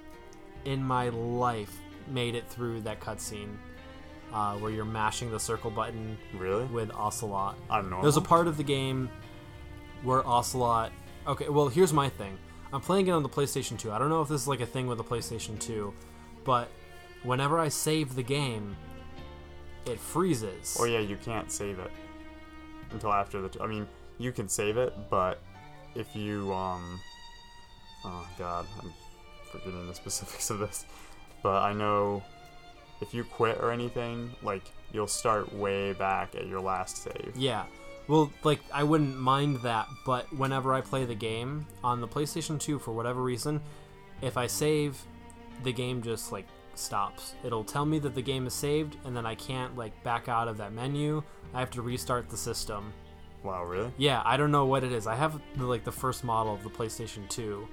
in 0.65 0.83
my 0.83 1.09
life 1.09 1.77
made 2.09 2.35
it 2.35 2.49
through 2.49 2.83
that 2.83 3.01
cutscene 3.01 3.57
uh, 4.33 4.55
where 4.57 4.71
you're 4.71 4.85
mashing 4.85 5.31
the 5.31 5.41
circle 5.41 5.71
button 5.71 6.17
really? 6.37 6.65
with 6.67 6.91
Ocelot. 6.93 7.57
I 7.71 7.81
don't 7.81 7.91
know. 7.91 8.03
There's 8.03 8.17
a 8.17 8.21
part 8.23 8.47
of 8.47 8.57
the 8.57 8.63
game 8.63 9.11
where 10.03 10.27
Ocelot. 10.27 10.93
Okay, 11.27 11.49
well, 11.49 11.69
here's 11.69 11.93
my 11.93 12.09
thing. 12.09 12.39
I'm 12.73 12.81
playing 12.81 13.07
it 13.07 13.11
on 13.11 13.23
the 13.23 13.29
PlayStation 13.29 13.79
2. 13.79 13.93
I 13.93 13.99
don't 13.99 14.09
know 14.09 14.23
if 14.23 14.29
this 14.29 14.43
is 14.43 14.49
like 14.49 14.61
a 14.61 14.67
thing 14.67 14.87
with 14.87 14.99
the 14.99 15.05
PlayStation 15.05 15.59
2, 15.59 15.93
but 16.45 16.69
whenever 17.23 17.59
I 17.59 17.69
save 17.69 18.15
the 18.15 18.23
game, 18.23 18.77
it 19.87 19.99
freezes. 20.01 20.77
Oh 20.81 20.85
yeah, 20.85 20.99
you 20.99 21.17
can't 21.17 21.51
save 21.51 21.79
it 21.79 21.91
until 22.91 23.13
after 23.13 23.41
the. 23.41 23.49
T- 23.49 23.61
I 23.61 23.67
mean, 23.67 23.87
you 24.19 24.33
can 24.33 24.49
save 24.49 24.77
it, 24.77 24.95
but 25.11 25.41
if 25.95 26.15
you 26.15 26.53
um, 26.53 27.01
oh 28.05 28.29
god, 28.39 28.67
I'm 28.83 28.93
forgetting 29.51 29.87
the 29.87 29.95
specifics 30.03 30.51
of 30.51 30.59
this, 30.59 30.85
but 31.43 31.63
I 31.63 31.73
know 31.73 32.23
if 33.01 33.15
you 33.15 33.25
quit 33.25 33.59
or 33.59 33.71
anything, 33.71 34.31
like 34.43 34.63
you'll 34.93 35.07
start 35.07 35.53
way 35.55 35.93
back 35.93 36.35
at 36.35 36.47
your 36.47 36.61
last 36.61 36.99
save. 36.99 37.33
Yeah. 37.37 37.65
Well, 38.09 38.33
like 38.45 38.61
I 38.73 38.85
wouldn't 38.85 39.19
mind 39.19 39.57
that, 39.63 39.89
but 40.05 40.33
whenever 40.37 40.73
I 40.73 40.81
play 40.81 41.05
the 41.05 41.15
game 41.15 41.67
on 41.83 42.01
the 42.01 42.09
PlayStation 42.09 42.59
2 42.61 42.79
for 42.79 42.93
whatever 42.93 43.23
reason, 43.23 43.61
if 44.23 44.37
I 44.37 44.47
save, 44.47 45.01
the 45.65 45.73
game 45.73 46.03
just 46.03 46.31
like 46.33 46.47
stops. 46.75 47.35
It'll 47.43 47.65
tell 47.65 47.85
me 47.85 47.99
that 48.01 48.15
the 48.15 48.23
game 48.23 48.47
is 48.47 48.55
saved 48.55 48.97
and 49.05 49.17
then 49.17 49.27
I 49.27 49.35
can't 49.35 49.77
like 49.77 50.01
back 50.05 50.29
out 50.29 50.47
of 50.49 50.57
that 50.59 50.73
menu. 50.73 51.23
I 51.55 51.61
have 51.61 51.71
to 51.73 51.83
restart 51.83 52.29
the 52.29 52.37
system. 52.37 52.93
Wow, 53.43 53.65
really? 53.65 53.93
Yeah, 53.97 54.23
I 54.25 54.37
don't 54.37 54.51
know 54.51 54.67
what 54.67 54.85
it 54.85 54.93
is. 54.93 55.07
I 55.07 55.15
have 55.15 55.41
the, 55.57 55.65
like 55.65 55.85
the 55.85 55.93
first 55.93 56.23
model 56.25 56.55
of 56.55 56.63
the 56.63 56.71
PlayStation 56.71 57.29
2, 57.29 57.67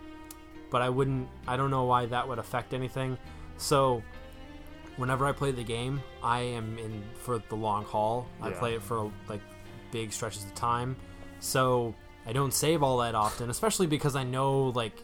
but 0.69 0.81
I 0.81 0.89
wouldn't 0.89 1.27
I 1.47 1.57
don't 1.57 1.69
know 1.71 1.83
why 1.83 2.05
that 2.07 2.27
would 2.27 2.39
affect 2.39 2.73
anything. 2.73 3.17
So, 3.57 4.01
whenever 4.97 5.25
I 5.25 5.31
play 5.31 5.51
the 5.51 5.63
game, 5.63 6.01
I 6.23 6.39
am 6.41 6.77
in 6.79 7.03
for 7.15 7.37
the 7.49 7.55
long 7.55 7.83
haul. 7.85 8.27
I 8.41 8.49
Yeah. 8.49 8.59
play 8.59 8.73
it 8.75 8.81
for 8.81 9.11
like 9.27 9.41
big 9.93 10.11
stretches 10.11 10.43
of 10.43 10.53
time. 10.55 10.97
So, 11.39 11.95
I 12.25 12.33
don't 12.33 12.53
save 12.53 12.83
all 12.83 12.97
that 12.97 13.15
often, 13.15 13.49
especially 13.49 13.87
because 13.87 14.15
I 14.17 14.23
know 14.23 14.69
like 14.69 15.01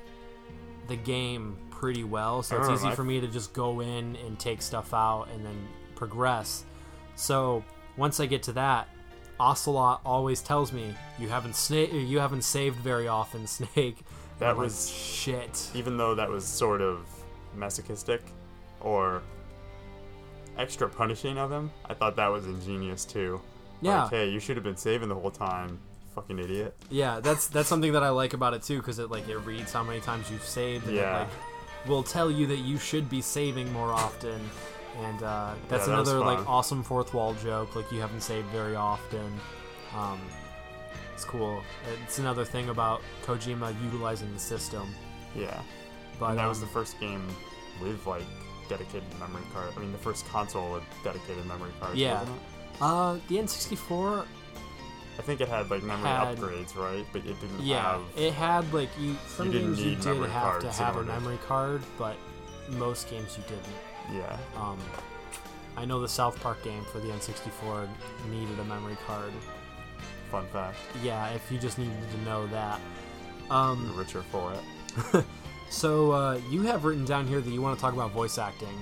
the 0.88 0.96
game 0.98 1.56
pretty 1.70 2.04
well, 2.04 2.42
so 2.44 2.58
it's 2.58 2.68
oh, 2.68 2.74
easy 2.74 2.88
my- 2.88 2.96
for 2.96 3.04
me 3.04 3.22
to 3.22 3.28
just 3.28 3.54
go 3.54 3.80
in 3.80 4.18
and 4.26 4.38
take 4.38 4.62
stuff 4.62 4.94
out 4.94 5.28
and 5.34 5.46
then 5.46 5.56
progress. 5.96 6.66
So, 7.16 7.64
once 7.96 8.20
I 8.20 8.26
get 8.26 8.44
to 8.44 8.54
that, 8.54 8.90
Ocelot 9.40 10.02
always 10.06 10.42
tells 10.42 10.74
me 10.74 10.94
you 11.18 11.30
haven't 11.30 11.54
sna- 11.54 12.08
you 12.10 12.20
haven't 12.20 12.42
saved 12.44 12.78
very 12.78 13.08
often, 13.08 13.48
Snake. 13.58 13.98
That 14.40 14.58
like, 14.58 14.66
was- 14.66 14.90
shit. 14.90 15.70
Even 15.76 15.98
though 15.98 16.16
that 16.16 16.30
was 16.30 16.46
sort 16.46 16.82
of 16.82 17.06
masochistic 17.56 18.22
or 18.82 19.22
extra 20.58 20.88
punishing 20.90 21.38
of 21.38 21.52
him, 21.52 21.72
I 21.86 21.94
thought 21.94 22.16
that 22.16 22.28
was 22.28 22.46
ingenious 22.46 23.04
too. 23.06 23.42
Yeah, 23.82 24.04
Like, 24.04 24.12
hey, 24.12 24.30
you 24.30 24.40
should 24.40 24.58
have 24.58 24.64
been 24.64 24.78
saving 24.78 25.10
the 25.10 25.16
whole 25.16 25.32
time, 25.32 25.80
fucking 26.16 26.38
idiot. 26.40 26.76
yeah. 26.90 27.20
That's 27.20 27.48
that's 27.48 27.70
something 27.70 27.94
that 27.94 28.04
I 28.04 28.10
like 28.10 28.34
about 28.34 28.54
it 28.54 28.64
too, 28.64 28.78
because 28.78 29.00
it 29.00 29.10
like 29.10 29.28
it 29.30 29.38
reads 29.38 29.72
how 29.72 29.84
many 29.84 30.00
times 30.02 30.30
you've 30.30 30.44
saved, 30.44 30.88
and 30.88 30.96
Yeah. 30.96 31.18
it 31.18 31.20
like 31.22 31.88
will 31.88 32.04
tell 32.04 32.30
you 32.30 32.46
that 32.48 32.58
you 32.58 32.78
should 32.78 33.10
be 33.10 33.22
saving 33.22 33.72
more 33.72 33.92
often. 33.94 34.40
And 35.02 35.24
uh, 35.24 35.54
that's 35.70 35.88
Yeah, 35.88 35.96
that 35.96 36.02
another 36.10 36.20
like 36.20 36.48
awesome 36.50 36.84
fourth 36.84 37.14
wall 37.14 37.34
joke. 37.36 37.76
Like 37.76 37.90
you 37.92 38.02
haven't 38.02 38.22
saved 38.22 38.48
very 38.48 38.76
often. 38.76 39.40
Um, 39.96 40.20
it's 41.14 41.24
cool. 41.24 41.62
It's 42.04 42.20
another 42.20 42.44
thing 42.44 42.70
about 42.70 43.02
Kojima 43.26 43.74
utilizing 43.84 44.34
the 44.34 44.40
system. 44.40 44.90
Yeah. 45.36 45.62
But 46.20 46.32
and 46.32 46.40
that 46.40 46.48
was 46.48 46.58
um, 46.58 46.66
the 46.66 46.72
first 46.74 47.00
game 47.00 47.26
with 47.82 48.06
like 48.06 48.24
dedicated 48.68 49.04
memory 49.20 49.44
card. 49.54 49.72
I 49.76 49.80
mean, 49.80 49.92
the 49.94 49.98
first 49.98 50.28
console 50.28 50.74
with 50.74 50.84
dedicated 51.04 51.46
memory 51.46 51.72
cards. 51.80 51.96
Yeah. 51.98 52.26
Uh, 52.82 53.18
the 53.28 53.38
N64 53.38 54.26
I 55.18 55.22
think 55.22 55.42
it 55.42 55.50
had 55.50 55.70
like 55.70 55.84
memory 55.84 56.08
Had- 56.08 56.38
upgrades, 56.38 56.76
right? 56.78 57.06
But 57.12 57.26
it 57.26 57.40
didn't 57.42 57.60
Yeah, 57.62 57.82
have. 57.94 58.02
it 58.16 58.34
had 58.34 58.74
like 58.74 58.90
you. 58.98 59.18
Some 59.28 59.52
didn't 59.52 59.68
games 59.76 59.80
you 59.82 59.86
need 59.92 60.00
did 60.02 60.30
have 60.30 60.60
to 60.62 60.72
have 60.72 60.96
a 60.96 61.04
memory 61.04 61.38
card, 61.46 61.82
but 61.98 62.16
most 62.70 63.10
games 63.10 63.38
you 63.38 63.44
didn't. 63.44 64.18
yeah. 64.22 64.38
Um, 64.58 64.78
I 65.76 65.84
know 65.86 66.00
the 66.02 66.08
South 66.08 66.40
Park 66.42 66.64
game 66.64 66.84
for 66.92 67.00
the 67.00 67.08
N64 67.10 67.88
needed 68.32 68.60
a 68.60 68.64
memory 68.64 68.98
card. 69.06 69.32
Fun 70.32 70.46
fact. 70.54 70.78
Yeah, 71.04 71.28
if 71.30 71.52
you 71.52 71.58
just 71.60 71.78
needed 71.78 71.98
to 72.12 72.22
know 72.22 72.48
that. 72.48 72.80
You're 73.46 73.54
Um, 73.58 73.94
richer 73.98 74.24
for 74.32 74.54
it. 74.54 75.26
so 75.70 76.12
uh, 76.12 76.40
you 76.50 76.62
have 76.64 76.86
written 76.86 77.04
down 77.06 77.28
here 77.28 77.42
that 77.42 77.50
you 77.50 77.62
want 77.62 77.78
to 77.78 77.82
talk 77.82 77.94
about 77.94 78.12
voice 78.12 78.38
acting 78.38 78.78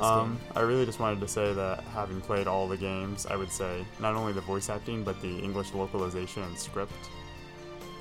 Um. 0.00 0.38
I 0.54 0.60
really 0.60 0.86
just 0.86 1.00
wanted 1.00 1.20
to 1.20 1.28
say 1.28 1.52
that 1.52 1.84
having 1.84 2.20
played 2.20 2.46
all 2.46 2.66
the 2.68 2.76
games, 2.76 3.26
I 3.26 3.36
would 3.36 3.50
say 3.50 3.84
not 4.00 4.14
only 4.14 4.32
the 4.32 4.40
voice 4.40 4.68
acting, 4.68 5.04
but 5.04 5.20
the 5.20 5.38
English 5.38 5.74
localization 5.74 6.42
and 6.42 6.58
script 6.58 6.92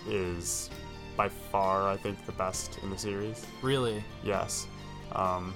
is 0.08 0.70
by 1.16 1.30
far, 1.30 1.88
I 1.88 1.98
think, 1.98 2.26
the 2.26 2.32
best 2.34 2.80
in 2.84 2.90
the 2.90 2.98
series. 2.98 3.46
Really? 3.62 4.04
Yes. 4.24 4.68
Um, 5.14 5.54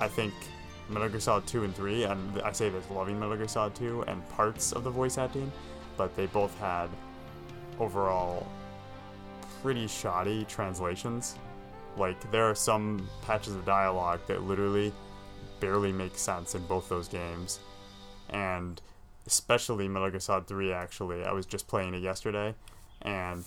I 0.00 0.08
think 0.08 0.32
Metal 0.88 1.08
Gear 1.08 1.20
Solid 1.20 1.46
2 1.46 1.64
and 1.64 1.74
3, 1.74 2.04
and 2.04 2.40
I 2.42 2.52
say 2.52 2.68
this 2.70 2.88
loving 2.90 3.18
Metal 3.18 3.36
Gear 3.36 3.48
Solid 3.48 3.74
2 3.74 4.02
and 4.02 4.26
parts 4.30 4.72
of 4.72 4.84
the 4.84 4.90
voice 4.90 5.18
acting, 5.18 5.50
but 5.96 6.14
they 6.16 6.26
both 6.26 6.58
had 6.58 6.88
overall 7.78 8.46
pretty 9.62 9.86
shoddy 9.86 10.44
translations. 10.44 11.36
Like, 11.98 12.30
there 12.30 12.48
are 12.48 12.54
some 12.54 13.08
patches 13.22 13.54
of 13.54 13.64
dialogue 13.64 14.20
that 14.28 14.42
literally 14.42 14.92
barely 15.60 15.92
make 15.92 16.16
sense 16.16 16.54
in 16.54 16.64
both 16.66 16.88
those 16.88 17.08
games. 17.08 17.60
And 18.30 18.80
especially 19.26 19.88
Metal 19.88 20.10
Gear 20.10 20.20
Solid 20.20 20.46
3, 20.46 20.72
actually. 20.72 21.24
I 21.24 21.32
was 21.32 21.46
just 21.46 21.66
playing 21.66 21.94
it 21.94 22.02
yesterday, 22.02 22.54
and 23.02 23.44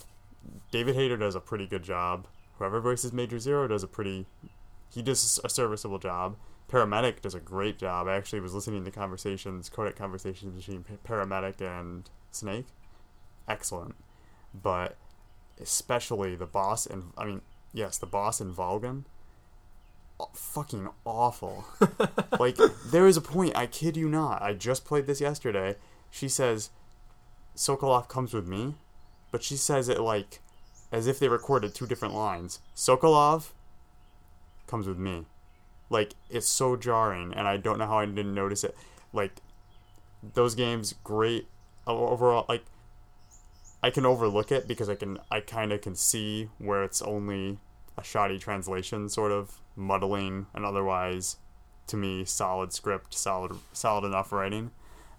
David 0.70 0.94
Hayter 0.94 1.16
does 1.16 1.34
a 1.34 1.40
pretty 1.40 1.66
good 1.66 1.82
job. 1.82 2.26
Whoever 2.58 2.80
voices 2.80 3.12
Major 3.12 3.38
Zero 3.38 3.66
does 3.68 3.82
a 3.82 3.88
pretty. 3.88 4.26
He 4.90 5.02
does 5.02 5.40
a 5.42 5.48
serviceable 5.48 5.98
job. 5.98 6.36
Paramedic 6.68 7.20
does 7.20 7.34
a 7.34 7.40
great 7.40 7.78
job. 7.78 8.06
I 8.06 8.16
actually 8.16 8.40
was 8.40 8.54
listening 8.54 8.84
to 8.84 8.90
conversations, 8.90 9.68
codec 9.68 9.96
conversations 9.96 10.54
between 10.54 10.84
Paramedic 11.06 11.60
and 11.60 12.08
Snake. 12.30 12.66
Excellent. 13.48 13.94
But 14.54 14.96
especially 15.60 16.34
the 16.34 16.46
boss 16.46 16.86
and 16.86 17.12
I 17.16 17.24
mean, 17.24 17.40
yes, 17.72 17.98
the 17.98 18.06
boss 18.06 18.40
in 18.40 18.52
Volgin. 18.52 19.04
aw- 20.18 20.28
Fucking 20.34 20.88
awful. 21.04 21.64
like 22.38 22.56
there 22.86 23.06
is 23.06 23.16
a 23.16 23.20
point. 23.22 23.56
I 23.56 23.66
kid 23.66 23.96
you 23.96 24.08
not. 24.08 24.42
I 24.42 24.54
just 24.54 24.84
played 24.84 25.06
this 25.06 25.20
yesterday. 25.20 25.76
She 26.10 26.28
says, 26.28 26.70
"Sokolov 27.56 28.08
comes 28.08 28.34
with 28.34 28.46
me," 28.46 28.74
but 29.30 29.42
she 29.42 29.56
says 29.56 29.88
it 29.88 30.00
like 30.00 30.40
as 30.90 31.06
if 31.06 31.18
they 31.18 31.28
recorded 31.28 31.74
two 31.74 31.86
different 31.86 32.14
lines. 32.14 32.60
Sokolov 32.76 33.50
comes 34.66 34.86
with 34.86 34.98
me. 34.98 35.26
Like 35.90 36.14
it's 36.30 36.48
so 36.48 36.76
jarring, 36.76 37.32
and 37.34 37.46
I 37.48 37.56
don't 37.56 37.78
know 37.78 37.86
how 37.86 37.98
I 37.98 38.06
didn't 38.06 38.34
notice 38.34 38.64
it. 38.64 38.76
Like 39.12 39.32
those 40.34 40.54
games, 40.54 40.94
great 41.04 41.46
overall. 41.86 42.46
Like 42.48 42.64
I 43.82 43.90
can 43.90 44.06
overlook 44.06 44.52
it 44.52 44.68
because 44.68 44.88
I 44.88 44.94
can 44.94 45.18
I 45.30 45.40
kind 45.40 45.72
of 45.72 45.80
can 45.80 45.96
see 45.96 46.48
where 46.58 46.84
it's 46.84 47.02
only 47.02 47.58
a 47.98 48.04
shoddy 48.04 48.38
translation, 48.38 49.08
sort 49.08 49.32
of 49.32 49.60
muddling 49.76 50.46
an 50.54 50.64
otherwise, 50.64 51.36
to 51.88 51.96
me, 51.96 52.24
solid 52.24 52.72
script, 52.72 53.14
solid 53.14 53.52
solid 53.72 54.06
enough 54.06 54.32
writing. 54.32 54.70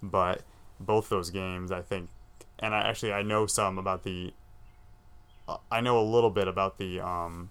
But 0.01 0.43
both 0.79 1.09
those 1.09 1.29
games, 1.29 1.71
I 1.71 1.81
think, 1.81 2.09
and 2.59 2.73
I 2.73 2.81
actually 2.89 3.13
I 3.13 3.21
know 3.23 3.45
some 3.47 3.77
about 3.77 4.03
the. 4.03 4.33
I 5.69 5.81
know 5.81 5.99
a 5.99 6.03
little 6.03 6.29
bit 6.29 6.47
about 6.47 6.77
the 6.77 7.01
um, 7.01 7.49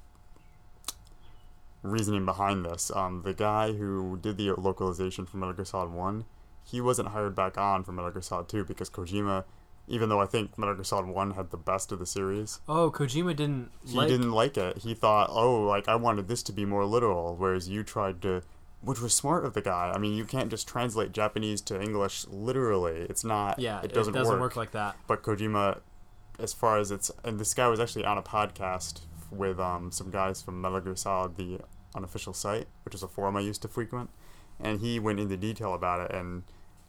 reasoning 1.83 2.25
behind 2.25 2.65
this. 2.65 2.91
Um, 2.95 3.23
the 3.23 3.35
guy 3.35 3.73
who 3.73 4.19
did 4.21 4.39
the 4.39 4.53
localization 4.53 5.27
for 5.27 5.37
Metal 5.37 5.53
Gear 5.55 5.67
Solid 5.67 5.91
One, 5.91 6.25
he 6.65 6.81
wasn't 6.81 7.09
hired 7.09 7.35
back 7.35 7.59
on 7.59 7.85
for 7.85 7.93
Metal 7.93 8.11
Gear 8.11 8.23
Solid 8.23 8.49
Two 8.49 8.65
because 8.65 8.89
Kojima, 8.89 9.45
even 9.93 10.09
though 10.09 10.21
I 10.21 10.27
think 10.27 10.57
Metal 10.57 10.75
Gear 10.75 10.85
Solid 10.85 11.07
One 11.07 11.33
had 11.33 11.51
the 11.51 11.59
best 11.59 11.93
of 11.93 11.99
the 11.99 12.07
series, 12.07 12.61
Oh, 12.67 12.91
Kojima 12.91 13.37
didn't 13.37 13.71
he 13.87 13.95
like. 13.97 14.09
didn't 14.09 14.33
like 14.33 14.57
it. 14.57 14.79
He 14.79 14.95
thought, 14.95 15.29
oh, 15.31 15.63
like 15.65 15.87
I 15.87 15.97
wanted 15.97 16.29
this 16.29 16.43
to 16.45 16.53
be 16.53 16.65
more 16.65 16.87
literal, 16.87 17.37
whereas 17.37 17.69
you 17.69 17.83
tried 17.85 18.23
to, 18.23 18.43
which 18.81 19.01
was 19.01 19.13
smart 19.13 19.45
of 19.45 19.53
the 19.53 19.61
guy. 19.61 19.93
I 19.95 19.99
mean, 19.99 20.15
you 20.15 20.25
can't 20.25 20.49
just 20.51 20.67
translate 20.67 21.13
Japanese 21.13 21.61
to 21.63 21.79
English 21.81 22.27
literally. 22.29 23.07
It's 23.11 23.23
not. 23.23 23.59
Yeah, 23.59 23.83
it 23.83 23.93
doesn't, 23.93 24.15
work. 24.15 24.41
work 24.41 24.57
like 24.57 24.71
that. 24.73 24.97
But 25.07 25.23
Kojima, 25.23 25.81
as 26.39 26.55
far 26.55 26.79
as 26.79 26.91
it's, 26.91 27.11
and 27.23 27.39
this 27.39 27.53
guy 27.53 27.69
was 27.69 27.79
actually 27.79 28.07
on 28.07 28.17
a 28.17 28.23
podcast 28.23 29.01
with 29.31 29.61
um, 29.61 29.93
some 29.93 30.11
guys 30.11 30.41
from 30.41 30.61
Metal 30.63 30.81
Gear 30.81 30.97
Solid, 30.97 31.37
the 31.37 31.61
unofficial 31.95 32.33
site, 32.33 32.67
which 32.87 32.95
is 32.95 33.03
a 33.03 33.09
forum 33.09 33.37
I 33.37 33.41
used 33.41 33.61
to 33.63 33.69
frequent, 33.69 34.09
and 34.59 34.81
he 34.81 34.99
went 34.99 35.21
into 35.21 35.37
detail 35.37 35.75
about 35.75 36.01
it 36.01 36.17
and 36.17 36.45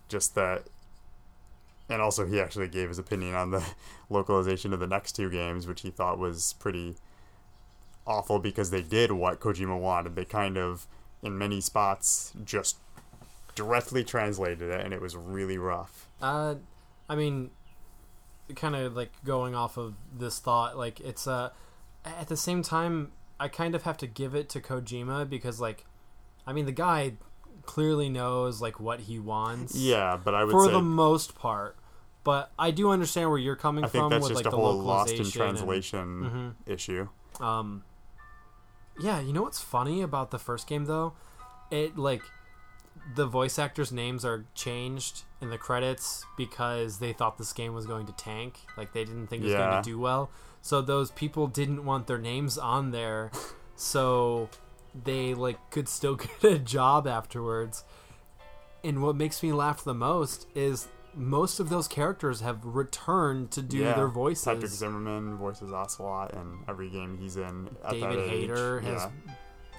just 0.08 0.36
that. 0.36 0.68
And 1.90 2.02
also, 2.02 2.26
he 2.26 2.40
actually 2.40 2.70
gave 2.70 2.90
his 2.90 3.00
opinion 3.00 3.36
on 3.36 3.52
the 3.52 3.64
localization 4.10 4.74
of 4.74 4.80
the 4.80 4.88
next 4.88 5.14
two 5.14 5.30
games, 5.30 5.68
which 5.68 5.82
he 5.82 5.92
thought 5.92 6.18
was 6.18 6.54
pretty 6.54 6.96
awful 8.06 8.40
because 8.40 8.70
they 8.70 8.82
did 8.82 9.12
what 9.12 9.40
Kojima 9.40 9.80
wanted. 9.80 10.16
They 10.16 10.26
kind 10.26 10.58
of, 10.58 10.88
in 11.22 11.38
many 11.38 11.62
spots, 11.62 12.34
just 12.44 12.78
directly 13.56 14.04
translated 14.04 14.70
it, 14.70 14.82
and 14.82 14.94
it 14.94 15.02
was 15.02 15.16
really 15.16 15.58
rough. 15.58 16.08
Uh, 16.22 16.56
I 17.10 17.16
mean, 17.16 17.52
kind 18.56 18.76
of 18.76 18.96
like 18.96 19.12
going 19.24 19.56
off 19.56 19.78
of 19.78 19.96
this 20.18 20.40
thought, 20.40 20.78
like 20.78 21.00
it's 21.00 21.28
uh, 21.28 21.50
at 22.06 22.28
the 22.28 22.38
same 22.38 22.62
time, 22.62 23.12
I 23.40 23.48
kind 23.48 23.76
of 23.76 23.84
have 23.84 23.98
to 23.98 24.08
give 24.08 24.36
it 24.36 24.50
to 24.50 24.62
Kojima 24.62 25.30
because, 25.30 25.60
like, 25.60 25.86
I 26.46 26.54
mean, 26.54 26.66
the 26.66 26.72
guy 26.72 27.14
clearly 27.66 28.10
knows 28.10 28.62
like 28.62 28.80
what 28.80 29.02
he 29.02 29.20
wants. 29.20 29.76
Yeah, 29.76 30.18
but 30.24 30.34
I 30.36 30.44
would 30.44 30.52
for 30.52 30.66
say 30.66 30.72
the 30.72 30.82
most 30.82 31.36
part. 31.36 31.76
But 32.24 32.52
I 32.58 32.72
do 32.72 32.90
understand 32.92 33.30
where 33.30 33.40
you're 33.40 33.56
coming 33.58 33.84
I 33.84 33.88
think 33.88 34.04
from 34.04 34.10
that's 34.12 34.24
with 34.24 34.30
just 34.32 34.46
like 34.46 34.48
a 34.48 34.56
the 34.56 34.62
whole 34.62 34.74
lost 34.80 35.12
in 35.12 35.18
localization 35.18 35.42
and- 35.42 35.58
translation 35.58 36.56
issue. 36.66 37.08
Um, 37.42 37.84
yeah, 39.02 39.20
you 39.20 39.34
know 39.34 39.42
what's 39.42 39.60
funny 39.60 40.02
about 40.02 40.32
the 40.32 40.40
first 40.40 40.68
game 40.68 40.86
though? 40.86 41.14
It 41.72 41.98
like 41.98 42.22
the 43.16 43.26
voice 43.26 43.60
actors' 43.60 43.92
names 43.92 44.24
are 44.24 44.46
changed 44.56 45.24
in 45.42 45.50
the 45.50 45.58
credits 45.58 46.26
because 46.38 47.00
they 47.00 47.12
thought 47.12 47.38
this 47.38 47.52
game 47.52 47.74
was 47.74 47.86
going 47.86 48.06
to 48.06 48.14
tank. 48.14 48.60
Like 48.78 48.94
they 48.94 49.04
didn't 49.04 49.28
think 49.28 49.42
it 49.42 49.46
was 49.46 49.54
Yeah. 49.54 49.72
going 49.72 49.84
to 49.84 49.90
do 49.90 50.00
well. 50.00 50.30
So 50.62 50.82
those 50.82 51.12
people 51.12 51.48
didn't 51.48 51.84
want 51.84 52.08
their 52.08 52.20
names 52.20 52.58
on 52.58 52.92
there, 52.92 53.32
so 53.76 54.50
they 54.96 55.34
like 55.34 55.58
could 55.72 55.88
still 55.88 56.16
get 56.42 56.44
a 56.44 56.60
job 56.60 57.08
afterwards. 57.08 57.84
And 58.84 59.02
what 59.02 59.16
makes 59.16 59.42
me 59.42 59.54
laugh 59.54 59.84
the 59.84 59.94
most 59.94 60.48
is 60.56 60.88
most 61.16 61.60
of 61.60 61.70
those 61.70 61.88
characters 61.88 62.42
have 62.42 62.66
returned 62.66 63.52
to 63.52 63.62
do 63.62 63.78
yeah, 63.78 63.94
their 63.94 64.08
voices. 64.08 64.46
Patric 64.46 64.72
Zimmerman 64.72 65.38
voices 65.38 65.72
Ocelot 65.72 66.34
in 66.34 66.60
every 66.68 66.90
game 66.90 67.18
he's 67.18 67.38
in. 67.38 67.70
David. 67.90 68.30
Hayter 68.30 68.82
has 68.82 69.08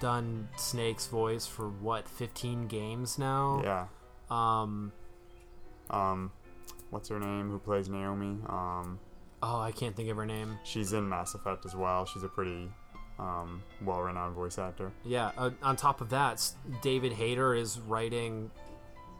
done 0.00 0.48
Snake's 0.56 1.06
voice 1.06 1.46
for 1.46 1.68
what 1.68 2.08
15 2.08 2.66
games 2.66 3.18
now. 3.18 3.60
yeah. 3.62 3.86
Um 4.30 4.92
Um, 5.90 6.30
what's 6.90 7.08
her 7.08 7.20
name? 7.20 7.50
Who 7.50 7.58
plays 7.58 7.88
Naomi? 7.88 8.38
Um, 8.48 8.98
oh, 9.42 9.60
I 9.60 9.70
can't 9.72 9.94
think 9.94 10.08
of 10.08 10.16
her 10.16 10.26
name. 10.26 10.58
she's 10.64 10.92
in 10.92 11.08
Mass 11.08 11.34
Effect 11.34 11.66
as 11.66 11.74
well. 11.74 12.06
She's 12.06 12.22
a 12.22 12.28
pretty 12.28 12.70
um, 13.18 13.62
well-renowned 13.84 14.34
voice 14.34 14.58
actor. 14.58 14.90
Yeah, 15.04 15.30
uh, 15.36 15.50
on 15.62 15.76
top 15.76 16.00
of 16.00 16.10
that, 16.10 16.42
David 16.82 17.12
Hayter 17.12 17.54
is 17.54 17.78
writing 17.78 18.50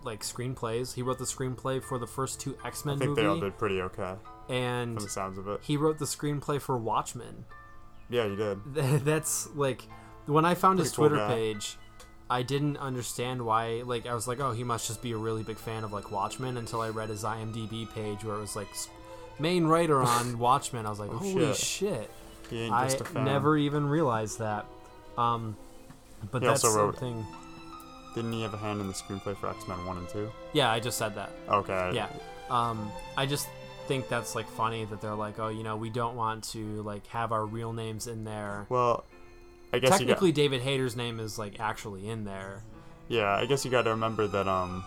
like 0.03 0.21
screenplays. 0.23 0.95
He 0.95 1.03
wrote 1.03 1.19
the 1.19 1.25
screenplay 1.25 1.83
for 1.83 1.99
the 1.99 2.07
first 2.07 2.41
two 2.41 2.57
X 2.65 2.85
Men. 2.85 2.97
I 2.97 2.99
think 2.99 3.17
they 3.17 3.25
all 3.27 3.41
did 3.41 3.57
pretty 3.59 3.81
okay 3.83 4.15
and 4.51 4.97
from 4.97 5.05
the 5.05 5.11
sounds 5.11 5.39
of 5.39 5.49
it. 5.49 5.61
he 5.63 5.77
wrote 5.79 5.99
the 5.99 6.05
screenplay 6.05 6.61
for 6.61 6.77
Watchmen. 6.77 7.45
Yeah, 8.11 8.29
he 8.29 8.37
did. 8.37 8.59
That's 9.05 9.49
like 9.55 9.83
when 10.27 10.45
I 10.45 10.55
found 10.55 10.79
his 10.79 10.93
Pretty 10.93 10.97
cool 10.97 11.09
Twitter 11.17 11.27
guy. 11.29 11.35
page, 11.35 11.77
I 12.29 12.43
didn't 12.43 12.77
understand 12.77 13.47
why. 13.47 13.83
Like 13.87 14.07
I 14.07 14.15
was 14.15 14.29
like, 14.29 14.41
oh, 14.41 14.53
he 14.53 14.65
must 14.65 14.87
just 14.89 15.01
be 15.03 15.13
a 15.13 15.17
really 15.17 15.43
big 15.43 15.57
fan 15.57 15.85
of 15.85 15.93
like 15.93 16.11
Watchmen 16.11 16.57
until 16.59 16.81
I 16.83 16.91
read 16.91 17.09
his 17.09 17.23
IMDb 17.25 17.91
page 17.95 18.25
where 18.25 18.37
it 18.37 18.41
was 18.41 18.57
like 18.57 18.69
main 19.39 19.65
writer 19.67 20.03
on 20.03 20.39
Watchmen. 20.39 20.85
I 20.85 20.91
was 20.91 20.99
like, 21.01 21.11
Oh, 21.11 21.17
holy 21.19 21.47
shit. 21.47 21.57
shit! 21.57 22.11
He 22.55 22.63
ain't 22.63 22.73
I 22.73 22.85
just 22.85 23.01
a 23.01 23.05
fan. 23.05 23.25
never 23.25 23.57
even 23.57 23.87
realized 23.89 24.39
that. 24.39 24.65
Um, 25.19 25.57
but 26.31 26.41
He 26.43 26.49
that's 26.49 26.65
also 26.65 26.77
wrote- 26.79 26.99
something. 26.99 27.27
Didn't 28.15 28.33
he 28.33 28.43
have 28.43 28.55
a 28.55 28.57
hand 28.59 28.81
in 28.81 28.87
the 28.87 28.93
screenplay 28.95 29.37
for 29.37 29.49
X 29.49 29.67
Men 29.67 29.85
One 29.87 29.99
and 29.99 30.09
Two? 30.09 30.31
Yeah, 30.53 30.71
I 30.71 30.79
just 30.79 30.97
said 30.99 31.17
that. 31.17 31.31
Okay. 31.51 31.91
Yeah. 31.95 32.07
Um, 32.49 32.93
I 33.17 33.27
just 33.27 33.49
think 33.89 34.09
that's 34.09 34.37
like 34.37 34.49
funny 34.51 34.85
that 34.85 35.01
they're 35.01 35.17
like, 35.17 35.41
oh, 35.41 35.49
you 35.49 35.65
know, 35.65 35.77
we 35.77 35.91
don't 35.91 36.15
want 36.15 36.45
to 36.53 36.83
like 36.83 37.05
have 37.09 37.33
our 37.33 37.45
real 37.45 37.73
names 37.73 38.07
in 38.07 38.23
there. 38.23 38.67
Well, 38.69 39.03
I 39.73 39.81
guess 39.81 39.87
you 39.89 39.91
got. 39.91 39.99
Technically, 39.99 40.31
David 40.31 40.61
Hayter's 40.63 40.95
name 40.95 41.19
is 41.19 41.41
like 41.41 41.59
actually 41.59 42.09
in 42.09 42.25
there. 42.25 42.63
Yeah, 43.09 43.35
I 43.35 43.47
guess 43.47 43.65
you 43.65 43.71
got 43.73 43.83
to 43.83 43.91
remember 43.91 44.29
that 44.29 44.47
um, 44.47 44.85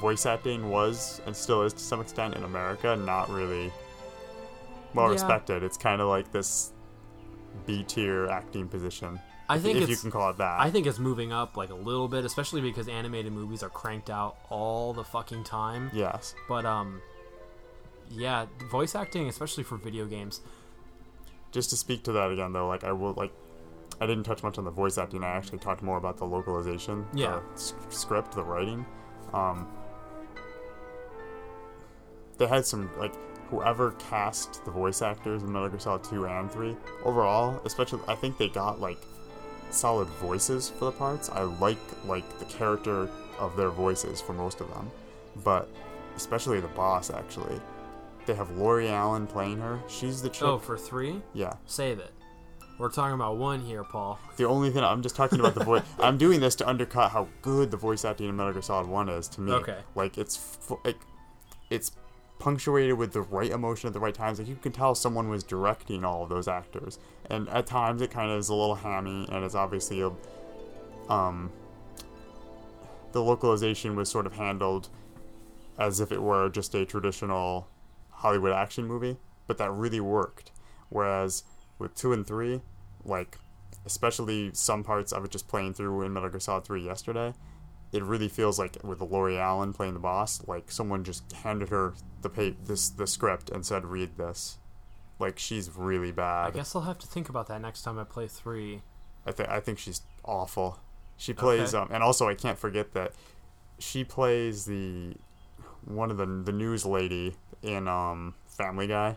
voice 0.00 0.26
acting 0.26 0.68
was 0.68 1.20
and 1.26 1.34
still 1.34 1.62
is 1.62 1.72
to 1.72 1.78
some 1.80 2.00
extent 2.02 2.34
in 2.36 2.44
America 2.44 2.94
not 2.94 3.30
really 3.30 3.72
well 4.94 5.06
Yeah. 5.06 5.12
respected. 5.12 5.62
It's 5.62 5.76
kind 5.76 6.00
of 6.00 6.08
like 6.08 6.32
this 6.32 6.72
B 7.66 7.84
tier 7.84 8.26
acting 8.28 8.68
position, 8.68 9.20
I 9.48 9.58
think 9.58 9.76
if 9.76 9.82
it's 9.82 9.90
you 9.90 9.96
can 9.96 10.10
call 10.10 10.30
it 10.30 10.38
that. 10.38 10.60
I 10.60 10.70
think 10.70 10.86
it's 10.86 10.98
moving 10.98 11.32
up 11.32 11.56
like 11.56 11.70
a 11.70 11.74
little 11.74 12.08
bit, 12.08 12.24
especially 12.24 12.60
because 12.62 12.88
animated 12.88 13.32
movies 13.32 13.62
are 13.62 13.68
cranked 13.68 14.08
out 14.10 14.36
all 14.48 14.92
the 14.94 15.04
fucking 15.04 15.44
time. 15.44 15.90
yes. 15.92 16.34
But 16.48 16.64
um, 16.64 17.02
yeah, 18.10 18.46
voice 18.70 18.94
acting, 18.94 19.28
especially 19.28 19.64
for 19.64 19.76
video 19.76 20.06
games. 20.06 20.40
Just 21.50 21.68
to 21.70 21.76
speak 21.76 22.02
to 22.04 22.12
that 22.12 22.30
again, 22.30 22.52
though, 22.52 22.66
like 22.68 22.84
I 22.84 22.92
will 22.92 23.12
like. 23.14 23.32
I 24.00 24.06
didn't 24.06 24.24
touch 24.24 24.42
much 24.42 24.56
on 24.58 24.64
the 24.64 24.70
voice 24.70 24.96
acting. 24.98 25.22
I 25.22 25.28
actually 25.28 25.58
talked 25.58 25.82
more 25.82 25.98
about 25.98 26.16
the 26.16 26.24
localization, 26.24 27.06
Yeah. 27.12 27.40
the 27.50 27.52
s- 27.54 27.74
script, 27.90 28.32
the 28.32 28.42
writing. 28.42 28.84
Um, 29.34 29.68
they 32.38 32.46
had 32.46 32.66
some 32.66 32.90
like 32.98 33.12
whoever 33.52 33.90
cast 33.92 34.64
the 34.64 34.70
voice 34.70 35.02
actors 35.02 35.42
in 35.42 35.52
Metal 35.52 35.68
Gear 35.68 35.78
Solid 35.78 36.02
2 36.04 36.26
and 36.26 36.50
3 36.50 36.74
overall 37.04 37.60
especially 37.64 38.00
I 38.08 38.14
think 38.16 38.38
they 38.38 38.48
got 38.48 38.80
like 38.80 38.98
solid 39.70 40.08
voices 40.08 40.68
for 40.70 40.86
the 40.86 40.92
parts 40.92 41.28
I 41.30 41.42
like 41.42 41.78
like 42.06 42.26
the 42.38 42.44
character 42.46 43.08
of 43.38 43.54
their 43.56 43.70
voices 43.70 44.20
for 44.20 44.32
most 44.32 44.60
of 44.60 44.68
them 44.74 44.90
but 45.44 45.68
especially 46.16 46.60
the 46.60 46.68
boss 46.68 47.10
actually 47.10 47.60
they 48.26 48.34
have 48.34 48.50
Lori 48.56 48.88
Alan 48.88 49.26
playing 49.26 49.58
her 49.58 49.78
she's 49.88 50.22
the 50.22 50.28
chick 50.30 50.44
Oh, 50.44 50.58
for 50.58 50.76
three, 50.78 51.20
yeah 51.34 51.52
save 51.66 51.98
it. 51.98 52.10
We're 52.78 52.88
talking 52.90 53.14
about 53.14 53.36
one 53.36 53.60
here, 53.60 53.84
Paul. 53.84 54.18
the 54.38 54.44
only 54.48 54.70
thing 54.70 54.82
I'm 54.82 55.02
just 55.02 55.14
talking 55.14 55.38
about 55.38 55.54
the 55.54 55.62
voice. 55.62 55.82
I'm 56.00 56.16
doing 56.18 56.40
this 56.40 56.54
to 56.56 56.68
undercut 56.68 57.12
how 57.12 57.28
good 57.42 57.70
the 57.70 57.76
voice 57.76 58.04
acting 58.04 58.28
in 58.28 58.34
Metal 58.34 58.52
Gear 58.54 58.62
Solid 58.62 58.88
One 58.88 59.08
is 59.10 59.28
to 59.28 59.40
me. 59.42 59.52
Okay. 59.52 59.76
Like 59.94 60.16
it's 60.18 60.58
like 60.84 60.96
it's 61.70 61.92
punctuated 62.42 62.98
with 62.98 63.12
the 63.12 63.20
right 63.20 63.52
emotion 63.52 63.86
at 63.86 63.92
the 63.92 64.00
right 64.00 64.14
times. 64.14 64.40
Like 64.40 64.48
you 64.48 64.56
can 64.56 64.72
tell 64.72 64.96
someone 64.96 65.28
was 65.28 65.44
directing 65.44 66.04
all 66.04 66.24
of 66.24 66.28
those 66.28 66.48
actors, 66.48 66.98
and 67.30 67.48
at 67.48 67.66
times 67.66 68.02
it 68.02 68.10
kind 68.10 68.32
of 68.32 68.38
is 68.38 68.48
a 68.48 68.54
little 68.54 68.74
hammy, 68.74 69.28
and 69.30 69.44
it's 69.44 69.54
obviously 69.54 70.00
a 70.00 70.10
um 71.08 71.52
the 73.12 73.22
localization 73.22 73.94
was 73.94 74.10
sort 74.10 74.26
of 74.26 74.32
handled 74.32 74.88
as 75.78 76.00
if 76.00 76.10
it 76.10 76.20
were 76.20 76.48
just 76.48 76.74
a 76.74 76.84
traditional 76.84 77.68
Hollywood 78.10 78.52
action 78.52 78.86
movie, 78.86 79.18
but 79.46 79.56
that 79.58 79.70
really 79.70 80.00
worked. 80.00 80.50
Whereas 80.88 81.44
with 81.78 81.94
two 81.94 82.12
and 82.12 82.26
three, 82.26 82.60
like 83.04 83.38
especially 83.86 84.50
some 84.52 84.82
parts 84.82 85.12
I 85.12 85.20
was 85.20 85.30
just 85.30 85.46
playing 85.46 85.74
through 85.74 86.02
in 86.02 86.12
Metal 86.12 86.28
Gear 86.28 86.40
Solid 86.40 86.64
3 86.64 86.84
yesterday, 86.84 87.34
it 87.92 88.02
really 88.02 88.28
feels 88.28 88.58
like 88.58 88.78
with 88.82 89.00
Lori 89.00 89.38
Alan 89.38 89.72
playing 89.72 89.94
the 89.94 90.00
boss, 90.00 90.42
like 90.48 90.70
someone 90.70 91.04
just 91.04 91.30
handed 91.32 91.68
her 91.68 91.92
the 92.22 92.28
pa- 92.30 92.56
this 92.64 92.88
the 92.88 93.06
script 93.06 93.50
and 93.50 93.64
said 93.66 93.84
read 93.84 94.16
this. 94.16 94.58
Like 95.18 95.38
she's 95.38 95.70
really 95.76 96.10
bad. 96.12 96.46
I 96.48 96.50
guess 96.50 96.74
I'll 96.74 96.82
have 96.82 96.98
to 97.00 97.06
think 97.06 97.28
about 97.28 97.46
that 97.48 97.60
next 97.60 97.82
time 97.82 97.98
I 97.98 98.04
play 98.04 98.26
three. 98.26 98.82
I 99.26 99.32
think 99.32 99.48
I 99.48 99.60
think 99.60 99.78
she's 99.78 100.00
awful. 100.24 100.78
She 101.16 101.32
plays 101.32 101.74
Okay. 101.74 101.82
um 101.82 101.88
and 101.94 102.02
also 102.02 102.28
I 102.28 102.34
can't 102.34 102.58
forget 102.58 102.92
that 102.94 103.12
she 103.78 104.02
plays 104.04 104.64
the 104.64 105.14
one 105.84 106.10
of 106.10 106.16
the 106.16 106.26
the 106.26 106.52
news 106.52 106.84
lady 106.86 107.36
in 107.62 107.86
um 107.88 108.34
Family 108.46 108.86
Guy. 108.86 109.16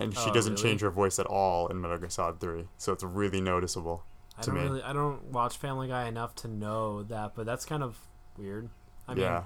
and 0.00 0.14
she 0.16 0.30
Oh, 0.30 0.32
doesn't 0.32 0.52
really? 0.54 0.62
change 0.62 0.80
her 0.82 0.90
voice 0.90 1.18
at 1.18 1.26
all 1.26 1.66
in 1.68 1.80
Metal 1.80 1.98
Gear 1.98 2.08
Solid 2.10 2.38
3, 2.40 2.68
so 2.78 2.92
it's 2.92 3.02
really 3.02 3.40
noticeable. 3.40 4.04
I 4.38 4.42
don't 4.42 4.54
me. 4.54 4.62
really, 4.62 4.82
I 4.82 4.92
don't 4.92 5.24
watch 5.26 5.56
Family 5.56 5.88
Guy 5.88 6.06
enough 6.06 6.34
to 6.36 6.48
know 6.48 7.02
that, 7.04 7.32
but 7.34 7.46
that's 7.46 7.64
kind 7.64 7.82
of 7.82 7.98
weird. 8.36 8.68
I 9.06 9.14
mean, 9.14 9.24
yeah, 9.24 9.44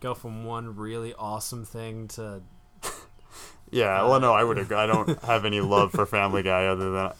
go 0.00 0.14
from 0.14 0.44
one 0.44 0.76
really 0.76 1.14
awesome 1.14 1.64
thing 1.64 2.08
to 2.08 2.42
yeah. 3.70 4.02
Well, 4.02 4.20
no, 4.20 4.32
I 4.32 4.44
would 4.44 4.58
agree. 4.58 4.76
I 4.76 4.86
don't 4.86 5.20
have 5.24 5.44
any 5.44 5.60
love 5.60 5.92
for 5.92 6.06
Family 6.06 6.42
Guy 6.42 6.66
other 6.66 6.90
than 6.90 7.12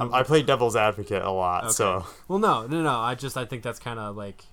I, 0.00 0.20
I 0.20 0.22
play 0.22 0.42
Devil's 0.42 0.76
Advocate 0.76 1.22
a 1.22 1.30
lot, 1.30 1.72
so 1.72 2.06
Well, 2.28 2.38
no, 2.38 2.66
no, 2.66 2.82
no. 2.82 2.98
I 2.98 3.14
just 3.14 3.36
I 3.36 3.44
think 3.44 3.62
that's 3.62 3.78
kind 3.78 3.98
of 3.98 4.16
like 4.16 4.44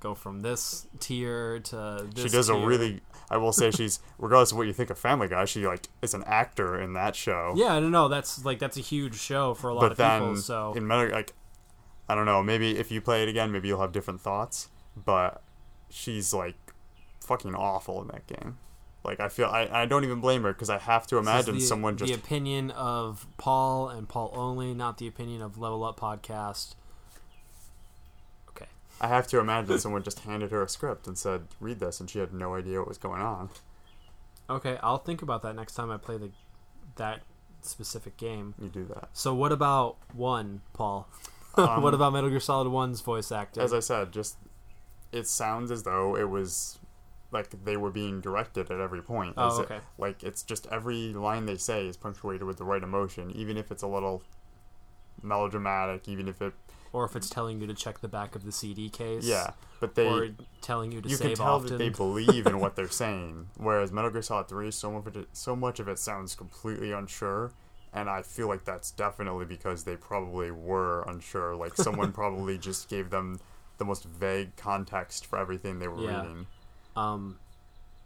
go 0.00 0.14
from 0.14 0.40
this 0.40 0.86
tier 0.98 1.60
to 1.60 2.08
this. 2.12 2.24
she 2.24 2.28
does 2.28 2.48
a 2.48 2.56
really. 2.56 3.00
I 3.30 3.36
will 3.36 3.52
say 3.52 3.70
she's 3.70 4.00
regardless 4.18 4.50
of 4.50 4.58
what 4.58 4.66
you 4.66 4.72
think 4.72 4.90
of 4.90 4.98
Family 4.98 5.28
Guy, 5.28 5.44
she 5.44 5.66
like 5.66 5.86
is 6.02 6.14
an 6.14 6.24
actor 6.26 6.80
in 6.80 6.94
that 6.94 7.14
show. 7.14 7.54
Yeah, 7.56 7.78
no, 7.78 7.88
know. 7.88 8.08
That's 8.08 8.44
like 8.44 8.58
that's 8.58 8.76
a 8.76 8.80
huge 8.80 9.18
show 9.18 9.54
for 9.54 9.70
a 9.70 9.74
lot 9.74 9.82
but 9.82 9.92
of 9.92 9.98
then 9.98 10.20
people. 10.20 10.36
So 10.36 10.72
in 10.74 10.86
Metal 10.86 11.10
like, 11.10 11.32
I 12.08 12.14
don't 12.14 12.26
know. 12.26 12.42
Maybe 12.42 12.76
if 12.76 12.90
you 12.90 13.00
play 13.00 13.22
it 13.22 13.28
again, 13.28 13.52
maybe 13.52 13.68
you'll 13.68 13.80
have 13.80 13.92
different 13.92 14.20
thoughts. 14.20 14.68
But 14.96 15.42
she's 15.88 16.34
like 16.34 16.56
fucking 17.20 17.54
awful 17.54 18.02
in 18.02 18.08
that 18.08 18.26
game. 18.26 18.58
Like 19.04 19.20
I 19.20 19.28
feel 19.28 19.46
I, 19.46 19.68
I 19.72 19.86
don't 19.86 20.04
even 20.04 20.20
blame 20.20 20.42
her 20.42 20.52
because 20.52 20.68
I 20.68 20.78
have 20.78 21.06
to 21.06 21.16
imagine 21.16 21.54
the, 21.54 21.60
someone 21.60 21.96
just 21.96 22.12
the 22.12 22.18
opinion 22.18 22.70
of 22.72 23.26
Paul 23.38 23.88
and 23.88 24.08
Paul 24.08 24.32
only, 24.34 24.74
not 24.74 24.98
the 24.98 25.06
opinion 25.06 25.40
of 25.40 25.56
Level 25.56 25.84
Up 25.84 25.98
Podcast. 25.98 26.74
Okay. 29.00 29.12
I 29.12 29.14
have 29.14 29.26
to 29.28 29.38
imagine 29.38 29.78
someone 29.78 30.02
just 30.02 30.20
handed 30.20 30.50
her 30.50 30.62
a 30.62 30.68
script 30.68 31.06
and 31.06 31.16
said 31.16 31.42
read 31.60 31.80
this 31.80 32.00
and 32.00 32.08
she 32.10 32.18
had 32.18 32.32
no 32.32 32.54
idea 32.54 32.78
what 32.78 32.88
was 32.88 32.98
going 32.98 33.22
on. 33.22 33.50
Okay, 34.48 34.78
I'll 34.82 34.98
think 34.98 35.22
about 35.22 35.42
that 35.42 35.54
next 35.54 35.74
time 35.74 35.90
I 35.90 35.96
play 35.96 36.18
the 36.18 36.30
that 36.96 37.20
specific 37.62 38.16
game. 38.16 38.54
You 38.60 38.68
do 38.68 38.84
that. 38.86 39.08
So 39.12 39.32
what 39.34 39.52
about 39.52 39.96
one, 40.12 40.62
Paul? 40.72 41.08
Um, 41.56 41.82
what 41.82 41.94
about 41.94 42.12
Metal 42.12 42.30
Gear 42.30 42.38
Solid 42.38 42.68
1's 42.68 43.00
voice 43.00 43.32
acting? 43.32 43.60
As 43.62 43.72
I 43.74 43.80
said, 43.80 44.12
just 44.12 44.36
it 45.10 45.26
sounds 45.26 45.72
as 45.72 45.82
though 45.82 46.16
it 46.16 46.30
was 46.30 46.78
like 47.32 47.64
they 47.64 47.76
were 47.76 47.90
being 47.90 48.20
directed 48.20 48.70
at 48.70 48.78
every 48.80 49.02
point. 49.02 49.34
Oh, 49.36 49.48
As 49.48 49.58
it- 49.58 49.62
okay. 49.62 49.80
like 49.98 50.22
it's 50.22 50.44
just 50.44 50.68
every 50.68 51.12
line 51.12 51.46
they 51.46 51.56
say 51.56 51.88
is 51.88 51.96
punctuated 51.96 52.44
with 52.44 52.56
the 52.58 52.64
right 52.64 52.82
emotion, 52.84 53.32
even 53.32 53.56
if 53.56 53.72
it's 53.72 53.82
a 53.82 53.88
little 53.88 54.22
melodramatic, 55.22 56.08
even 56.08 56.28
if 56.28 56.40
it 56.40 56.52
or 56.92 57.04
if 57.04 57.14
it's 57.16 57.30
telling 57.30 57.60
you 57.60 57.66
to 57.66 57.74
check 57.74 58.00
the 58.00 58.08
back 58.08 58.34
of 58.34 58.44
the 58.44 58.52
CD 58.52 58.88
case. 58.88 59.24
yeah. 59.24 59.50
But 59.80 59.94
they 59.94 60.06
or 60.06 60.28
telling 60.60 60.92
you 60.92 61.00
to 61.00 61.08
you 61.08 61.16
can 61.16 61.34
tell 61.34 61.46
often. 61.54 61.68
that 61.70 61.78
they 61.78 61.88
believe 61.88 62.46
in 62.46 62.60
what 62.60 62.76
they're 62.76 62.88
saying. 62.88 63.48
Whereas 63.56 63.90
Metal 63.92 64.10
Gear 64.10 64.20
Solid 64.22 64.48
Three, 64.48 64.70
so 64.70 64.90
much 64.90 65.06
of 65.06 65.16
it, 65.16 65.28
so 65.32 65.56
much 65.56 65.80
of 65.80 65.88
it 65.88 65.98
sounds 65.98 66.34
completely 66.34 66.92
unsure, 66.92 67.52
and 67.94 68.10
I 68.10 68.20
feel 68.22 68.46
like 68.48 68.64
that's 68.64 68.90
definitely 68.90 69.46
because 69.46 69.84
they 69.84 69.96
probably 69.96 70.50
were 70.50 71.02
unsure. 71.08 71.54
Like 71.56 71.76
someone 71.76 72.12
probably 72.20 72.58
just 72.58 72.88
gave 72.90 73.08
them 73.10 73.40
the 73.78 73.84
most 73.86 74.04
vague 74.04 74.54
context 74.56 75.24
for 75.24 75.38
everything 75.38 75.78
they 75.78 75.88
were 75.88 76.02
Yeah. 76.02 76.20
reading, 76.20 76.46
um, 76.94 77.38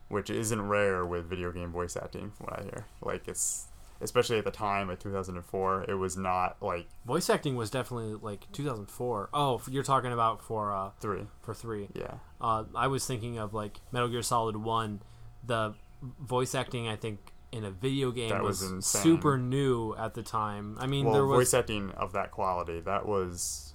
which 0.08 0.30
isn't 0.30 0.62
rare 0.68 1.04
with 1.04 1.26
video 1.26 1.50
game 1.50 1.72
voice 1.72 1.96
acting, 1.96 2.30
from 2.30 2.46
what 2.46 2.60
I 2.60 2.62
hear. 2.62 2.84
Like 3.00 3.26
it's 3.26 3.66
especially 4.00 4.38
at 4.38 4.44
the 4.44 4.50
time, 4.50 4.88
like 4.88 5.00
2004, 5.00 5.84
it 5.88 5.94
was 5.94 6.16
not 6.16 6.56
like 6.62 6.86
voice 7.04 7.28
acting 7.30 7.56
was 7.56 7.70
definitely 7.70 8.14
like 8.14 8.50
2004. 8.52 9.30
Oh, 9.32 9.62
you're 9.70 9.82
talking 9.82 10.12
about 10.12 10.42
for 10.42 10.72
uh 10.72 10.90
three. 11.00 11.26
for 11.42 11.54
three. 11.54 11.88
Yeah, 11.94 12.14
Uh, 12.40 12.64
I 12.74 12.86
was 12.88 13.06
thinking 13.06 13.38
of 13.38 13.54
like 13.54 13.80
Metal 13.92 14.08
Gear 14.08 14.22
Solid 14.22 14.56
One. 14.56 15.00
The 15.46 15.74
voice 16.20 16.54
acting, 16.54 16.88
I 16.88 16.96
think, 16.96 17.18
in 17.52 17.64
a 17.64 17.70
video 17.70 18.10
game 18.10 18.30
That 18.30 18.42
was, 18.42 18.62
was 18.62 18.86
super 18.86 19.38
new 19.38 19.94
at 19.96 20.14
the 20.14 20.22
time. 20.22 20.76
I 20.80 20.86
mean, 20.86 21.04
well, 21.06 21.14
there 21.14 21.26
was 21.26 21.38
voice 21.38 21.54
acting 21.54 21.90
of 21.92 22.12
that 22.12 22.30
quality 22.30 22.80
that 22.80 23.06
was 23.06 23.74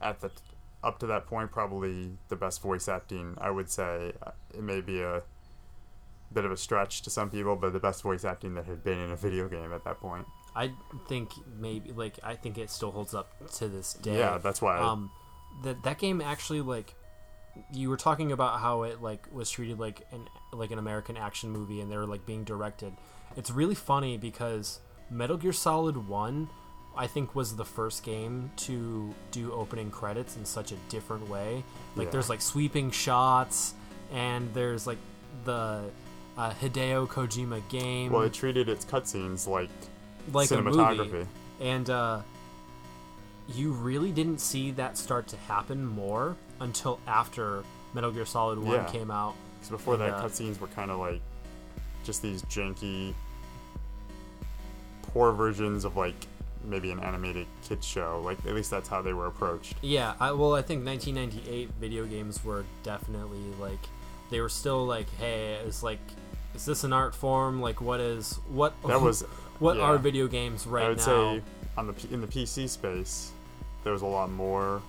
at 0.00 0.20
the 0.20 0.30
up 0.82 0.98
to 0.98 1.06
that 1.06 1.26
point 1.26 1.50
probably 1.50 2.12
the 2.28 2.36
best 2.36 2.62
voice 2.62 2.88
acting 2.88 3.34
i 3.38 3.50
would 3.50 3.68
say 3.70 4.12
it 4.54 4.62
may 4.62 4.80
be 4.80 5.02
a 5.02 5.22
bit 6.32 6.44
of 6.44 6.52
a 6.52 6.56
stretch 6.56 7.02
to 7.02 7.10
some 7.10 7.28
people 7.30 7.56
but 7.56 7.72
the 7.72 7.80
best 7.80 8.02
voice 8.02 8.24
acting 8.24 8.54
that 8.54 8.64
had 8.66 8.82
been 8.84 8.98
in 8.98 9.10
a 9.10 9.16
video 9.16 9.48
game 9.48 9.72
at 9.72 9.84
that 9.84 9.98
point 10.00 10.26
I 10.54 10.72
think 11.08 11.30
maybe 11.58 11.92
like 11.92 12.18
I 12.22 12.34
think 12.34 12.58
it 12.58 12.70
still 12.70 12.90
holds 12.90 13.14
up 13.14 13.50
to 13.54 13.68
this 13.68 13.94
day. 13.94 14.18
yeah 14.18 14.38
that's 14.38 14.60
why 14.62 14.78
um 14.78 15.10
that 15.64 15.82
that 15.82 15.98
game 15.98 16.20
actually 16.20 16.60
like 16.60 16.94
you 17.72 17.88
were 17.90 17.96
talking 17.96 18.30
about 18.30 18.60
how 18.60 18.84
it 18.84 19.02
like 19.02 19.26
was 19.32 19.50
treated 19.50 19.78
like 19.80 20.02
an 20.12 20.28
like 20.52 20.70
an 20.70 20.78
American 20.78 21.16
action 21.16 21.50
movie 21.50 21.80
and 21.80 21.90
they 21.90 21.96
were 21.96 22.06
like 22.06 22.24
being 22.24 22.44
directed. 22.44 22.92
It's 23.36 23.50
really 23.50 23.74
funny 23.74 24.16
because 24.16 24.78
Metal 25.10 25.36
Gear 25.36 25.52
Solid 25.52 26.08
1 26.08 26.48
I 26.96 27.06
think 27.08 27.34
was 27.34 27.56
the 27.56 27.64
first 27.64 28.02
game 28.04 28.50
to 28.58 29.12
do 29.32 29.52
opening 29.52 29.90
credits 29.90 30.36
in 30.36 30.44
such 30.44 30.70
a 30.72 30.76
different 30.88 31.28
way. 31.28 31.64
Like 31.96 32.06
Yeah. 32.06 32.10
there's 32.12 32.28
like 32.28 32.40
sweeping 32.40 32.90
shots 32.92 33.74
and 34.12 34.52
there's 34.54 34.86
like 34.86 34.98
the 35.44 35.84
uh, 36.40 36.52
Hideo 36.54 37.06
Kojima 37.06 37.60
game 37.68 38.10
well 38.12 38.22
it 38.22 38.32
treated 38.32 38.68
its 38.68 38.84
cutscenes 38.84 39.46
like, 39.46 39.68
like 40.32 40.50
a 40.50 40.54
cinematography 40.54 40.96
movie 41.12 41.26
and 41.60 41.90
uh, 41.90 42.20
you 43.54 43.72
really 43.72 44.10
didn't 44.10 44.38
see 44.40 44.70
that 44.70 44.96
start 44.96 45.26
to 45.28 45.36
happen 45.36 45.84
more 45.84 46.36
until 46.60 46.98
after 47.06 47.62
Metal 47.92 48.10
Gear 48.10 48.24
Solid 48.24 48.58
One 48.58 48.72
Yeah. 48.72 48.84
came 48.86 49.10
out. 49.10 49.34
because 49.58 49.70
before 49.70 49.96
that 49.98 50.06
Yeah. 50.06 50.22
cutscenes 50.22 50.58
were 50.58 50.68
kind 50.68 50.90
of 50.90 50.98
like 50.98 51.20
just 52.04 52.22
these 52.22 52.40
janky 52.44 53.12
poor 55.02 55.32
versions 55.32 55.84
of 55.84 55.96
like 55.96 56.14
maybe 56.64 56.90
an 56.90 57.00
animated 57.00 57.46
kids 57.68 57.86
show 57.86 58.20
like 58.24 58.38
at 58.46 58.54
least 58.54 58.70
that's 58.70 58.88
how 58.88 59.02
they 59.02 59.12
were 59.12 59.26
approached 59.26 59.74
Yeah, 59.82 60.14
I, 60.20 60.32
well, 60.32 60.54
I 60.54 60.62
think 60.62 60.86
1998 60.86 61.70
video 61.78 62.06
games 62.06 62.42
were 62.44 62.64
definitely 62.82 63.42
like 63.60 63.78
they 64.30 64.40
were 64.40 64.48
still 64.48 64.86
like, 64.86 65.10
hey, 65.18 65.54
it's 65.66 65.82
like, 65.82 65.98
is 66.54 66.64
this 66.64 66.84
an 66.84 66.92
art 66.92 67.14
form? 67.14 67.60
Like, 67.60 67.80
what 67.80 68.00
is 68.00 68.34
what? 68.48 68.74
that 68.86 69.00
was 69.00 69.22
what 69.58 69.76
yeah. 69.76 69.82
are 69.82 69.98
video 69.98 70.26
games 70.26 70.66
right 70.66 70.82
now? 70.82 70.86
I 70.86 70.88
would 70.90 70.98
now? 70.98 71.04
say 71.04 71.42
on 71.76 71.86
the 71.86 71.94
in 72.12 72.20
the 72.20 72.26
PC 72.26 72.68
space, 72.68 73.32
there 73.84 73.92
was 73.92 74.02
a 74.02 74.06
lot 74.06 74.30
more 74.30 74.82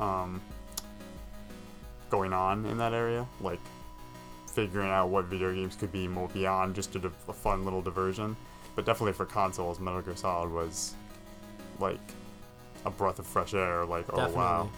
um, 0.00 0.40
going 2.10 2.32
on 2.32 2.66
in 2.66 2.78
that 2.78 2.92
area, 2.92 3.26
like 3.40 3.60
figuring 4.46 4.88
out 4.88 5.08
what 5.08 5.24
video 5.24 5.52
games 5.52 5.74
could 5.74 5.90
be 5.90 6.06
more 6.06 6.28
beyond 6.28 6.74
just 6.74 6.94
a, 6.94 6.98
div- 6.98 7.12
a 7.28 7.32
fun 7.32 7.64
little 7.64 7.82
diversion. 7.82 8.36
But 8.76 8.86
definitely 8.86 9.12
for 9.12 9.26
consoles, 9.26 9.80
Metal 9.80 10.00
Gear 10.00 10.16
Solid 10.16 10.50
was 10.52 10.94
like 11.78 12.00
a 12.84 12.90
breath 12.90 13.18
of 13.18 13.26
fresh 13.26 13.54
air. 13.54 13.84
Like, 13.84 14.06
oh 14.12 14.30
wow! 14.30 14.70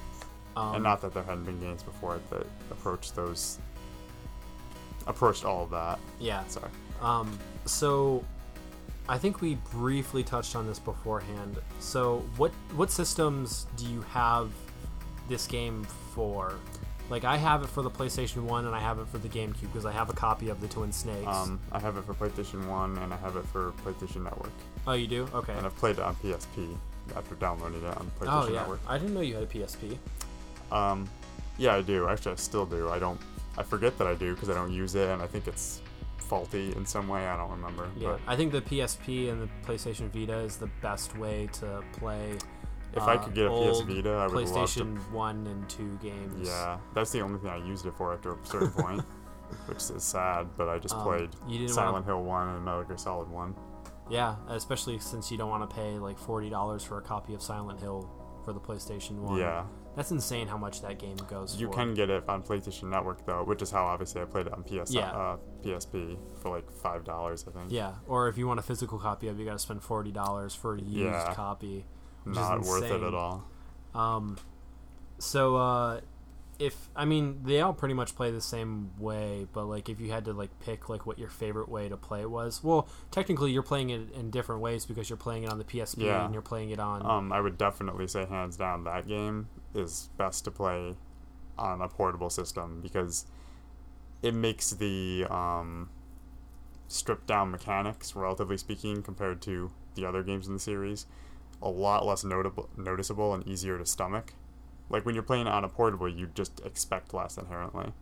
Um, 0.56 0.76
and 0.76 0.82
not 0.82 1.00
that 1.02 1.14
there 1.14 1.22
hadn't 1.22 1.44
been 1.44 1.60
games 1.60 1.82
before 1.82 2.20
that 2.30 2.46
approached 2.70 3.14
those, 3.16 3.58
approached 5.06 5.44
all 5.44 5.64
of 5.64 5.70
that. 5.70 5.98
yeah. 6.18 6.44
Sorry. 6.46 6.70
Um, 7.00 7.38
so 7.66 8.24
I 9.08 9.18
think 9.18 9.40
we 9.40 9.56
briefly 9.70 10.22
touched 10.24 10.56
on 10.56 10.66
this 10.66 10.78
beforehand. 10.78 11.58
So 11.80 12.24
what 12.36 12.52
what 12.74 12.90
systems 12.90 13.66
do 13.76 13.86
you 13.86 14.02
have 14.12 14.50
this 15.28 15.46
game 15.46 15.84
for? 16.14 16.54
Like 17.08 17.22
I 17.24 17.36
have 17.36 17.62
it 17.62 17.68
for 17.68 17.82
the 17.82 17.90
PlayStation 17.90 18.42
One 18.42 18.66
and 18.66 18.74
I 18.74 18.80
have 18.80 18.98
it 18.98 19.06
for 19.06 19.18
the 19.18 19.28
GameCube 19.28 19.60
because 19.72 19.86
I 19.86 19.92
have 19.92 20.10
a 20.10 20.12
copy 20.12 20.48
of 20.48 20.60
the 20.60 20.66
Twin 20.66 20.90
Snakes. 20.90 21.26
Um, 21.26 21.60
I 21.70 21.78
have 21.78 21.96
it 21.96 22.04
for 22.04 22.14
PlayStation 22.14 22.66
One, 22.66 22.98
and 22.98 23.14
I 23.14 23.16
have 23.18 23.36
it 23.36 23.46
for 23.46 23.72
PlayStation 23.84 24.24
Network. 24.24 24.50
oh, 24.88 24.94
you 24.94 25.06
do? 25.06 25.28
Okay. 25.32 25.52
And 25.52 25.64
I've 25.64 25.76
played 25.76 25.98
it 25.98 26.02
on 26.02 26.16
PSP 26.16 26.76
after 27.14 27.36
downloading 27.36 27.84
it 27.84 27.96
on 27.96 28.10
PlayStation 28.18 28.44
Oh 28.44 28.48
yeah, 28.48 28.60
Network. 28.60 28.80
I 28.88 28.98
didn't 28.98 29.14
know 29.14 29.20
you 29.20 29.34
had 29.34 29.44
a 29.44 29.46
PSP. 29.46 29.96
Um, 30.72 31.08
yeah, 31.58 31.76
I 31.76 31.82
do. 31.82 32.08
Actually, 32.08 32.32
I 32.32 32.36
still 32.36 32.66
do. 32.66 32.88
I 32.88 32.98
don't. 32.98 33.20
I 33.58 33.62
forget 33.62 33.96
that 33.98 34.06
I 34.06 34.14
do 34.14 34.34
because 34.34 34.50
I 34.50 34.54
don't 34.54 34.72
use 34.72 34.94
it, 34.94 35.08
and 35.08 35.22
I 35.22 35.26
think 35.26 35.48
it's 35.48 35.80
faulty 36.18 36.72
in 36.76 36.84
some 36.84 37.08
way. 37.08 37.26
I 37.26 37.36
don't 37.36 37.50
remember. 37.50 37.88
Yeah, 37.96 38.18
I 38.26 38.36
think 38.36 38.52
the 38.52 38.60
PSP 38.62 39.30
and 39.30 39.42
the 39.42 39.48
PlayStation 39.66 40.10
Vita 40.10 40.38
is 40.38 40.56
the 40.56 40.68
best 40.82 41.16
way 41.16 41.48
to 41.54 41.82
play. 41.92 42.36
But 42.92 43.02
if 43.02 43.08
I 43.08 43.14
uh, 43.14 43.24
could 43.24 43.34
get 43.34 43.46
a 43.46 43.50
PS 43.50 43.78
old 43.78 43.88
Vita, 43.88 44.10
I 44.10 44.26
would 44.26 44.34
love 44.48 44.68
PlayStation 44.68 44.96
to. 44.96 45.14
One 45.14 45.46
and 45.46 45.68
Two 45.68 45.98
games. 46.02 46.48
Yeah, 46.48 46.78
that's 46.94 47.10
the 47.10 47.20
only 47.20 47.38
thing 47.38 47.50
I 47.50 47.56
used 47.56 47.86
it 47.86 47.94
for 47.94 48.12
after 48.12 48.32
a 48.32 48.38
certain 48.44 48.70
point, 48.70 49.00
which 49.66 49.78
is 49.78 50.02
sad. 50.02 50.48
But 50.56 50.68
I 50.68 50.78
just 50.78 50.94
Um, 50.94 51.02
played 51.02 51.70
Silent 51.70 51.92
wanna, 51.92 52.04
Hill 52.06 52.22
One 52.22 52.48
and 52.48 52.64
Metal 52.64 52.84
Gear 52.84 52.98
Solid 52.98 53.28
One. 53.28 53.54
Yeah, 54.08 54.36
especially 54.48 54.98
since 55.00 55.30
you 55.32 55.38
don't 55.38 55.50
want 55.50 55.68
to 55.68 55.74
pay 55.74 55.98
like 55.98 56.18
forty 56.18 56.50
dollars 56.50 56.82
for 56.84 56.98
a 56.98 57.02
copy 57.02 57.34
of 57.34 57.42
Silent 57.42 57.80
Hill 57.80 58.08
for 58.44 58.52
the 58.52 58.60
PlayStation 58.60 59.18
One. 59.18 59.38
Yeah, 59.38 59.64
that's 59.96 60.10
insane 60.12 60.46
how 60.46 60.56
much 60.58 60.82
that 60.82 60.98
game 60.98 61.16
goes. 61.28 61.56
you 61.56 61.66
for. 61.66 61.72
can 61.74 61.94
get 61.94 62.10
it 62.10 62.28
on 62.28 62.42
PlayStation 62.42 62.84
Network 62.90 63.24
though, 63.26 63.42
which 63.42 63.62
is 63.62 63.70
how 63.72 63.84
obviously 63.86 64.20
I 64.22 64.26
played 64.26 64.46
it 64.46 64.52
on 64.52 64.62
PS 64.62 64.92
Yeah. 64.94 65.10
uh, 65.10 65.36
PSP 65.64 66.16
for 66.40 66.50
like 66.50 66.70
five 66.70 67.02
dollars, 67.04 67.44
I 67.48 67.50
think. 67.52 67.72
Yeah, 67.72 67.94
or 68.06 68.28
if 68.28 68.38
you 68.38 68.46
want 68.46 68.60
a 68.60 68.62
physical 68.62 68.98
copy 68.98 69.26
of, 69.28 69.36
it, 69.36 69.40
you 69.40 69.46
got 69.46 69.54
to 69.54 69.58
spend 69.58 69.82
forty 69.82 70.12
dollars 70.12 70.54
for 70.54 70.74
a 70.76 70.80
used 70.80 70.96
Yeah. 71.04 71.34
copy. 71.34 71.84
which 72.24 72.32
is 72.32 72.36
Not 72.38 72.60
worth 72.62 72.84
it 72.84 73.02
at 73.02 73.14
all. 73.14 73.44
Um, 73.94 74.36
so 75.18 75.56
uh, 75.56 76.00
if 76.58 76.88
I 76.96 77.04
mean 77.04 77.40
they 77.44 77.60
all 77.60 77.72
pretty 77.72 77.94
much 77.94 78.14
play 78.16 78.30
the 78.30 78.40
same 78.40 78.90
way, 78.98 79.46
but 79.52 79.64
like 79.66 79.88
if 79.88 80.00
you 80.00 80.10
had 80.10 80.24
to 80.26 80.32
like 80.32 80.50
pick 80.60 80.88
like 80.88 81.06
what 81.06 81.18
your 81.18 81.28
favorite 81.28 81.68
way 81.68 81.88
to 81.88 81.96
play 81.96 82.20
it 82.22 82.30
was, 82.30 82.62
well, 82.64 82.88
technically 83.10 83.52
you're 83.52 83.62
playing 83.62 83.90
it 83.90 84.10
in 84.12 84.30
different 84.30 84.60
ways 84.60 84.84
because 84.86 85.08
you're 85.08 85.16
playing 85.16 85.44
it 85.44 85.50
on 85.50 85.58
the 85.58 85.64
PSP 85.64 86.04
Yeah. 86.04 86.24
and 86.24 86.32
you're 86.34 86.42
playing 86.42 86.70
it 86.70 86.78
on. 86.80 87.04
Um, 87.06 87.32
I 87.32 87.40
would 87.40 87.56
definitely 87.58 88.06
say 88.06 88.24
hands 88.26 88.56
down 88.56 88.84
that 88.84 89.06
game 89.06 89.48
is 89.76 90.10
best 90.16 90.44
to 90.44 90.50
play 90.50 90.96
on 91.58 91.80
a 91.80 91.88
portable 91.88 92.30
system 92.30 92.80
because 92.82 93.26
it 94.22 94.34
makes 94.34 94.70
the 94.70 95.26
um, 95.30 95.90
stripped 96.88 97.26
down 97.26 97.50
mechanics, 97.50 98.14
relatively 98.16 98.56
speaking, 98.56 99.02
compared 99.02 99.40
to 99.42 99.70
the 99.94 100.06
other 100.06 100.22
games 100.22 100.46
in 100.46 100.54
the 100.54 100.60
series, 100.60 101.06
a 101.62 101.68
lot 101.68 102.04
less 102.04 102.24
notable, 102.24 102.68
noticeable 102.76 103.34
and 103.34 103.46
easier 103.46 103.78
to 103.78 103.86
stomach. 103.86 104.34
Like 104.88 105.04
when 105.04 105.14
you're 105.14 105.24
playing 105.24 105.46
on 105.46 105.64
a 105.64 105.68
portable, 105.68 106.08
you 106.08 106.28
just 106.34 106.60
expect 106.64 107.12
less 107.12 107.36
inherently. 107.38 107.92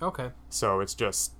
okay, 0.00 0.30
So 0.48 0.80
it's 0.80 0.94
just, 0.94 1.32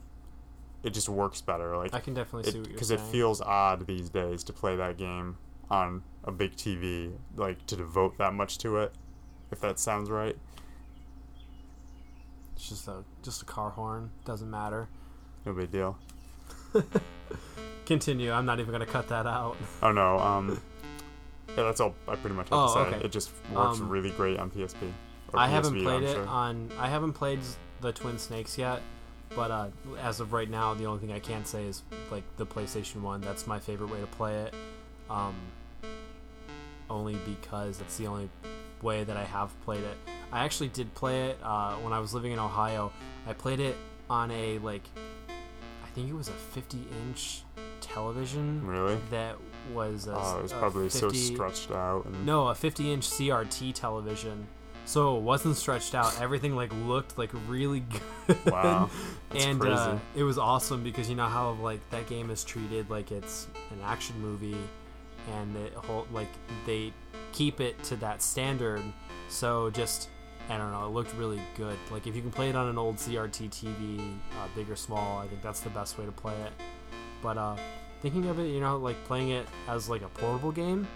it 0.83 0.91
just 0.91 1.09
works 1.09 1.41
better. 1.41 1.77
Like 1.77 1.95
I 1.95 2.01
can 2.01 2.15
definitely 2.15 2.51
see 2.51 2.59
what 2.59 2.69
you're 2.69 2.75
because 2.75 2.91
it 2.91 3.01
feels 3.01 3.41
odd 3.41 3.87
these 3.87 4.11
days 4.11 4.45
to 4.45 4.53
play 4.53 4.77
that 4.77 4.97
game 4.97 5.39
on 5.71 6.03
a 6.25 6.31
big 6.31 6.55
TV, 6.55 7.13
like 7.37 7.67
to 7.67 7.77
devote 7.77 8.19
that 8.19 8.35
much 8.35 8.59
to 8.59 8.77
it. 8.77 8.93
If 9.53 9.61
that 9.61 9.79
sounds 9.79 10.11
right. 10.11 10.37
it's 12.57 12.69
just 12.69 12.89
a 12.89 13.05
just 13.23 13.43
a 13.43 13.45
car 13.45 13.71
horn. 13.71 14.11
Doesn't 14.25 14.51
matter. 14.51 14.89
No 15.47 15.53
big 15.53 15.71
deal. 15.71 15.97
Continue. 17.87 18.33
I'm 18.33 18.47
not 18.47 18.61
even 18.61 18.73
gonna 18.73 18.87
cut 18.87 19.09
that 19.09 19.27
out. 19.27 19.57
Oh 19.83 19.93
no. 19.93 20.19
Um. 20.19 20.61
Yeah, 21.49 21.65
that's 21.65 21.81
all 21.81 21.95
I 22.09 22.17
pretty 22.17 22.35
much 22.35 22.49
have 22.49 22.59
Oh, 22.59 22.67
to 22.67 22.73
say. 22.91 22.97
okay. 22.97 23.05
It 23.07 23.13
just 23.13 23.31
works 23.53 23.79
Um, 23.79 23.89
really 23.89 24.11
great 24.11 24.39
on 24.39 24.51
PSP. 24.51 24.91
I 25.35 25.49
haven't 25.49 25.83
played 25.83 26.03
it 26.03 26.17
on. 26.17 26.71
I 26.79 26.89
haven't 26.89 27.13
played 27.13 27.41
the 27.83 27.93
Twin 27.93 28.19
Snakes 28.19 28.57
yet, 28.57 28.81
but 29.35 29.51
uh, 29.51 29.69
as 30.01 30.21
of 30.21 30.33
right 30.33 30.49
now, 30.49 30.73
the 30.75 30.85
only 30.87 31.01
thing 31.01 31.13
I 31.13 31.19
can 31.19 31.45
say 31.45 31.65
is 31.65 31.83
like 32.11 32.23
the 32.39 32.47
PlayStation 32.47 33.03
One. 33.03 33.21
That's 33.21 33.47
my 33.47 33.59
favorite 33.59 33.91
way 33.91 34.01
to 34.01 34.07
play 34.07 34.35
it. 34.45 34.55
Um, 35.11 35.35
only 36.89 37.17
because 37.27 37.81
it's 37.81 37.97
the 37.99 38.07
only 38.07 38.29
way 38.83 39.05
that 39.05 39.17
I 39.17 39.25
have 39.25 39.59
played 39.63 39.83
it. 39.85 39.97
I 40.33 40.45
actually 40.45 40.69
did 40.69 40.93
play 40.95 41.31
it 41.31 41.39
uh, 41.43 41.75
when 41.77 41.93
I 41.93 41.99
was 41.99 42.15
living 42.15 42.33
in 42.33 42.39
Ohio. 42.39 42.93
I 43.27 43.33
played 43.33 43.61
it 43.61 43.77
on 44.11 44.31
a 44.31 44.59
like, 44.59 44.83
I 45.85 45.89
think 45.95 46.09
it 46.09 46.15
was 46.15 46.29
a 46.29 46.33
50 46.33 46.79
inch 47.07 47.43
television 47.81 48.67
Really? 48.67 48.99
that 49.11 49.37
was 49.75 50.07
a, 50.07 50.15
Oh, 50.17 50.39
it 50.39 50.43
was 50.43 50.53
probably 50.53 50.89
so 50.89 51.11
stretched 51.11 51.71
out. 51.71 52.07
And 52.07 52.25
no, 52.27 52.49
a 52.49 52.55
50 52.55 52.93
inch 52.93 53.09
CRT 53.09 53.75
television. 53.75 54.47
So 54.85 55.17
it 55.17 55.23
wasn't 55.23 55.57
stretched 55.57 55.95
out. 55.95 56.21
Everything 56.21 56.57
like 56.57 56.73
looked 56.87 57.17
like 57.17 57.31
really 57.49 57.81
good. 58.27 58.37
Wow, 58.47 58.91
and. 59.31 59.63
Uh, 59.63 59.97
it 60.17 60.25
was 60.25 60.39
awesome 60.39 60.83
because 60.83 61.09
you 61.09 61.15
know 61.15 61.27
how 61.29 61.53
like 61.53 61.79
that 61.91 62.09
game 62.09 62.31
is 62.31 62.43
treated 62.43 62.91
like 62.91 63.13
it's 63.13 63.47
an 63.71 63.79
action 63.85 64.21
movie, 64.21 64.57
and 65.31 65.55
the 65.55 65.79
whole 65.83 66.07
like 66.13 66.27
they 66.67 66.93
keep 67.33 67.61
it 67.61 67.83
to 67.85 67.97
that 67.97 68.23
standard. 68.23 68.83
So 69.29 69.71
just 69.71 70.09
I 70.49 70.57
don't 70.57 70.73
know, 70.73 70.87
it 70.87 70.91
looked 70.91 71.15
really 71.15 71.41
good. 71.57 71.79
Like 71.91 72.07
if 72.07 72.15
you 72.15 72.23
can 72.23 72.31
play 72.31 72.51
it 72.51 72.57
on 72.57 72.69
an 72.69 72.79
old 72.79 72.97
CRT 72.97 73.51
TV, 73.51 73.99
uh, 74.33 74.49
big 74.55 74.71
or 74.71 74.77
small, 74.77 75.19
I 75.19 75.27
think 75.27 75.43
that's 75.43 75.61
the 75.61 75.71
best 75.71 75.99
way 75.99 76.05
to 76.05 76.13
play 76.13 76.35
it. 76.35 76.53
But 77.23 77.39
uh, 77.39 77.57
thinking 78.01 78.27
of 78.29 78.39
it, 78.39 78.49
you 78.49 78.61
know, 78.61 78.77
like 78.77 79.03
playing 79.05 79.31
it 79.31 79.47
as 79.69 79.89
like 79.89 80.03
a 80.03 80.09
portable 80.09 80.53
game, 80.53 80.87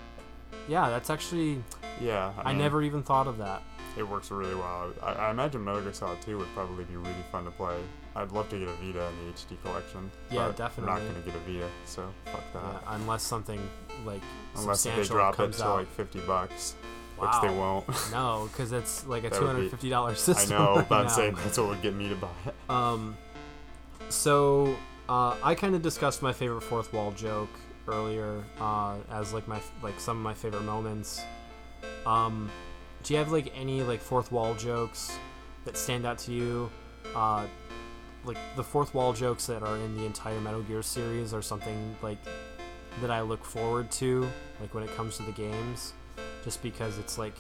yeah, 0.68 0.90
that's 0.90 1.10
actually 1.10 1.62
yeah, 2.00 2.32
I, 2.38 2.50
mean, 2.50 2.58
never 2.58 2.82
even 2.82 3.02
thought 3.02 3.26
of 3.26 3.38
that. 3.38 3.62
It 3.96 4.06
works 4.06 4.30
really 4.30 4.54
well. 4.54 4.92
I, 5.02 5.12
I 5.12 5.30
imagine 5.30 5.64
Metal 5.64 5.80
Gear 5.80 5.92
Solid 5.92 6.20
2 6.22 6.36
would 6.38 6.52
probably 6.54 6.84
be 6.84 6.96
really 6.96 7.14
fun 7.30 7.44
to 7.44 7.50
play. 7.52 7.76
I'd 8.16 8.32
love 8.32 8.48
to 8.48 8.58
get 8.58 8.66
a 8.66 8.72
Vita 8.72 9.06
in 9.06 9.26
the 9.26 9.32
HD 9.32 9.62
collection. 9.62 10.10
Yeah, 10.30 10.50
definitely. 10.56 10.92
I'm 10.92 11.04
not 11.04 11.12
gonna 11.12 11.26
get 11.26 11.34
a 11.34 11.52
Vita, 11.52 11.68
so 11.84 12.08
fuck 12.24 12.52
that. 12.54 12.62
Yeah, 12.62 12.94
unless 12.94 13.22
something 13.22 13.60
like 14.06 14.22
Unless 14.56 14.84
they 14.84 15.02
drop 15.04 15.38
it 15.38 15.52
to 15.52 15.64
out. 15.64 15.76
like 15.76 15.90
50 15.92 16.20
bucks, 16.20 16.76
wow. 17.18 17.26
which 17.26 17.42
they 17.42 17.56
won't. 17.56 17.86
No, 18.12 18.48
because 18.50 18.72
it's 18.72 19.06
like 19.06 19.24
a 19.24 19.30
two 19.30 19.46
hundred 19.46 19.70
fifty 19.70 19.90
dollars 19.90 20.26
I 20.28 20.46
know, 20.46 20.76
right 20.76 20.88
but 20.88 21.00
I'm 21.02 21.08
saying 21.10 21.34
that's 21.34 21.58
what 21.58 21.68
would 21.68 21.82
get 21.82 21.94
me 21.94 22.08
to 22.08 22.14
buy 22.14 22.28
it. 22.46 22.54
Um, 22.70 23.16
so 24.08 24.74
uh, 25.08 25.36
I 25.42 25.54
kind 25.54 25.74
of 25.74 25.82
discussed 25.82 26.22
my 26.22 26.32
favorite 26.32 26.62
fourth 26.62 26.92
wall 26.94 27.12
joke 27.12 27.50
earlier 27.86 28.42
uh, 28.60 28.96
as 29.10 29.34
like 29.34 29.46
my 29.46 29.60
like 29.82 30.00
some 30.00 30.16
of 30.16 30.22
my 30.22 30.34
favorite 30.34 30.62
moments. 30.62 31.22
Um, 32.06 32.50
do 33.02 33.12
you 33.12 33.18
have 33.18 33.30
like 33.30 33.52
any 33.54 33.82
like 33.82 34.00
fourth 34.00 34.32
wall 34.32 34.54
jokes 34.54 35.18
that 35.64 35.76
stand 35.76 36.06
out 36.06 36.18
to 36.20 36.32
you? 36.32 36.70
Uh, 37.14 37.46
like 38.26 38.38
the 38.56 38.64
fourth 38.64 38.94
wall 38.94 39.12
jokes 39.12 39.46
that 39.46 39.62
are 39.62 39.76
in 39.76 39.96
the 39.96 40.04
entire 40.04 40.40
Metal 40.40 40.62
Gear 40.62 40.82
series 40.82 41.32
are 41.32 41.42
something 41.42 41.94
like 42.02 42.18
that 43.00 43.10
I 43.10 43.20
look 43.20 43.44
forward 43.44 43.90
to, 43.92 44.26
like 44.60 44.74
when 44.74 44.82
it 44.84 44.94
comes 44.96 45.16
to 45.18 45.22
the 45.22 45.32
games, 45.32 45.92
just 46.44 46.62
because 46.62 46.98
it's 46.98 47.18
like 47.18 47.34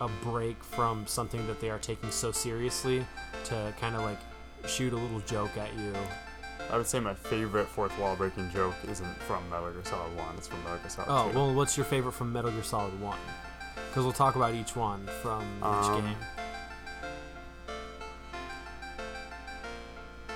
a 0.00 0.08
break 0.24 0.62
from 0.64 1.06
something 1.06 1.46
that 1.46 1.60
they 1.60 1.70
are 1.70 1.78
taking 1.78 2.10
so 2.10 2.32
seriously 2.32 3.06
to 3.44 3.72
kind 3.80 3.94
of 3.96 4.02
like 4.02 4.18
shoot 4.66 4.92
a 4.92 4.96
little 4.96 5.20
joke 5.20 5.56
at 5.56 5.72
you. 5.78 5.92
I 6.72 6.76
would 6.76 6.86
say 6.86 7.00
my 7.00 7.14
favorite 7.14 7.66
fourth 7.66 7.96
wall 7.98 8.14
breaking 8.16 8.50
joke 8.50 8.74
isn't 8.88 9.16
from 9.22 9.48
Metal 9.50 9.70
Gear 9.72 9.82
Solid 9.84 10.16
1, 10.16 10.26
it's 10.36 10.46
from 10.48 10.62
Metal 10.64 10.78
Gear 10.78 10.88
Solid 10.90 11.08
Oh, 11.08 11.30
2. 11.32 11.36
well, 11.38 11.54
what's 11.54 11.76
your 11.76 11.86
favorite 11.86 12.12
from 12.12 12.32
Metal 12.32 12.50
Gear 12.50 12.62
Solid 12.62 12.98
1? 13.00 13.18
Because 13.88 14.04
we'll 14.04 14.12
talk 14.12 14.36
about 14.36 14.54
each 14.54 14.76
one 14.76 15.04
from 15.22 15.42
each 15.58 15.64
Um, 15.64 16.02
game. 16.04 16.16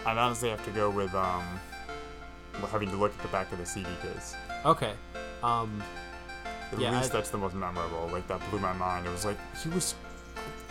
I'd 0.06 0.18
honestly 0.18 0.50
have 0.50 0.64
to 0.64 0.70
go 0.70 0.90
with 0.90 1.14
um, 1.14 1.44
having 2.70 2.90
to 2.90 2.96
look 2.96 3.12
at 3.16 3.22
the 3.22 3.28
back 3.28 3.50
of 3.52 3.58
the 3.58 3.66
CD 3.66 3.88
case. 4.02 4.36
Okay. 4.64 4.92
Um, 5.42 5.82
At 6.72 6.78
Yeah, 6.80 6.96
least 6.98 7.10
I- 7.10 7.18
that's 7.18 7.30
the 7.30 7.38
most 7.38 7.54
memorable. 7.54 8.08
Like 8.12 8.26
that 8.28 8.40
blew 8.50 8.58
my 8.58 8.72
mind. 8.72 9.06
It 9.06 9.10
was 9.10 9.24
like 9.24 9.38
he 9.62 9.68
was. 9.70 9.94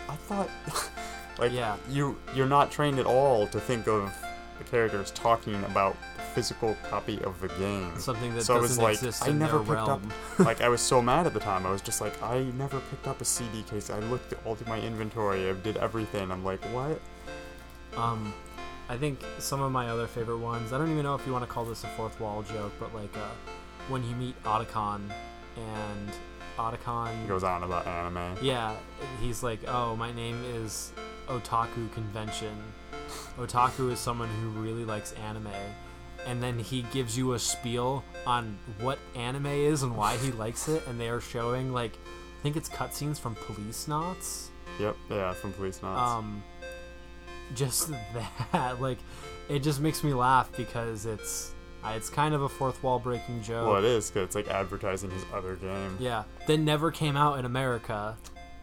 I 0.08 0.16
thought, 0.16 0.48
like 1.38 1.52
Yeah. 1.52 1.76
you 1.88 2.16
you're 2.34 2.46
not 2.46 2.70
trained 2.70 2.98
at 2.98 3.06
all 3.06 3.46
to 3.48 3.58
think 3.60 3.86
of 3.88 4.12
the 4.58 4.64
characters 4.64 5.10
talking 5.12 5.56
about 5.64 5.96
the 6.16 6.22
physical 6.34 6.76
copy 6.90 7.20
of 7.22 7.40
the 7.40 7.48
game. 7.48 7.98
something 7.98 8.34
that 8.34 8.42
So 8.44 8.56
I 8.56 8.60
was 8.60 8.70
doesn't 8.72 8.84
like, 8.84 8.94
exist 8.94 9.22
I 9.24 9.28
in 9.30 9.38
never 9.38 9.58
their 9.58 9.76
picked 9.76 9.88
realm. 9.88 10.10
up. 10.38 10.38
like 10.46 10.60
I 10.60 10.68
was 10.68 10.80
so 10.92 11.00
mad 11.00 11.26
at 11.26 11.32
the 11.34 11.40
time. 11.40 11.64
I 11.66 11.70
was 11.70 11.80
just 11.80 12.00
like, 12.00 12.20
I 12.22 12.42
never 12.56 12.80
picked 12.90 13.06
up 13.08 13.20
a 13.20 13.24
CD 13.24 13.62
case. 13.62 13.88
I 13.90 13.98
looked 14.00 14.34
all 14.44 14.54
through 14.54 14.68
my 14.68 14.80
inventory. 14.80 15.48
I 15.48 15.52
did 15.54 15.76
everything. 15.78 16.30
I'm 16.30 16.44
like, 16.44 16.62
what? 16.66 17.00
Um, 17.96 18.32
I 18.88 18.96
think 18.96 19.20
some 19.38 19.62
of 19.62 19.72
my 19.72 19.88
other 19.88 20.06
favorite 20.06 20.38
ones. 20.38 20.72
I 20.72 20.78
don't 20.78 20.90
even 20.90 21.04
know 21.04 21.14
if 21.14 21.26
you 21.26 21.32
want 21.32 21.44
to 21.44 21.50
call 21.50 21.64
this 21.64 21.84
a 21.84 21.88
fourth 21.88 22.20
wall 22.20 22.42
joke, 22.42 22.72
but 22.78 22.94
like 22.94 23.16
uh, 23.16 23.30
when 23.88 24.06
you 24.08 24.14
meet 24.16 24.42
Otacon 24.44 25.00
and 25.56 26.10
Otacon 26.58 27.20
He 27.22 27.28
goes 27.28 27.44
on 27.44 27.62
about 27.62 27.86
anime. 27.86 28.36
Yeah, 28.42 28.74
he's 29.20 29.42
like, 29.42 29.60
oh, 29.66 29.96
my 29.96 30.12
name 30.12 30.42
is 30.54 30.92
Otaku 31.28 31.92
Convention. 31.92 32.54
Otaku 33.38 33.90
is 33.92 33.98
someone 33.98 34.28
who 34.40 34.48
really 34.50 34.84
likes 34.84 35.12
anime. 35.12 35.48
And 36.26 36.42
then 36.42 36.58
he 36.58 36.82
gives 36.92 37.18
you 37.18 37.34
a 37.34 37.38
spiel 37.38 38.02
on 38.26 38.58
what 38.80 38.98
anime 39.14 39.46
is 39.46 39.82
and 39.82 39.94
why 39.94 40.16
he 40.16 40.32
likes 40.32 40.68
it, 40.68 40.86
and 40.86 40.98
they 40.98 41.10
are 41.10 41.20
showing, 41.20 41.72
like, 41.72 41.92
I 41.96 42.42
think 42.42 42.56
it's 42.56 42.68
cutscenes 42.68 43.18
from 43.18 43.36
Policenauts. 43.36 44.48
Yep. 44.80 44.96
Yeah, 45.10 45.32
from 45.34 45.52
Policenauts. 45.52 45.98
Um, 45.98 46.42
just 47.54 47.90
that, 48.52 48.80
like, 48.80 48.98
it 49.48 49.60
just 49.60 49.80
makes 49.80 50.02
me 50.04 50.12
laugh 50.14 50.50
because 50.56 51.06
it's 51.06 51.52
it's 51.86 52.08
kind 52.08 52.34
of 52.34 52.42
a 52.42 52.48
fourth 52.48 52.82
wall 52.82 52.98
breaking 52.98 53.42
joke. 53.42 53.68
well, 53.68 53.76
it 53.76 53.84
is 53.84 54.10
because 54.10 54.24
it's 54.26 54.34
like 54.34 54.48
advertising 54.48 55.10
his 55.10 55.24
other 55.34 55.56
game. 55.56 55.96
Yeah, 56.00 56.24
that 56.46 56.58
never 56.58 56.90
came 56.90 57.16
out 57.16 57.38
in 57.38 57.44
America. 57.44 58.16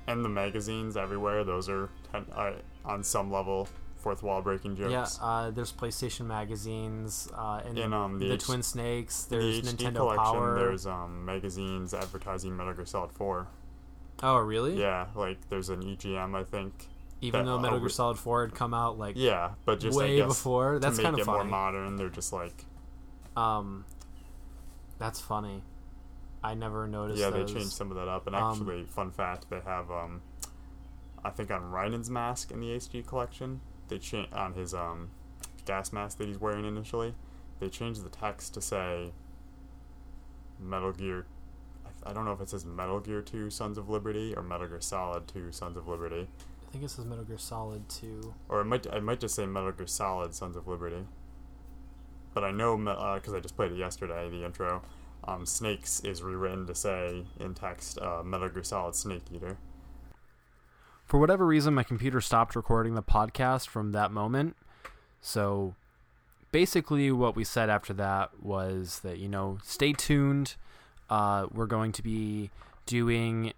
And 0.08 0.26
the 0.26 0.30
magazines 0.30 0.98
everywhere. 0.98 1.44
Those 1.44 1.70
are 1.70 1.90
ten, 2.12 2.26
uh, 2.36 2.54
on 2.84 3.04
some 3.04 3.32
level 3.32 3.68
fourth 3.98 4.24
wall 4.24 4.42
breaking 4.42 4.76
jokes. 4.76 4.92
Yeah, 5.22 5.24
uh, 5.28 5.52
there's 5.52 5.72
PlayStation 5.72 6.26
magazines, 6.26 7.30
uh, 7.38 7.62
and 7.64 7.78
In 7.78 7.94
um 7.94 8.18
the, 8.18 8.30
the 8.30 8.34
H- 8.34 8.44
Twin 8.46 8.64
Snakes. 8.64 9.26
the 9.26 9.38
There's 9.38 9.62
HD 9.62 9.76
Nintendo 9.76 9.96
collection, 9.98 10.24
Power. 10.34 10.56
there's 10.56 10.88
um 10.88 11.24
magazines 11.24 11.94
advertising 11.94 12.58
Metal 12.58 12.74
Gear 12.74 12.86
Solid 12.88 13.12
4. 13.12 13.48
oh, 14.24 14.38
really? 14.38 14.80
Yeah, 14.80 15.06
like 15.16 15.38
there's 15.50 15.70
an 15.70 15.84
EGM, 15.84 16.36
I 16.36 16.44
think. 16.44 16.88
Even 17.22 17.46
though 17.46 17.60
Metal 17.60 17.80
Gear 17.80 17.90
Solid 17.90 18.18
4 18.18 18.48
had 18.48 18.56
come 18.56 18.74
out 18.74 18.98
like 18.98 19.16
Yeah, 19.16 19.52
but 19.66 19.80
just 19.80 19.96
I 19.96 20.02
way 20.02 20.18
guess 20.18 20.28
before. 20.28 20.80
That's 20.80 21.00
kind 21.00 21.14
of 21.14 21.22
it 21.22 21.28
more 21.28 21.44
modern, 21.44 21.96
they're 21.96 22.10
just 22.10 22.34
like 22.34 22.66
um, 23.36 23.86
that's 24.98 25.20
funny. 25.20 25.64
I 26.44 26.54
never 26.56 26.88
noticed. 26.88 27.20
yeah, 27.20 27.30
those. 27.30 27.48
they 27.48 27.60
changed 27.60 27.74
some 27.74 27.92
of 27.92 27.98
that 27.98 28.08
up. 28.08 28.28
And 28.28 28.36
Um, 28.36 28.54
actually, 28.54 28.84
fun 28.86 29.12
fact, 29.12 29.50
they 29.50 29.60
have 29.62 29.90
um, 29.92 30.22
I 31.24 31.30
think 31.30 31.52
on 31.52 31.70
Ryan's 31.72 32.10
mask 32.10 32.52
in 32.52 32.60
the 32.60 32.76
HD 32.76 33.06
collection, 33.06 33.62
they 33.88 34.00
changed 34.00 34.34
on 34.34 34.54
his 34.54 34.74
um, 34.74 35.12
gas 35.66 35.94
mask 35.94 36.18
that 36.18 36.28
he's 36.28 36.40
wearing 36.40 36.66
initially. 36.66 37.14
They 37.60 37.70
changed 37.70 38.04
the 38.04 38.10
text 38.10 38.54
to 38.56 38.62
say 38.62 39.12
Metal 40.60 40.92
Gear. 40.92 41.26
I, 41.86 42.10
I 42.10 42.14
don't 42.14 42.26
know 42.26 42.32
if 42.32 42.42
it 42.42 42.50
says 42.50 42.66
Metal 42.66 43.00
Gear 43.00 43.22
2 43.22 43.52
Sons 43.52 43.78
of 43.78 43.90
Liberty 43.90 44.34
or 44.36 44.42
Metal 44.42 44.68
Gear 44.68 44.82
Solid 44.82 45.28
2 45.28 45.52
Sons 45.52 45.78
of 45.78 45.88
Liberty. 45.88 46.28
I 46.72 46.74
think 46.74 46.86
it 46.86 46.90
says 46.90 47.04
Metal 47.04 47.26
Gear 47.26 47.38
Solid 47.38 47.90
2. 47.90 48.34
Or 48.48 48.62
it 48.62 48.66
might 48.66 48.88
I 48.94 49.02
might 49.02 49.20
just 49.20 49.36
say 49.36 49.46
Metal 49.46 49.74
Gear 49.74 49.88
Solid: 49.88 50.34
Sons 50.34 50.56
of 50.56 50.70
Liberty. 50.70 51.06
But 52.34 52.46
I 52.46 52.52
know 52.52 52.78
because 52.78 53.34
I 53.34 53.42
just 53.42 53.58
played 53.58 53.74
it 53.74 53.78
yesterday. 53.78 54.30
The 54.30 54.46
intro, 54.46 54.82
um, 55.26 55.46
Snakes 55.46 56.00
is 56.00 56.24
rewritten 56.24 56.66
to 56.68 56.74
say 56.74 57.26
in 57.42 57.56
text 57.56 58.00
uh, 58.00 58.24
Metal 58.24 58.48
Gear 58.48 58.64
Solid 58.64 58.96
Snake 58.96 59.24
Eater. 59.34 59.58
For 61.04 61.20
whatever 61.20 61.46
reason, 61.46 61.74
my 61.74 61.84
computer 61.84 62.22
stopped 62.22 62.56
recording 62.56 62.96
the 62.96 63.04
podcast 63.04 63.68
from 63.68 63.92
that 63.92 64.14
moment. 64.14 64.56
So 65.20 65.76
basically, 66.54 67.12
what 67.12 67.36
we 67.36 67.44
said 67.44 67.70
after 67.70 67.92
that 67.96 68.42
was 68.42 69.02
that, 69.02 69.18
you 69.18 69.28
know, 69.28 69.58
stay 69.62 69.92
tuned. 69.92 70.56
Uh, 71.10 71.48
we're 71.52 71.66
going 71.66 71.92
to 71.92 72.02
be 72.02 72.50
doing 72.86 73.52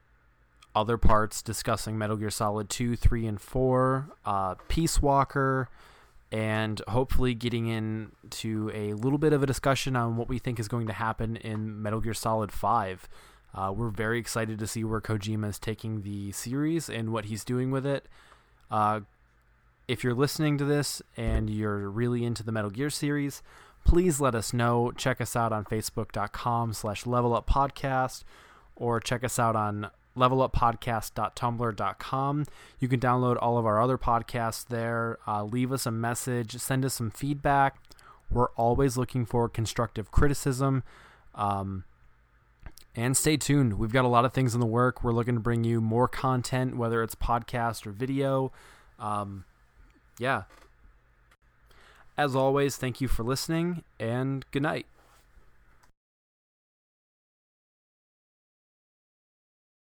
other 0.75 0.97
parts 0.97 1.41
discussing 1.41 1.97
Metal 1.97 2.15
Gear 2.15 2.29
Solid 2.29 2.69
2, 2.69 2.95
3, 2.95 3.27
and 3.27 3.41
4, 3.41 4.09
uh, 4.25 4.55
Peace 4.67 5.01
Walker, 5.01 5.69
and 6.31 6.81
hopefully 6.87 7.33
getting 7.33 7.67
into 7.67 8.71
a 8.73 8.93
little 8.93 9.19
bit 9.19 9.33
of 9.33 9.43
a 9.43 9.45
discussion 9.45 9.95
on 9.95 10.17
what 10.17 10.27
we 10.27 10.39
think 10.39 10.59
is 10.59 10.67
going 10.67 10.87
to 10.87 10.93
happen 10.93 11.35
in 11.37 11.81
Metal 11.81 12.01
Gear 12.01 12.13
Solid 12.13 12.51
5. 12.51 13.07
Uh, 13.55 13.71
we're 13.75 13.89
very 13.89 14.17
excited 14.17 14.57
to 14.57 14.65
see 14.65 14.83
where 14.83 14.99
Kojima 14.99 15.49
is 15.49 15.59
taking 15.59 16.01
the 16.01 16.31
series 16.31 16.89
and 16.89 17.13
what 17.13 17.25
he's 17.25 17.43
doing 17.43 17.69
with 17.69 17.85
it. 17.85 18.07
Uh, 18.71 19.01
if 19.87 20.03
you're 20.03 20.15
listening 20.15 20.57
to 20.57 20.65
this 20.65 21.01
and 21.15 21.49
you're 21.49 21.89
really 21.89 22.23
into 22.23 22.41
the 22.41 22.51
Metal 22.51 22.71
Gear 22.71 22.89
series, 22.89 23.43
please 23.85 24.19
let 24.19 24.33
us 24.33 24.53
know. 24.53 24.91
Check 24.91 25.21
us 25.21 25.35
out 25.35 25.53
on 25.53 25.65
facebook.com 25.65 26.73
slash 26.73 27.05
level 27.05 27.35
up 27.35 27.47
podcast 27.47 28.23
or 28.75 28.99
check 28.99 29.23
us 29.23 29.37
out 29.37 29.55
on 29.55 29.91
leveluppodcast.tumblr.com. 30.17 32.45
You 32.79 32.87
can 32.87 32.99
download 32.99 33.37
all 33.41 33.57
of 33.57 33.65
our 33.65 33.81
other 33.81 33.97
podcasts 33.97 34.67
there. 34.67 35.17
Uh, 35.27 35.43
leave 35.43 35.71
us 35.71 35.85
a 35.85 35.91
message, 35.91 36.57
send 36.57 36.83
us 36.85 36.95
some 36.95 37.11
feedback. 37.11 37.77
We're 38.29 38.51
always 38.51 38.97
looking 38.97 39.25
for 39.25 39.49
constructive 39.49 40.11
criticism. 40.11 40.83
Um, 41.35 41.83
and 42.95 43.17
stay 43.17 43.37
tuned. 43.37 43.79
We've 43.79 43.91
got 43.91 44.05
a 44.05 44.09
lot 44.09 44.23
of 44.25 44.33
things 44.33 44.53
in 44.53 44.59
the 44.59 44.67
work. 44.67 45.03
We're 45.03 45.13
looking 45.13 45.33
to 45.33 45.39
bring 45.39 45.63
you 45.63 45.81
more 45.81 46.07
content, 46.07 46.77
whether 46.77 47.01
it's 47.01 47.15
podcast 47.15 47.87
or 47.87 47.91
video. 47.91 48.51
Um, 48.99 49.45
yeah. 50.19 50.43
As 52.17 52.35
always, 52.35 52.77
thank 52.77 53.01
you 53.01 53.07
for 53.07 53.23
listening 53.23 53.83
and 53.99 54.45
good 54.51 54.61
night. 54.61 54.85